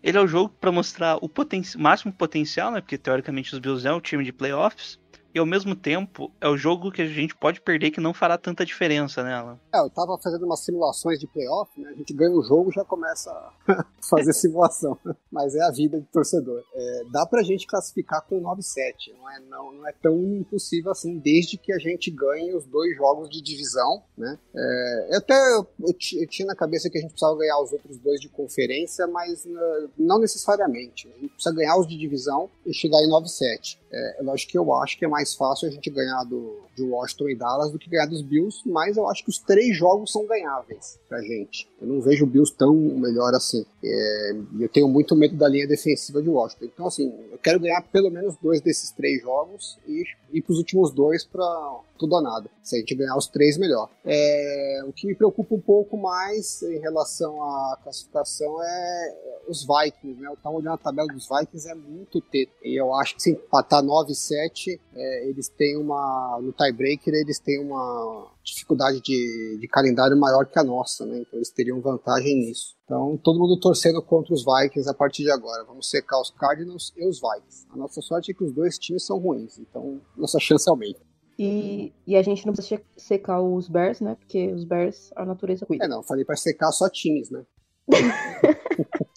Ele 0.03 0.17
é 0.17 0.21
o 0.21 0.27
jogo 0.27 0.49
para 0.59 0.71
mostrar 0.71 1.17
o 1.21 1.29
poten 1.29 1.61
máximo 1.77 2.11
potencial, 2.11 2.71
né? 2.71 2.81
Porque 2.81 2.97
teoricamente 2.97 3.53
os 3.53 3.59
Bills 3.59 3.87
é 3.87 3.93
um 3.93 3.99
time 4.01 4.23
de 4.23 4.31
playoffs. 4.33 4.97
E 5.33 5.39
ao 5.39 5.45
mesmo 5.45 5.75
tempo 5.75 6.31
é 6.39 6.47
o 6.47 6.57
jogo 6.57 6.91
que 6.91 7.01
a 7.01 7.07
gente 7.07 7.35
pode 7.35 7.61
perder 7.61 7.91
que 7.91 8.01
não 8.01 8.13
fará 8.13 8.37
tanta 8.37 8.65
diferença 8.65 9.23
nela. 9.23 9.59
É, 9.73 9.79
eu 9.79 9.89
tava 9.89 10.17
fazendo 10.21 10.45
umas 10.45 10.59
simulações 10.59 11.19
de 11.19 11.27
playoff, 11.27 11.71
né? 11.79 11.89
A 11.89 11.95
gente 11.95 12.13
ganha 12.13 12.35
o 12.35 12.43
jogo 12.43 12.71
já 12.71 12.83
começa 12.83 13.31
a 13.31 13.85
fazer 14.09 14.33
simulação. 14.33 14.97
Mas 15.31 15.55
é 15.55 15.61
a 15.61 15.71
vida 15.71 15.99
de 15.99 16.07
torcedor. 16.07 16.61
É, 16.73 17.03
dá 17.11 17.25
pra 17.25 17.43
gente 17.43 17.65
classificar 17.65 18.21
com 18.27 18.41
9-7. 18.41 19.13
Não 19.17 19.29
é, 19.29 19.39
não, 19.49 19.73
não 19.73 19.87
é 19.87 19.93
tão 19.93 20.17
impossível 20.35 20.91
assim, 20.91 21.17
desde 21.17 21.57
que 21.57 21.71
a 21.71 21.79
gente 21.79 22.11
ganhe 22.11 22.53
os 22.53 22.65
dois 22.65 22.95
jogos 22.95 23.29
de 23.29 23.41
divisão, 23.41 24.03
né? 24.17 24.37
É, 24.55 25.17
até 25.17 25.33
eu, 25.55 25.67
eu 25.87 25.95
eu 26.21 26.27
tinha 26.27 26.45
na 26.45 26.55
cabeça 26.55 26.89
que 26.89 26.97
a 26.97 27.01
gente 27.01 27.11
precisava 27.11 27.37
ganhar 27.37 27.59
os 27.59 27.71
outros 27.71 27.97
dois 27.97 28.19
de 28.19 28.29
conferência, 28.29 29.07
mas 29.07 29.45
né, 29.45 29.89
não 29.97 30.19
necessariamente. 30.19 31.07
A 31.07 31.19
gente 31.19 31.33
precisa 31.33 31.53
ganhar 31.55 31.77
os 31.77 31.87
de 31.87 31.97
divisão 31.97 32.49
e 32.65 32.73
chegar 32.73 32.99
em 32.99 33.09
9-7. 33.09 33.77
É, 33.91 34.19
é 34.19 34.23
lógico 34.23 34.51
que 34.51 34.57
eu 34.57 34.73
acho 34.75 34.97
que 34.97 35.05
é 35.05 35.07
mais 35.07 35.20
fácil 35.35 35.67
a 35.67 35.71
gente 35.71 35.89
ganhar 35.89 36.23
do, 36.23 36.61
de 36.75 36.83
Washington 36.83 37.29
e 37.29 37.35
Dallas 37.35 37.71
do 37.71 37.79
que 37.79 37.89
ganhar 37.89 38.07
dos 38.07 38.21
Bills, 38.21 38.61
mas 38.65 38.97
eu 38.97 39.07
acho 39.07 39.23
que 39.23 39.29
os 39.29 39.39
três 39.39 39.75
jogos 39.77 40.11
são 40.11 40.25
ganháveis 40.25 40.99
pra 41.07 41.21
gente. 41.21 41.70
Eu 41.81 41.87
não 41.87 41.99
vejo 41.99 42.25
o 42.25 42.27
Bills 42.27 42.53
tão 42.55 42.75
melhor 42.75 43.33
assim. 43.33 43.65
É, 43.83 44.35
eu 44.59 44.69
tenho 44.69 44.87
muito 44.87 45.15
medo 45.15 45.35
da 45.35 45.49
linha 45.49 45.67
defensiva 45.67 46.21
de 46.21 46.29
Washington. 46.29 46.65
Então, 46.65 46.85
assim, 46.85 47.11
eu 47.31 47.39
quero 47.39 47.59
ganhar 47.59 47.81
pelo 47.81 48.11
menos 48.11 48.35
dois 48.37 48.61
desses 48.61 48.91
três 48.91 49.21
jogos 49.21 49.79
e 49.87 50.03
ir 50.31 50.41
pros 50.43 50.59
últimos 50.59 50.91
dois 50.91 51.25
pra 51.25 51.79
tudo 51.97 52.15
ou 52.15 52.21
nada. 52.21 52.49
Se 52.61 52.75
a 52.75 52.79
gente 52.79 52.93
ganhar 52.93 53.17
os 53.17 53.27
três, 53.27 53.57
melhor. 53.57 53.89
É, 54.05 54.81
o 54.87 54.93
que 54.93 55.07
me 55.07 55.15
preocupa 55.15 55.55
um 55.55 55.59
pouco 55.59 55.97
mais 55.97 56.61
em 56.61 56.79
relação 56.79 57.41
à 57.41 57.79
classificação 57.83 58.61
é 58.63 59.15
os 59.47 59.65
Vikings, 59.65 60.21
né? 60.21 60.29
Eu 60.29 60.37
tava 60.37 60.55
olhando 60.55 60.75
a 60.75 60.77
tabela 60.77 61.07
dos 61.07 61.27
Vikings, 61.27 61.67
é 61.67 61.75
muito 61.75 62.21
teto. 62.21 62.51
E 62.63 62.79
eu 62.79 62.93
acho 62.93 63.15
que 63.15 63.23
se 63.23 63.31
empatar 63.31 63.83
9 63.83 64.11
e 64.11 64.15
7, 64.15 64.79
é, 64.95 65.27
eles 65.27 65.47
têm 65.49 65.77
uma. 65.77 66.39
No 66.41 66.51
tiebreaker, 66.51 67.13
eles 67.13 67.39
têm 67.39 67.59
uma 67.59 68.27
dificuldade 68.43 69.01
de, 69.01 69.57
de 69.59 69.67
calendário 69.67 70.17
maior 70.17 70.45
que 70.45 70.57
a 70.57 70.63
nossa, 70.63 71.05
né? 71.05 71.19
Então 71.19 71.37
eles 71.37 71.49
teriam 71.49 71.79
vantagem 71.79 72.35
nisso. 72.35 72.75
Então, 72.85 73.17
todo 73.23 73.39
mundo 73.39 73.59
torcendo 73.59 74.01
contra 74.01 74.33
os 74.33 74.43
Vikings 74.43 74.89
a 74.89 74.93
partir 74.93 75.23
de 75.23 75.31
agora. 75.31 75.63
Vamos 75.63 75.89
secar 75.89 76.19
os 76.19 76.31
Cardinals 76.31 76.91
e 76.97 77.05
os 77.07 77.19
Vikings. 77.19 77.67
A 77.69 77.77
nossa 77.77 78.01
sorte 78.01 78.31
é 78.31 78.33
que 78.33 78.43
os 78.43 78.51
dois 78.53 78.77
times 78.77 79.05
são 79.05 79.17
ruins, 79.17 79.59
então 79.59 80.01
nossa 80.17 80.39
chance 80.39 80.69
aumenta. 80.69 80.99
E, 81.39 81.93
e 82.05 82.15
a 82.15 82.21
gente 82.21 82.45
não 82.45 82.53
precisa 82.53 82.81
secar 82.97 83.41
os 83.41 83.67
Bears, 83.67 83.99
né? 83.99 84.15
Porque 84.15 84.51
os 84.53 84.63
Bears, 84.63 85.11
a 85.15 85.25
natureza 85.25 85.65
cuida. 85.65 85.85
É, 85.85 85.87
não, 85.87 86.03
falei 86.03 86.23
pra 86.25 86.35
secar 86.35 86.71
só 86.71 86.89
times, 86.89 87.31
né? 87.31 87.43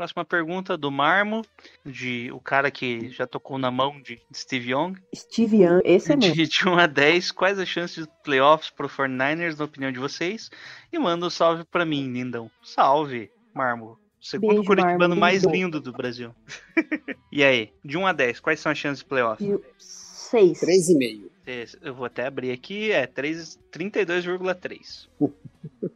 Próxima 0.00 0.24
pergunta 0.24 0.78
do 0.78 0.90
Marmo, 0.90 1.44
de 1.84 2.32
o 2.32 2.40
cara 2.40 2.70
que 2.70 3.10
já 3.10 3.26
tocou 3.26 3.58
na 3.58 3.70
mão 3.70 4.00
de 4.00 4.18
Steve 4.34 4.72
Young. 4.72 4.94
Steve 5.14 5.58
Young, 5.58 5.82
esse 5.84 6.10
é 6.10 6.16
meu. 6.16 6.32
De, 6.32 6.48
de 6.48 6.66
1 6.66 6.78
a 6.78 6.86
10, 6.86 7.30
quais 7.32 7.58
as 7.58 7.68
chances 7.68 8.06
de 8.06 8.12
playoffs 8.24 8.70
pro 8.70 8.88
49ers, 8.88 9.58
na 9.58 9.66
opinião 9.66 9.92
de 9.92 9.98
vocês? 9.98 10.50
E 10.90 10.98
manda 10.98 11.26
um 11.26 11.28
salve 11.28 11.64
pra 11.64 11.84
mim, 11.84 12.10
lindão. 12.10 12.50
Salve, 12.62 13.30
Marmo. 13.54 13.98
Segundo 14.18 14.48
Beijo, 14.54 14.64
curitibano 14.64 15.08
Marmo, 15.10 15.20
mais 15.20 15.42
lindo. 15.42 15.54
lindo 15.54 15.80
do 15.82 15.92
Brasil. 15.92 16.34
e 17.30 17.44
aí, 17.44 17.70
de 17.84 17.98
1 17.98 18.06
a 18.06 18.12
10, 18.14 18.40
quais 18.40 18.58
são 18.58 18.72
as 18.72 18.78
chances 18.78 19.00
de 19.00 19.04
playoffs? 19.04 19.46
E 19.46 19.52
o 19.52 19.62
Seis. 19.76 20.62
3,5. 20.62 21.28
É, 21.46 21.66
Eu 21.82 21.94
vou 21.94 22.06
até 22.06 22.24
abrir 22.24 22.52
aqui, 22.52 22.90
é 22.90 23.06
3 23.06 23.58
32,3 23.70 25.08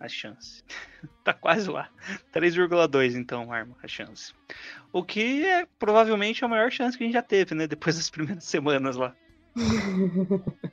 a 0.01 0.09
chance. 0.09 0.63
tá 1.25 1.33
quase 1.33 1.69
lá. 1.71 1.89
3,2 2.33 3.15
então, 3.15 3.47
Marmo, 3.47 3.77
a 3.83 3.89
chance. 3.89 4.33
O 4.93 5.03
que 5.03 5.45
é 5.45 5.67
provavelmente 5.79 6.45
a 6.45 6.49
maior 6.49 6.71
chance 6.71 6.97
que 6.97 7.05
a 7.05 7.07
gente 7.07 7.15
já 7.15 7.23
teve, 7.23 7.55
né? 7.55 7.67
Depois 7.67 7.97
das 7.97 8.11
primeiras 8.11 8.45
semanas 8.45 8.97
lá. 8.97 9.15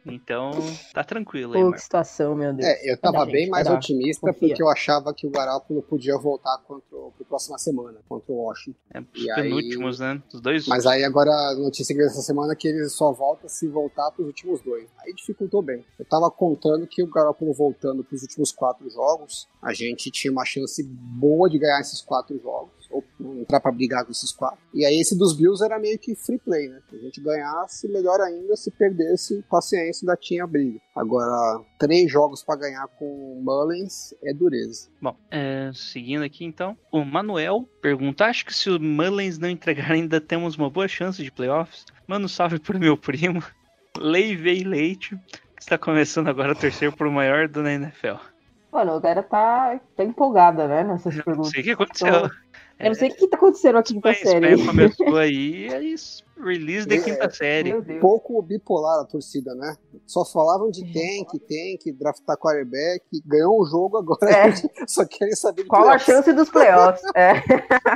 Então, 0.05 0.51
tá 0.93 1.03
tranquilo 1.03 1.53
aí, 1.53 1.61
Pô, 1.63 1.71
que 1.71 1.82
situação, 1.82 2.36
meu 2.36 2.53
Deus. 2.53 2.67
É, 2.67 2.91
eu 2.91 2.97
tava 2.97 3.25
bem 3.25 3.41
gente, 3.41 3.49
mais 3.49 3.67
otimista 3.69 4.27
Confia. 4.27 4.47
porque 4.49 4.63
eu 4.63 4.69
achava 4.69 5.13
que 5.13 5.25
o 5.27 5.29
Garoppolo 5.29 5.82
podia 5.84 6.17
voltar 6.17 6.57
contra 6.59 6.97
o, 6.97 7.13
próxima 7.27 7.57
semana, 7.57 7.99
contra 8.09 8.32
o 8.32 8.36
Washington. 8.38 8.77
É, 8.93 8.99
os 8.99 9.05
E 9.23 9.32
aí- 9.32 9.43
penúltimos, 9.43 9.99
né? 9.99 10.21
Os 10.34 10.41
dois. 10.41 10.67
Mas 10.67 10.86
aí 10.86 11.03
agora 11.03 11.32
a 11.32 11.55
notícia 11.55 11.93
que 11.93 11.97
veio 11.99 12.07
essa 12.09 12.21
semana 12.21 12.53
é 12.53 12.55
que 12.55 12.67
ele 12.67 12.89
só 12.89 13.11
volta 13.11 13.47
se 13.47 13.67
voltar 13.67 14.11
pros 14.11 14.27
últimos 14.27 14.61
dois. 14.61 14.89
Aí 14.99 15.13
dificultou 15.13 15.61
bem. 15.61 15.86
Eu 15.99 16.05
tava 16.05 16.29
contando 16.32 16.86
que 16.88 17.01
o 17.03 17.07
Garoppolo 17.07 17.53
voltando 17.53 18.03
pros 18.03 18.21
últimos 18.23 18.51
quatro 18.51 18.89
jogos, 18.89 19.47
a 19.61 19.73
gente 19.73 20.09
tinha 20.11 20.32
uma 20.32 20.45
chance 20.45 20.84
boa 20.84 21.49
de 21.49 21.57
ganhar 21.59 21.79
esses 21.79 22.01
quatro 22.01 22.38
jogos. 22.39 22.80
Ou 22.91 23.03
não 23.19 23.39
entrar 23.39 23.59
pra 23.59 23.71
brigar 23.71 24.05
com 24.05 24.11
esses 24.11 24.31
quatro. 24.31 24.59
E 24.73 24.85
aí 24.85 24.99
esse 24.99 25.17
dos 25.17 25.35
Bills 25.35 25.63
era 25.63 25.79
meio 25.79 25.97
que 25.97 26.15
free 26.15 26.37
play, 26.39 26.67
né? 26.67 26.79
Se 26.89 26.95
a 26.95 26.99
gente 26.99 27.21
ganhasse, 27.21 27.87
melhor 27.87 28.19
ainda, 28.21 28.55
se 28.55 28.69
perdesse, 28.71 29.43
paciência, 29.49 30.05
ainda 30.05 30.19
tinha 30.19 30.45
briga. 30.45 30.79
Agora, 30.95 31.61
três 31.79 32.11
jogos 32.11 32.43
pra 32.43 32.55
ganhar 32.55 32.87
com 32.99 33.05
o 33.05 33.41
Mullins 33.43 34.13
é 34.23 34.33
dureza. 34.33 34.89
Bom, 35.01 35.15
é, 35.29 35.71
seguindo 35.73 36.23
aqui 36.23 36.43
então, 36.43 36.77
o 36.91 37.03
Manuel 37.03 37.67
pergunta: 37.81 38.25
Acho 38.25 38.45
que 38.45 38.53
se 38.53 38.69
o 38.69 38.79
Mullins 38.79 39.37
não 39.37 39.49
entregar, 39.49 39.91
ainda 39.91 40.19
temos 40.19 40.55
uma 40.55 40.69
boa 40.69 40.87
chance 40.87 41.23
de 41.23 41.31
playoffs? 41.31 41.85
Manda 42.07 42.25
um 42.25 42.29
salve 42.29 42.59
pro 42.59 42.79
meu 42.79 42.97
primo, 42.97 43.41
Leivei 43.97 44.63
Leite, 44.63 45.17
que 45.55 45.61
está 45.61 45.77
começando 45.77 46.27
agora 46.27 46.51
a 46.51 46.55
torcer 46.55 46.91
pro 46.91 47.11
maior 47.11 47.47
do 47.47 47.61
na 47.61 47.73
NFL. 47.73 48.15
Mano, 48.71 48.93
a 48.93 48.99
galera 48.99 49.21
tá, 49.23 49.79
tá 49.97 50.03
empolgada, 50.03 50.67
né, 50.67 50.83
nessas 50.83 51.15
Não 51.15 51.23
perguntas. 51.23 51.51
sei 51.51 51.61
o 51.61 51.63
que 51.63 51.71
aconteceu. 51.71 52.07
Então, 52.07 52.29
eu 52.84 52.88
não 52.89 52.93
sei 52.95 53.09
o 53.09 53.15
que 53.15 53.27
tá 53.27 53.38
acontecendo 53.38 53.77
aqui 53.77 53.93
com 53.93 54.07
a 54.07 54.11
Mas 54.11 54.19
série. 54.19 54.53
Espanha 54.53 54.67
começou 54.67 55.17
aí, 55.17 55.67
é 55.67 55.82
isso. 55.84 56.23
Release 56.43 56.88
de 56.88 56.99
quinta 57.01 57.29
série. 57.29 57.79
Deus. 57.82 57.99
Pouco 58.01 58.41
bipolar 58.41 59.01
a 59.01 59.05
torcida, 59.05 59.53
né? 59.55 59.75
Só 60.07 60.25
falavam 60.25 60.71
de 60.71 60.82
tank, 60.82 61.39
tank, 61.47 61.95
draftar 61.97 62.38
quarterback, 62.38 63.03
ganhou 63.25 63.61
um 63.61 63.65
jogo 63.65 63.97
agora, 63.97 64.32
É. 64.32 64.53
só 64.88 65.05
querem 65.05 65.36
saber 65.36 65.65
Qual 65.65 65.82
a 65.82 65.86
playoffs. 65.86 66.05
chance 66.05 66.34
dos 66.34 66.49
playoffs? 66.49 67.03
É. 67.15 67.34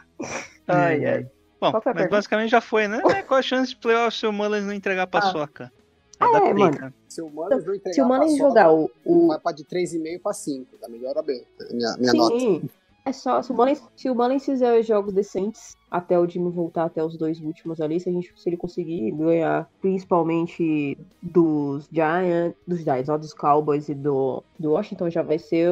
ai, 0.67 1.05
ai. 1.05 1.27
Bom, 1.59 1.67
a 1.67 1.71
mas 1.73 1.83
pergunta? 1.83 2.09
basicamente 2.09 2.51
já 2.51 2.61
foi, 2.61 2.88
né? 2.88 3.01
É, 3.09 3.21
qual 3.23 3.39
a 3.39 3.41
chance 3.41 3.69
de 3.71 3.77
playoff 3.77 4.15
se 4.17 4.27
o 4.27 4.31
Mullins 4.33 4.65
não 4.65 4.73
entregar 4.73 5.03
a 5.03 5.07
paçoca? 5.07 5.71
Ah, 6.19 6.25
Adaptei, 6.27 6.51
é, 6.51 6.53
mano. 6.53 6.93
Se 7.09 7.21
o 7.21 7.29
Manos 7.29 7.65
não 7.65 7.73
entregar 7.75 7.93
Se 7.93 8.01
o 8.01 8.05
a 8.05 8.19
paçoca, 8.19 8.38
jogar 8.38 8.71
o. 8.73 8.91
o... 9.05 9.27
vai 9.27 9.39
pra 9.39 9.51
de 9.51 9.63
3,5 9.65 10.21
pra 10.21 10.33
5, 10.33 10.77
tá? 10.77 10.88
Melhora 10.89 11.21
bem. 11.21 11.43
Minha, 11.71 11.95
minha 11.97 12.13
nota. 12.13 12.67
É 13.05 13.11
só, 13.11 13.39
se 13.39 13.51
o 13.51 13.55
Mullins, 13.55 13.87
se 13.95 14.09
o 14.09 14.39
fizer 14.39 14.81
jogos 14.81 15.13
decentes 15.13 15.75
até 15.91 16.19
o 16.19 16.27
Jimmy 16.27 16.49
voltar 16.49 16.85
até 16.85 17.03
os 17.03 17.15
dois 17.15 17.39
últimos 17.39 17.79
ali, 17.79 17.99
se, 17.99 18.09
a 18.09 18.11
gente, 18.11 18.33
se 18.35 18.49
ele 18.49 18.57
conseguir 18.57 19.11
ganhar 19.11 19.69
principalmente 19.79 20.97
dos 21.21 21.87
Giants, 21.91 22.57
dos 22.67 22.79
Giants, 22.79 23.07
ó, 23.07 23.15
dos 23.15 23.31
Cowboys 23.31 23.89
e 23.89 23.93
do, 23.93 24.43
do 24.57 24.71
Washington, 24.71 25.11
já 25.11 25.21
vai 25.21 25.37
ser 25.37 25.69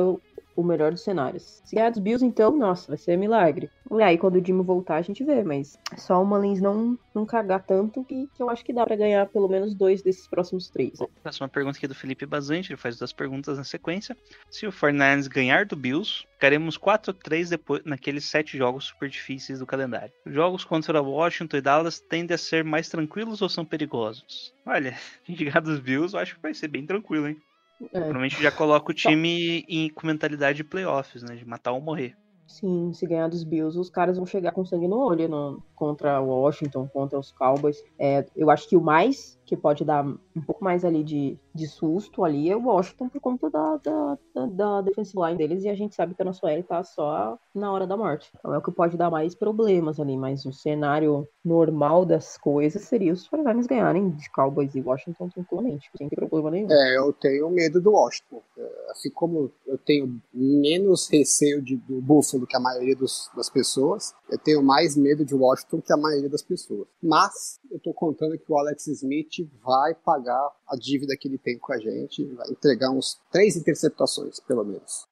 o, 0.56 0.64
melhor 0.64 0.92
dos 0.92 1.04
cenários. 1.04 1.62
Se 1.64 1.76
ganhar 1.76 1.90
dos 1.90 2.00
Bills, 2.00 2.26
então, 2.26 2.56
nossa, 2.58 2.88
vai 2.88 2.98
ser 2.98 3.18
milagre. 3.18 3.70
E 3.92 4.02
aí, 4.02 4.18
quando 4.18 4.36
o 4.36 4.46
Jimmy 4.46 4.64
voltar, 4.64 4.96
a 4.96 5.02
gente 5.02 5.24
vê, 5.24 5.44
mas 5.44 5.78
é 5.92 5.98
só 5.98 6.22
o 6.22 6.26
Mullins 6.26 6.62
não, 6.62 6.98
não 7.14 7.26
cagar 7.26 7.64
tanto 7.64 8.04
que, 8.04 8.28
que 8.36 8.42
eu 8.42 8.50
acho 8.50 8.64
que 8.64 8.74
dá 8.74 8.86
pra 8.86 8.96
ganhar 8.96 9.28
pelo 9.28 9.48
menos 9.48 9.76
dois 9.76 10.02
desses 10.02 10.28
próximos 10.28 10.70
três. 10.70 11.00
né? 11.00 11.08
Próxima 11.22 11.48
pergunta 11.48 11.78
aqui 11.78 11.88
do 11.88 11.96
Felipe 11.96 12.26
Bazante, 12.26 12.72
ele 12.72 12.78
faz 12.78 12.98
duas 12.98 13.14
perguntas 13.14 13.58
na 13.58 13.64
sequência. 13.64 14.16
Se 14.50 14.66
o 14.66 14.72
Fernandes 14.72 15.28
ganhar 15.28 15.66
do 15.66 15.76
Bills, 15.76 16.26
ficaremos 16.34 16.78
4-3 16.78 17.50
depois 17.50 17.82
naqueles 17.86 18.26
sete 18.26 18.58
jogos 18.58 18.86
super 18.86 19.10
difíceis 19.10 19.60
do 19.60 19.66
calendário. 19.66 20.12
Os 20.26 20.34
jogos 20.34 20.66
contra 20.66 21.02
Washington 21.02 21.58
e 21.58 21.62
Dallas 21.62 22.00
tendem 22.00 22.36
a 22.36 22.38
ser 22.38 22.64
mais 22.64 22.90
tranquilos 22.90 23.42
ou 23.42 23.50
são 23.50 23.66
perigosos? 23.66 24.54
Olha, 24.66 24.96
ganhar 25.30 25.62
dos 25.62 25.80
Bills, 25.80 26.14
eu 26.14 26.20
acho 26.20 26.36
que 26.36 26.42
vai 26.42 26.54
ser 26.54 26.68
bem 26.68 26.86
tranquilo, 26.86 27.28
hein? 27.28 27.42
É. 27.82 27.88
Provavelmente 27.88 28.42
já 28.42 28.52
coloca 28.52 28.92
o 28.92 28.96
time 28.96 29.66
em, 29.68 29.90
com 29.90 30.08
mentalidade 30.08 30.58
de 30.58 30.64
playoffs, 30.64 31.24
né? 31.24 31.36
De 31.36 31.46
matar 31.46 31.72
ou 31.72 31.82
morrer. 31.82 32.16
Sim, 32.48 32.92
se 32.94 33.08
ganhar 33.08 33.30
dos 33.30 33.44
Bills, 33.44 33.80
os 33.80 33.90
caras 33.90 34.18
vão 34.18 34.26
chegar 34.26 34.52
com 34.52 34.66
sangue 34.66 34.88
no 34.88 34.98
olho 35.00 35.28
no- 35.28 35.64
contra 35.76 36.22
o 36.22 36.28
Washington, 36.28 36.88
contra 36.94 37.18
os 37.20 37.32
Cowboys. 37.32 37.78
É, 38.00 38.26
eu 38.36 38.50
acho 38.50 38.70
que 38.70 38.78
o 38.78 38.82
mais 38.82 39.38
que 39.46 39.58
pode 39.58 39.84
dar 39.84 40.06
um 40.06 40.42
pouco 40.46 40.64
mais 40.64 40.86
ali 40.86 41.04
de, 41.04 41.38
de 41.54 41.68
susto 41.68 42.24
ali 42.24 42.50
é 42.50 42.56
o 42.56 42.64
Washington 42.66 43.10
por 43.10 43.20
conta 43.20 43.50
da, 43.50 43.78
da, 43.78 44.18
da, 44.34 44.46
da 44.46 44.82
defensive 44.82 45.20
line 45.22 45.38
deles 45.38 45.64
e 45.64 45.70
a 45.70 45.76
gente 45.76 45.94
sabe 45.96 46.16
que 46.16 46.22
a 46.22 46.26
nossa 46.26 46.46
OL 46.46 46.64
tá 46.64 46.84
só 46.84 47.38
na 47.54 47.72
hora 47.72 47.86
da 47.86 47.98
morte. 47.98 48.32
Então 48.40 48.54
é 48.54 48.58
o 48.58 48.62
que 48.62 48.72
pode 48.72 48.96
dar 48.98 49.10
mais 49.12 49.36
problemas 49.36 50.00
ali, 50.00 50.16
mas 50.16 50.46
o 50.46 50.54
cenário 50.54 51.28
normal 51.44 52.06
das 52.06 52.38
coisas 52.38 52.84
seria 52.84 53.12
os 53.12 53.28
49ers 53.28 53.68
ganharem 53.68 54.10
de 54.12 54.30
Cowboys 54.32 54.74
e 54.76 54.82
Washington 54.82 55.28
tranquilamente, 55.30 55.90
sem 55.98 56.08
problema 56.08 56.52
nenhum. 56.52 56.72
É, 56.72 56.98
eu 56.98 57.12
tenho 57.12 57.50
medo 57.50 57.82
do 57.82 57.92
Washington. 57.92 58.42
É, 58.58 58.92
Assim 58.92 59.10
como 59.12 59.52
eu 59.68 59.78
tenho 59.78 60.22
menos 60.34 61.10
receio 61.12 61.62
de, 61.62 61.76
do 61.76 62.00
Buffalo 62.02 62.43
que 62.48 62.56
a 62.56 62.60
maioria 62.60 62.96
dos- 62.96 63.30
das 63.36 63.50
pessoas, 63.50 64.14
eu 64.30 64.38
tenho 64.38 64.64
mais 64.64 64.96
medo 64.96 65.26
de 65.26 65.34
Washington 65.34 65.82
que 65.82 65.94
a 65.94 65.98
maioria 65.98 66.30
das 66.30 66.42
pessoas. 66.42 66.88
Mas 67.02 67.60
eu 67.72 67.80
tô 67.80 67.94
contando 67.94 68.38
que 68.38 68.52
o 68.52 68.58
Alex 68.58 68.88
Smith 68.88 69.50
vai 69.64 69.94
pagar 69.96 70.52
a 70.68 70.76
dívida 70.76 71.16
que 71.20 71.28
ele 71.28 71.38
tem 71.38 71.58
com 71.58 71.74
a 71.74 71.78
gente, 71.78 72.26
vai 72.34 72.50
entregar 72.50 72.90
uns 72.92 73.20
três 73.32 73.56
interceptações, 73.56 74.40
pelo 74.40 74.64
menos. 74.64 75.08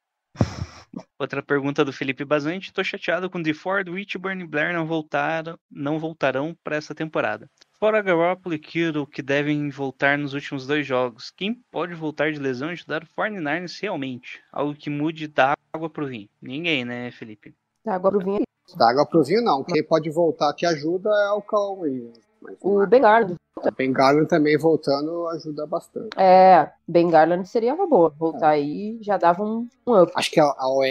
Outra 1.20 1.42
pergunta 1.42 1.86
do 1.86 1.94
Felipe 1.94 2.26
Bazante. 2.26 2.74
Tô 2.74 2.84
chateado 2.84 3.30
com 3.30 3.42
DeFord, 3.42 3.90
Witchburn 3.92 4.44
e 4.44 4.48
Blair 4.48 4.74
não 4.74 4.86
voltaram, 4.86 5.58
não 5.70 6.00
voltarão 6.00 6.56
para 6.64 6.76
essa 6.76 6.94
temporada. 6.94 7.50
Fora 7.82 8.00
Garoppolo 8.00 8.54
e 8.54 8.60
Kittle, 8.60 9.08
que 9.08 9.24
devem 9.24 9.68
voltar 9.72 10.16
nos 10.16 10.36
últimos 10.36 10.68
dois 10.68 10.86
jogos, 10.86 11.32
quem 11.32 11.56
pode 11.72 11.96
voltar 11.96 12.32
de 12.32 12.38
lesão 12.38 12.70
e 12.70 12.74
ajudar 12.74 13.02
o 13.02 13.08
49ers 13.08 13.82
realmente? 13.82 14.40
Algo 14.52 14.76
que 14.76 14.88
mude 14.88 15.28
da 15.28 15.56
água 15.74 15.90
pro 15.90 16.06
vinho. 16.06 16.30
Ninguém, 16.40 16.86
né, 16.86 17.10
Felipe? 17.10 17.56
Tá, 17.84 17.96
agora 17.96 18.18
o 18.18 18.20
Vinha, 18.20 18.42
Da 18.78 18.92
água 18.92 19.08
pro 19.08 19.24
vinho, 19.24 19.42
não. 19.42 19.64
Quem 19.64 19.84
pode 19.84 20.12
voltar 20.12 20.54
que 20.54 20.64
ajuda 20.64 21.10
é 21.10 21.32
o 21.32 21.74
Williams. 21.80 22.20
Mas 22.40 22.56
o 22.62 22.86
Bengard. 22.86 23.34
O 23.58 23.72
Ben 23.72 23.92
Garland 23.92 24.28
também 24.28 24.58
voltando 24.58 25.28
ajuda 25.28 25.66
bastante. 25.68 26.10
É, 26.18 26.72
Ben 26.88 27.10
Garland 27.10 27.48
seria 27.48 27.74
uma 27.74 27.88
boa. 27.88 28.10
Voltar 28.10 28.50
aí 28.50 28.98
já 29.02 29.18
dava 29.18 29.44
um, 29.44 29.68
um 29.86 30.02
up. 30.02 30.12
Acho 30.16 30.32
que 30.32 30.40
a, 30.40 30.46
a 30.46 30.68
OL 30.70 30.86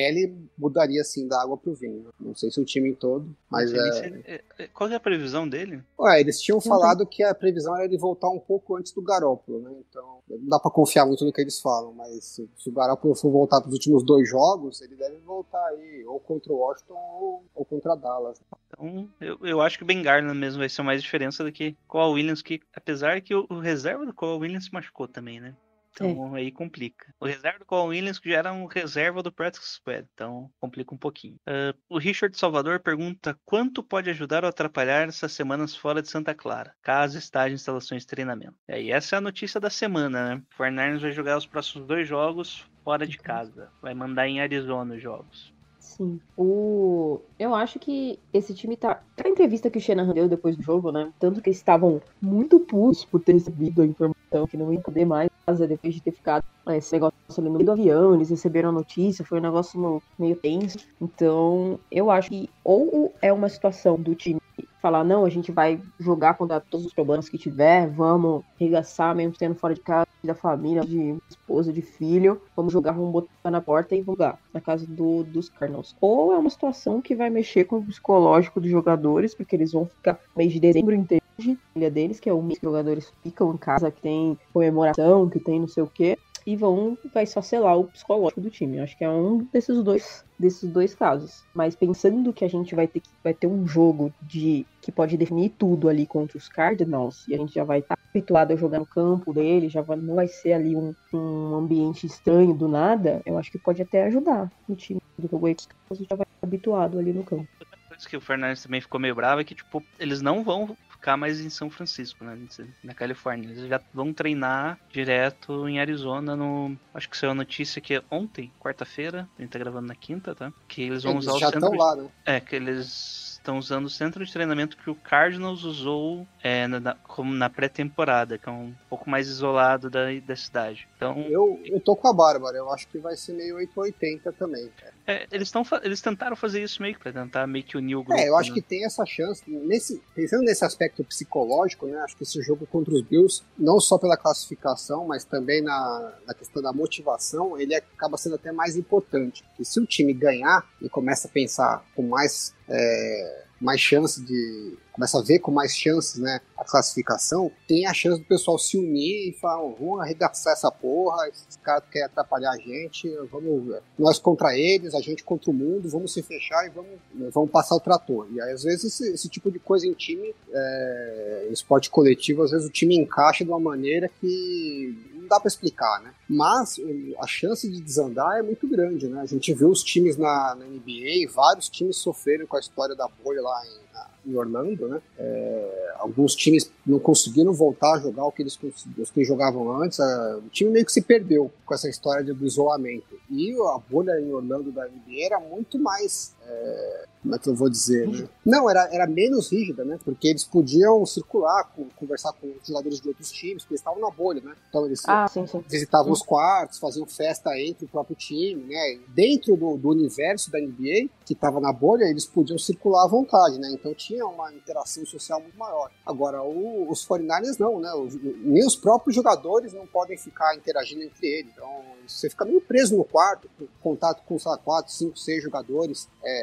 mudaria 0.58 1.00
assim 1.00 1.26
da 1.26 1.40
água 1.42 1.56
pro 1.56 1.74
vinho. 1.74 2.06
Não 2.20 2.34
sei 2.34 2.50
se 2.50 2.60
o 2.60 2.64
time 2.64 2.94
todo, 2.94 3.34
mas 3.50 3.72
é. 3.72 4.06
é- 4.26 4.42
é- 4.58 4.68
Qual 4.68 4.88
que 4.88 4.94
é 4.94 4.96
a 4.96 5.00
previsão 5.00 5.48
dele? 5.48 5.82
Ué, 5.98 6.20
eles 6.20 6.40
tinham 6.40 6.60
falado 6.60 7.06
que 7.06 7.22
a 7.22 7.34
previsão 7.34 7.76
era 7.76 7.88
de 7.88 7.96
voltar 7.96 8.28
um 8.28 8.38
pouco 8.38 8.76
antes 8.76 8.92
do 8.92 9.02
Garópolo, 9.02 9.60
né? 9.60 9.72
Então, 9.88 10.18
não 10.28 10.48
dá 10.48 10.58
pra 10.58 10.70
confiar 10.70 11.06
muito 11.06 11.24
no 11.24 11.32
que 11.32 11.40
eles 11.40 11.60
falam, 11.60 11.92
mas 11.92 12.24
se, 12.24 12.48
se 12.58 12.68
o 12.68 12.72
Garópolo 12.72 13.14
for 13.14 13.30
voltar 13.30 13.60
pros 13.60 13.72
últimos 13.72 14.04
dois 14.04 14.28
jogos, 14.28 14.80
ele 14.82 14.94
deve 14.96 15.16
voltar 15.18 15.64
aí, 15.68 16.04
ou 16.06 16.20
contra 16.20 16.52
o 16.52 16.56
Washington 16.56 16.94
ou, 16.94 17.44
ou 17.54 17.64
contra 17.64 17.96
Dallas. 17.96 18.40
Então, 18.68 19.08
eu, 19.20 19.38
eu 19.42 19.60
acho 19.60 19.78
que 19.78 19.82
o 19.84 19.86
Ben 19.86 20.02
Garland 20.02 20.38
mesmo 20.38 20.58
vai 20.58 20.68
ser 20.68 20.82
mais 20.82 21.02
diferença 21.02 21.42
do 21.42 21.50
que 21.50 21.74
Cole 21.88 22.14
Williams, 22.14 22.42
que 22.42 22.49
apesar 22.74 23.20
que 23.20 23.34
o, 23.34 23.46
o 23.48 23.60
reserva 23.60 24.06
do 24.06 24.14
Cole 24.14 24.40
Williams 24.40 24.64
se 24.64 24.72
machucou 24.72 25.06
também, 25.06 25.38
né? 25.38 25.54
Então 25.92 26.34
aí 26.34 26.50
complica. 26.50 27.12
O 27.20 27.26
reserva 27.26 27.58
do 27.58 27.64
Cole 27.64 27.90
Williams 27.90 28.18
que 28.18 28.30
já 28.30 28.38
era 28.38 28.52
um 28.52 28.66
reserva 28.66 29.22
do 29.22 29.32
Practice 29.32 29.74
Squad, 29.74 30.06
então 30.14 30.50
complica 30.60 30.94
um 30.94 30.98
pouquinho. 30.98 31.36
Ah, 31.46 31.74
o 31.88 31.98
Richard 31.98 32.36
Salvador 32.36 32.80
pergunta 32.80 33.38
quanto 33.44 33.82
pode 33.82 34.08
ajudar 34.10 34.44
ou 34.44 34.50
atrapalhar 34.50 35.08
essas 35.08 35.32
semanas 35.32 35.74
fora 35.74 36.00
de 36.00 36.08
Santa 36.08 36.34
Clara, 36.34 36.74
caso 36.82 37.18
em 37.18 37.52
instalações 37.52 38.02
de 38.02 38.08
treinamento. 38.08 38.54
E 38.68 38.72
aí 38.72 38.90
essa 38.90 39.16
é 39.16 39.18
a 39.18 39.20
notícia 39.20 39.60
da 39.60 39.70
semana, 39.70 40.36
né? 40.36 40.42
O 40.52 40.56
Fernandes 40.56 41.02
vai 41.02 41.12
jogar 41.12 41.36
os 41.36 41.46
próximos 41.46 41.86
dois 41.86 42.08
jogos 42.08 42.64
fora 42.84 43.06
de 43.06 43.18
casa. 43.18 43.70
Vai 43.82 43.94
mandar 43.94 44.28
em 44.28 44.40
Arizona 44.40 44.94
os 44.94 45.02
jogos. 45.02 45.52
Sim. 45.80 46.20
O... 46.36 47.20
Eu 47.38 47.54
acho 47.54 47.78
que 47.78 48.18
esse 48.32 48.54
time 48.54 48.76
tá. 48.76 49.02
A 49.16 49.28
entrevista 49.28 49.70
que 49.70 49.78
o 49.78 49.80
Shanahan 49.80 50.12
deu 50.12 50.28
depois 50.28 50.54
do 50.56 50.62
jogo, 50.62 50.92
né? 50.92 51.10
Tanto 51.18 51.40
que 51.40 51.48
eles 51.48 51.56
estavam 51.56 52.02
muito 52.20 52.60
putos 52.60 53.04
por 53.04 53.20
ter 53.20 53.32
recebido 53.32 53.80
a 53.80 53.86
informação 53.86 54.19
que 54.48 54.56
não 54.56 54.72
ia 54.72 54.80
poder 54.80 55.04
mais 55.04 55.30
depois 55.68 55.94
de 55.94 56.00
ter 56.00 56.12
ficado 56.12 56.44
é, 56.66 56.76
esse 56.76 56.92
negócio 56.92 57.16
ali 57.38 57.48
no 57.48 57.54
meio 57.54 57.66
do 57.66 57.72
avião, 57.72 58.14
eles 58.14 58.30
receberam 58.30 58.68
a 58.68 58.72
notícia, 58.72 59.24
foi 59.24 59.38
um 59.38 59.42
negócio 59.42 60.02
meio 60.18 60.36
tenso. 60.36 60.78
Então, 61.00 61.78
eu 61.90 62.10
acho 62.10 62.28
que 62.28 62.48
ou 62.62 63.12
é 63.20 63.32
uma 63.32 63.48
situação 63.48 64.00
do 64.00 64.14
time 64.14 64.40
falar, 64.80 65.04
não, 65.04 65.26
a 65.26 65.28
gente 65.28 65.52
vai 65.52 65.80
jogar 65.98 66.34
contra 66.34 66.58
todos 66.58 66.86
os 66.86 66.94
problemas 66.94 67.28
que 67.28 67.36
tiver, 67.36 67.88
vamos 67.88 68.42
regaçar 68.58 69.14
mesmo 69.14 69.34
tendo 69.38 69.54
fora 69.54 69.74
de 69.74 69.80
casa, 69.80 70.06
da 70.24 70.34
família, 70.34 70.82
de 70.82 71.16
esposa, 71.28 71.72
de 71.72 71.82
filho, 71.82 72.40
vamos 72.56 72.72
jogar, 72.72 72.92
vamos 72.92 73.10
botar 73.10 73.50
na 73.50 73.60
porta 73.60 73.94
e 73.94 74.02
jogar 74.02 74.38
na 74.52 74.60
casa 74.60 74.86
do, 74.86 75.22
dos 75.24 75.48
Cardinals. 75.48 75.94
Ou 76.00 76.32
é 76.32 76.38
uma 76.38 76.50
situação 76.50 77.00
que 77.00 77.14
vai 77.14 77.28
mexer 77.30 77.64
com 77.64 77.76
o 77.76 77.84
psicológico 77.84 78.60
dos 78.60 78.70
jogadores, 78.70 79.34
porque 79.34 79.56
eles 79.56 79.72
vão 79.72 79.86
ficar 79.86 80.18
mês 80.36 80.52
de 80.52 80.60
dezembro 80.60 80.94
inteiro 80.94 81.19
família 81.40 81.90
deles, 81.90 82.20
que 82.20 82.28
é 82.28 82.32
o 82.32 82.46
que 82.46 82.54
os 82.54 82.58
jogadores 82.62 83.12
ficam 83.22 83.54
em 83.54 83.58
casa, 83.58 83.90
que 83.90 84.00
tem 84.02 84.38
comemoração, 84.52 85.28
que 85.28 85.40
tem 85.40 85.60
não 85.60 85.68
sei 85.68 85.82
o 85.82 85.90
quê, 85.90 86.18
e 86.46 86.56
vão 86.56 86.96
vai 87.12 87.26
só 87.26 87.42
selar 87.42 87.78
o 87.78 87.90
psicológico 87.90 88.40
do 88.40 88.50
time. 88.50 88.78
Eu 88.78 88.84
acho 88.84 88.96
que 88.96 89.04
é 89.04 89.10
um 89.10 89.38
desses 89.52 89.82
dois 89.82 90.24
desses 90.38 90.70
dois 90.70 90.94
casos. 90.94 91.46
Mas 91.54 91.76
pensando 91.76 92.32
que 92.32 92.44
a 92.44 92.48
gente 92.48 92.74
vai 92.74 92.88
ter 92.88 93.00
que 93.00 93.10
vai 93.22 93.34
ter 93.34 93.46
um 93.46 93.66
jogo 93.66 94.12
de 94.20 94.66
que 94.80 94.90
pode 94.90 95.16
definir 95.16 95.50
tudo 95.58 95.88
ali 95.88 96.06
contra 96.06 96.38
os 96.38 96.48
Cardinals 96.48 97.24
e 97.28 97.34
a 97.34 97.38
gente 97.38 97.52
já 97.52 97.64
vai 97.64 97.80
estar 97.80 97.94
habituado 98.14 98.52
a 98.52 98.56
jogar 98.56 98.78
no 98.78 98.86
campo 98.86 99.32
dele, 99.32 99.68
já 99.68 99.82
vai- 99.82 99.96
não 99.96 100.14
vai 100.16 100.26
ser 100.26 100.52
ali 100.54 100.74
um, 100.76 100.94
um 101.12 101.54
ambiente 101.54 102.06
estranho 102.06 102.54
do 102.54 102.66
nada, 102.66 103.22
eu 103.24 103.38
acho 103.38 103.50
que 103.50 103.58
pode 103.58 103.82
até 103.82 104.04
ajudar 104.04 104.50
o 104.66 104.74
time 104.74 104.98
do 105.18 105.28
jogo 105.28 105.48
já 105.48 106.16
vai 106.16 106.24
estar 106.24 106.46
habituado 106.46 106.98
ali 106.98 107.12
no 107.12 107.24
campo. 107.24 107.46
coisa 107.88 108.08
que 108.08 108.16
o 108.16 108.20
Fernandes 108.20 108.62
também 108.62 108.80
ficou 108.80 109.00
meio 109.00 109.14
bravo 109.14 109.40
é 109.40 109.44
que, 109.44 109.54
tipo, 109.54 109.84
eles 109.98 110.22
não 110.22 110.42
vão 110.42 110.76
ficar 111.00 111.16
mais 111.16 111.40
em 111.40 111.48
São 111.48 111.70
Francisco, 111.70 112.22
né? 112.22 112.38
Na 112.84 112.92
Califórnia. 112.94 113.48
Eles 113.48 113.66
já 113.68 113.80
vão 113.92 114.12
treinar 114.12 114.78
direto 114.90 115.66
em 115.66 115.80
Arizona 115.80 116.36
no. 116.36 116.76
Acho 116.94 117.08
que 117.08 117.16
saiu 117.16 117.30
a 117.30 117.34
notícia 117.34 117.80
que 117.80 117.94
é 117.94 118.02
ontem, 118.10 118.52
quarta-feira. 118.60 119.26
A 119.38 119.42
gente 119.42 119.50
tá 119.50 119.58
gravando 119.58 119.88
na 119.88 119.94
quinta, 119.94 120.34
tá? 120.34 120.52
Que 120.68 120.82
eles 120.82 121.02
vão 121.02 121.14
Eles 121.14 121.24
usar 121.26 121.36
o 121.36 121.40
já 121.40 121.50
centro. 121.50 121.64
estão 121.72 121.78
lá, 121.78 121.96
né? 121.96 122.08
É, 122.26 122.38
que 122.38 122.54
eles 122.54 123.30
estão 123.40 123.56
usando 123.58 123.86
o 123.86 123.90
centro 123.90 124.22
de 124.24 124.30
treinamento 124.30 124.76
que 124.76 124.90
o 124.90 124.94
Cardinals 124.94 125.64
usou 125.64 126.28
é, 126.42 126.66
na, 126.66 126.78
na- 126.78 126.94
como 126.94 127.32
na 127.32 127.48
pré-temporada, 127.48 128.36
que 128.36 128.46
é 128.46 128.52
um 128.52 128.74
pouco 128.90 129.08
mais 129.08 129.28
isolado 129.28 129.88
da, 129.88 130.00
da 130.20 130.36
cidade. 130.36 130.86
Então, 130.96 131.18
Eu, 131.30 131.58
eu 131.64 131.80
tô 131.80 131.96
com 131.96 132.06
a 132.08 132.12
Bárbara, 132.12 132.58
eu 132.58 132.70
acho 132.70 132.86
que 132.88 132.98
vai 132.98 133.16
ser 133.16 133.32
meio 133.32 133.56
880 133.56 134.30
também. 134.32 134.68
cara. 134.78 134.92
É, 135.10 135.26
eles, 135.32 135.48
estão 135.48 135.64
eles 135.82 136.00
tentaram 136.00 136.36
fazer 136.36 136.62
isso 136.62 136.80
meio 136.80 136.94
que 136.94 137.00
pra 137.00 137.12
tentar 137.12 137.44
meio 137.46 137.64
que 137.64 137.76
unir 137.76 137.96
o 137.96 138.04
grupo. 138.04 138.20
É, 138.20 138.28
eu 138.28 138.36
acho 138.36 138.50
né? 138.50 138.54
que 138.54 138.62
tem 138.62 138.84
essa 138.84 139.04
chance. 139.04 139.42
Nesse, 139.48 140.00
pensando 140.14 140.44
nesse 140.44 140.64
aspecto 140.64 141.02
psicológico, 141.02 141.86
né? 141.86 141.98
Acho 141.98 142.16
que 142.16 142.22
esse 142.22 142.40
jogo 142.40 142.64
contra 142.66 142.94
os 142.94 143.02
Bills, 143.02 143.42
não 143.58 143.80
só 143.80 143.98
pela 143.98 144.16
classificação, 144.16 145.04
mas 145.06 145.24
também 145.24 145.62
na, 145.62 146.12
na 146.24 146.32
questão 146.32 146.62
da 146.62 146.72
motivação, 146.72 147.58
ele 147.58 147.74
acaba 147.74 148.16
sendo 148.16 148.36
até 148.36 148.52
mais 148.52 148.76
importante. 148.76 149.42
Porque 149.42 149.64
se 149.64 149.80
o 149.80 149.86
time 149.86 150.12
ganhar 150.12 150.64
e 150.80 150.88
começa 150.88 151.26
a 151.26 151.30
pensar 151.30 151.84
com 151.96 152.02
mais. 152.02 152.54
é, 152.68 153.44
mais 153.60 153.80
chance 153.80 154.20
de. 154.24 154.76
começa 154.92 155.18
a 155.18 155.22
ver 155.22 155.38
com 155.38 155.50
mais 155.50 155.76
chances, 155.76 156.18
né? 156.18 156.40
A 156.56 156.64
classificação, 156.64 157.50
tem 157.68 157.86
a 157.86 157.92
chance 157.94 158.18
do 158.18 158.24
pessoal 158.26 158.58
se 158.58 158.76
unir 158.76 159.30
e 159.30 159.32
falar, 159.32 159.62
"Ó, 159.62 159.74
vamos 159.78 160.00
arregaçar 160.00 160.52
essa 160.52 160.70
porra, 160.70 161.28
esses 161.28 161.56
caras 161.62 161.84
querem 161.90 162.06
atrapalhar 162.06 162.52
a 162.52 162.56
gente, 162.56 163.08
vamos. 163.30 163.76
Nós 163.98 164.18
contra 164.18 164.56
eles, 164.56 164.94
a 164.94 165.00
gente 165.00 165.22
contra 165.22 165.50
o 165.50 165.54
mundo, 165.54 165.88
vamos 165.88 166.12
se 166.12 166.22
fechar 166.22 166.66
e 166.66 166.70
vamos, 166.70 166.98
vamos 167.32 167.50
passar 167.50 167.76
o 167.76 167.80
trator. 167.80 168.26
E 168.32 168.40
aí, 168.40 168.52
às 168.52 168.62
vezes, 168.62 168.84
esse, 168.84 169.12
esse 169.12 169.28
tipo 169.28 169.50
de 169.50 169.58
coisa 169.58 169.86
em 169.86 169.92
time, 169.92 170.34
é, 170.52 171.46
em 171.48 171.52
esporte 171.52 171.90
coletivo, 171.90 172.42
às 172.42 172.50
vezes 172.50 172.66
o 172.66 172.70
time 172.70 172.96
encaixa 172.96 173.44
de 173.44 173.50
uma 173.50 173.60
maneira 173.60 174.10
que 174.20 175.09
dá 175.30 175.40
pra 175.40 175.48
explicar, 175.48 176.02
né? 176.02 176.12
Mas 176.28 176.76
o- 176.78 177.14
a 177.18 177.26
chance 177.26 177.70
de 177.70 177.80
desandar 177.80 178.38
é 178.38 178.42
muito 178.42 178.68
grande, 178.68 179.06
né? 179.08 179.20
A 179.22 179.26
gente 179.26 179.54
viu 179.54 179.70
os 179.70 179.82
times 179.82 180.16
na, 180.18 180.54
na 180.54 180.66
NBA, 180.66 181.30
vários 181.32 181.68
times 181.68 181.96
sofreram 181.96 182.46
com 182.46 182.56
a 182.56 182.60
história 182.60 182.94
da 182.94 183.08
bolha 183.24 183.40
lá 183.40 183.62
em, 183.64 183.94
na- 183.94 184.10
em 184.26 184.36
Orlando, 184.36 184.88
né? 184.88 185.00
É, 185.18 185.94
alguns 185.98 186.34
times 186.34 186.70
não 186.86 186.98
conseguiram 186.98 187.52
voltar 187.52 187.94
a 187.96 188.00
jogar 188.00 188.24
o 188.26 188.32
que 188.32 188.42
eles 188.42 188.58
os 188.98 189.10
que 189.10 189.24
jogavam 189.24 189.80
antes. 189.80 189.98
é, 190.00 190.34
o 190.36 190.48
time 190.50 190.70
meio 190.70 190.84
que 190.84 190.92
se 190.92 191.00
perdeu 191.02 191.50
com 191.64 191.74
essa 191.74 191.88
história 191.88 192.34
do 192.34 192.44
isolamento. 192.46 193.18
E 193.30 193.52
a 193.52 193.78
bolha 193.88 194.20
em 194.20 194.32
Orlando 194.32 194.70
da 194.72 194.86
NBA 194.88 195.24
era 195.26 195.40
muito 195.40 195.78
mais. 195.78 196.34
É, 196.50 197.04
como 197.22 197.34
é 197.34 197.38
que 197.38 197.48
eu 197.48 197.54
vou 197.54 197.68
dizer? 197.68 198.08
Né? 198.08 198.26
Não, 198.44 198.68
era, 198.70 198.88
era 198.92 199.06
menos 199.06 199.52
rígida, 199.52 199.84
né? 199.84 199.98
Porque 200.04 200.28
eles 200.28 200.42
podiam 200.44 201.04
circular, 201.04 201.64
com- 201.76 201.86
conversar 201.96 202.32
com 202.32 202.50
jogadores 202.66 202.98
de 203.00 203.08
outros 203.08 203.30
times, 203.30 203.62
porque 203.62 203.74
eles 203.74 203.80
estavam 203.80 204.00
na 204.00 204.10
bolha, 204.10 204.40
né? 204.40 204.54
Então 204.70 204.86
eles 204.86 205.02
Ah, 205.06 205.28
sim, 205.28 205.46
sim. 205.46 205.62
visitavam 205.68 206.10
os 206.12 206.22
quartos, 206.22 206.78
faziam 206.78 207.06
festa 207.06 207.50
entre 207.60 207.84
o 207.84 207.88
próprio 207.88 208.16
time, 208.16 208.64
né? 208.64 208.98
Dentro 209.08 209.54
do, 209.56 209.76
do 209.76 209.90
universo 209.90 210.50
da 210.50 210.58
NBA, 210.58 211.10
que 211.26 211.34
estava 211.34 211.60
na 211.60 211.72
bolha, 211.72 212.04
eles 212.04 212.24
podiam 212.26 212.58
circular 212.58 213.04
à 213.04 213.08
vontade, 213.08 213.58
né? 213.58 213.68
Então 213.72 213.92
tinha 213.94 214.26
uma 214.26 214.52
interação 214.54 215.04
social 215.04 215.40
muito 215.42 215.58
maior. 215.58 215.90
Agora, 216.06 216.42
o- 216.42 216.90
os 216.90 217.04
49ers 217.06 217.58
não, 217.58 217.78
né? 217.78 217.92
Os- 217.92 218.14
nem 218.22 218.66
os 218.66 218.74
próprios 218.76 219.14
jogadores 219.14 219.74
não 219.74 219.86
podem 219.86 220.16
ficar 220.16 220.56
interagindo 220.56 221.02
entre 221.02 221.26
eles. 221.26 221.52
Então, 221.52 221.84
você 222.08 222.30
fica 222.30 222.46
meio 222.46 222.62
preso 222.62 222.96
no 222.96 223.04
quarto, 223.04 223.48
com 223.58 223.66
contato 223.90 224.22
com, 224.26 224.38
sei 224.38 224.50
lá, 224.50 224.56
4, 224.58 224.90
5, 224.92 225.18
6 225.18 225.42
jogadores. 225.42 226.08
É, 226.24 226.39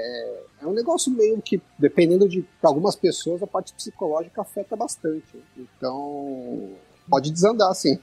é 0.62 0.66
um 0.68 0.74
negócio 0.74 1.12
meio 1.12 1.42
que, 1.42 1.62
dependendo 1.78 2.28
de 2.28 2.46
algumas 2.64 2.96
pessoas, 2.96 3.42
a 3.44 3.48
parte 3.48 3.74
psicológica 3.74 4.42
afeta 4.42 4.76
bastante. 4.76 5.44
Então, 5.58 6.72
pode 7.10 7.32
desandar, 7.32 7.74
sim. 7.76 8.00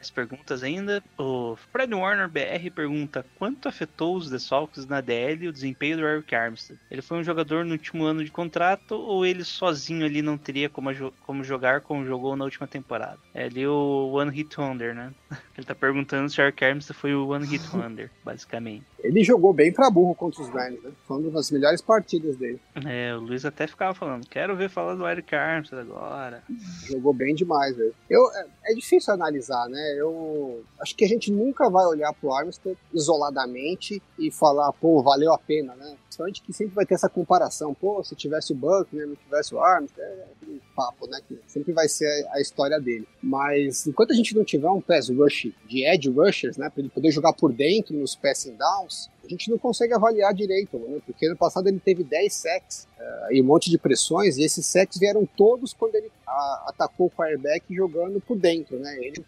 Mais 0.00 0.10
perguntas 0.10 0.62
ainda. 0.62 1.04
O 1.18 1.56
Fred 1.70 1.94
Warner 1.94 2.26
BR 2.26 2.70
pergunta 2.74 3.24
quanto 3.38 3.68
afetou 3.68 4.16
os 4.16 4.30
desfalques 4.30 4.86
na 4.86 5.02
DL 5.02 5.48
o 5.48 5.52
desempenho 5.52 5.98
do 5.98 6.06
Eric 6.06 6.34
Armstead? 6.34 6.80
Ele 6.90 7.02
foi 7.02 7.18
um 7.18 7.22
jogador 7.22 7.66
no 7.66 7.72
último 7.72 8.04
ano 8.04 8.24
de 8.24 8.30
contrato 8.30 8.94
ou 8.94 9.26
ele 9.26 9.44
sozinho 9.44 10.06
ali 10.06 10.22
não 10.22 10.38
teria 10.38 10.70
como, 10.70 10.88
como 11.26 11.44
jogar 11.44 11.82
como 11.82 12.06
jogou 12.06 12.34
na 12.34 12.46
última 12.46 12.66
temporada? 12.66 13.18
É 13.34 13.44
ali 13.44 13.66
o 13.66 14.10
One 14.14 14.30
Hit 14.30 14.58
Wonder, 14.58 14.94
né? 14.94 15.12
Ele 15.60 15.66
tá 15.66 15.74
perguntando 15.74 16.30
se 16.30 16.40
o 16.40 16.42
Eric 16.42 16.64
Armstead 16.64 16.98
foi 16.98 17.14
o 17.14 17.28
One 17.28 17.46
Hit 17.46 17.62
Wonder, 17.76 18.10
basicamente. 18.24 18.86
Ele 19.02 19.22
jogou 19.22 19.52
bem 19.52 19.72
pra 19.72 19.90
burro 19.90 20.14
contra 20.14 20.42
os 20.42 20.48
Rams, 20.48 20.82
né? 20.82 20.90
Foi 21.06 21.18
uma 21.18 21.30
das 21.30 21.50
melhores 21.50 21.82
partidas 21.82 22.36
dele. 22.36 22.58
É, 22.86 23.14
o 23.14 23.20
Luiz 23.20 23.44
até 23.44 23.66
ficava 23.66 23.94
falando, 23.94 24.26
quero 24.26 24.56
ver 24.56 24.70
falar 24.70 24.94
do 24.94 25.06
Eric 25.06 25.34
Armstead 25.34 25.82
agora. 25.82 26.42
Jogou 26.86 27.12
bem 27.12 27.34
demais, 27.34 27.76
velho. 27.76 27.94
Eu, 28.08 28.22
é, 28.32 28.46
é 28.68 28.74
difícil 28.74 29.12
analisar, 29.12 29.68
né? 29.68 29.89
Eu 29.96 30.64
acho 30.80 30.94
que 30.94 31.04
a 31.04 31.08
gente 31.08 31.30
nunca 31.30 31.68
vai 31.68 31.84
olhar 31.86 32.12
pro 32.12 32.32
Armstead 32.32 32.76
isoladamente 32.92 34.02
e 34.18 34.30
falar, 34.30 34.72
pô, 34.72 35.02
valeu 35.02 35.32
a 35.32 35.38
pena, 35.38 35.74
né? 35.74 35.96
Principalmente 36.04 36.42
que 36.42 36.52
sempre 36.52 36.74
vai 36.74 36.86
ter 36.86 36.94
essa 36.94 37.08
comparação. 37.08 37.74
Pô, 37.74 38.02
se 38.02 38.14
tivesse 38.14 38.52
o 38.52 38.56
Buckner, 38.56 39.06
não 39.06 39.16
tivesse 39.16 39.54
o 39.54 39.60
Armstead, 39.60 40.00
é 40.00 40.26
aquele 40.36 40.62
papo, 40.74 41.06
né? 41.06 41.20
Que 41.26 41.38
sempre 41.46 41.72
vai 41.72 41.88
ser 41.88 42.26
a 42.32 42.40
história 42.40 42.80
dele. 42.80 43.06
Mas 43.22 43.86
enquanto 43.86 44.12
a 44.12 44.14
gente 44.14 44.34
não 44.34 44.44
tiver 44.44 44.70
um 44.70 44.80
pass 44.80 45.08
rush 45.08 45.52
de 45.66 45.86
edge 45.86 46.10
rushers, 46.10 46.56
né? 46.56 46.68
Pra 46.70 46.80
ele 46.80 46.90
poder 46.90 47.10
jogar 47.10 47.32
por 47.32 47.52
dentro 47.52 47.96
nos 47.96 48.14
passing 48.14 48.56
downs, 48.56 49.08
a 49.30 49.36
gente 49.36 49.50
não 49.50 49.58
consegue 49.58 49.94
avaliar 49.94 50.34
direito, 50.34 50.78
né? 50.78 51.00
Porque 51.06 51.26
ano 51.26 51.36
passado 51.36 51.68
ele 51.68 51.78
teve 51.78 52.02
10 52.02 52.32
sacks 52.32 52.86
eh, 52.98 53.28
e 53.32 53.40
um 53.40 53.44
monte 53.44 53.70
de 53.70 53.78
pressões, 53.78 54.36
e 54.36 54.42
esses 54.42 54.66
sacks 54.66 54.98
vieram 54.98 55.24
todos 55.36 55.72
quando 55.72 55.94
ele 55.94 56.10
a- 56.26 56.64
atacou 56.68 57.06
o 57.06 57.10
quarterback 57.10 57.64
jogando 57.74 58.20
por 58.20 58.36
dentro, 58.36 58.78
né? 58.78 58.96
Ele. 59.00 59.24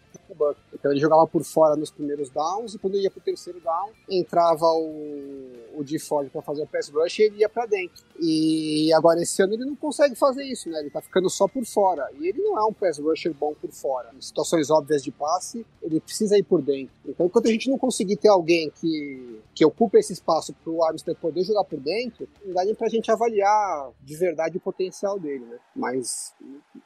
Então 0.73 0.91
ele 0.91 0.99
jogava 0.99 1.27
por 1.27 1.43
fora 1.43 1.75
nos 1.75 1.91
primeiros 1.91 2.29
downs 2.29 2.73
e 2.73 2.79
quando 2.79 2.97
ia 2.97 3.09
pro 3.11 3.21
terceiro 3.21 3.59
down, 3.61 3.89
entrava 4.09 4.65
o, 4.65 5.51
o 5.73 5.83
D 5.83 5.99
Ford 5.99 6.29
para 6.29 6.41
fazer 6.41 6.63
o 6.63 6.67
pass 6.67 6.89
rush 6.89 7.19
ele 7.19 7.37
ia 7.37 7.49
para 7.49 7.65
dentro. 7.65 8.03
E 8.19 8.91
agora 8.93 9.21
esse 9.21 9.41
ano 9.41 9.53
ele 9.53 9.65
não 9.65 9.75
consegue 9.75 10.15
fazer 10.15 10.43
isso, 10.43 10.69
né? 10.69 10.79
Ele 10.79 10.89
tá 10.89 11.01
ficando 11.01 11.29
só 11.29 11.47
por 11.47 11.65
fora. 11.65 12.09
E 12.19 12.27
ele 12.27 12.41
não 12.41 12.57
é 12.57 12.65
um 12.65 12.73
pass 12.73 12.99
rusher 12.99 13.33
bom 13.33 13.53
por 13.53 13.71
fora. 13.71 14.11
Em 14.15 14.21
situações 14.21 14.69
óbvias 14.69 15.03
de 15.03 15.11
passe, 15.11 15.65
ele 15.81 15.99
precisa 15.99 16.37
ir 16.37 16.43
por 16.43 16.61
dentro. 16.61 16.93
Então 17.05 17.25
enquanto 17.25 17.47
a 17.47 17.51
gente 17.51 17.69
não 17.69 17.77
conseguir 17.77 18.17
ter 18.17 18.29
alguém 18.29 18.69
que, 18.69 19.39
que 19.53 19.65
ocupe 19.65 19.97
esse 19.97 20.13
espaço 20.13 20.53
pro 20.63 20.83
Armstead 20.83 21.17
poder 21.19 21.43
jogar 21.43 21.63
por 21.63 21.79
dentro, 21.79 22.27
não 22.45 22.53
dá 22.53 22.63
nem 22.63 22.75
pra 22.75 22.87
gente 22.89 23.11
avaliar 23.11 23.91
de 24.01 24.15
verdade 24.15 24.57
o 24.57 24.61
potencial 24.61 25.19
dele, 25.19 25.45
né? 25.45 25.57
Mas 25.75 26.33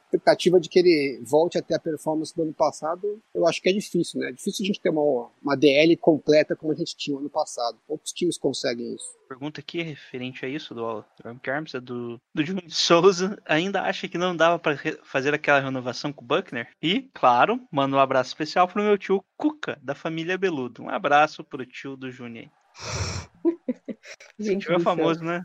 expectativa 0.08 0.58
de 0.58 0.68
que 0.68 0.78
ele 0.78 1.20
volte 1.22 1.58
até 1.58 1.74
a 1.74 1.78
performance 1.78 2.34
do 2.34 2.42
ano 2.42 2.54
passado, 2.54 3.20
eu 3.34 3.46
acho 3.46 3.60
que 3.60 3.68
é 3.68 3.72
difícil, 3.72 4.20
né? 4.20 4.30
É 4.30 4.32
difícil 4.32 4.64
a 4.64 4.66
gente 4.66 4.80
ter 4.80 4.90
uma, 4.90 5.28
uma 5.42 5.56
DL 5.56 5.96
completa 5.96 6.56
como 6.56 6.72
a 6.72 6.74
gente 6.74 6.96
tinha 6.96 7.14
no 7.14 7.20
ano 7.20 7.30
passado. 7.30 7.78
Poucos 7.86 8.12
times 8.12 8.38
conseguem 8.38 8.77
isso. 8.82 9.06
Pergunta 9.28 9.60
aqui 9.60 9.82
referente 9.82 10.44
a 10.44 10.48
isso 10.48 10.74
do 10.74 11.04
Eric 11.24 11.50
Armstead, 11.50 11.84
do, 11.84 12.20
do 12.34 12.44
Júnior 12.44 12.66
de 12.66 12.74
Souza. 12.74 13.38
Ainda 13.44 13.82
acha 13.82 14.08
que 14.08 14.16
não 14.18 14.36
dava 14.36 14.58
pra 14.58 14.72
re- 14.72 14.98
fazer 15.02 15.34
aquela 15.34 15.60
renovação 15.60 16.12
com 16.12 16.24
o 16.24 16.26
Buckner? 16.26 16.68
E, 16.82 17.10
claro, 17.14 17.60
manda 17.70 17.96
um 17.96 18.00
abraço 18.00 18.28
especial 18.30 18.66
pro 18.66 18.82
meu 18.82 18.96
tio 18.96 19.22
Cuca, 19.36 19.78
da 19.82 19.94
família 19.94 20.38
Beludo. 20.38 20.82
Um 20.82 20.88
abraço 20.90 21.44
pro 21.44 21.66
tio 21.66 21.96
do 21.96 22.10
Júnior. 22.10 22.48
Gente 24.38 24.66
Tio 24.66 24.76
é 24.76 24.80
famoso, 24.80 25.22
né? 25.22 25.44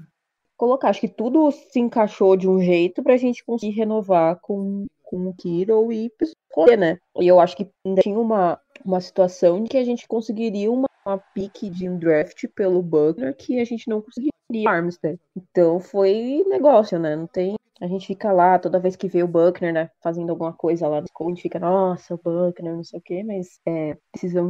Colocar, 0.56 0.90
acho 0.90 1.02
que 1.02 1.08
tudo 1.08 1.52
se 1.52 1.80
encaixou 1.80 2.38
de 2.38 2.48
um 2.48 2.62
jeito 2.62 3.04
pra 3.04 3.18
gente 3.18 3.44
conseguir 3.44 3.76
renovar 3.76 4.40
com, 4.40 4.86
com 5.02 5.28
o 5.28 5.34
Kiro 5.34 5.92
e 5.92 6.12
escolher, 6.22 6.78
né? 6.78 7.00
E 7.20 7.28
eu 7.28 7.40
acho 7.40 7.58
que 7.58 7.68
ainda 7.86 8.02
tinha 8.02 8.18
uma, 8.18 8.60
uma 8.84 9.02
situação 9.02 9.58
em 9.58 9.64
que 9.66 9.78
a 9.78 9.84
gente 9.84 10.08
conseguiria 10.08 10.72
uma, 10.72 10.88
uma 11.06 11.18
pique 11.18 11.70
de 11.70 11.90
um 11.90 11.98
draft 11.98 12.48
pelo 12.56 12.82
Buckner 12.82 13.36
que 13.36 13.60
a 13.60 13.66
gente 13.66 13.90
não 13.90 14.02
conseguiria 14.02 14.34
Armstead. 14.68 15.20
Então 15.36 15.80
foi 15.80 16.44
negócio, 16.48 17.00
né? 17.00 17.16
Não 17.16 17.26
tem. 17.26 17.56
A 17.84 17.88
gente 17.88 18.08
fica 18.08 18.32
lá 18.32 18.58
toda 18.58 18.80
vez 18.80 18.96
que 18.96 19.10
vê 19.10 19.22
o 19.24 19.28
Buckner, 19.28 19.74
né, 19.74 19.90
fazendo 20.02 20.30
alguma 20.30 20.54
coisa 20.54 20.88
lá 20.88 21.02
no 21.02 21.08
gente 21.32 21.42
fica, 21.42 21.60
nossa, 21.60 22.16
o 22.16 22.18
Buckner, 22.18 22.74
não 22.74 22.84
sei 22.84 22.98
o 22.98 23.02
quê, 23.02 23.24
mas 23.26 23.60
é, 23.68 23.98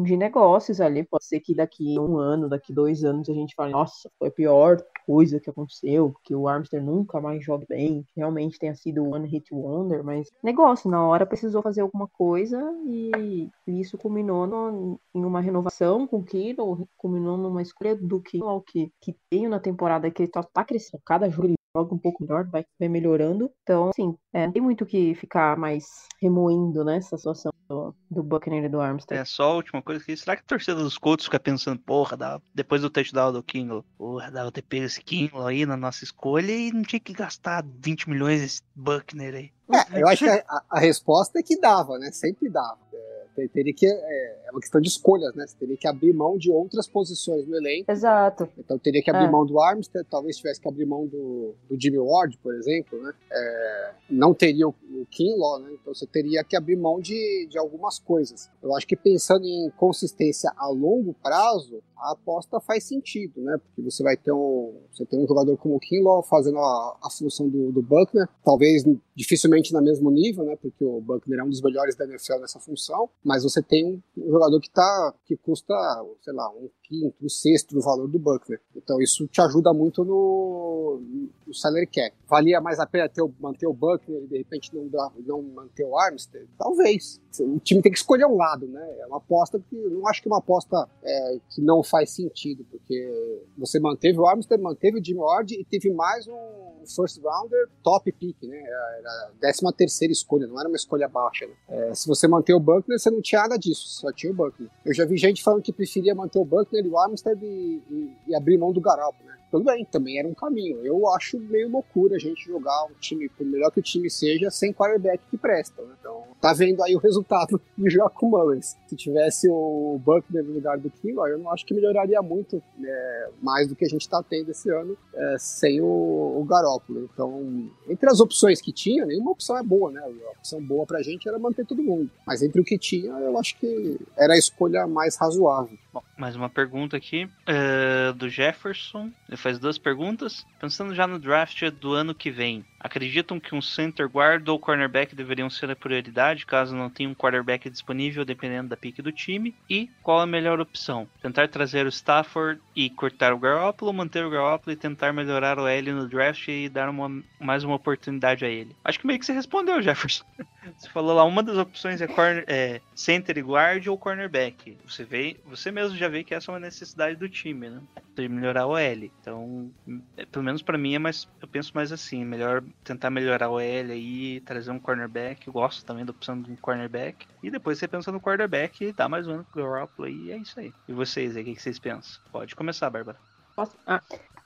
de 0.04 0.16
negócios 0.16 0.80
ali. 0.80 1.04
Pode 1.04 1.26
ser 1.26 1.40
que 1.40 1.56
daqui 1.56 2.00
um 2.00 2.20
ano, 2.20 2.48
daqui 2.48 2.72
dois 2.72 3.04
anos, 3.04 3.28
a 3.28 3.34
gente 3.34 3.56
fale, 3.56 3.72
nossa, 3.72 4.08
foi 4.20 4.28
a 4.28 4.32
pior 4.32 4.78
coisa 5.08 5.40
que 5.40 5.50
aconteceu, 5.50 6.12
porque 6.12 6.36
o 6.36 6.48
Armstead 6.48 6.86
nunca 6.86 7.20
mais 7.20 7.44
joga 7.44 7.66
bem, 7.68 8.04
que 8.04 8.20
realmente 8.20 8.60
tenha 8.60 8.76
sido 8.76 9.04
one 9.10 9.28
hit 9.28 9.52
wonder, 9.52 10.04
mas 10.04 10.30
negócio, 10.44 10.88
na 10.88 11.04
hora 11.04 11.26
precisou 11.26 11.64
fazer 11.64 11.82
alguma 11.82 12.08
coisa 12.08 12.62
e, 12.86 13.50
isso 13.68 13.98
culminou 13.98 14.46
no- 14.46 15.00
em 15.16 15.26
uma 15.26 15.42
renovação 15.42 16.06
com 16.06 16.18
o 16.18 16.24
Kittle, 16.24 16.88
culminou 16.96 17.36
numa 17.38 17.64
escolha 17.64 17.96
do 17.96 18.22
Kittle 18.22 18.62
que, 18.62 18.92
que 19.02 19.16
tem 19.28 19.48
na 19.48 19.60
temporada 19.60 20.12
que 20.12 20.22
ele 20.22 20.32
só 20.32 20.44
tá 20.44 20.64
crescendo, 20.64 21.02
cada 21.04 21.28
jogo 21.32 21.48
ele 21.48 21.56
joga 21.76 21.96
um 21.96 21.98
pouco 21.98 22.24
melhor, 22.24 22.46
vai, 22.46 22.64
vai 22.80 22.88
melhorando, 22.88 23.52
então 23.64 23.90
assim, 23.90 24.16
é, 24.32 24.46
não 24.46 24.54
tem 24.54 24.62
muito 24.62 24.84
o 24.84 24.88
que 24.88 25.16
ficar 25.16 25.58
mais 25.58 25.84
remoendo, 26.22 26.84
né, 26.86 26.98
essa 26.98 27.18
situação 27.18 27.52
do, 27.68 27.96
do 28.12 28.22
Buckner 28.22 28.64
e 28.64 28.70
do 28.70 28.80
Armstead. 28.80 29.20
É 29.20 29.26
só 29.26 29.52
a 29.52 29.56
última 29.56 29.82
coisa 29.82 30.02
aqui. 30.02 30.16
Será 30.16 30.36
que 30.36 30.44
a 30.44 30.46
torcida 30.46 30.76
dos 30.76 30.98
Colts 30.98 31.26
fica 31.26 31.40
pensando, 31.40 31.80
porra, 31.80 32.16
dá- 32.16 32.42
depois 32.54 32.82
do 32.82 32.90
touchdown 32.90 33.32
do 33.34 33.42
Kingle, 33.42 33.84
porra, 33.98 34.30
dava 34.30 34.52
ter 34.52 34.62
pego 34.62 34.86
esse 34.86 35.02
Kingle 35.02 35.48
aí 35.48 35.66
na 35.66 35.76
nossa 35.76 36.04
escolha 36.04 36.52
e 36.52 36.72
não 36.72 36.84
tinha 36.84 37.00
que 37.00 37.12
gastar 37.14 37.66
20 37.80 38.08
milhões 38.10 38.42
nesse 38.42 38.62
Buckner 38.76 39.34
aí. 39.34 39.52
É, 39.96 40.02
eu 40.02 40.08
acho 40.08 40.24
que 40.26 40.30
a, 40.30 40.44
a- 40.70 40.80
resposta 40.80 41.40
é 41.40 41.44
que 41.44 41.60
dava, 41.60 41.98
né? 41.98 42.12
Sempre 42.12 42.50
dava. 42.50 42.78
É, 42.94 43.26
ter- 43.36 43.50
teria 43.50 43.74
que, 43.74 43.88
é, 43.88 44.43
uma 44.54 44.62
questão 44.62 44.80
de 44.80 44.88
escolhas, 44.88 45.34
né? 45.36 45.46
Você 45.48 45.56
teria 45.58 45.76
que 45.78 45.88
abrir 45.88 46.14
mão 46.14 46.38
de 46.38 46.52
outras 46.52 46.88
posições 46.88 47.46
no 47.48 47.56
elenco. 47.56 47.92
Exato. 47.92 48.48
Então 48.58 48.78
teria 48.78 49.02
que 49.02 49.10
abrir 49.10 49.26
É. 49.26 49.32
mão 49.32 49.46
do 49.46 49.60
Armstead, 49.60 50.06
talvez 50.10 50.38
tivesse 50.38 50.62
que 50.62 50.68
abrir 50.68 50.86
mão 50.86 51.06
do, 51.08 51.56
do 51.70 51.80
Jimmy 51.80 51.98
Ward, 52.00 52.38
por 52.42 52.54
exemplo, 52.56 53.02
né? 53.02 53.14
É, 53.32 53.92
não 54.10 54.34
teria 54.34 54.68
o, 54.68 54.72
o 54.92 55.06
Kinlaw, 55.10 55.60
né? 55.60 55.70
Então 55.74 55.94
você 55.94 56.06
teria 56.06 56.44
que 56.44 56.56
abrir 56.56 56.76
mão 56.76 57.00
de, 57.00 57.48
de 57.50 57.58
algumas 57.58 58.00
coisas. 58.00 58.50
Eu 58.62 58.76
acho 58.76 58.88
que 58.88 58.96
pensando 58.96 59.46
em 59.46 59.70
consistência 59.78 60.52
a 60.56 60.68
longo 60.70 61.14
prazo, 61.22 61.82
a 61.98 62.12
aposta 62.12 62.60
faz 62.60 62.84
sentido, 62.84 63.42
né? 63.42 63.58
Porque 63.58 63.82
você 63.82 64.04
vai 64.04 64.18
ter 64.18 64.32
um, 64.32 64.74
você 64.92 65.06
tem 65.06 65.20
um 65.24 65.28
jogador 65.28 65.56
como 65.58 65.76
o 65.76 65.80
Kinlaw 65.80 66.22
fazendo 66.22 66.58
a, 66.60 66.98
a 67.02 67.10
função 67.10 67.48
do, 67.48 67.72
do 67.72 67.82
Buckner, 67.82 68.28
talvez 68.44 68.84
dificilmente 69.16 69.72
no 69.74 69.82
mesmo 69.82 70.12
nível, 70.12 70.44
né? 70.44 70.58
Porque 70.62 70.84
o 70.84 71.00
Buckner 71.00 71.40
é 71.40 71.44
um 71.44 71.50
dos 71.50 71.62
melhores 71.62 71.96
da 71.96 72.06
NFL 72.06 72.40
nessa 72.40 72.60
função, 72.60 73.10
mas 73.24 73.44
você 73.44 73.62
tem 73.62 73.86
um, 73.86 74.02
um 74.18 74.38
jogador 74.44 74.60
que 74.60 74.70
tá 74.70 75.14
que 75.26 75.38
custa, 75.38 75.74
sei 76.22 76.34
lá, 76.34 76.50
um 76.52 76.70
quinto, 76.84 77.30
sexto 77.30 77.74
do 77.74 77.82
valor 77.82 78.08
do 78.08 78.20
Buckner. 78.20 78.60
Então 78.76 79.02
isso 79.02 79.28
te 79.28 79.42
ajuda 79.42 79.74
muito 79.74 80.04
no, 80.04 81.02
no 81.48 81.54
salary 81.54 81.88
cap. 81.88 82.16
Valia 82.28 82.62
mais 82.62 82.80
a 82.80 82.86
pena 82.86 83.10
ter, 83.10 83.24
manter 83.40 83.68
o 83.68 83.74
Buckner 83.74 84.24
e 84.24 84.28
de 84.28 84.38
repente 84.38 84.72
não, 84.74 84.90
não 85.26 85.42
manter 85.42 85.86
o 85.86 85.98
Armstead? 85.98 86.48
Talvez. 86.58 87.22
O 87.40 87.60
time 87.60 87.82
tem 87.82 87.92
que 87.92 87.98
escolher 87.98 88.26
um 88.26 88.36
lado, 88.36 88.68
né? 88.68 88.98
É 89.00 89.08
uma 89.08 89.18
aposta 89.18 89.60
que 89.60 89.76
não 89.76 90.08
acho 90.08 90.22
que 90.22 90.28
é 90.28 90.32
uma 90.32 90.40
aposta 90.40 90.88
é, 91.04 91.40
que 91.50 91.62
não 91.62 91.82
faz 91.82 92.12
sentido, 92.12 92.66
porque 92.70 93.42
você 93.58 93.80
manteve 93.80 94.20
o 94.20 94.28
Armstead, 94.28 94.62
manteve 94.62 95.00
o 95.00 95.04
Jimmy 95.04 95.20
Ward 95.20 95.54
e 95.56 95.64
teve 95.64 95.92
mais 95.92 96.28
um 96.28 96.74
first 96.86 97.20
rounder 97.22 97.70
top 97.82 98.12
pick, 98.12 98.44
né? 98.44 98.58
Era 98.58 99.10
a 99.10 99.32
décima 99.40 99.72
terceira 99.74 100.12
escolha, 100.12 100.48
não 100.48 100.60
era 100.60 100.68
uma 100.68 100.76
escolha 100.76 101.08
baixa. 101.08 101.46
Né? 101.46 101.54
É, 101.70 101.94
se 101.94 102.08
você 102.08 102.28
manter 102.28 102.54
o 102.54 102.60
Buckner, 102.60 103.00
você 103.00 103.10
não 103.10 103.22
tinha 103.22 103.42
nada 103.42 103.58
disso, 103.58 103.88
só 103.88 104.12
tinha 104.12 104.32
o 104.32 104.36
Buckner. 104.36 104.70
Eu 104.86 104.94
já 104.94 105.06
vi 105.06 105.18
gente 105.18 105.44
falando 105.44 105.62
que 105.62 105.72
preferia 105.72 106.14
manter 106.14 106.40
o 106.40 106.46
Buckner 106.46 106.83
o 106.88 106.98
Armstead 106.98 107.44
e, 107.44 107.82
e- 107.90 108.18
e 108.28 108.36
abrir 108.36 108.58
mão 108.58 108.72
do 108.74 108.82
Garoppolo, 108.82 109.30
né? 109.30 109.38
Tudo 109.54 109.66
bem, 109.66 109.86
também 109.86 110.18
era 110.18 110.28
um 110.28 110.34
caminho. 110.34 110.84
Eu 110.84 111.08
acho 111.14 111.38
meio 111.40 111.70
loucura 111.70 112.16
a 112.16 112.20
gente 112.20 112.44
jogar 112.44 112.86
um 112.86 112.94
time, 113.00 113.30
por 113.30 113.46
melhor 113.46 113.70
que 113.70 113.80
o 113.80 113.84
time 113.84 114.10
seja, 114.10 114.50
sem 114.50 114.74
quarterback 114.74 115.22
que 115.30 115.38
presta, 115.38 115.80
né? 115.84 115.94
Então, 116.00 116.24
tá 116.42 116.54
vendo 116.54 116.82
aí 116.82 116.96
o 116.96 117.00
resultado 117.00 117.62
de 117.78 117.88
jogar 117.88 118.10
com 118.10 118.32
Mullins. 118.32 118.76
Se 118.88 118.96
tivesse 118.96 119.48
o 119.48 120.02
Buckner 120.04 120.44
no 120.44 120.54
lugar 120.56 120.80
do 120.80 120.90
Kinlaw, 120.90 121.28
eu 121.28 121.38
não 121.38 121.52
acho 121.52 121.68
que 121.68 121.74
melhoraria 121.76 122.20
muito, 122.24 122.64
né, 122.80 123.30
mais 123.44 123.68
do 123.68 123.76
que 123.76 123.86
a 123.86 123.88
gente 123.88 124.10
tá 124.10 124.24
tendo 124.24 124.50
esse 124.50 124.72
ano, 124.72 124.98
é, 125.14 125.36
sem 125.38 125.80
o, 125.80 125.86
o 125.86 126.44
Garoppolo. 126.50 127.08
Então, 127.14 127.70
entre 127.88 128.10
as 128.10 128.20
opções 128.20 128.60
que 128.60 128.74
tinha, 128.74 129.06
nenhuma 129.06 129.34
opção 129.34 129.56
é 129.56 129.62
boa, 129.62 129.92
né? 129.92 130.02
A 130.02 130.32
opção 130.32 130.60
boa 130.64 130.84
pra 130.88 131.04
gente 131.04 131.30
era 131.30 131.38
manter 131.38 131.64
todo 131.64 131.84
mundo. 131.84 132.10
Mas 132.26 132.42
entre 132.42 132.60
o 132.60 132.64
que 132.64 132.80
tinha, 132.80 133.12
eu 133.20 133.38
acho 133.38 133.56
que 133.60 134.00
era 134.18 134.34
a 134.34 134.38
escolha 134.38 134.88
mais 134.88 135.16
razoável. 135.16 135.78
Bom, 135.94 136.02
mais 136.18 136.36
uma 136.36 136.50
pergunta 136.50 136.98
aqui 136.98 137.30
é, 137.46 138.12
do 138.14 138.28
Jefferson. 138.28 139.12
Ele 139.28 139.38
faz 139.44 139.60
duas 139.60 139.78
perguntas. 139.78 140.48
Pensando 140.58 140.96
já 140.96 141.06
no 141.06 141.20
draft 141.20 141.70
do 141.72 141.94
ano 141.94 142.16
que 142.16 142.32
vem, 142.32 142.66
acreditam 142.84 143.40
que 143.40 143.56
um 143.56 143.62
center 143.62 144.08
guard 144.08 144.48
ou 144.50 144.60
cornerback 144.60 145.16
deveriam 145.16 145.50
ser 145.50 145.72
a 145.72 145.76
prioridade 145.76 146.46
caso 146.46 146.76
não 146.76 146.90
tenha 146.90 147.10
um 147.10 147.16
quarterback 147.16 147.70
disponível 147.70 148.26
dependendo 148.26 148.70
da 148.70 148.78
pique 148.78 149.02
do 149.02 149.12
time? 149.12 149.56
E 149.70 149.90
qual 150.02 150.20
a 150.20 150.26
melhor 150.26 150.60
opção? 150.60 151.08
Tentar 151.22 151.48
trazer 151.48 151.86
o 151.86 151.90
Stafford 151.90 152.60
e 152.76 152.90
cortar 152.90 153.34
o 153.34 153.40
Garoppolo, 153.40 153.94
manter 153.94 154.26
o 154.26 154.30
Garoppolo 154.30 154.74
e 154.74 154.78
tentar 154.78 155.14
melhorar 155.14 155.58
o 155.58 155.68
L 155.68 155.92
no 155.94 156.08
draft 156.08 156.48
e 156.50 156.68
dar 156.68 156.90
uma, 156.90 157.24
mais 157.40 157.64
uma 157.64 157.76
oportunidade 157.76 158.44
a 158.44 158.50
ele? 158.50 158.76
Acho 158.84 159.00
que 159.00 159.08
meio 159.08 159.20
que 159.20 159.26
você 159.26 159.34
respondeu, 159.34 159.82
Jefferson. 159.82 160.26
Você 160.78 160.90
falou 160.90 161.14
lá, 161.14 161.26
uma 161.26 161.44
das 161.44 161.58
opções 161.58 162.02
é, 162.02 162.08
corner, 162.08 162.46
é 162.48 162.80
center 162.96 163.38
e 163.38 163.42
guard 163.42 163.86
ou 163.88 163.98
cornerback. 163.98 164.78
Você 164.88 165.04
vê, 165.04 165.38
você 165.46 165.72
mesmo 165.72 165.98
já 165.98 166.08
vê 166.08 166.24
que 166.24 166.34
essa 166.34 166.50
é 166.50 166.54
uma 166.54 166.60
necessidade 166.60 167.18
do 167.18 167.28
time, 167.28 167.70
né? 167.70 167.82
De 168.16 168.30
melhorar 168.30 168.66
o 168.66 168.78
L. 168.78 169.12
Então, 169.20 169.70
é, 170.16 170.26
pelo 170.26 170.46
menos 170.46 170.62
pra 170.62 170.78
mim 170.78 170.96
é 170.96 171.00
mais, 171.00 171.28
eu 171.42 171.48
penso 171.50 171.72
mais 171.76 171.92
assim, 171.92 172.24
melhor 172.24 172.64
tentar 172.84 173.10
melhorar 173.10 173.50
o 173.50 173.60
L 173.60 173.92
aí, 173.92 174.42
trazer 174.42 174.72
um 174.72 174.80
cornerback. 174.80 175.48
Eu 175.48 175.54
gosto 175.54 175.86
também 175.86 176.06
da 176.06 176.12
opção 176.12 176.42
de 176.42 176.52
um 176.52 176.56
cornerback. 176.56 177.28
E 177.42 177.50
depois 177.50 177.78
você 177.78 177.88
pensa 177.88 178.12
no 178.12 178.22
quarterback 178.22 178.84
e 178.84 178.94
dá 178.94 179.08
mais 179.08 179.28
um 179.28 179.32
ano 179.34 179.48
pro 179.52 179.64
Garoppolo 179.64 180.10
e 180.10 180.32
é 180.32 180.38
isso 180.38 180.60
aí. 180.60 180.74
E 180.88 180.94
vocês 180.94 181.36
aí, 181.36 181.44
o 181.44 181.46
que 181.46 181.62
vocês 181.62 181.80
pensam? 181.80 182.22
Pode 182.32 182.56
começar, 182.56 182.90
Bárbara. 182.90 183.18
Posso? 183.56 183.78
Ah, 183.86 184.02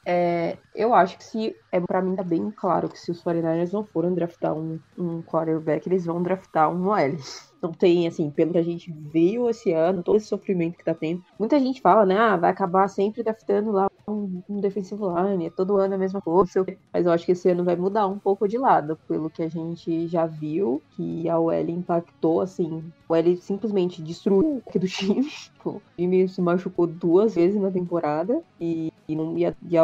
é, 0.10 0.58
eu 0.74 0.94
acho 0.94 1.18
que 1.18 1.24
se. 1.26 1.54
É, 1.70 1.82
pra 1.82 2.02
mim 2.02 2.16
tá 2.16 2.24
bem 2.24 2.50
claro 2.50 2.88
que 2.88 2.98
se 2.98 3.12
os 3.12 3.22
49ers 3.22 3.74
não 3.74 3.84
forem 3.84 4.14
draftar 4.14 4.54
um, 4.54 4.80
um 4.98 5.22
quarterback, 5.22 5.86
eles 5.86 6.06
vão 6.06 6.24
draftar 6.24 6.70
um 6.72 6.88
OL. 6.88 7.18
Não 7.62 7.74
tem, 7.74 8.08
assim, 8.08 8.30
pelo 8.30 8.54
que 8.54 8.58
a 8.58 8.64
gente 8.64 8.90
viu 8.90 9.50
esse 9.50 9.74
ano, 9.74 10.04
todo 10.04 10.16
esse 10.16 10.28
sofrimento 10.28 10.78
que 10.78 10.84
tá 10.86 10.94
tendo. 10.94 11.22
Muita 11.38 11.60
gente 11.60 11.82
fala, 11.82 12.06
né? 12.06 12.18
Ah, 12.18 12.38
vai 12.38 12.52
acabar 12.52 12.88
sempre 12.88 13.22
draftando 13.22 13.72
lá 13.72 13.87
um, 14.10 14.62
defensive 14.62 15.02
line, 15.02 15.50
todo 15.52 15.78
ano 15.78 15.94
é 15.94 15.96
a 15.96 16.00
mesma 16.00 16.22
coisa. 16.22 16.62
o. 16.62 16.66
Mas 16.94 17.06
eu 17.06 17.12
acho 17.12 17.26
que 17.26 17.34
esse 17.34 17.50
ano 17.50 17.64
vai 17.64 17.76
mudar 17.76 18.08
um 18.08 18.18
pouco 18.18 18.48
de 18.48 18.58
lado, 18.58 18.98
pelo 19.08 19.30
que 19.30 19.44
a 19.44 19.50
gente 19.50 20.08
já 20.08 20.26
viu, 20.26 20.82
que 20.92 21.28
a 21.30 21.38
OL 21.40 21.70
impactou, 21.70 22.42
assim. 22.42 22.84
O 23.08 23.14
OL 23.14 23.36
simplesmente 23.38 24.02
destruiu 24.02 24.62
o 24.66 24.80
do 24.80 24.88
time. 24.88 25.28
O 25.68 25.82
time 25.98 26.30
se 26.30 26.42
machucou 26.42 26.88
duas 26.88 27.36
vezes 27.36 27.60
na 27.60 27.70
temporada 27.70 28.42
e, 28.58 28.90
e, 29.06 29.18
não, 29.18 29.38
e, 29.38 29.46
a, 29.46 29.54
e 29.70 29.78
a 29.78 29.84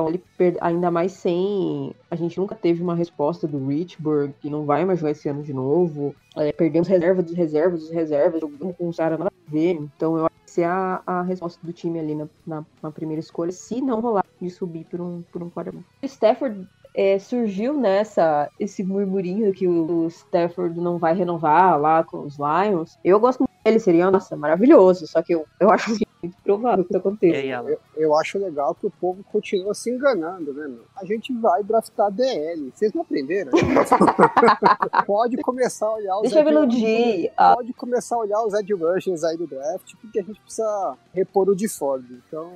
ainda 0.61 0.89
mais 0.89 1.11
sem. 1.11 1.93
A 2.09 2.15
gente 2.15 2.39
nunca 2.39 2.55
teve 2.55 2.81
uma 2.81 2.95
resposta 2.95 3.45
do 3.45 3.67
Richburg, 3.67 4.33
que 4.39 4.49
não 4.49 4.63
vai 4.63 4.85
mais 4.85 4.99
jogar 4.99 5.11
esse 5.11 5.27
ano 5.27 5.43
de 5.43 5.51
novo. 5.51 6.15
É, 6.37 6.53
perdemos 6.53 6.87
reserva 6.87 7.21
dos 7.21 7.33
reservas 7.33 7.81
dos 7.81 7.91
reservas, 7.91 8.39
jogando 8.39 8.73
com 8.73 8.87
os 8.87 8.95
caras 8.95 9.19
nada 9.19 9.33
a 9.45 9.51
ver. 9.51 9.73
Então 9.73 10.17
eu 10.17 10.25
que 10.53 10.61
é 10.61 10.65
a, 10.65 11.01
a 11.05 11.21
resposta 11.23 11.59
do 11.65 11.73
time 11.73 11.99
ali 11.99 12.15
na, 12.15 12.27
na, 12.45 12.65
na 12.81 12.91
primeira 12.91 13.19
escolha, 13.19 13.51
se 13.51 13.81
não 13.81 13.99
rolar 13.99 14.25
de 14.41 14.49
subir 14.49 14.85
por 14.85 15.01
um, 15.01 15.23
por 15.31 15.41
um 15.41 15.49
quarterback. 15.49 15.85
O 16.01 16.05
Stafford 16.05 16.67
é, 16.95 17.17
surgiu 17.17 17.73
nessa 17.73 18.49
esse 18.59 18.83
murmurinho 18.83 19.51
que 19.53 19.67
o, 19.67 20.05
o 20.05 20.07
Stafford 20.07 20.79
não 20.79 20.97
vai 20.97 21.13
renovar 21.15 21.79
lá 21.79 22.03
com 22.03 22.19
os 22.19 22.37
Lions. 22.37 22.97
Eu 23.03 23.19
gosto 23.19 23.39
muito 23.39 23.51
dele, 23.63 23.79
seria 23.79 24.11
nossa, 24.11 24.35
maravilhoso. 24.35 25.07
Só 25.07 25.21
que 25.21 25.33
eu, 25.33 25.45
eu 25.59 25.71
acho 25.71 25.97
muito 26.23 26.37
provável 26.41 26.83
que 26.85 26.91
isso 26.91 26.97
aconteça. 26.97 27.37
aí? 27.37 27.49
Eu, 27.49 27.79
eu 27.95 28.15
acho 28.15 28.39
legal 28.39 28.73
que 28.73 28.87
o 28.87 28.91
povo 28.91 29.23
continua 29.25 29.73
se 29.73 29.89
enganando, 29.89 30.53
né, 30.53 30.67
meu? 30.67 30.83
A 30.95 31.05
gente 31.05 31.33
vai 31.33 31.63
draftar 31.63 32.11
DL. 32.11 32.71
Vocês 32.73 32.93
não 32.93 33.01
aprenderam? 33.01 33.51
Pode 35.05 35.37
começar 35.37 35.85
a 35.87 35.93
olhar 35.93 36.15
os 36.17 36.21
Deixa 36.23 36.39
eu 36.39 36.49
iludir. 36.49 37.31
Ah, 37.35 37.53
Pode 37.55 37.73
começar 37.73 38.15
a 38.15 38.19
olhar 38.19 38.41
os 38.43 38.53
edge 38.53 38.73
rushers 38.73 39.23
aí 39.23 39.37
do 39.37 39.47
draft, 39.47 39.93
porque 39.99 40.19
a 40.19 40.23
gente 40.23 40.39
precisa 40.39 40.97
repor 41.13 41.49
o 41.49 41.55
de 41.55 41.67
Ford. 41.67 42.05
Então, 42.27 42.51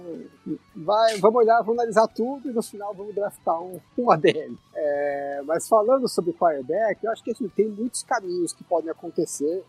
vai, 0.75 1.17
vamos 1.17 1.35
olhar, 1.35 1.61
vamos 1.61 1.79
analisar 1.79 2.07
tudo 2.07 2.49
e 2.49 2.53
no 2.53 2.63
final 2.63 2.93
vamos 2.93 3.13
draftar 3.13 3.61
um, 3.61 3.79
um 3.97 4.09
ADL. 4.09 4.57
É, 4.75 5.41
mas 5.45 5.67
falando 5.67 6.07
sobre 6.07 6.33
quarterback, 6.33 7.03
eu 7.03 7.11
acho 7.11 7.23
que 7.23 7.31
assim, 7.31 7.47
tem 7.49 7.67
muitos 7.67 8.03
caminhos 8.03 8.53
que 8.53 8.63
podem 8.63 8.89
acontecer. 8.89 9.63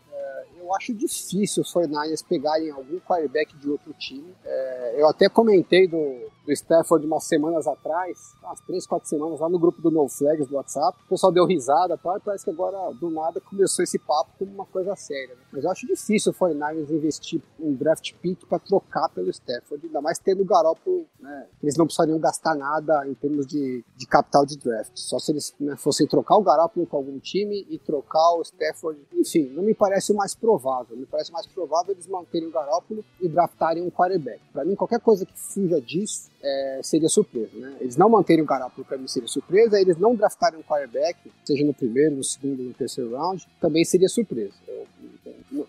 Eu 0.57 0.75
acho 0.75 0.93
difícil 0.93 1.63
os 1.63 1.73
49ers 1.73 2.23
pegarem 2.27 2.69
algum 2.69 2.99
quarterback 2.99 3.55
de 3.57 3.69
outro 3.69 3.93
time. 3.93 4.33
É, 4.43 4.95
eu 4.97 5.07
até 5.07 5.27
comentei 5.29 5.87
do, 5.87 6.29
do 6.45 6.51
Stafford 6.51 7.05
umas 7.05 7.23
semanas 7.25 7.67
atrás, 7.67 8.33
umas 8.43 8.59
três, 8.61 8.87
quatro 8.87 9.07
semanas, 9.07 9.39
lá 9.39 9.49
no 9.49 9.59
grupo 9.59 9.81
do 9.81 9.91
No 9.91 10.07
Flags 10.07 10.47
do 10.47 10.55
WhatsApp. 10.55 10.97
O 11.05 11.09
pessoal 11.09 11.31
deu 11.31 11.45
risada 11.45 11.97
tal, 11.97 12.17
e 12.17 12.19
parece 12.19 12.43
que 12.43 12.51
agora, 12.51 12.91
do 12.93 13.09
nada, 13.09 13.39
começou 13.41 13.83
esse 13.83 13.99
papo 13.99 14.31
como 14.37 14.51
uma 14.51 14.65
coisa 14.65 14.95
séria. 14.95 15.35
né? 15.35 15.41
Mas 15.51 15.63
eu 15.63 15.71
acho 15.71 15.85
difícil 15.85 16.31
o 16.31 16.35
49ers 16.35 16.89
investir 16.89 17.41
um 17.59 17.73
draft 17.73 18.13
pick 18.21 18.45
para 18.47 18.59
trocar 18.59 19.09
pelo 19.09 19.29
Stafford, 19.29 19.85
ainda 19.85 20.01
mais 20.01 20.17
tendo 20.19 20.41
o 20.41 20.45
Garoppolo, 20.45 21.05
né? 21.19 21.47
Eles 21.61 21.77
não 21.77 21.85
precisariam 21.85 22.19
gastar 22.19 22.55
nada 22.55 23.07
em 23.07 23.13
termos 23.13 23.45
de, 23.45 23.83
de 23.95 24.07
capital 24.07 24.45
de 24.45 24.57
draft. 24.57 24.91
Só 24.95 25.19
se 25.19 25.31
eles 25.31 25.53
né, 25.59 25.75
fossem 25.75 26.07
trocar 26.07 26.37
o 26.37 26.43
Garoppolo 26.43 26.87
com 26.87 26.97
algum 26.97 27.19
time 27.19 27.65
e 27.69 27.77
trocar 27.77 28.35
o 28.35 28.41
Stafford. 28.41 28.99
Enfim, 29.13 29.49
não 29.49 29.63
me 29.63 29.73
parece 29.73 30.11
o 30.11 30.15
mais 30.15 30.33
provável. 30.33 30.95
Me 30.97 31.05
parece 31.05 31.31
mais 31.31 31.45
provável 31.47 31.93
eles 31.93 32.07
manterem 32.07 32.47
o 32.47 32.51
Garoppolo 32.51 33.03
e 33.19 33.27
draftarem 33.27 33.83
um 33.83 33.91
quarterback. 33.91 34.41
Para 34.51 34.65
mim, 34.65 34.75
qualquer 34.75 34.99
coisa 34.99 35.25
que 35.25 35.37
fuja 35.37 35.79
disso 35.81 36.29
é, 36.41 36.79
seria 36.83 37.09
surpresa, 37.09 37.51
né? 37.57 37.75
Eles 37.81 37.97
não 37.97 38.09
manterem 38.09 38.43
o 38.43 38.47
Garoppolo 38.47 38.85
para 38.85 38.97
mim 38.97 39.07
seria 39.07 39.27
surpresa, 39.27 39.79
eles 39.79 39.97
não 39.97 40.15
draftarem 40.15 40.59
um 40.59 40.63
quarterback, 40.63 41.17
seja 41.43 41.65
no 41.65 41.73
primeiro, 41.73 42.15
no 42.15 42.23
segundo, 42.23 42.63
no 42.63 42.73
terceiro 42.73 43.11
round, 43.15 43.45
também 43.59 43.83
seria 43.83 44.07
surpresa. 44.09 44.53
Eu- 44.67 44.87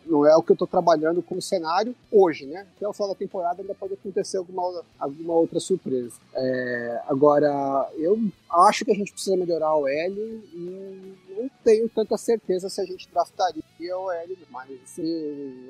não- 0.07 0.27
é 0.27 0.37
o 0.37 0.43
que 0.43 0.53
eu 0.53 0.55
estou 0.55 0.68
trabalhando 0.68 1.23
como 1.23 1.41
cenário 1.41 1.95
hoje, 2.12 2.45
né? 2.47 2.66
Até 2.77 2.87
o 2.87 2.93
final 2.93 3.09
da 3.09 3.14
temporada 3.14 3.62
ainda 3.62 3.75
pode 3.75 3.95
acontecer 3.95 4.37
alguma, 4.37 4.83
alguma 4.99 5.35
outra 5.35 5.59
surpresa. 5.59 6.12
É, 6.35 7.01
agora, 7.09 7.89
eu 7.97 8.18
acho 8.51 8.85
que 8.85 8.91
a 8.91 8.95
gente 8.95 9.12
precisa 9.12 9.37
melhorar 9.37 9.75
o 9.77 9.89
L 9.89 10.14
e 10.53 11.14
não 11.43 11.51
tenho 11.64 11.88
tanta 11.88 12.16
certeza 12.16 12.68
se 12.68 12.80
a 12.80 12.84
gente 12.84 13.09
draftaria 13.11 13.62
o 13.97 14.11
L, 14.11 14.38
mas 14.51 14.70
assim, 14.84 15.03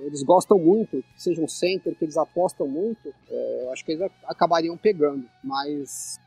eles 0.05 0.23
gostam 0.23 0.59
muito, 0.59 1.03
que 1.15 1.23
seja 1.23 1.41
um 1.41 1.49
center, 1.49 1.95
que 1.95 2.05
eles 2.05 2.17
apostam 2.17 2.67
muito, 2.67 3.13
é, 3.31 3.65
eu 3.65 3.73
acho 3.73 3.85
que 3.85 3.93
eles 3.93 4.11
acabariam 4.25 4.77
pegando. 4.77 5.25
Mas 5.43 6.19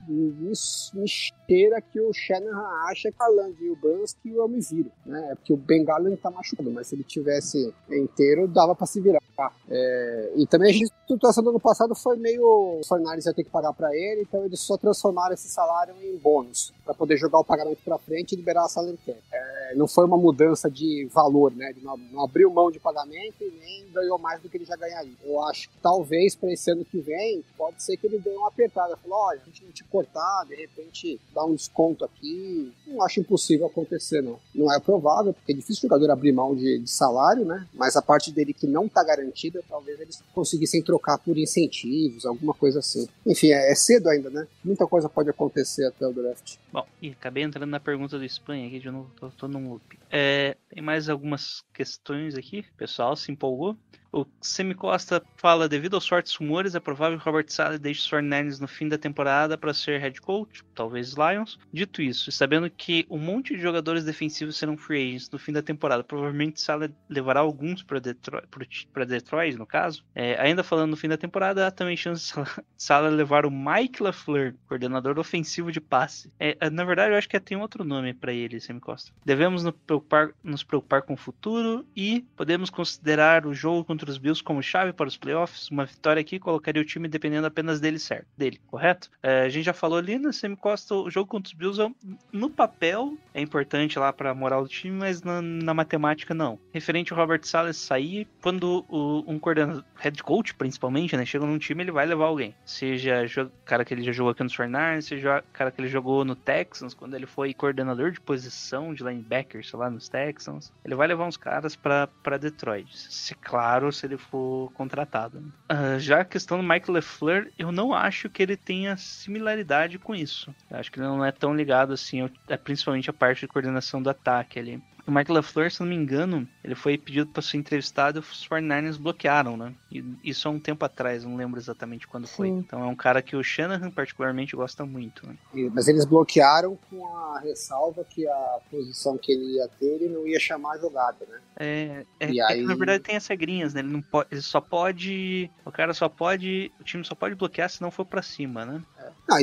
isso 0.52 0.98
me 0.98 1.08
cheira 1.08 1.82
que 1.82 2.00
o 2.00 2.14
Shanahan 2.14 2.90
acha 2.90 3.12
que 3.12 3.22
a 3.22 3.28
Land 3.28 3.58
e 3.62 3.70
o 3.70 3.76
Bransky 3.76 4.32
eu 4.32 4.48
me 4.48 4.62
viro, 4.62 4.92
né? 5.06 5.32
É 5.32 5.36
porque 5.36 5.54
o 5.54 5.58
Ben 5.58 5.84
Garland 5.84 6.18
tá 6.18 6.32
machucado, 6.32 6.72
mas 6.72 6.88
se 6.88 6.96
ele 6.96 7.04
tivesse 7.04 7.74
inteiro, 7.90 8.48
dava 8.48 8.76
para 8.76 8.88
se 8.88 9.02
virar. 9.02 9.22
É, 9.70 10.34
e 10.36 10.48
também 10.48 10.84
a 10.84 11.08
situação 11.08 11.44
do 11.44 11.50
ano 11.50 11.60
passado 11.60 11.96
foi 11.96 12.18
meio. 12.18 12.44
O 12.44 12.82
Fornares 12.86 13.26
ia 13.26 13.34
ter 13.34 13.44
que 13.44 13.50
pagar 13.50 13.74
para 13.74 13.96
ele, 13.96 14.22
então 14.22 14.46
eles 14.46 14.60
só 14.60 14.78
transformaram 14.78 15.34
esse 15.34 15.50
salário 15.50 15.96
em 16.02 16.16
bônus, 16.18 16.74
para 16.86 16.94
poder 16.94 17.18
jogar 17.18 17.40
o 17.40 17.46
pagamento 17.46 17.80
para 17.84 17.98
frente 17.98 18.34
e 18.34 18.36
liberar 18.36 18.66
a 18.66 18.70
salary. 18.70 18.94
É, 19.34 19.74
não 19.76 19.88
foi 19.88 20.06
uma 20.06 20.18
mudança 20.18 20.70
de 20.70 21.08
valor, 21.12 21.52
né? 21.56 21.72
Ele 21.72 21.82
não, 21.84 21.98
não 21.98 22.24
abriu 22.24 22.52
mão 22.52 22.70
de 22.70 22.80
pagamento 22.80 23.36
e 23.42 23.52
nem 23.60 23.86
ganhou 23.92 24.20
mais 24.20 24.42
do 24.42 24.48
que 24.48 24.58
ele 24.58 24.66
já 24.66 24.76
ganharia. 24.76 25.14
Eu 25.24 25.42
acho 25.44 25.70
que 25.70 25.76
talvez 25.82 26.36
para 26.36 26.52
esse 26.52 26.70
ano 26.72 26.86
que 26.86 27.00
vem, 27.00 27.44
pode 27.58 27.82
ser 27.82 27.98
que 27.98 28.08
ele 28.08 28.20
dê 28.20 28.30
uma 28.30 28.48
apertada. 28.48 28.96
Falou: 28.98 29.18
olha, 29.18 29.42
a 29.42 29.46
gente 29.46 29.64
não 29.66 29.72
te 29.72 29.84
cortar, 29.86 30.46
de 30.48 30.56
repente 30.56 31.20
dá 31.34 31.44
um 31.44 31.56
desconto 31.56 32.06
aqui. 32.06 32.72
Não 32.86 33.02
acho 33.02 33.20
impossível 33.20 33.66
acontecer, 33.66 34.22
não. 34.22 34.40
Não 34.54 34.72
é 34.72 34.80
provável, 34.80 35.34
porque 35.34 35.52
é 35.52 35.56
difícil 35.56 35.82
o 35.82 35.90
jogador 35.90 36.12
abrir 36.12 36.32
mão 36.32 36.56
de, 36.56 36.80
de 36.80 36.90
salário, 36.90 37.46
né? 37.46 37.68
Mas 37.74 37.96
a 37.96 38.02
parte 38.02 38.32
dele 38.32 38.54
que 38.54 38.68
não 38.68 38.88
tá 38.88 39.04
garantida, 39.04 39.64
talvez 39.68 40.00
eles 40.00 40.22
conseguissem 40.34 40.82
trocar 40.82 41.18
por 41.18 41.38
incentivos, 41.38 42.26
alguma 42.26 42.54
coisa 42.54 42.80
assim. 42.80 43.08
Enfim, 43.26 43.52
é, 43.52 43.72
é 43.72 43.76
cedo 43.76 44.10
ainda, 44.10 44.30
né? 44.30 44.48
Muita 44.64 44.86
coisa 44.86 45.10
pode 45.10 45.30
acontecer 45.30 45.86
até 45.86 46.08
o 46.08 46.14
draft. 46.14 46.58
Bom, 46.72 46.86
e 47.02 47.10
acabei 47.10 47.44
entrando 47.44 47.70
na 47.70 47.80
pergunta 47.80 48.18
do 48.18 48.26
Espanha 48.26 48.68
aqui 48.68 48.80
de 48.80 48.90
novo, 48.90 49.10
tô, 49.24 49.30
tô 49.32 49.48
num 49.48 49.70
loop. 49.70 50.00
É, 50.10 50.58
tem 50.70 50.84
mais 50.84 51.10
algumas 51.10 51.64
questões 51.74 52.36
aqui, 52.36 52.60
o 52.60 52.78
pessoal 52.78 53.16
se 53.16 53.32
empolgou. 53.32 53.78
O 54.14 54.28
Semicosta 54.40 55.24
fala: 55.36 55.68
devido 55.68 55.96
aos 55.96 56.08
fortes 56.08 56.36
rumores, 56.36 56.76
é 56.76 56.80
provável 56.80 57.18
que 57.18 57.26
Robert 57.26 57.46
Saleh 57.48 57.80
deixe 57.80 58.02
os 58.02 58.10
49ers 58.12 58.60
no 58.60 58.68
fim 58.68 58.88
da 58.88 58.98
temporada 58.98 59.58
para 59.58 59.74
ser 59.74 60.00
head 60.00 60.22
coach, 60.22 60.64
talvez 60.76 61.16
Lions. 61.16 61.60
Dito 61.74 62.00
isso, 62.00 62.32
sabendo 62.32 62.70
que 62.70 63.08
um 63.10 63.18
monte 63.18 63.56
de 63.56 63.62
jogadores 63.62 64.06
defensivos 64.06 64.56
serão 64.56 64.78
free 64.78 65.02
agents 65.02 65.32
no 65.32 65.40
fim 65.40 65.52
da 65.52 65.64
temporada, 65.64 66.04
provavelmente 66.04 66.62
Saleh 66.62 66.92
levará 67.10 67.40
alguns 67.40 67.82
para 67.82 68.00
Detroit, 68.00 68.88
Detroit, 69.08 69.58
no 69.58 69.66
caso. 69.66 70.06
É, 70.14 70.40
ainda 70.40 70.64
falando 70.64 70.92
no 70.92 70.98
fim 70.98 71.08
da 71.08 71.18
temporada, 71.18 71.66
há 71.66 71.72
também 71.72 71.98
chance 71.98 72.32
de 72.32 72.44
Saleh 72.78 73.10
levar 73.10 73.48
o 73.48 73.52
Mike 73.52 74.04
LaFleur, 74.04 74.54
coordenador 74.68 75.18
ofensivo 75.18 75.72
de 75.72 75.82
passe. 75.82 76.32
É, 76.40 76.70
na 76.70 76.84
verdade, 76.84 77.14
eu 77.14 77.18
acho 77.18 77.28
que 77.28 77.40
tem 77.40 77.58
outro 77.58 77.84
nome 77.84 78.14
para 78.14 78.32
ele, 78.32 78.60
Semicosta. 78.60 79.12
Devemos 79.26 79.64
nos 79.64 79.74
preocupar, 79.88 80.30
nos 80.44 80.64
preocupar 80.64 81.02
com 81.02 81.16
o 81.16 81.18
futuro 81.18 81.84
e 81.96 82.22
podemos 82.36 82.70
considerar 82.70 83.48
o 83.48 83.56
jogo 83.56 83.84
contra 83.84 84.03
os 84.10 84.18
Bills 84.18 84.44
como 84.44 84.62
chave 84.62 84.94
para 84.94 85.08
os 85.08 85.18
playoffs. 85.18 85.70
Uma 85.70 85.86
vitória 85.86 86.22
aqui 86.22 86.40
colocaria 86.40 86.82
o 86.82 86.86
time 86.86 87.08
dependendo 87.08 87.48
apenas 87.48 87.80
dele 87.80 88.00
certo, 88.00 88.28
dele, 88.38 88.60
correto? 88.68 89.10
É, 89.22 89.42
a 89.42 89.50
gente 89.50 89.66
já 89.66 89.74
falou 89.74 89.98
ali, 89.98 90.18
né? 90.18 90.32
Semicosta, 90.32 90.96
o 90.96 91.10
jogo 91.10 91.30
contra 91.30 91.48
os 91.48 91.54
Bills 91.54 91.82
é 91.82 91.90
no 92.32 92.50
papel 92.50 93.18
é 93.34 93.42
importante 93.42 93.98
lá 93.98 94.14
para 94.14 94.30
a 94.30 94.36
moral 94.36 94.64
do 94.64 94.70
time, 94.70 94.98
mas 94.98 95.22
na, 95.24 95.42
na, 95.42 95.74
matemática 95.74 96.34
não. 96.34 96.60
Referente 96.72 97.12
ao 97.12 97.20
Robert 97.20 97.44
Salles 97.44 97.78
sair, 97.78 98.28
quando 98.42 98.86
o, 98.88 99.24
um 99.28 99.40
coordenador, 99.40 99.84
head 99.98 100.22
coach 100.24 100.54
principalmente, 100.54 101.18
né, 101.18 101.26
chega 101.26 101.46
num 101.46 101.58
time, 101.58 101.84
ele 101.84 101.92
vai 101.92 102.06
levar 102.06 102.26
alguém. 102.26 102.54
Seja 102.66 103.26
o 103.38 103.66
cara 103.66 103.84
que 103.84 103.94
ele 103.94 104.04
já 104.04 104.12
jogou 104.12 104.32
aqui 104.32 104.44
nos 104.44 104.54
Fernandes, 104.54 105.08
seja 105.08 105.40
o 105.40 105.54
cara 105.54 105.72
que 105.72 105.82
ele 105.82 105.88
jogou 105.88 106.24
no 106.24 106.36
Texans, 106.36 106.94
quando 106.94 107.16
ele 107.16 107.26
foi 107.26 107.54
coordenador 107.54 108.12
de 108.12 108.22
posição 108.22 108.94
de 108.94 109.04
linebacker, 109.04 109.66
sei 109.66 109.80
lá, 109.80 109.90
nos 109.90 110.08
Texans. 110.08 110.72
Ele 110.86 110.96
vai 110.96 111.08
levar 111.08 111.26
uns 111.26 111.38
caras 111.38 111.76
para 111.76 112.38
Detroit. 112.40 112.96
Se 112.96 113.34
claro, 113.36 113.92
se 113.94 114.06
ele 114.06 114.18
for 114.18 114.72
contratado. 114.74 115.40
Uh, 115.72 116.00
já 116.00 116.22
a 116.22 116.26
questão 116.26 116.58
do 116.58 116.64
Michael 116.64 116.94
LeFleur, 116.94 117.52
eu 117.58 117.72
não 117.72 117.94
acho 117.94 118.30
que 118.30 118.42
ele 118.42 118.58
tenha 118.58 118.98
similaridade 118.98 120.00
com 120.00 120.16
isso. 120.16 120.54
Eu 120.70 120.78
acho 120.78 120.92
que 120.92 121.00
ele 121.00 121.08
não 121.08 121.24
é 121.24 121.32
tão 121.32 121.56
ligado 121.56 121.94
assim, 121.94 122.30
é 122.48 122.58
principalmente 122.58 123.10
a 123.10 123.14
parte 123.14 123.42
de 123.42 123.48
coordenação 123.48 124.02
do 124.02 124.10
ataque 124.10 124.60
ali. 124.60 124.82
O 125.06 125.12
Michael 125.12 125.36
LaFleur, 125.36 125.70
se 125.70 125.82
não 125.82 125.88
me 125.88 125.96
engano, 125.96 126.48
ele 126.64 126.76
foi 126.76 126.98
pedido 126.98 127.28
para 127.28 127.42
ser 127.42 127.58
entrevistado 127.58 128.20
e 128.20 128.22
os 128.22 128.48
49ers 128.48 128.98
bloquearam, 128.98 129.58
né? 129.58 129.74
E 129.92 130.04
isso 130.24 130.48
há 130.48 130.52
um 130.52 130.60
tempo 130.60 130.86
atrás, 130.86 131.26
não 131.26 131.36
lembro 131.36 131.60
exatamente 131.60 132.08
quando 132.08 132.26
Sim. 132.26 132.34
foi. 132.36 132.48
Então 132.48 132.82
é 132.82 132.86
um 132.86 132.96
cara 132.96 133.22
que 133.22 133.36
o 133.36 133.44
Shanahan 133.44 133.92
particularmente 133.92 134.56
gosta 134.56 134.86
muito. 134.86 135.28
Né? 135.28 135.36
Mas 135.74 135.90
eles 135.90 136.06
bloquearam 136.06 136.78
com 136.90 137.06
a 137.06 137.40
ressalva 137.40 138.06
que 138.06 138.26
a 138.26 138.60
posição 138.72 139.18
que 139.18 139.34
ele 139.34 139.58
ia 139.58 139.68
ter, 139.68 139.86
ele 139.86 140.08
não 140.08 140.26
ia 140.26 140.40
chamar 140.40 140.76
a 140.76 140.78
jogada, 140.78 141.26
né? 141.30 141.40
É, 141.58 142.06
é, 142.20 142.38
é 142.38 142.42
aí... 142.42 142.62
que 142.62 142.64
na 142.64 142.76
verdade 142.76 143.04
tem 143.04 143.18
as 143.18 143.28
regrinhas, 143.28 143.74
né? 143.74 143.82
Ele, 143.82 143.90
não 143.90 144.02
pode, 144.02 144.30
ele 144.32 144.42
só 144.42 144.62
pode. 144.62 145.52
O 145.66 145.72
cara 145.72 145.94
só 145.94 146.08
pode. 146.08 146.72
O 146.80 146.84
time 146.84 147.04
só 147.04 147.14
pode 147.14 147.36
bloquear 147.36 147.70
se 147.70 147.82
não 147.82 147.92
for 147.92 148.06
para 148.06 148.22
cima, 148.22 148.66
né? 148.66 148.82
É. 148.98 149.03
Não, 149.28 149.38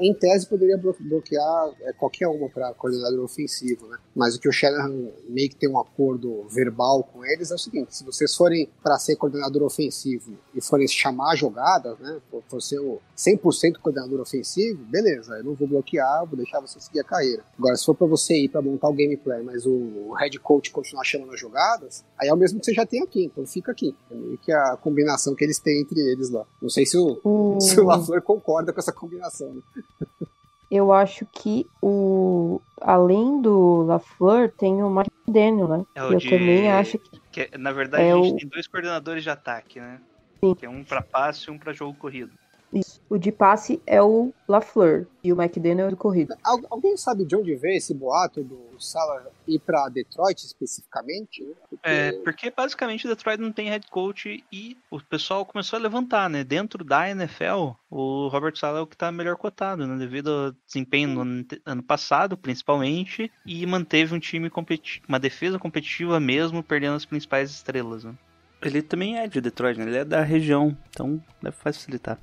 em 0.00 0.14
tese 0.14 0.46
poderia 0.46 0.78
bloquear 0.78 1.72
é, 1.82 1.92
qualquer 1.92 2.28
uma 2.28 2.48
para 2.48 2.72
coordenador 2.74 3.24
ofensivo, 3.24 3.86
né? 3.88 3.98
Mas 4.14 4.36
o 4.36 4.40
que 4.40 4.48
o 4.48 4.52
Shanahan 4.52 5.10
meio 5.28 5.48
que 5.48 5.56
tem 5.56 5.68
um 5.68 5.78
acordo 5.78 6.46
verbal 6.48 7.04
com 7.04 7.24
eles 7.24 7.50
é 7.50 7.54
o 7.54 7.58
seguinte: 7.58 7.94
se 7.94 8.04
vocês 8.04 8.34
forem 8.34 8.68
para 8.82 8.98
ser 8.98 9.16
coordenador 9.16 9.62
ofensivo 9.62 10.32
e 10.54 10.60
forem 10.60 10.88
chamar 10.88 11.36
jogadas, 11.36 11.98
né? 11.98 12.20
For 12.48 12.62
ser 12.62 12.80
o 12.80 13.00
100% 13.16 13.78
coordenador 13.82 14.20
ofensivo, 14.20 14.82
beleza, 14.84 15.34
eu 15.36 15.44
não 15.44 15.54
vou 15.54 15.68
bloquear, 15.68 16.26
vou 16.26 16.36
deixar 16.36 16.60
você 16.60 16.80
seguir 16.80 17.00
a 17.00 17.04
carreira. 17.04 17.44
Agora, 17.58 17.76
se 17.76 17.84
for 17.84 17.94
para 17.94 18.06
você 18.06 18.34
ir 18.34 18.48
para 18.48 18.62
montar 18.62 18.88
o 18.88 18.92
gameplay, 18.92 19.42
mas 19.42 19.66
o 19.66 20.12
head 20.18 20.38
coach 20.38 20.70
continuar 20.70 21.04
chamando 21.04 21.32
as 21.32 21.40
jogadas, 21.40 22.04
aí 22.18 22.28
é 22.28 22.34
o 22.34 22.36
mesmo 22.36 22.58
que 22.58 22.66
você 22.66 22.74
já 22.74 22.86
tem 22.86 23.02
aqui, 23.02 23.24
então 23.24 23.46
fica 23.46 23.72
aqui. 23.72 23.94
É 24.10 24.14
meio 24.14 24.38
que 24.38 24.52
a 24.52 24.76
combinação 24.76 25.34
que 25.34 25.44
eles 25.44 25.58
têm 25.58 25.80
entre 25.82 26.00
eles 26.00 26.30
lá. 26.30 26.44
Não 26.60 26.68
sei 26.68 26.86
se 26.86 26.96
o, 26.96 27.20
hum. 27.24 27.60
se 27.60 27.78
o 27.80 27.84
LaFleur 27.84 28.22
concorda 28.22 28.72
com 28.72 28.80
essa 28.80 28.92
combinação. 28.92 29.07
Né? 29.16 29.62
Eu 30.70 30.92
acho 30.92 31.24
que 31.26 31.66
o 31.80 32.60
além 32.80 33.40
do 33.40 33.84
LaFleur 33.84 34.52
tem 34.52 34.82
o 34.82 34.90
Mike 34.90 35.10
Daniel, 35.26 35.68
né? 35.68 35.86
É 35.94 36.04
o 36.04 36.12
eu 36.12 36.18
de... 36.18 36.28
também 36.28 36.70
acho 36.70 36.98
que, 36.98 37.20
que 37.30 37.58
na 37.58 37.72
verdade 37.72 38.04
é 38.04 38.12
a 38.12 38.16
gente 38.16 38.34
o... 38.34 38.36
tem 38.36 38.48
dois 38.48 38.66
coordenadores 38.66 39.22
de 39.22 39.30
ataque, 39.30 39.80
né? 39.80 40.00
Sim. 40.40 40.54
Que 40.54 40.66
é 40.66 40.68
um 40.68 40.84
para 40.84 41.00
passe 41.00 41.48
e 41.48 41.50
um 41.50 41.58
para 41.58 41.72
jogo 41.72 41.96
corrido. 41.98 42.32
Isso. 42.72 43.00
O 43.08 43.16
de 43.16 43.32
passe 43.32 43.80
é 43.86 44.02
o 44.02 44.32
LaFleur 44.46 45.06
e 45.24 45.32
o 45.32 45.40
McDaniel 45.40 45.86
é 45.86 45.88
o 45.88 45.90
de 45.90 45.96
corrida. 45.96 46.36
Al 46.44 46.60
alguém 46.70 46.96
sabe 46.96 47.24
de 47.24 47.34
onde 47.34 47.54
veio 47.54 47.76
esse 47.78 47.94
boato 47.94 48.42
do 48.44 48.58
Sala 48.78 49.26
ir 49.46 49.58
para 49.58 49.88
Detroit 49.88 50.44
especificamente? 50.44 51.44
Porque... 51.68 51.88
É, 51.88 52.12
porque 52.22 52.50
basicamente 52.50 53.08
Detroit 53.08 53.40
não 53.40 53.52
tem 53.52 53.68
head 53.68 53.86
coach 53.88 54.44
e 54.52 54.76
o 54.90 55.00
pessoal 55.00 55.46
começou 55.46 55.78
a 55.78 55.82
levantar, 55.82 56.28
né? 56.28 56.44
Dentro 56.44 56.84
da 56.84 57.08
NFL, 57.08 57.72
o 57.90 58.28
Robert 58.28 58.56
Sala 58.56 58.80
é 58.80 58.82
o 58.82 58.86
que 58.86 58.94
está 58.94 59.10
melhor 59.10 59.36
cotado, 59.36 59.86
né? 59.86 59.96
Devido 59.96 60.30
ao 60.30 60.52
desempenho 60.66 61.24
no 61.24 61.46
ano 61.64 61.82
passado, 61.82 62.36
principalmente, 62.36 63.32
e 63.46 63.64
manteve 63.66 64.14
um 64.14 64.20
time 64.20 64.50
competitivo, 64.50 65.06
uma 65.08 65.18
defesa 65.18 65.58
competitiva 65.58 66.20
mesmo, 66.20 66.62
perdendo 66.62 66.96
as 66.96 67.06
principais 67.06 67.50
estrelas, 67.50 68.04
né? 68.04 68.14
Ele 68.60 68.82
também 68.82 69.18
é 69.18 69.26
de 69.26 69.40
Detroit, 69.40 69.78
né? 69.78 69.86
Ele 69.86 69.98
é 69.98 70.04
da 70.04 70.20
região, 70.20 70.76
então 70.90 71.22
deve 71.40 71.56
facilitar. 71.56 72.18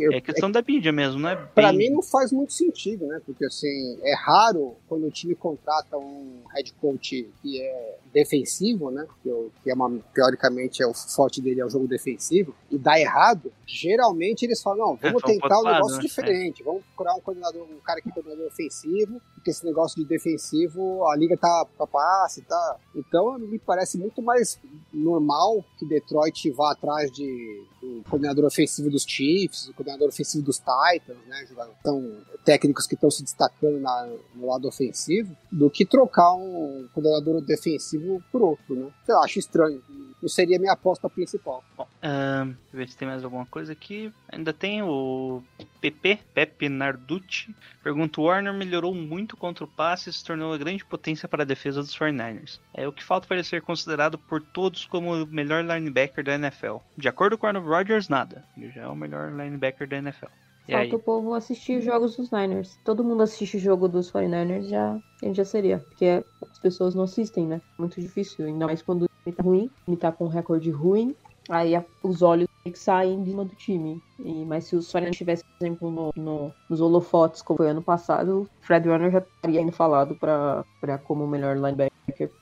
Eu, 0.00 0.12
é 0.12 0.20
questão 0.20 0.48
é, 0.48 0.52
da 0.52 0.62
mídia 0.62 0.92
mesmo, 0.92 1.20
né? 1.20 1.36
Pra 1.54 1.72
mim 1.72 1.90
não 1.90 2.02
faz 2.02 2.32
muito 2.32 2.52
sentido, 2.52 3.06
né? 3.06 3.20
Porque 3.24 3.44
assim, 3.44 3.98
é 4.02 4.14
raro 4.14 4.74
quando 4.88 5.06
o 5.06 5.10
time 5.10 5.34
contrata 5.34 5.96
um 5.96 6.42
head 6.54 6.72
coach 6.80 7.28
que 7.40 7.60
é 7.60 7.98
defensivo, 8.12 8.90
né? 8.90 9.06
Que, 9.22 9.30
que 9.62 9.70
é 9.70 9.74
uma, 9.74 9.90
teoricamente 10.14 10.82
é 10.82 10.86
o 10.86 10.94
forte 10.94 11.40
dele 11.40 11.60
é 11.60 11.64
o 11.64 11.70
jogo 11.70 11.88
defensivo, 11.88 12.54
e 12.70 12.78
dá 12.78 12.98
errado, 12.98 13.52
geralmente 13.66 14.44
eles 14.44 14.62
falam, 14.62 14.88
não, 14.88 14.96
vamos 14.96 15.22
é, 15.24 15.26
tentar 15.26 15.60
um 15.60 15.64
negócio 15.64 15.96
né? 15.96 16.02
diferente, 16.02 16.62
é. 16.62 16.64
vamos 16.64 16.82
procurar 16.84 17.14
um 17.14 17.20
coordenador, 17.20 17.62
um 17.62 17.80
cara 17.80 18.00
que 18.00 18.08
é 18.08 18.12
coordenador 18.12 18.46
ofensivo, 18.46 19.20
porque 19.34 19.50
esse 19.50 19.64
negócio 19.64 20.00
de 20.00 20.08
defensivo, 20.08 21.06
a 21.06 21.16
liga 21.16 21.36
tá 21.36 21.66
pra 21.76 21.86
passe, 21.86 22.42
tá. 22.42 22.76
Então 22.94 23.38
me 23.38 23.58
parece 23.58 23.98
muito 23.98 24.22
mais 24.22 24.58
normal 24.92 25.64
que 25.78 25.86
Detroit 25.86 26.50
vá 26.50 26.72
atrás 26.72 27.10
de 27.10 27.64
do 27.82 28.02
coordenador 28.08 28.44
ofensivo 28.44 28.88
dos 28.88 29.02
Chiefs, 29.02 29.68
o 29.68 29.74
coordenador 29.74 30.08
ofensivo 30.08 30.44
dos 30.44 30.58
Titans, 30.58 31.18
né? 31.26 31.46
Então, 31.80 32.16
técnicos 32.44 32.86
que 32.86 32.94
estão 32.94 33.10
se 33.10 33.24
destacando 33.24 33.80
na, 33.80 34.08
no 34.34 34.46
lado 34.46 34.68
ofensivo, 34.68 35.36
do 35.50 35.68
que 35.68 35.84
trocar 35.84 36.32
um 36.34 36.88
coordenador 36.94 37.40
defensivo 37.42 38.22
por 38.30 38.42
outro, 38.42 38.76
né? 38.76 38.88
Eu 39.08 39.18
acho 39.18 39.40
estranho. 39.40 39.82
Não 40.22 40.28
seria 40.28 40.58
minha 40.58 40.72
aposta 40.72 41.10
principal. 41.10 41.64
Bom, 41.76 41.82
uh, 41.82 42.54
ver 42.72 42.88
se 42.88 42.96
tem 42.96 43.08
mais 43.08 43.24
alguma 43.24 43.44
coisa 43.44 43.72
aqui. 43.72 44.12
Ainda 44.28 44.52
tem 44.52 44.80
o 44.80 45.42
PP, 45.80 46.20
Pepe 46.32 46.68
Narducci. 46.68 47.52
Pergunta: 47.82 48.20
Warner 48.20 48.54
melhorou 48.54 48.94
muito 48.94 49.36
contra 49.36 49.64
o 49.64 49.68
passe 49.68 50.10
e 50.10 50.12
se 50.12 50.24
tornou 50.24 50.52
uma 50.52 50.58
grande 50.58 50.84
potência 50.84 51.28
para 51.28 51.42
a 51.42 51.46
defesa 51.46 51.80
dos 51.80 51.98
49ers. 51.98 52.60
É 52.72 52.86
o 52.86 52.92
que 52.92 53.02
falta 53.02 53.26
para 53.26 53.36
ele 53.36 53.44
ser 53.44 53.62
considerado 53.62 54.16
por 54.16 54.40
todos 54.40 54.86
como 54.86 55.12
o 55.12 55.26
melhor 55.26 55.64
linebacker 55.64 56.22
da 56.22 56.34
NFL. 56.34 56.76
De 56.96 57.08
acordo 57.08 57.36
com 57.36 57.46
o 57.46 57.48
Arnold 57.48 57.68
Rodgers, 57.68 58.08
nada. 58.08 58.44
Ele 58.56 58.70
já 58.70 58.82
é 58.82 58.88
o 58.88 58.94
melhor 58.94 59.32
linebacker 59.32 59.88
da 59.88 59.96
NFL. 59.96 60.30
E 60.68 60.72
Falta 60.72 60.86
aí? 60.86 60.94
o 60.94 60.98
povo 60.98 61.34
assistir 61.34 61.78
os 61.78 61.84
jogos 61.84 62.16
dos 62.16 62.30
Niners. 62.30 62.78
Todo 62.84 63.04
mundo 63.04 63.22
assiste 63.22 63.56
o 63.56 63.60
jogo 63.60 63.88
dos 63.88 64.10
49ers, 64.12 64.68
já, 64.68 64.98
já 65.32 65.44
seria. 65.44 65.78
Porque 65.80 66.24
as 66.50 66.58
pessoas 66.58 66.94
não 66.94 67.04
assistem, 67.04 67.46
né? 67.46 67.60
Muito 67.78 68.00
difícil. 68.00 68.46
Ainda 68.46 68.66
mais 68.66 68.80
quando 68.82 69.06
ele 69.26 69.36
tá 69.36 69.42
ruim, 69.42 69.70
ele 69.86 69.96
tá 69.96 70.12
com 70.12 70.24
um 70.26 70.28
recorde 70.28 70.70
ruim. 70.70 71.14
aí 71.50 71.74
a- 71.74 71.84
os 72.04 72.22
olhos 72.22 72.46
que 72.64 72.78
saem 72.78 73.20
de 73.24 73.30
cima 73.30 73.44
do 73.44 73.54
time. 73.56 74.00
E, 74.20 74.44
mas 74.46 74.64
se 74.66 74.76
os 74.76 74.86
49ers 74.92 75.16
tivessem, 75.16 75.44
por 75.58 75.66
exemplo, 75.66 75.90
no, 75.90 76.10
no- 76.16 76.54
nos 76.68 76.80
holofotes, 76.80 77.42
como 77.42 77.56
foi 77.56 77.68
ano 77.70 77.82
passado, 77.82 78.42
o 78.42 78.46
Fred 78.64 78.88
Warner 78.88 79.10
já 79.10 79.18
estaria 79.18 79.60
indo 79.60 79.72
falado 79.72 80.14
pra, 80.14 80.64
pra 80.80 80.98
como 80.98 81.24
o 81.24 81.28
melhor 81.28 81.56
linebacker 81.56 81.90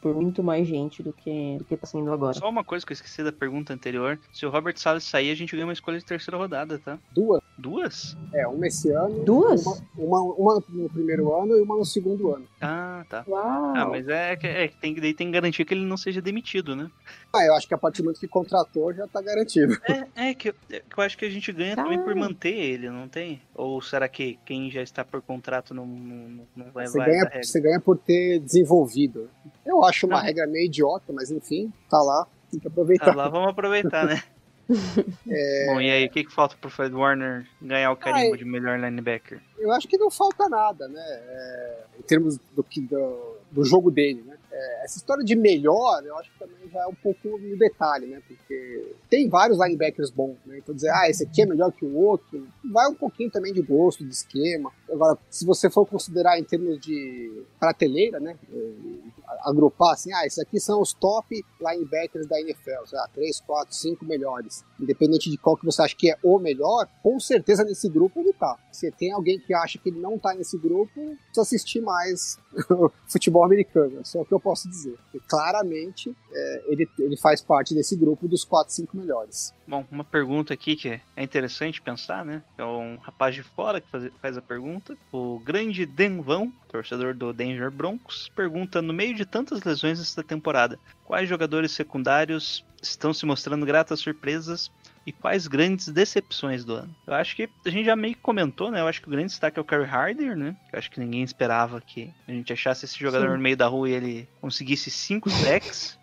por 0.02 0.14
muito 0.14 0.44
mais 0.44 0.68
gente 0.68 1.02
do 1.02 1.14
que, 1.14 1.56
do 1.56 1.64
que 1.64 1.76
tá 1.78 1.86
sendo 1.86 2.12
agora. 2.12 2.34
Só 2.34 2.50
uma 2.50 2.62
coisa 2.62 2.84
que 2.84 2.92
eu 2.92 2.94
esqueci 2.94 3.24
da 3.24 3.32
pergunta 3.32 3.72
anterior. 3.72 4.20
Se 4.30 4.44
o 4.44 4.50
Robert 4.50 4.76
Salles 4.76 5.04
sair, 5.04 5.30
a 5.30 5.34
gente 5.34 5.52
ganha 5.56 5.64
uma 5.66 5.72
escolha 5.72 5.98
de 5.98 6.04
terceira 6.04 6.36
rodada, 6.36 6.78
tá? 6.78 6.98
Duas. 7.10 7.40
Duas? 7.60 8.16
É, 8.32 8.46
uma 8.46 8.66
esse 8.66 8.90
ano. 8.90 9.24
Duas? 9.24 9.64
Uma, 9.96 10.20
uma, 10.22 10.34
uma 10.34 10.64
no 10.68 10.88
primeiro 10.88 11.32
ano 11.34 11.56
e 11.56 11.62
uma 11.62 11.76
no 11.76 11.84
segundo 11.84 12.34
ano. 12.34 12.46
Ah, 12.60 13.04
tá. 13.08 13.24
Uau! 13.28 13.72
Ah, 13.76 13.86
mas 13.88 14.08
é 14.08 14.34
que 14.36 14.46
é, 14.46 14.68
tem, 14.68 14.94
daí 14.94 15.14
tem 15.14 15.26
que 15.28 15.32
garantir 15.32 15.64
que 15.64 15.74
ele 15.74 15.84
não 15.84 15.96
seja 15.96 16.20
demitido, 16.20 16.74
né? 16.74 16.90
Ah, 17.32 17.44
eu 17.44 17.54
acho 17.54 17.68
que 17.68 17.74
a 17.74 17.78
partir 17.78 17.98
do 18.02 18.04
momento 18.06 18.20
que 18.20 18.26
contratou 18.28 18.92
já 18.92 19.06
tá 19.06 19.20
garantido. 19.22 19.76
É, 20.16 20.30
é 20.30 20.34
que, 20.34 20.48
eu, 20.50 20.54
é 20.70 20.80
que 20.80 20.98
eu 20.98 21.04
acho 21.04 21.16
que 21.18 21.24
a 21.24 21.30
gente 21.30 21.52
ganha 21.52 21.76
Tá. 21.76 21.82
também 21.84 22.02
por 22.02 22.14
manter 22.14 22.54
ele, 22.56 22.90
não 22.90 23.08
tem? 23.08 23.40
Ou 23.54 23.80
será 23.80 24.08
que 24.08 24.38
quem 24.44 24.70
já 24.70 24.82
está 24.82 25.04
por 25.04 25.20
contrato 25.22 25.72
não, 25.74 25.86
não, 25.86 26.46
não 26.56 26.70
vai 26.72 26.86
Você 26.86 26.98
ganha, 26.98 27.30
você 27.42 27.60
ganha 27.60 27.80
por 27.80 27.96
ter 27.98 28.40
desenvolvido. 28.40 29.28
Eu 29.64 29.84
acho 29.84 30.06
uma 30.06 30.16
Não. 30.18 30.24
regra 30.24 30.46
meio 30.46 30.66
idiota, 30.66 31.12
mas 31.12 31.30
enfim, 31.30 31.72
tá 31.88 32.00
lá, 32.02 32.26
tem 32.50 32.58
que 32.58 32.64
Tá 32.66 32.70
aproveitar. 32.72 33.14
lá, 33.14 33.28
vamos 33.28 33.50
aproveitar, 33.50 34.06
né? 34.06 34.22
Bom, 35.66 35.80
e 35.80 35.90
aí, 35.90 36.06
o 36.06 36.10
que, 36.10 36.24
que 36.24 36.32
falta 36.32 36.56
pro 36.60 36.70
Fred 36.70 36.94
Warner 36.94 37.46
ganhar 37.60 37.90
o 37.90 37.96
carimbo 37.96 38.32
Ai. 38.32 38.38
de 38.38 38.44
melhor 38.44 38.78
linebacker? 38.78 39.40
Eu 39.58 39.72
acho 39.72 39.88
que 39.88 39.98
não 39.98 40.10
falta 40.10 40.48
nada, 40.48 40.88
né? 40.88 41.02
É, 41.02 41.78
em 41.98 42.02
termos 42.02 42.38
do, 42.54 42.64
do, 42.64 43.36
do 43.50 43.64
jogo 43.64 43.90
dele, 43.90 44.22
né? 44.26 44.36
É, 44.60 44.84
essa 44.84 44.98
história 44.98 45.24
de 45.24 45.34
melhor, 45.34 46.02
eu 46.04 46.16
acho 46.18 46.30
que 46.30 46.38
também 46.38 46.68
já 46.70 46.82
é 46.82 46.86
um 46.86 46.94
pouco 46.94 47.38
no 47.38 47.56
detalhe, 47.56 48.06
né? 48.06 48.20
Porque 48.26 48.94
tem 49.08 49.28
vários 49.28 49.58
linebackers 49.58 50.10
bons, 50.10 50.36
né? 50.44 50.58
Então 50.58 50.74
dizer, 50.74 50.90
ah, 50.90 51.08
esse 51.08 51.24
aqui 51.24 51.42
é 51.42 51.46
melhor 51.46 51.72
que 51.72 51.84
o 51.84 51.96
outro, 51.96 52.46
vai 52.70 52.86
um 52.88 52.94
pouquinho 52.94 53.30
também 53.30 53.52
de 53.52 53.62
gosto, 53.62 54.04
de 54.04 54.12
esquema. 54.12 54.70
Agora, 54.90 55.16
se 55.30 55.46
você 55.46 55.70
for 55.70 55.86
considerar 55.86 56.38
em 56.38 56.44
termos 56.44 56.78
de 56.78 57.44
prateleira, 57.58 58.20
né? 58.20 58.36
É, 58.52 58.70
agrupar 59.44 59.92
assim, 59.92 60.12
ah, 60.12 60.26
esses 60.26 60.38
aqui 60.38 60.58
são 60.58 60.80
os 60.80 60.92
top 60.92 61.44
linebackers 61.60 62.26
da 62.26 62.40
NFL, 62.40 62.86
sei 62.86 62.98
lá, 62.98 63.08
3, 63.14 63.40
4, 63.40 63.74
5 63.74 64.04
melhores. 64.04 64.64
Independente 64.78 65.30
de 65.30 65.38
qual 65.38 65.56
que 65.56 65.64
você 65.64 65.82
acha 65.82 65.94
que 65.96 66.10
é 66.10 66.18
o 66.22 66.38
melhor, 66.38 66.88
com 67.02 67.18
certeza 67.20 67.64
nesse 67.64 67.88
grupo 67.88 68.20
ele 68.20 68.32
tá. 68.32 68.58
Se 68.72 68.90
tem 68.90 69.12
alguém 69.12 69.38
que 69.38 69.54
acha 69.54 69.78
que 69.78 69.88
ele 69.88 70.00
não 70.00 70.18
tá 70.18 70.34
nesse 70.34 70.58
grupo, 70.58 70.90
precisa 70.94 71.42
assistir 71.42 71.80
mais 71.80 72.38
futebol 73.06 73.44
americano, 73.44 74.00
só 74.04 74.24
que 74.24 74.32
eu 74.32 74.40
posso 74.40 74.49
dizer. 74.68 74.98
E 75.14 75.20
claramente 75.20 76.14
é, 76.32 76.64
ele, 76.66 76.88
ele 76.98 77.16
faz 77.16 77.40
parte 77.40 77.74
desse 77.74 77.96
grupo 77.96 78.26
dos 78.28 78.44
4, 78.44 78.72
5 78.72 78.96
melhores. 78.96 79.54
Bom, 79.66 79.84
uma 79.90 80.04
pergunta 80.04 80.52
aqui 80.52 80.74
que 80.74 81.00
é 81.16 81.22
interessante 81.22 81.80
pensar, 81.80 82.24
né? 82.24 82.42
É 82.58 82.64
um 82.64 82.96
rapaz 82.96 83.34
de 83.34 83.42
fora 83.42 83.80
que 83.80 83.90
faz, 83.90 84.10
faz 84.20 84.36
a 84.36 84.42
pergunta. 84.42 84.96
O 85.12 85.38
grande 85.38 85.86
Denvão, 85.86 86.52
torcedor 86.68 87.14
do 87.14 87.32
Denver 87.32 87.70
Broncos, 87.70 88.30
pergunta: 88.34 88.82
no 88.82 88.92
meio 88.92 89.14
de 89.14 89.24
tantas 89.24 89.62
lesões 89.62 90.00
esta 90.00 90.22
temporada, 90.22 90.78
quais 91.04 91.28
jogadores 91.28 91.72
secundários 91.72 92.64
estão 92.82 93.12
se 93.12 93.26
mostrando 93.26 93.66
gratas 93.66 94.00
surpresas 94.00 94.70
e 95.10 95.12
quais 95.12 95.46
grandes 95.48 95.88
decepções 95.88 96.64
do 96.64 96.74
ano? 96.74 96.94
Eu 97.06 97.14
acho 97.14 97.34
que 97.34 97.48
a 97.64 97.68
gente 97.70 97.84
já 97.84 97.96
meio 97.96 98.14
que 98.14 98.20
comentou, 98.20 98.70
né? 98.70 98.80
Eu 98.80 98.86
acho 98.86 99.00
que 99.02 99.08
o 99.08 99.10
grande 99.10 99.26
destaque 99.28 99.58
é 99.58 99.62
o 99.62 99.64
Curry 99.64 99.84
Harder, 99.84 100.36
né? 100.36 100.56
Eu 100.72 100.78
acho 100.78 100.90
que 100.90 101.00
ninguém 101.00 101.22
esperava 101.22 101.80
que 101.80 102.10
a 102.28 102.32
gente 102.32 102.52
achasse 102.52 102.84
esse 102.84 102.98
jogador 102.98 103.26
Sim. 103.26 103.32
no 103.36 103.42
meio 103.42 103.56
da 103.56 103.66
rua 103.66 103.88
e 103.88 103.92
ele 103.92 104.28
conseguisse 104.40 104.90
cinco 104.90 105.28
sacks, 105.30 105.98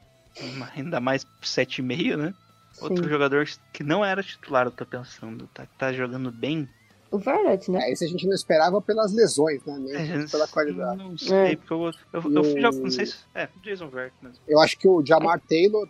ainda 0.75 0.99
mais 0.99 1.25
7,5, 1.41 2.17
né? 2.17 2.33
Outro 2.81 3.03
Sim. 3.05 3.09
jogador 3.09 3.47
que 3.73 3.83
não 3.83 4.03
era 4.05 4.21
titular, 4.21 4.67
eu 4.67 4.71
tô 4.71 4.85
pensando, 4.85 5.47
tá, 5.53 5.65
tá 5.79 5.91
jogando 5.93 6.31
bem. 6.31 6.67
O 7.09 7.17
Verrett, 7.17 7.71
né? 7.71 7.79
É, 7.83 7.91
esse 7.93 8.03
a 8.03 8.07
gente 8.07 8.27
não 8.27 8.35
esperava 8.35 8.81
pelas 8.81 9.13
lesões, 9.13 9.63
né? 9.65 9.75
É, 9.95 10.27
pela 10.27 10.47
qualidade. 10.47 10.97
Não 10.97 11.17
sei, 11.17 11.53
É. 11.53 11.55
porque 11.55 11.73
eu, 11.73 11.91
eu, 12.13 12.21
eu 12.33 12.41
o- 12.41 12.59
já 12.61 12.69
não 12.71 12.91
sei 12.91 13.05
se. 13.05 13.15
É, 13.33 13.47
Jason 13.63 13.87
Verrett 13.87 14.13
mesmo. 14.21 14.37
Eu 14.47 14.59
acho 14.59 14.77
que 14.77 14.87
o 14.87 15.01
Jamar 15.03 15.39
Taylor 15.39 15.87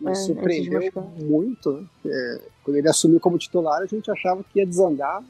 me 0.00 0.10
É, 0.10 0.14
surpreendeu 0.14 0.82
muito. 1.16 1.88
Né? 2.04 2.40
Quando 2.66 2.78
ele 2.78 2.88
assumiu 2.88 3.20
como 3.20 3.38
titular, 3.38 3.80
a 3.80 3.86
gente 3.86 4.10
achava 4.10 4.42
que 4.42 4.58
ia 4.58 4.66
desandar, 4.66 5.22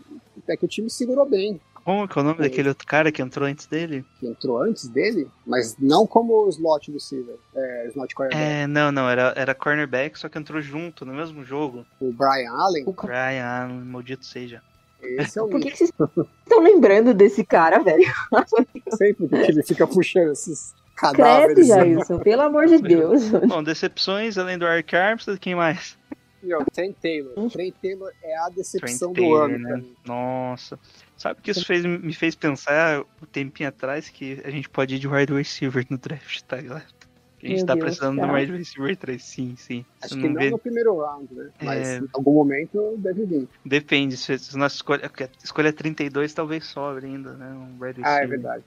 até 0.43 0.57
que 0.57 0.65
o 0.65 0.69
time 0.69 0.89
segurou 0.89 1.29
bem. 1.29 1.61
Como 1.85 2.09
que 2.09 2.19
é 2.19 2.23
o 2.23 2.25
nome 2.25 2.39
É. 2.41 2.43
daquele 2.49 2.71
outro 2.71 2.87
cara 2.87 3.13
que 3.13 3.21
entrou 3.21 3.47
antes 3.47 3.67
dele? 3.67 4.07
Que 4.19 4.27
entrou 4.27 4.59
antes 4.63 4.89
dele, 4.89 5.29
mas 5.47 5.77
não 5.79 6.07
como 6.07 6.49
slot 6.49 6.91
receiver, 6.91 7.37
é, 7.55 7.89
slot 7.91 8.15
quarterback. 8.15 8.51
É, 8.51 8.67
não, 8.67 8.91
não, 8.91 9.07
era, 9.09 9.35
era 9.37 9.55
cornerback, 9.55 10.19
só 10.19 10.31
que 10.31 10.39
entrou 10.39 10.63
junto 10.63 11.05
no 11.05 11.13
mesmo 11.13 11.45
jogo. 11.45 11.85
O 12.01 12.11
Brian 12.11 12.51
Allen, 12.53 12.85
O 12.87 12.93
Brian, 12.93 13.69
maldito 13.85 14.25
seja. 14.25 14.63
esse 15.03 15.39
é 15.39 15.43
o 15.43 15.49
Por 15.49 15.61
que, 15.61 15.71
que 15.71 15.77
vocês 15.77 15.91
estão 15.91 16.63
lembrando 16.63 17.13
desse 17.13 17.45
cara, 17.45 17.81
velho? 17.81 18.03
sempre 18.97 19.29
que 19.29 19.35
ele 19.37 19.63
fica 19.63 19.87
puxando 19.87 20.33
esses 20.33 20.75
Credo, 20.97 21.17
cadáveres. 21.19 21.67
Jailson, 21.69 22.19
pelo 22.19 22.41
amor 22.43 22.67
de 22.67 22.79
Deus. 22.79 23.29
Bom, 23.47 23.63
decepções, 23.63 24.39
além 24.39 24.57
do 24.59 24.65
Eric 24.67 24.97
Armstead, 24.97 25.39
quem 25.39 25.55
mais? 25.55 25.97
Ó, 26.55 26.65
Trent 26.73 26.97
Taylor. 27.01 27.51
Trent 27.51 27.75
Taylor 27.81 28.13
é 28.23 28.37
a 28.39 28.45
Trent 28.45 28.57
decepção 28.57 29.13
do 29.13 29.21
Taylor, 29.21 29.45
ano 29.45 29.59
né? 29.59 29.85
Nossa. 30.05 30.79
Sabe 31.17 31.41
o 31.41 31.43
que 31.43 31.51
isso 31.51 31.65
fez, 31.65 31.85
me 31.85 32.13
fez 32.13 32.35
pensar 32.35 33.01
um 33.01 33.27
tempinho 33.27 33.69
atrás 33.69 34.09
que 34.09 34.41
a 34.45 34.51
gente 34.51 34.69
pode 34.69 34.97
ir 34.97 34.99
de 34.99 35.09
wide 35.09 35.33
receiver 35.33 35.87
no 35.89 35.99
draft, 35.99 36.43
tá, 36.43 36.61
galera? 36.61 36.96
A 37.47 37.49
gente 37.49 37.59
Meu 37.59 37.67
tá 37.67 37.75
Deus, 37.75 37.85
precisando 37.85 38.15
de 38.17 38.21
um 38.25 38.27
cara. 38.27 38.41
wide 38.41 38.53
receiver 38.53 38.97
3, 38.97 39.23
sim, 39.23 39.55
sim. 39.57 39.85
Acho 40.03 40.15
Você 40.15 40.21
que 40.21 40.27
não 40.27 40.35
não 40.35 40.41
vê- 40.41 40.51
no 40.51 40.59
primeiro 40.59 40.97
round, 40.99 41.33
né? 41.35 41.49
Mas 41.63 41.87
É. 41.89 41.99
em 42.01 42.09
algum 42.13 42.33
momento 42.35 42.95
deve 42.99 43.25
vir. 43.25 43.49
Depende, 43.65 44.17
se, 44.17 44.39
se 44.39 44.57
nossa 44.59 44.75
escolha, 44.77 45.07
a 45.07 45.29
escolha 45.45 45.73
32 45.73 46.35
talvez 46.35 46.65
sobre 46.67 47.07
ainda, 47.07 47.35
né? 47.35 47.47
Um 47.53 47.77
wide 47.81 48.01
receiver. 48.03 48.05
Ah, 48.07 48.23
é 48.23 48.27
verdade. 48.27 48.65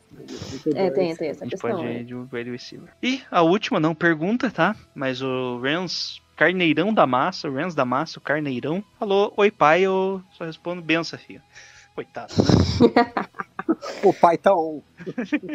É, 0.75 0.89
tem, 0.91 1.15
tem 1.15 1.27
A 1.27 1.31
essa 1.31 1.43
gente 1.45 1.51
questão. 1.51 1.71
pode 1.71 1.85
ir 1.85 2.05
de 2.05 2.15
um 2.15 2.27
wide 2.31 2.51
receiver. 2.51 2.89
E 3.03 3.21
a 3.29 3.41
última, 3.41 3.79
não 3.79 3.93
pergunta, 3.93 4.49
tá? 4.49 4.75
Mas 4.95 5.21
o 5.21 5.59
Rams, 5.61 6.21
Carneirão 6.37 6.93
da 6.93 7.05
Massa, 7.05 7.49
o 7.49 7.53
Rams 7.53 7.75
da 7.75 7.83
Massa, 7.83 8.17
o 8.19 8.21
Carneirão, 8.21 8.81
falou: 8.97 9.33
Oi, 9.35 9.51
pai, 9.51 9.81
eu 9.81 10.21
só 10.31 10.45
respondo 10.45 10.81
benção, 10.81 11.19
filho. 11.19 11.41
Coitado, 11.93 12.33
né? 12.37 12.45
O 14.03 14.13
pai 14.13 14.37
tá 14.37 14.53
on. 14.55 14.81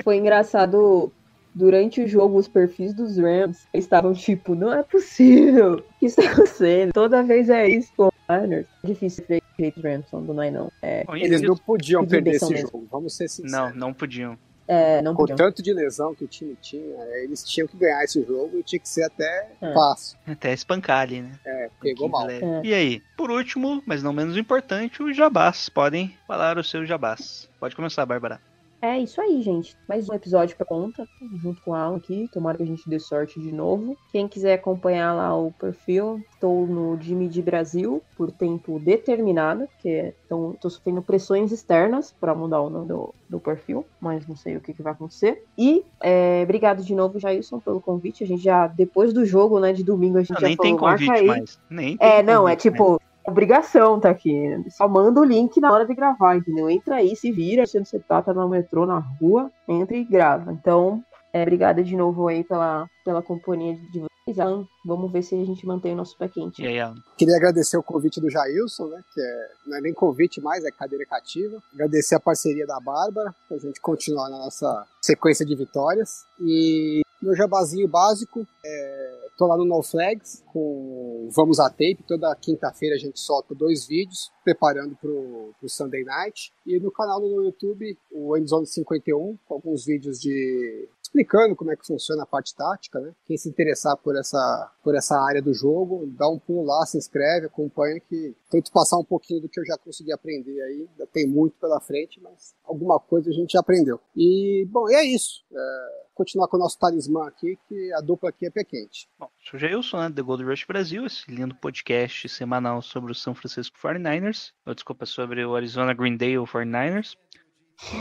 Foi 0.02 0.16
engraçado. 0.16 1.10
Durante 1.55 2.02
o 2.02 2.09
jogo, 2.09 2.36
os 2.36 2.48
perfis 2.48 2.92
dos 2.92 3.16
Rams 3.16 3.66
estavam 3.72 4.12
tipo, 4.12 4.55
não 4.55 4.72
é 4.72 4.82
possível. 4.82 5.74
O 5.74 5.82
que 6.00 6.07
está 6.07 6.22
acontecendo? 6.30 6.92
Toda 6.92 7.22
vez 7.22 7.48
é 7.48 7.68
isso 7.68 7.92
com 7.96 8.09
o 8.09 8.12
Niners. 8.28 8.66
É 8.82 8.86
difícil 8.88 9.24
ver 9.28 9.40
o 9.40 9.62
jeito 9.62 9.80
Ramson 9.80 10.22
do 10.22 10.34
Nine, 10.34 10.50
não. 10.50 10.72
É, 10.82 11.05
Eles 11.14 11.42
não 11.42 11.57
podiam 11.57 12.05
perder 12.05 12.32
esse 12.36 12.50
mesmo. 12.52 12.68
jogo, 12.70 12.88
vamos 12.90 13.14
ser 13.16 13.24
Não, 13.24 13.28
sinceros. 13.28 13.74
não 13.76 13.92
podiam. 13.94 14.36
é, 14.66 15.00
não 15.02 15.12
Com 15.12 15.18
podiam. 15.22 15.36
tanto 15.36 15.62
de 15.62 15.72
lesão 15.72 16.12
que 16.14 16.24
o 16.24 16.26
time 16.26 16.57
tinha, 16.61 16.82
eles 17.22 17.44
tinham 17.44 17.68
que 17.68 17.76
ganhar 17.76 18.02
esse 18.02 18.20
jogo 18.24 18.59
e 18.59 18.62
tinha 18.64 18.80
que 18.80 18.88
ser 18.88 19.05
até 19.05 19.48
É. 19.61 19.72
fácil. 19.72 20.18
Até 20.26 20.52
espancar 20.52 21.02
ali, 21.02 21.20
né? 21.22 21.32
É, 21.46 21.70
pegou 21.80 22.09
mal. 22.09 22.28
É. 22.28 22.40
E 22.64 22.74
aí, 22.74 23.00
por 23.16 23.30
último, 23.30 23.80
mas 23.86 24.02
não 24.02 24.12
menos 24.12 24.36
importante, 24.36 25.02
os 25.02 25.16
jabás. 25.16 25.68
Podem 25.68 26.16
falar 26.26 26.59
os 26.59 26.68
seus 26.68 26.88
jabás. 26.88 27.48
Pode 27.61 27.76
começar, 27.76 28.05
Bárbara. 28.07 28.40
É 28.85 28.99
isso 28.99 29.18
aí, 29.18 29.41
gente. 29.41 29.74
Mais 29.89 30.11
um 30.11 30.12
episódio 30.12 30.55
pra 30.59 30.66
conta, 30.66 31.09
junto 31.43 31.62
com 31.62 31.72
a 31.72 31.80
Alan 31.80 31.97
aqui. 31.97 32.28
Tomara 32.30 32.59
que 32.59 32.64
a 32.64 32.66
gente 32.66 32.87
dê 32.87 33.01
sorte 33.01 33.41
de 33.41 33.51
novo. 33.51 33.97
Quem 34.12 34.28
quiser 34.28 34.53
acompanhar 34.53 35.14
lá 35.14 35.35
o 35.35 35.51
perfil, 35.53 36.22
estou 36.35 36.66
no 36.66 37.01
Jimmy 37.01 37.26
de 37.26 37.41
Brasil 37.41 38.03
por 38.14 38.30
tempo 38.30 38.78
determinado, 38.78 39.66
que 39.80 39.89
é, 39.89 40.14
então 40.26 40.53
estou 40.53 40.70
sofrendo 40.70 41.01
pressões 41.01 41.51
externas 41.51 42.14
para 42.20 42.35
mudar 42.35 42.61
o 42.61 42.68
nome 42.68 42.87
do, 42.89 43.14
do 43.26 43.41
perfil, 43.41 43.87
mas 43.99 44.28
não 44.28 44.37
sei 44.37 44.59
o 44.59 44.61
que, 44.61 44.74
que 44.74 44.82
vai 44.82 44.93
acontecer. 44.93 45.43
E 45.57 45.82
é, 46.03 46.43
obrigado 46.45 46.85
de 46.85 46.95
novo, 46.95 47.18
Jailson, 47.18 47.61
pelo 47.61 47.80
convite. 47.80 48.22
A 48.22 48.26
gente 48.26 48.43
já, 48.43 48.66
depois 48.66 49.14
do 49.14 49.24
jogo, 49.24 49.59
né, 49.61 49.72
de 49.72 49.82
domingo, 49.82 50.18
a 50.18 50.20
gente 50.20 50.35
Não, 50.35 50.41
já 50.43 50.47
nem 50.49 50.57
falou, 50.59 50.70
tem 50.72 50.78
convite 50.78 51.07
marca 51.07 51.22
aí. 51.22 51.26
mais. 51.26 51.59
Nem 51.70 51.97
tem 51.97 52.07
É, 52.07 52.22
não, 52.22 52.47
é 52.47 52.55
convite, 52.55 52.70
né? 52.70 52.99
Obrigação 53.26 53.98
tá 54.00 54.10
aqui. 54.10 54.32
Só 54.70 54.88
manda 54.88 55.20
o 55.20 55.24
link 55.24 55.60
na 55.60 55.72
hora 55.72 55.86
de 55.86 55.94
gravar, 55.94 56.36
entendeu? 56.36 56.68
Entra 56.70 56.96
aí, 56.96 57.14
se 57.16 57.30
vira, 57.30 57.66
se 57.66 57.78
você 57.78 57.98
tá, 57.98 58.22
tá 58.22 58.32
no 58.32 58.48
metrô, 58.48 58.86
na 58.86 58.98
rua, 58.98 59.50
entra 59.68 59.96
e 59.96 60.04
grava. 60.04 60.52
Então, 60.52 61.02
é, 61.32 61.42
obrigada 61.42 61.82
de 61.82 61.96
novo 61.96 62.28
aí 62.28 62.44
pela, 62.44 62.88
pela 63.04 63.22
companhia 63.22 63.76
de 63.92 64.00
vocês. 64.00 64.38
Alan, 64.38 64.64
Vamos 64.86 65.10
ver 65.10 65.22
se 65.22 65.34
a 65.34 65.44
gente 65.44 65.66
mantém 65.66 65.92
o 65.92 65.96
nosso 65.96 66.16
pé 66.16 66.28
quente. 66.28 66.62
E 66.62 66.66
aí, 66.66 66.80
Alan? 66.80 66.96
Queria 67.16 67.36
agradecer 67.36 67.76
o 67.76 67.82
convite 67.82 68.20
do 68.20 68.30
Jailson, 68.30 68.86
né? 68.86 69.02
Que 69.12 69.20
é, 69.20 69.48
não 69.66 69.76
é 69.76 69.80
nem 69.80 69.92
convite 69.92 70.40
mais, 70.40 70.64
é 70.64 70.70
cadeira 70.70 71.04
cativa. 71.04 71.62
Agradecer 71.72 72.14
a 72.14 72.20
parceria 72.20 72.66
da 72.66 72.78
Bárbara, 72.80 73.34
pra 73.48 73.58
gente 73.58 73.80
continuar 73.80 74.30
na 74.30 74.38
nossa 74.38 74.86
sequência 75.00 75.44
de 75.44 75.54
vitórias. 75.54 76.24
E 76.40 77.02
meu 77.20 77.34
jabazinho 77.34 77.88
básico, 77.88 78.46
é, 78.64 79.23
tô 79.37 79.47
lá 79.47 79.57
no 79.57 79.64
No 79.64 79.82
Flags 79.82 80.45
com 80.53 81.28
Vamos 81.32 81.59
a 81.61 81.68
Tape. 81.68 82.05
Toda 82.07 82.35
quinta-feira 82.37 82.95
a 82.95 82.99
gente 82.99 83.18
solta 83.18 83.55
dois 83.55 83.87
vídeos 83.87 84.30
preparando 84.43 84.97
pro, 84.97 85.53
pro 85.59 85.68
Sunday 85.68 86.05
Night. 86.05 86.53
E 86.66 86.78
no 86.78 86.91
canal 86.91 87.20
no 87.20 87.45
YouTube, 87.45 87.99
o 88.12 88.37
Endzone 88.37 88.66
51, 88.66 89.39
com 89.47 89.55
alguns 89.55 89.85
vídeos 89.85 90.20
de 90.20 90.89
explicando 91.14 91.54
como 91.54 91.70
é 91.70 91.76
que 91.76 91.86
funciona 91.86 92.24
a 92.24 92.26
parte 92.26 92.54
tática, 92.54 92.98
né? 92.98 93.12
Quem 93.24 93.36
se 93.36 93.48
interessar 93.48 93.96
por 93.96 94.16
essa, 94.16 94.72
por 94.82 94.96
essa 94.96 95.16
área 95.16 95.40
do 95.40 95.54
jogo, 95.54 96.06
dá 96.18 96.28
um 96.28 96.38
pulo 96.38 96.64
lá, 96.64 96.84
se 96.84 96.98
inscreve, 96.98 97.46
acompanha 97.46 98.00
que 98.00 98.34
tento 98.50 98.72
passar 98.72 98.98
um 98.98 99.04
pouquinho 99.04 99.40
do 99.40 99.48
que 99.48 99.60
eu 99.60 99.64
já 99.64 99.78
consegui 99.78 100.12
aprender 100.12 100.60
aí. 100.60 100.88
Ainda 100.90 101.06
tem 101.06 101.26
muito 101.28 101.56
pela 101.60 101.80
frente, 101.80 102.20
mas 102.20 102.54
alguma 102.64 102.98
coisa 102.98 103.30
a 103.30 103.32
gente 103.32 103.52
já 103.52 103.60
aprendeu. 103.60 104.00
E, 104.16 104.66
bom, 104.68 104.90
e 104.90 104.94
é 104.94 105.04
isso. 105.04 105.44
É, 105.52 106.04
continuar 106.14 106.48
com 106.48 106.56
o 106.56 106.60
nosso 106.60 106.78
talismã 106.78 107.28
aqui, 107.28 107.56
que 107.68 107.92
a 107.92 108.00
dupla 108.00 108.30
aqui 108.30 108.46
é 108.46 108.50
pé 108.50 108.64
quente. 108.64 109.08
Bom, 109.16 109.28
sou 109.48 109.58
Jailson, 109.58 109.98
né, 109.98 110.10
The 110.10 110.22
Gold 110.22 110.42
Rush 110.42 110.64
Brasil, 110.66 111.06
esse 111.06 111.30
lindo 111.30 111.54
podcast 111.54 112.28
semanal 112.28 112.82
sobre 112.82 113.12
o 113.12 113.14
São 113.14 113.34
Francisco 113.36 113.78
49ers. 113.78 114.52
Ou, 114.66 114.74
desculpa, 114.74 115.06
sobre 115.06 115.44
o 115.44 115.54
Arizona 115.54 115.94
Greendale 115.94 116.38
49ers. 116.38 117.16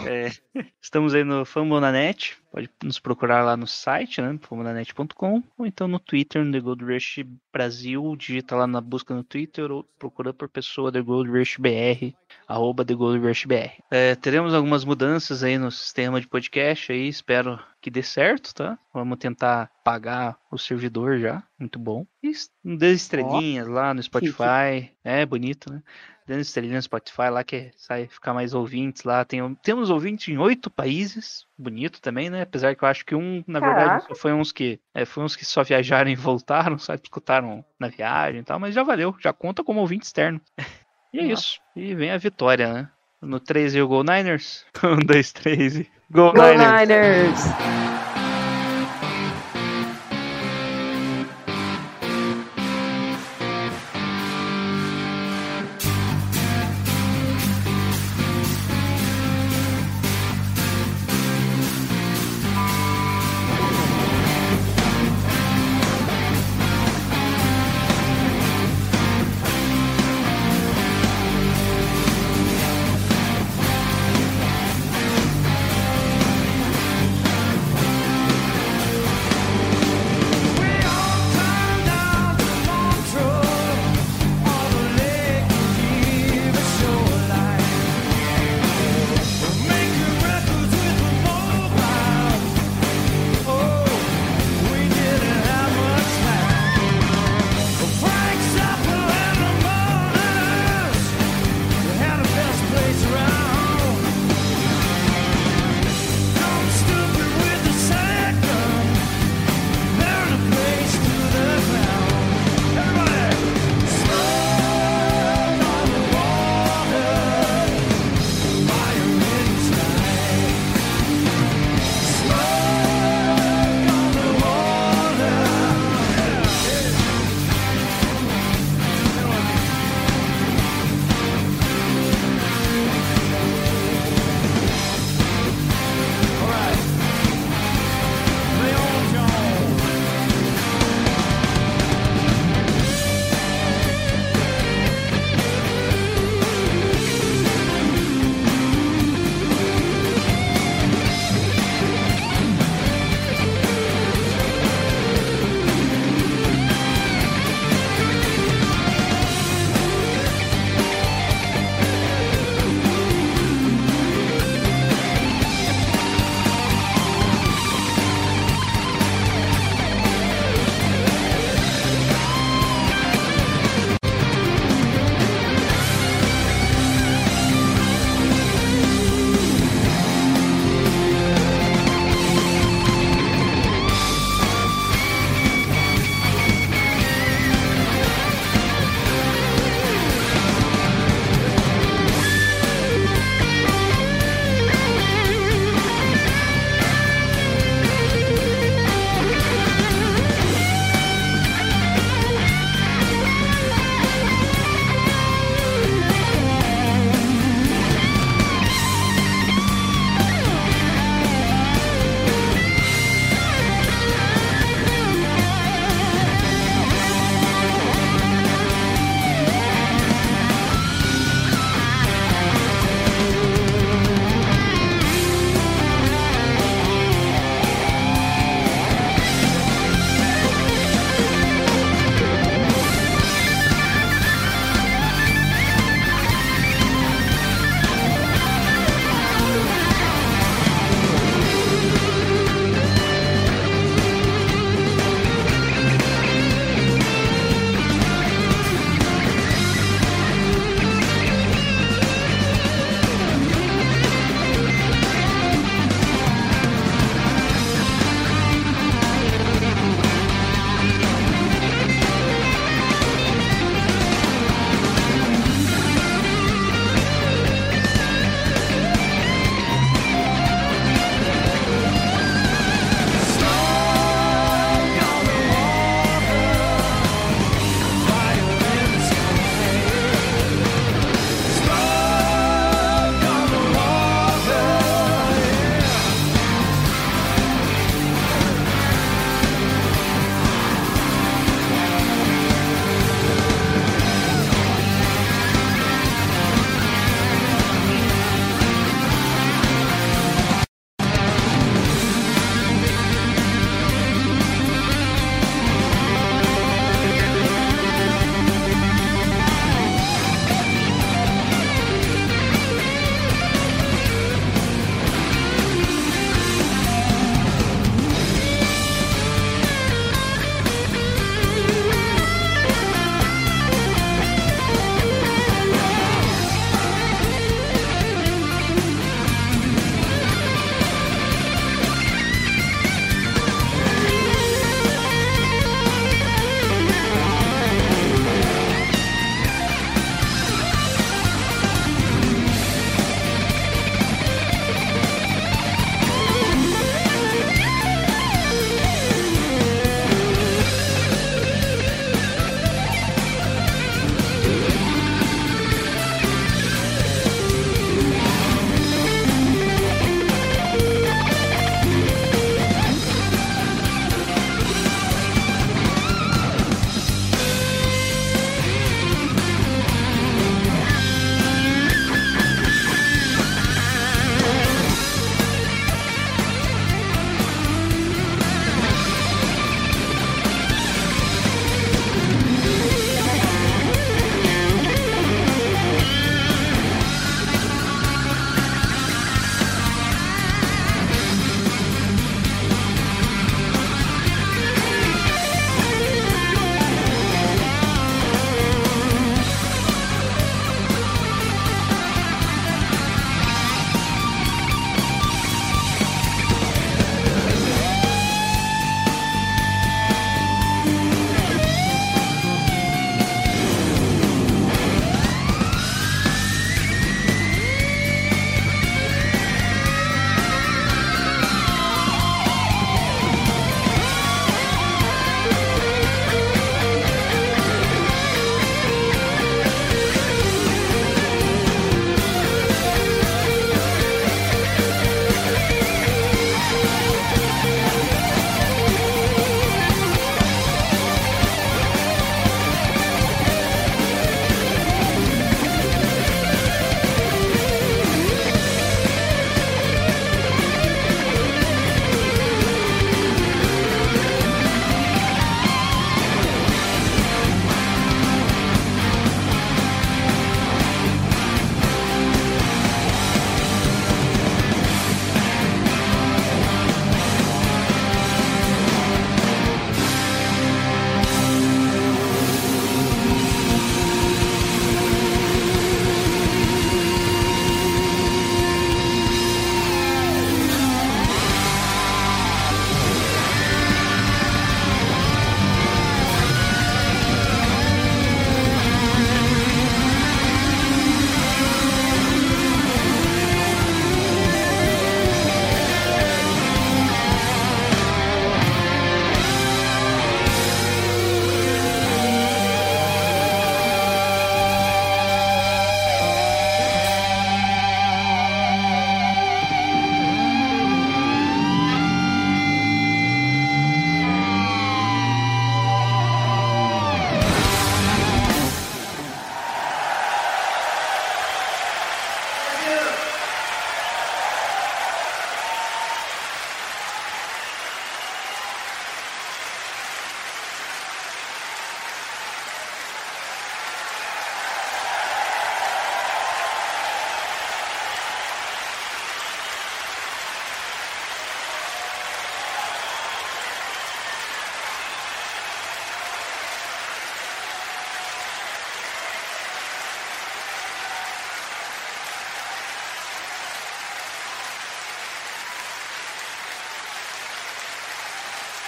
É, 0.08 0.32
estamos 0.82 1.14
aí 1.14 1.24
no 1.24 1.46
Fambonanet, 1.46 2.38
pode 2.54 2.70
nos 2.84 3.00
procurar 3.00 3.44
lá 3.44 3.58
no 3.58 3.66
site, 3.66 4.22
né, 4.22 4.38
fambonanet.com, 4.40 5.42
ou 5.58 5.66
então 5.66 5.88
no 5.88 5.98
Twitter, 5.98 6.46
no 6.46 6.52
The 6.52 6.60
Gold 6.60 6.86
Rush 6.86 7.26
Brasil, 7.52 8.16
digita 8.16 8.56
lá 8.56 8.68
na 8.68 8.80
busca 8.80 9.12
no 9.12 9.24
Twitter 9.24 9.72
ou 9.72 9.84
procura 9.98 10.32
por 10.32 10.48
pessoa 10.48 10.92
The 10.92 11.02
Gold 11.02 11.32
Rush 11.32 11.58
BR, 11.58 12.14
arroba 12.48 12.86
The 12.86 12.94
Gold 12.94 13.26
Rush 13.28 13.46
BR. 13.46 13.82
É, 13.90 14.14
teremos 14.14 14.54
algumas 14.54 14.86
mudanças 14.86 15.42
aí 15.42 15.58
no 15.58 15.72
sistema 15.72 16.22
de 16.22 16.28
podcast 16.28 16.92
aí, 16.92 17.08
espero 17.08 17.60
que 17.82 17.90
dê 17.90 18.04
certo, 18.04 18.54
tá? 18.54 18.78
Vamos 18.94 19.18
tentar 19.18 19.72
pagar 19.84 20.38
o 20.52 20.58
servidor 20.58 21.18
já, 21.18 21.44
muito 21.60 21.80
bom. 21.80 22.06
E 22.22 22.32
dê 22.64 22.94
estrelinhas 22.94 23.68
lá 23.68 23.96
no 23.96 24.04
Spotify, 24.04 24.92
é 25.04 25.26
bonito, 25.26 25.74
né? 25.74 25.82
Dando 26.26 26.40
estrelinha 26.40 26.76
no 26.76 26.82
Spotify 26.82 27.30
lá 27.30 27.44
que 27.44 27.72
sai 27.76 28.08
ficar 28.08 28.34
mais 28.34 28.54
ouvintes 28.54 29.04
lá. 29.04 29.26
Tem, 29.26 29.54
temos 29.56 29.90
ouvintes 29.90 30.30
em 30.30 30.38
oito 30.38 30.70
países, 30.70 31.46
bonito 31.58 32.02
também, 32.02 32.30
né? 32.30 32.42
Apesar 32.42 32.76
que 32.76 32.84
eu 32.84 32.88
acho 32.88 33.06
que 33.06 33.16
um, 33.16 33.44
na 33.48 33.60
verdade, 33.60 33.88
Caraca. 33.88 34.08
só 34.08 34.16
foi 34.16 34.34
uns 34.34 34.52
que 34.52 34.80
é, 34.94 35.06
foi 35.06 35.24
uns 35.24 35.36
que 35.36 35.46
só 35.46 35.64
viajaram 35.64 36.10
e 36.10 36.16
voltaram, 36.16 36.78
só 36.78 36.94
escutaram 36.94 37.64
na 37.80 37.88
viagem 37.88 38.42
e 38.42 38.44
tal, 38.44 38.60
mas 38.60 38.74
já 38.74 38.84
valeu, 38.84 39.16
já 39.20 39.32
conta 39.32 39.64
como 39.64 39.80
ouvinte 39.80 40.06
externo. 40.06 40.42
E 41.14 41.20
é 41.20 41.26
isso. 41.26 41.60
E 41.76 41.94
vem 41.94 42.12
a 42.12 42.18
vitória, 42.18 42.74
né? 42.74 42.90
No 43.22 43.40
3 43.40 43.76
e 43.76 43.82
o 43.82 43.88
Go 43.88 44.04
Niners. 44.04 44.66
1, 44.84 45.06
2, 45.06 45.32
3 45.32 45.76
e 45.78 45.92
Go, 46.10 46.34
Go 46.34 46.42
Niners! 46.42 46.90
Niners! 46.90 47.93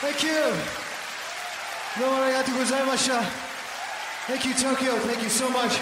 Thank 0.06 0.22
you. 0.22 0.54
Thank 4.28 4.46
you, 4.46 4.54
Tokyo. 4.54 4.96
Thank 5.00 5.24
you 5.24 5.30
so 5.30 5.50
much. 5.50 5.80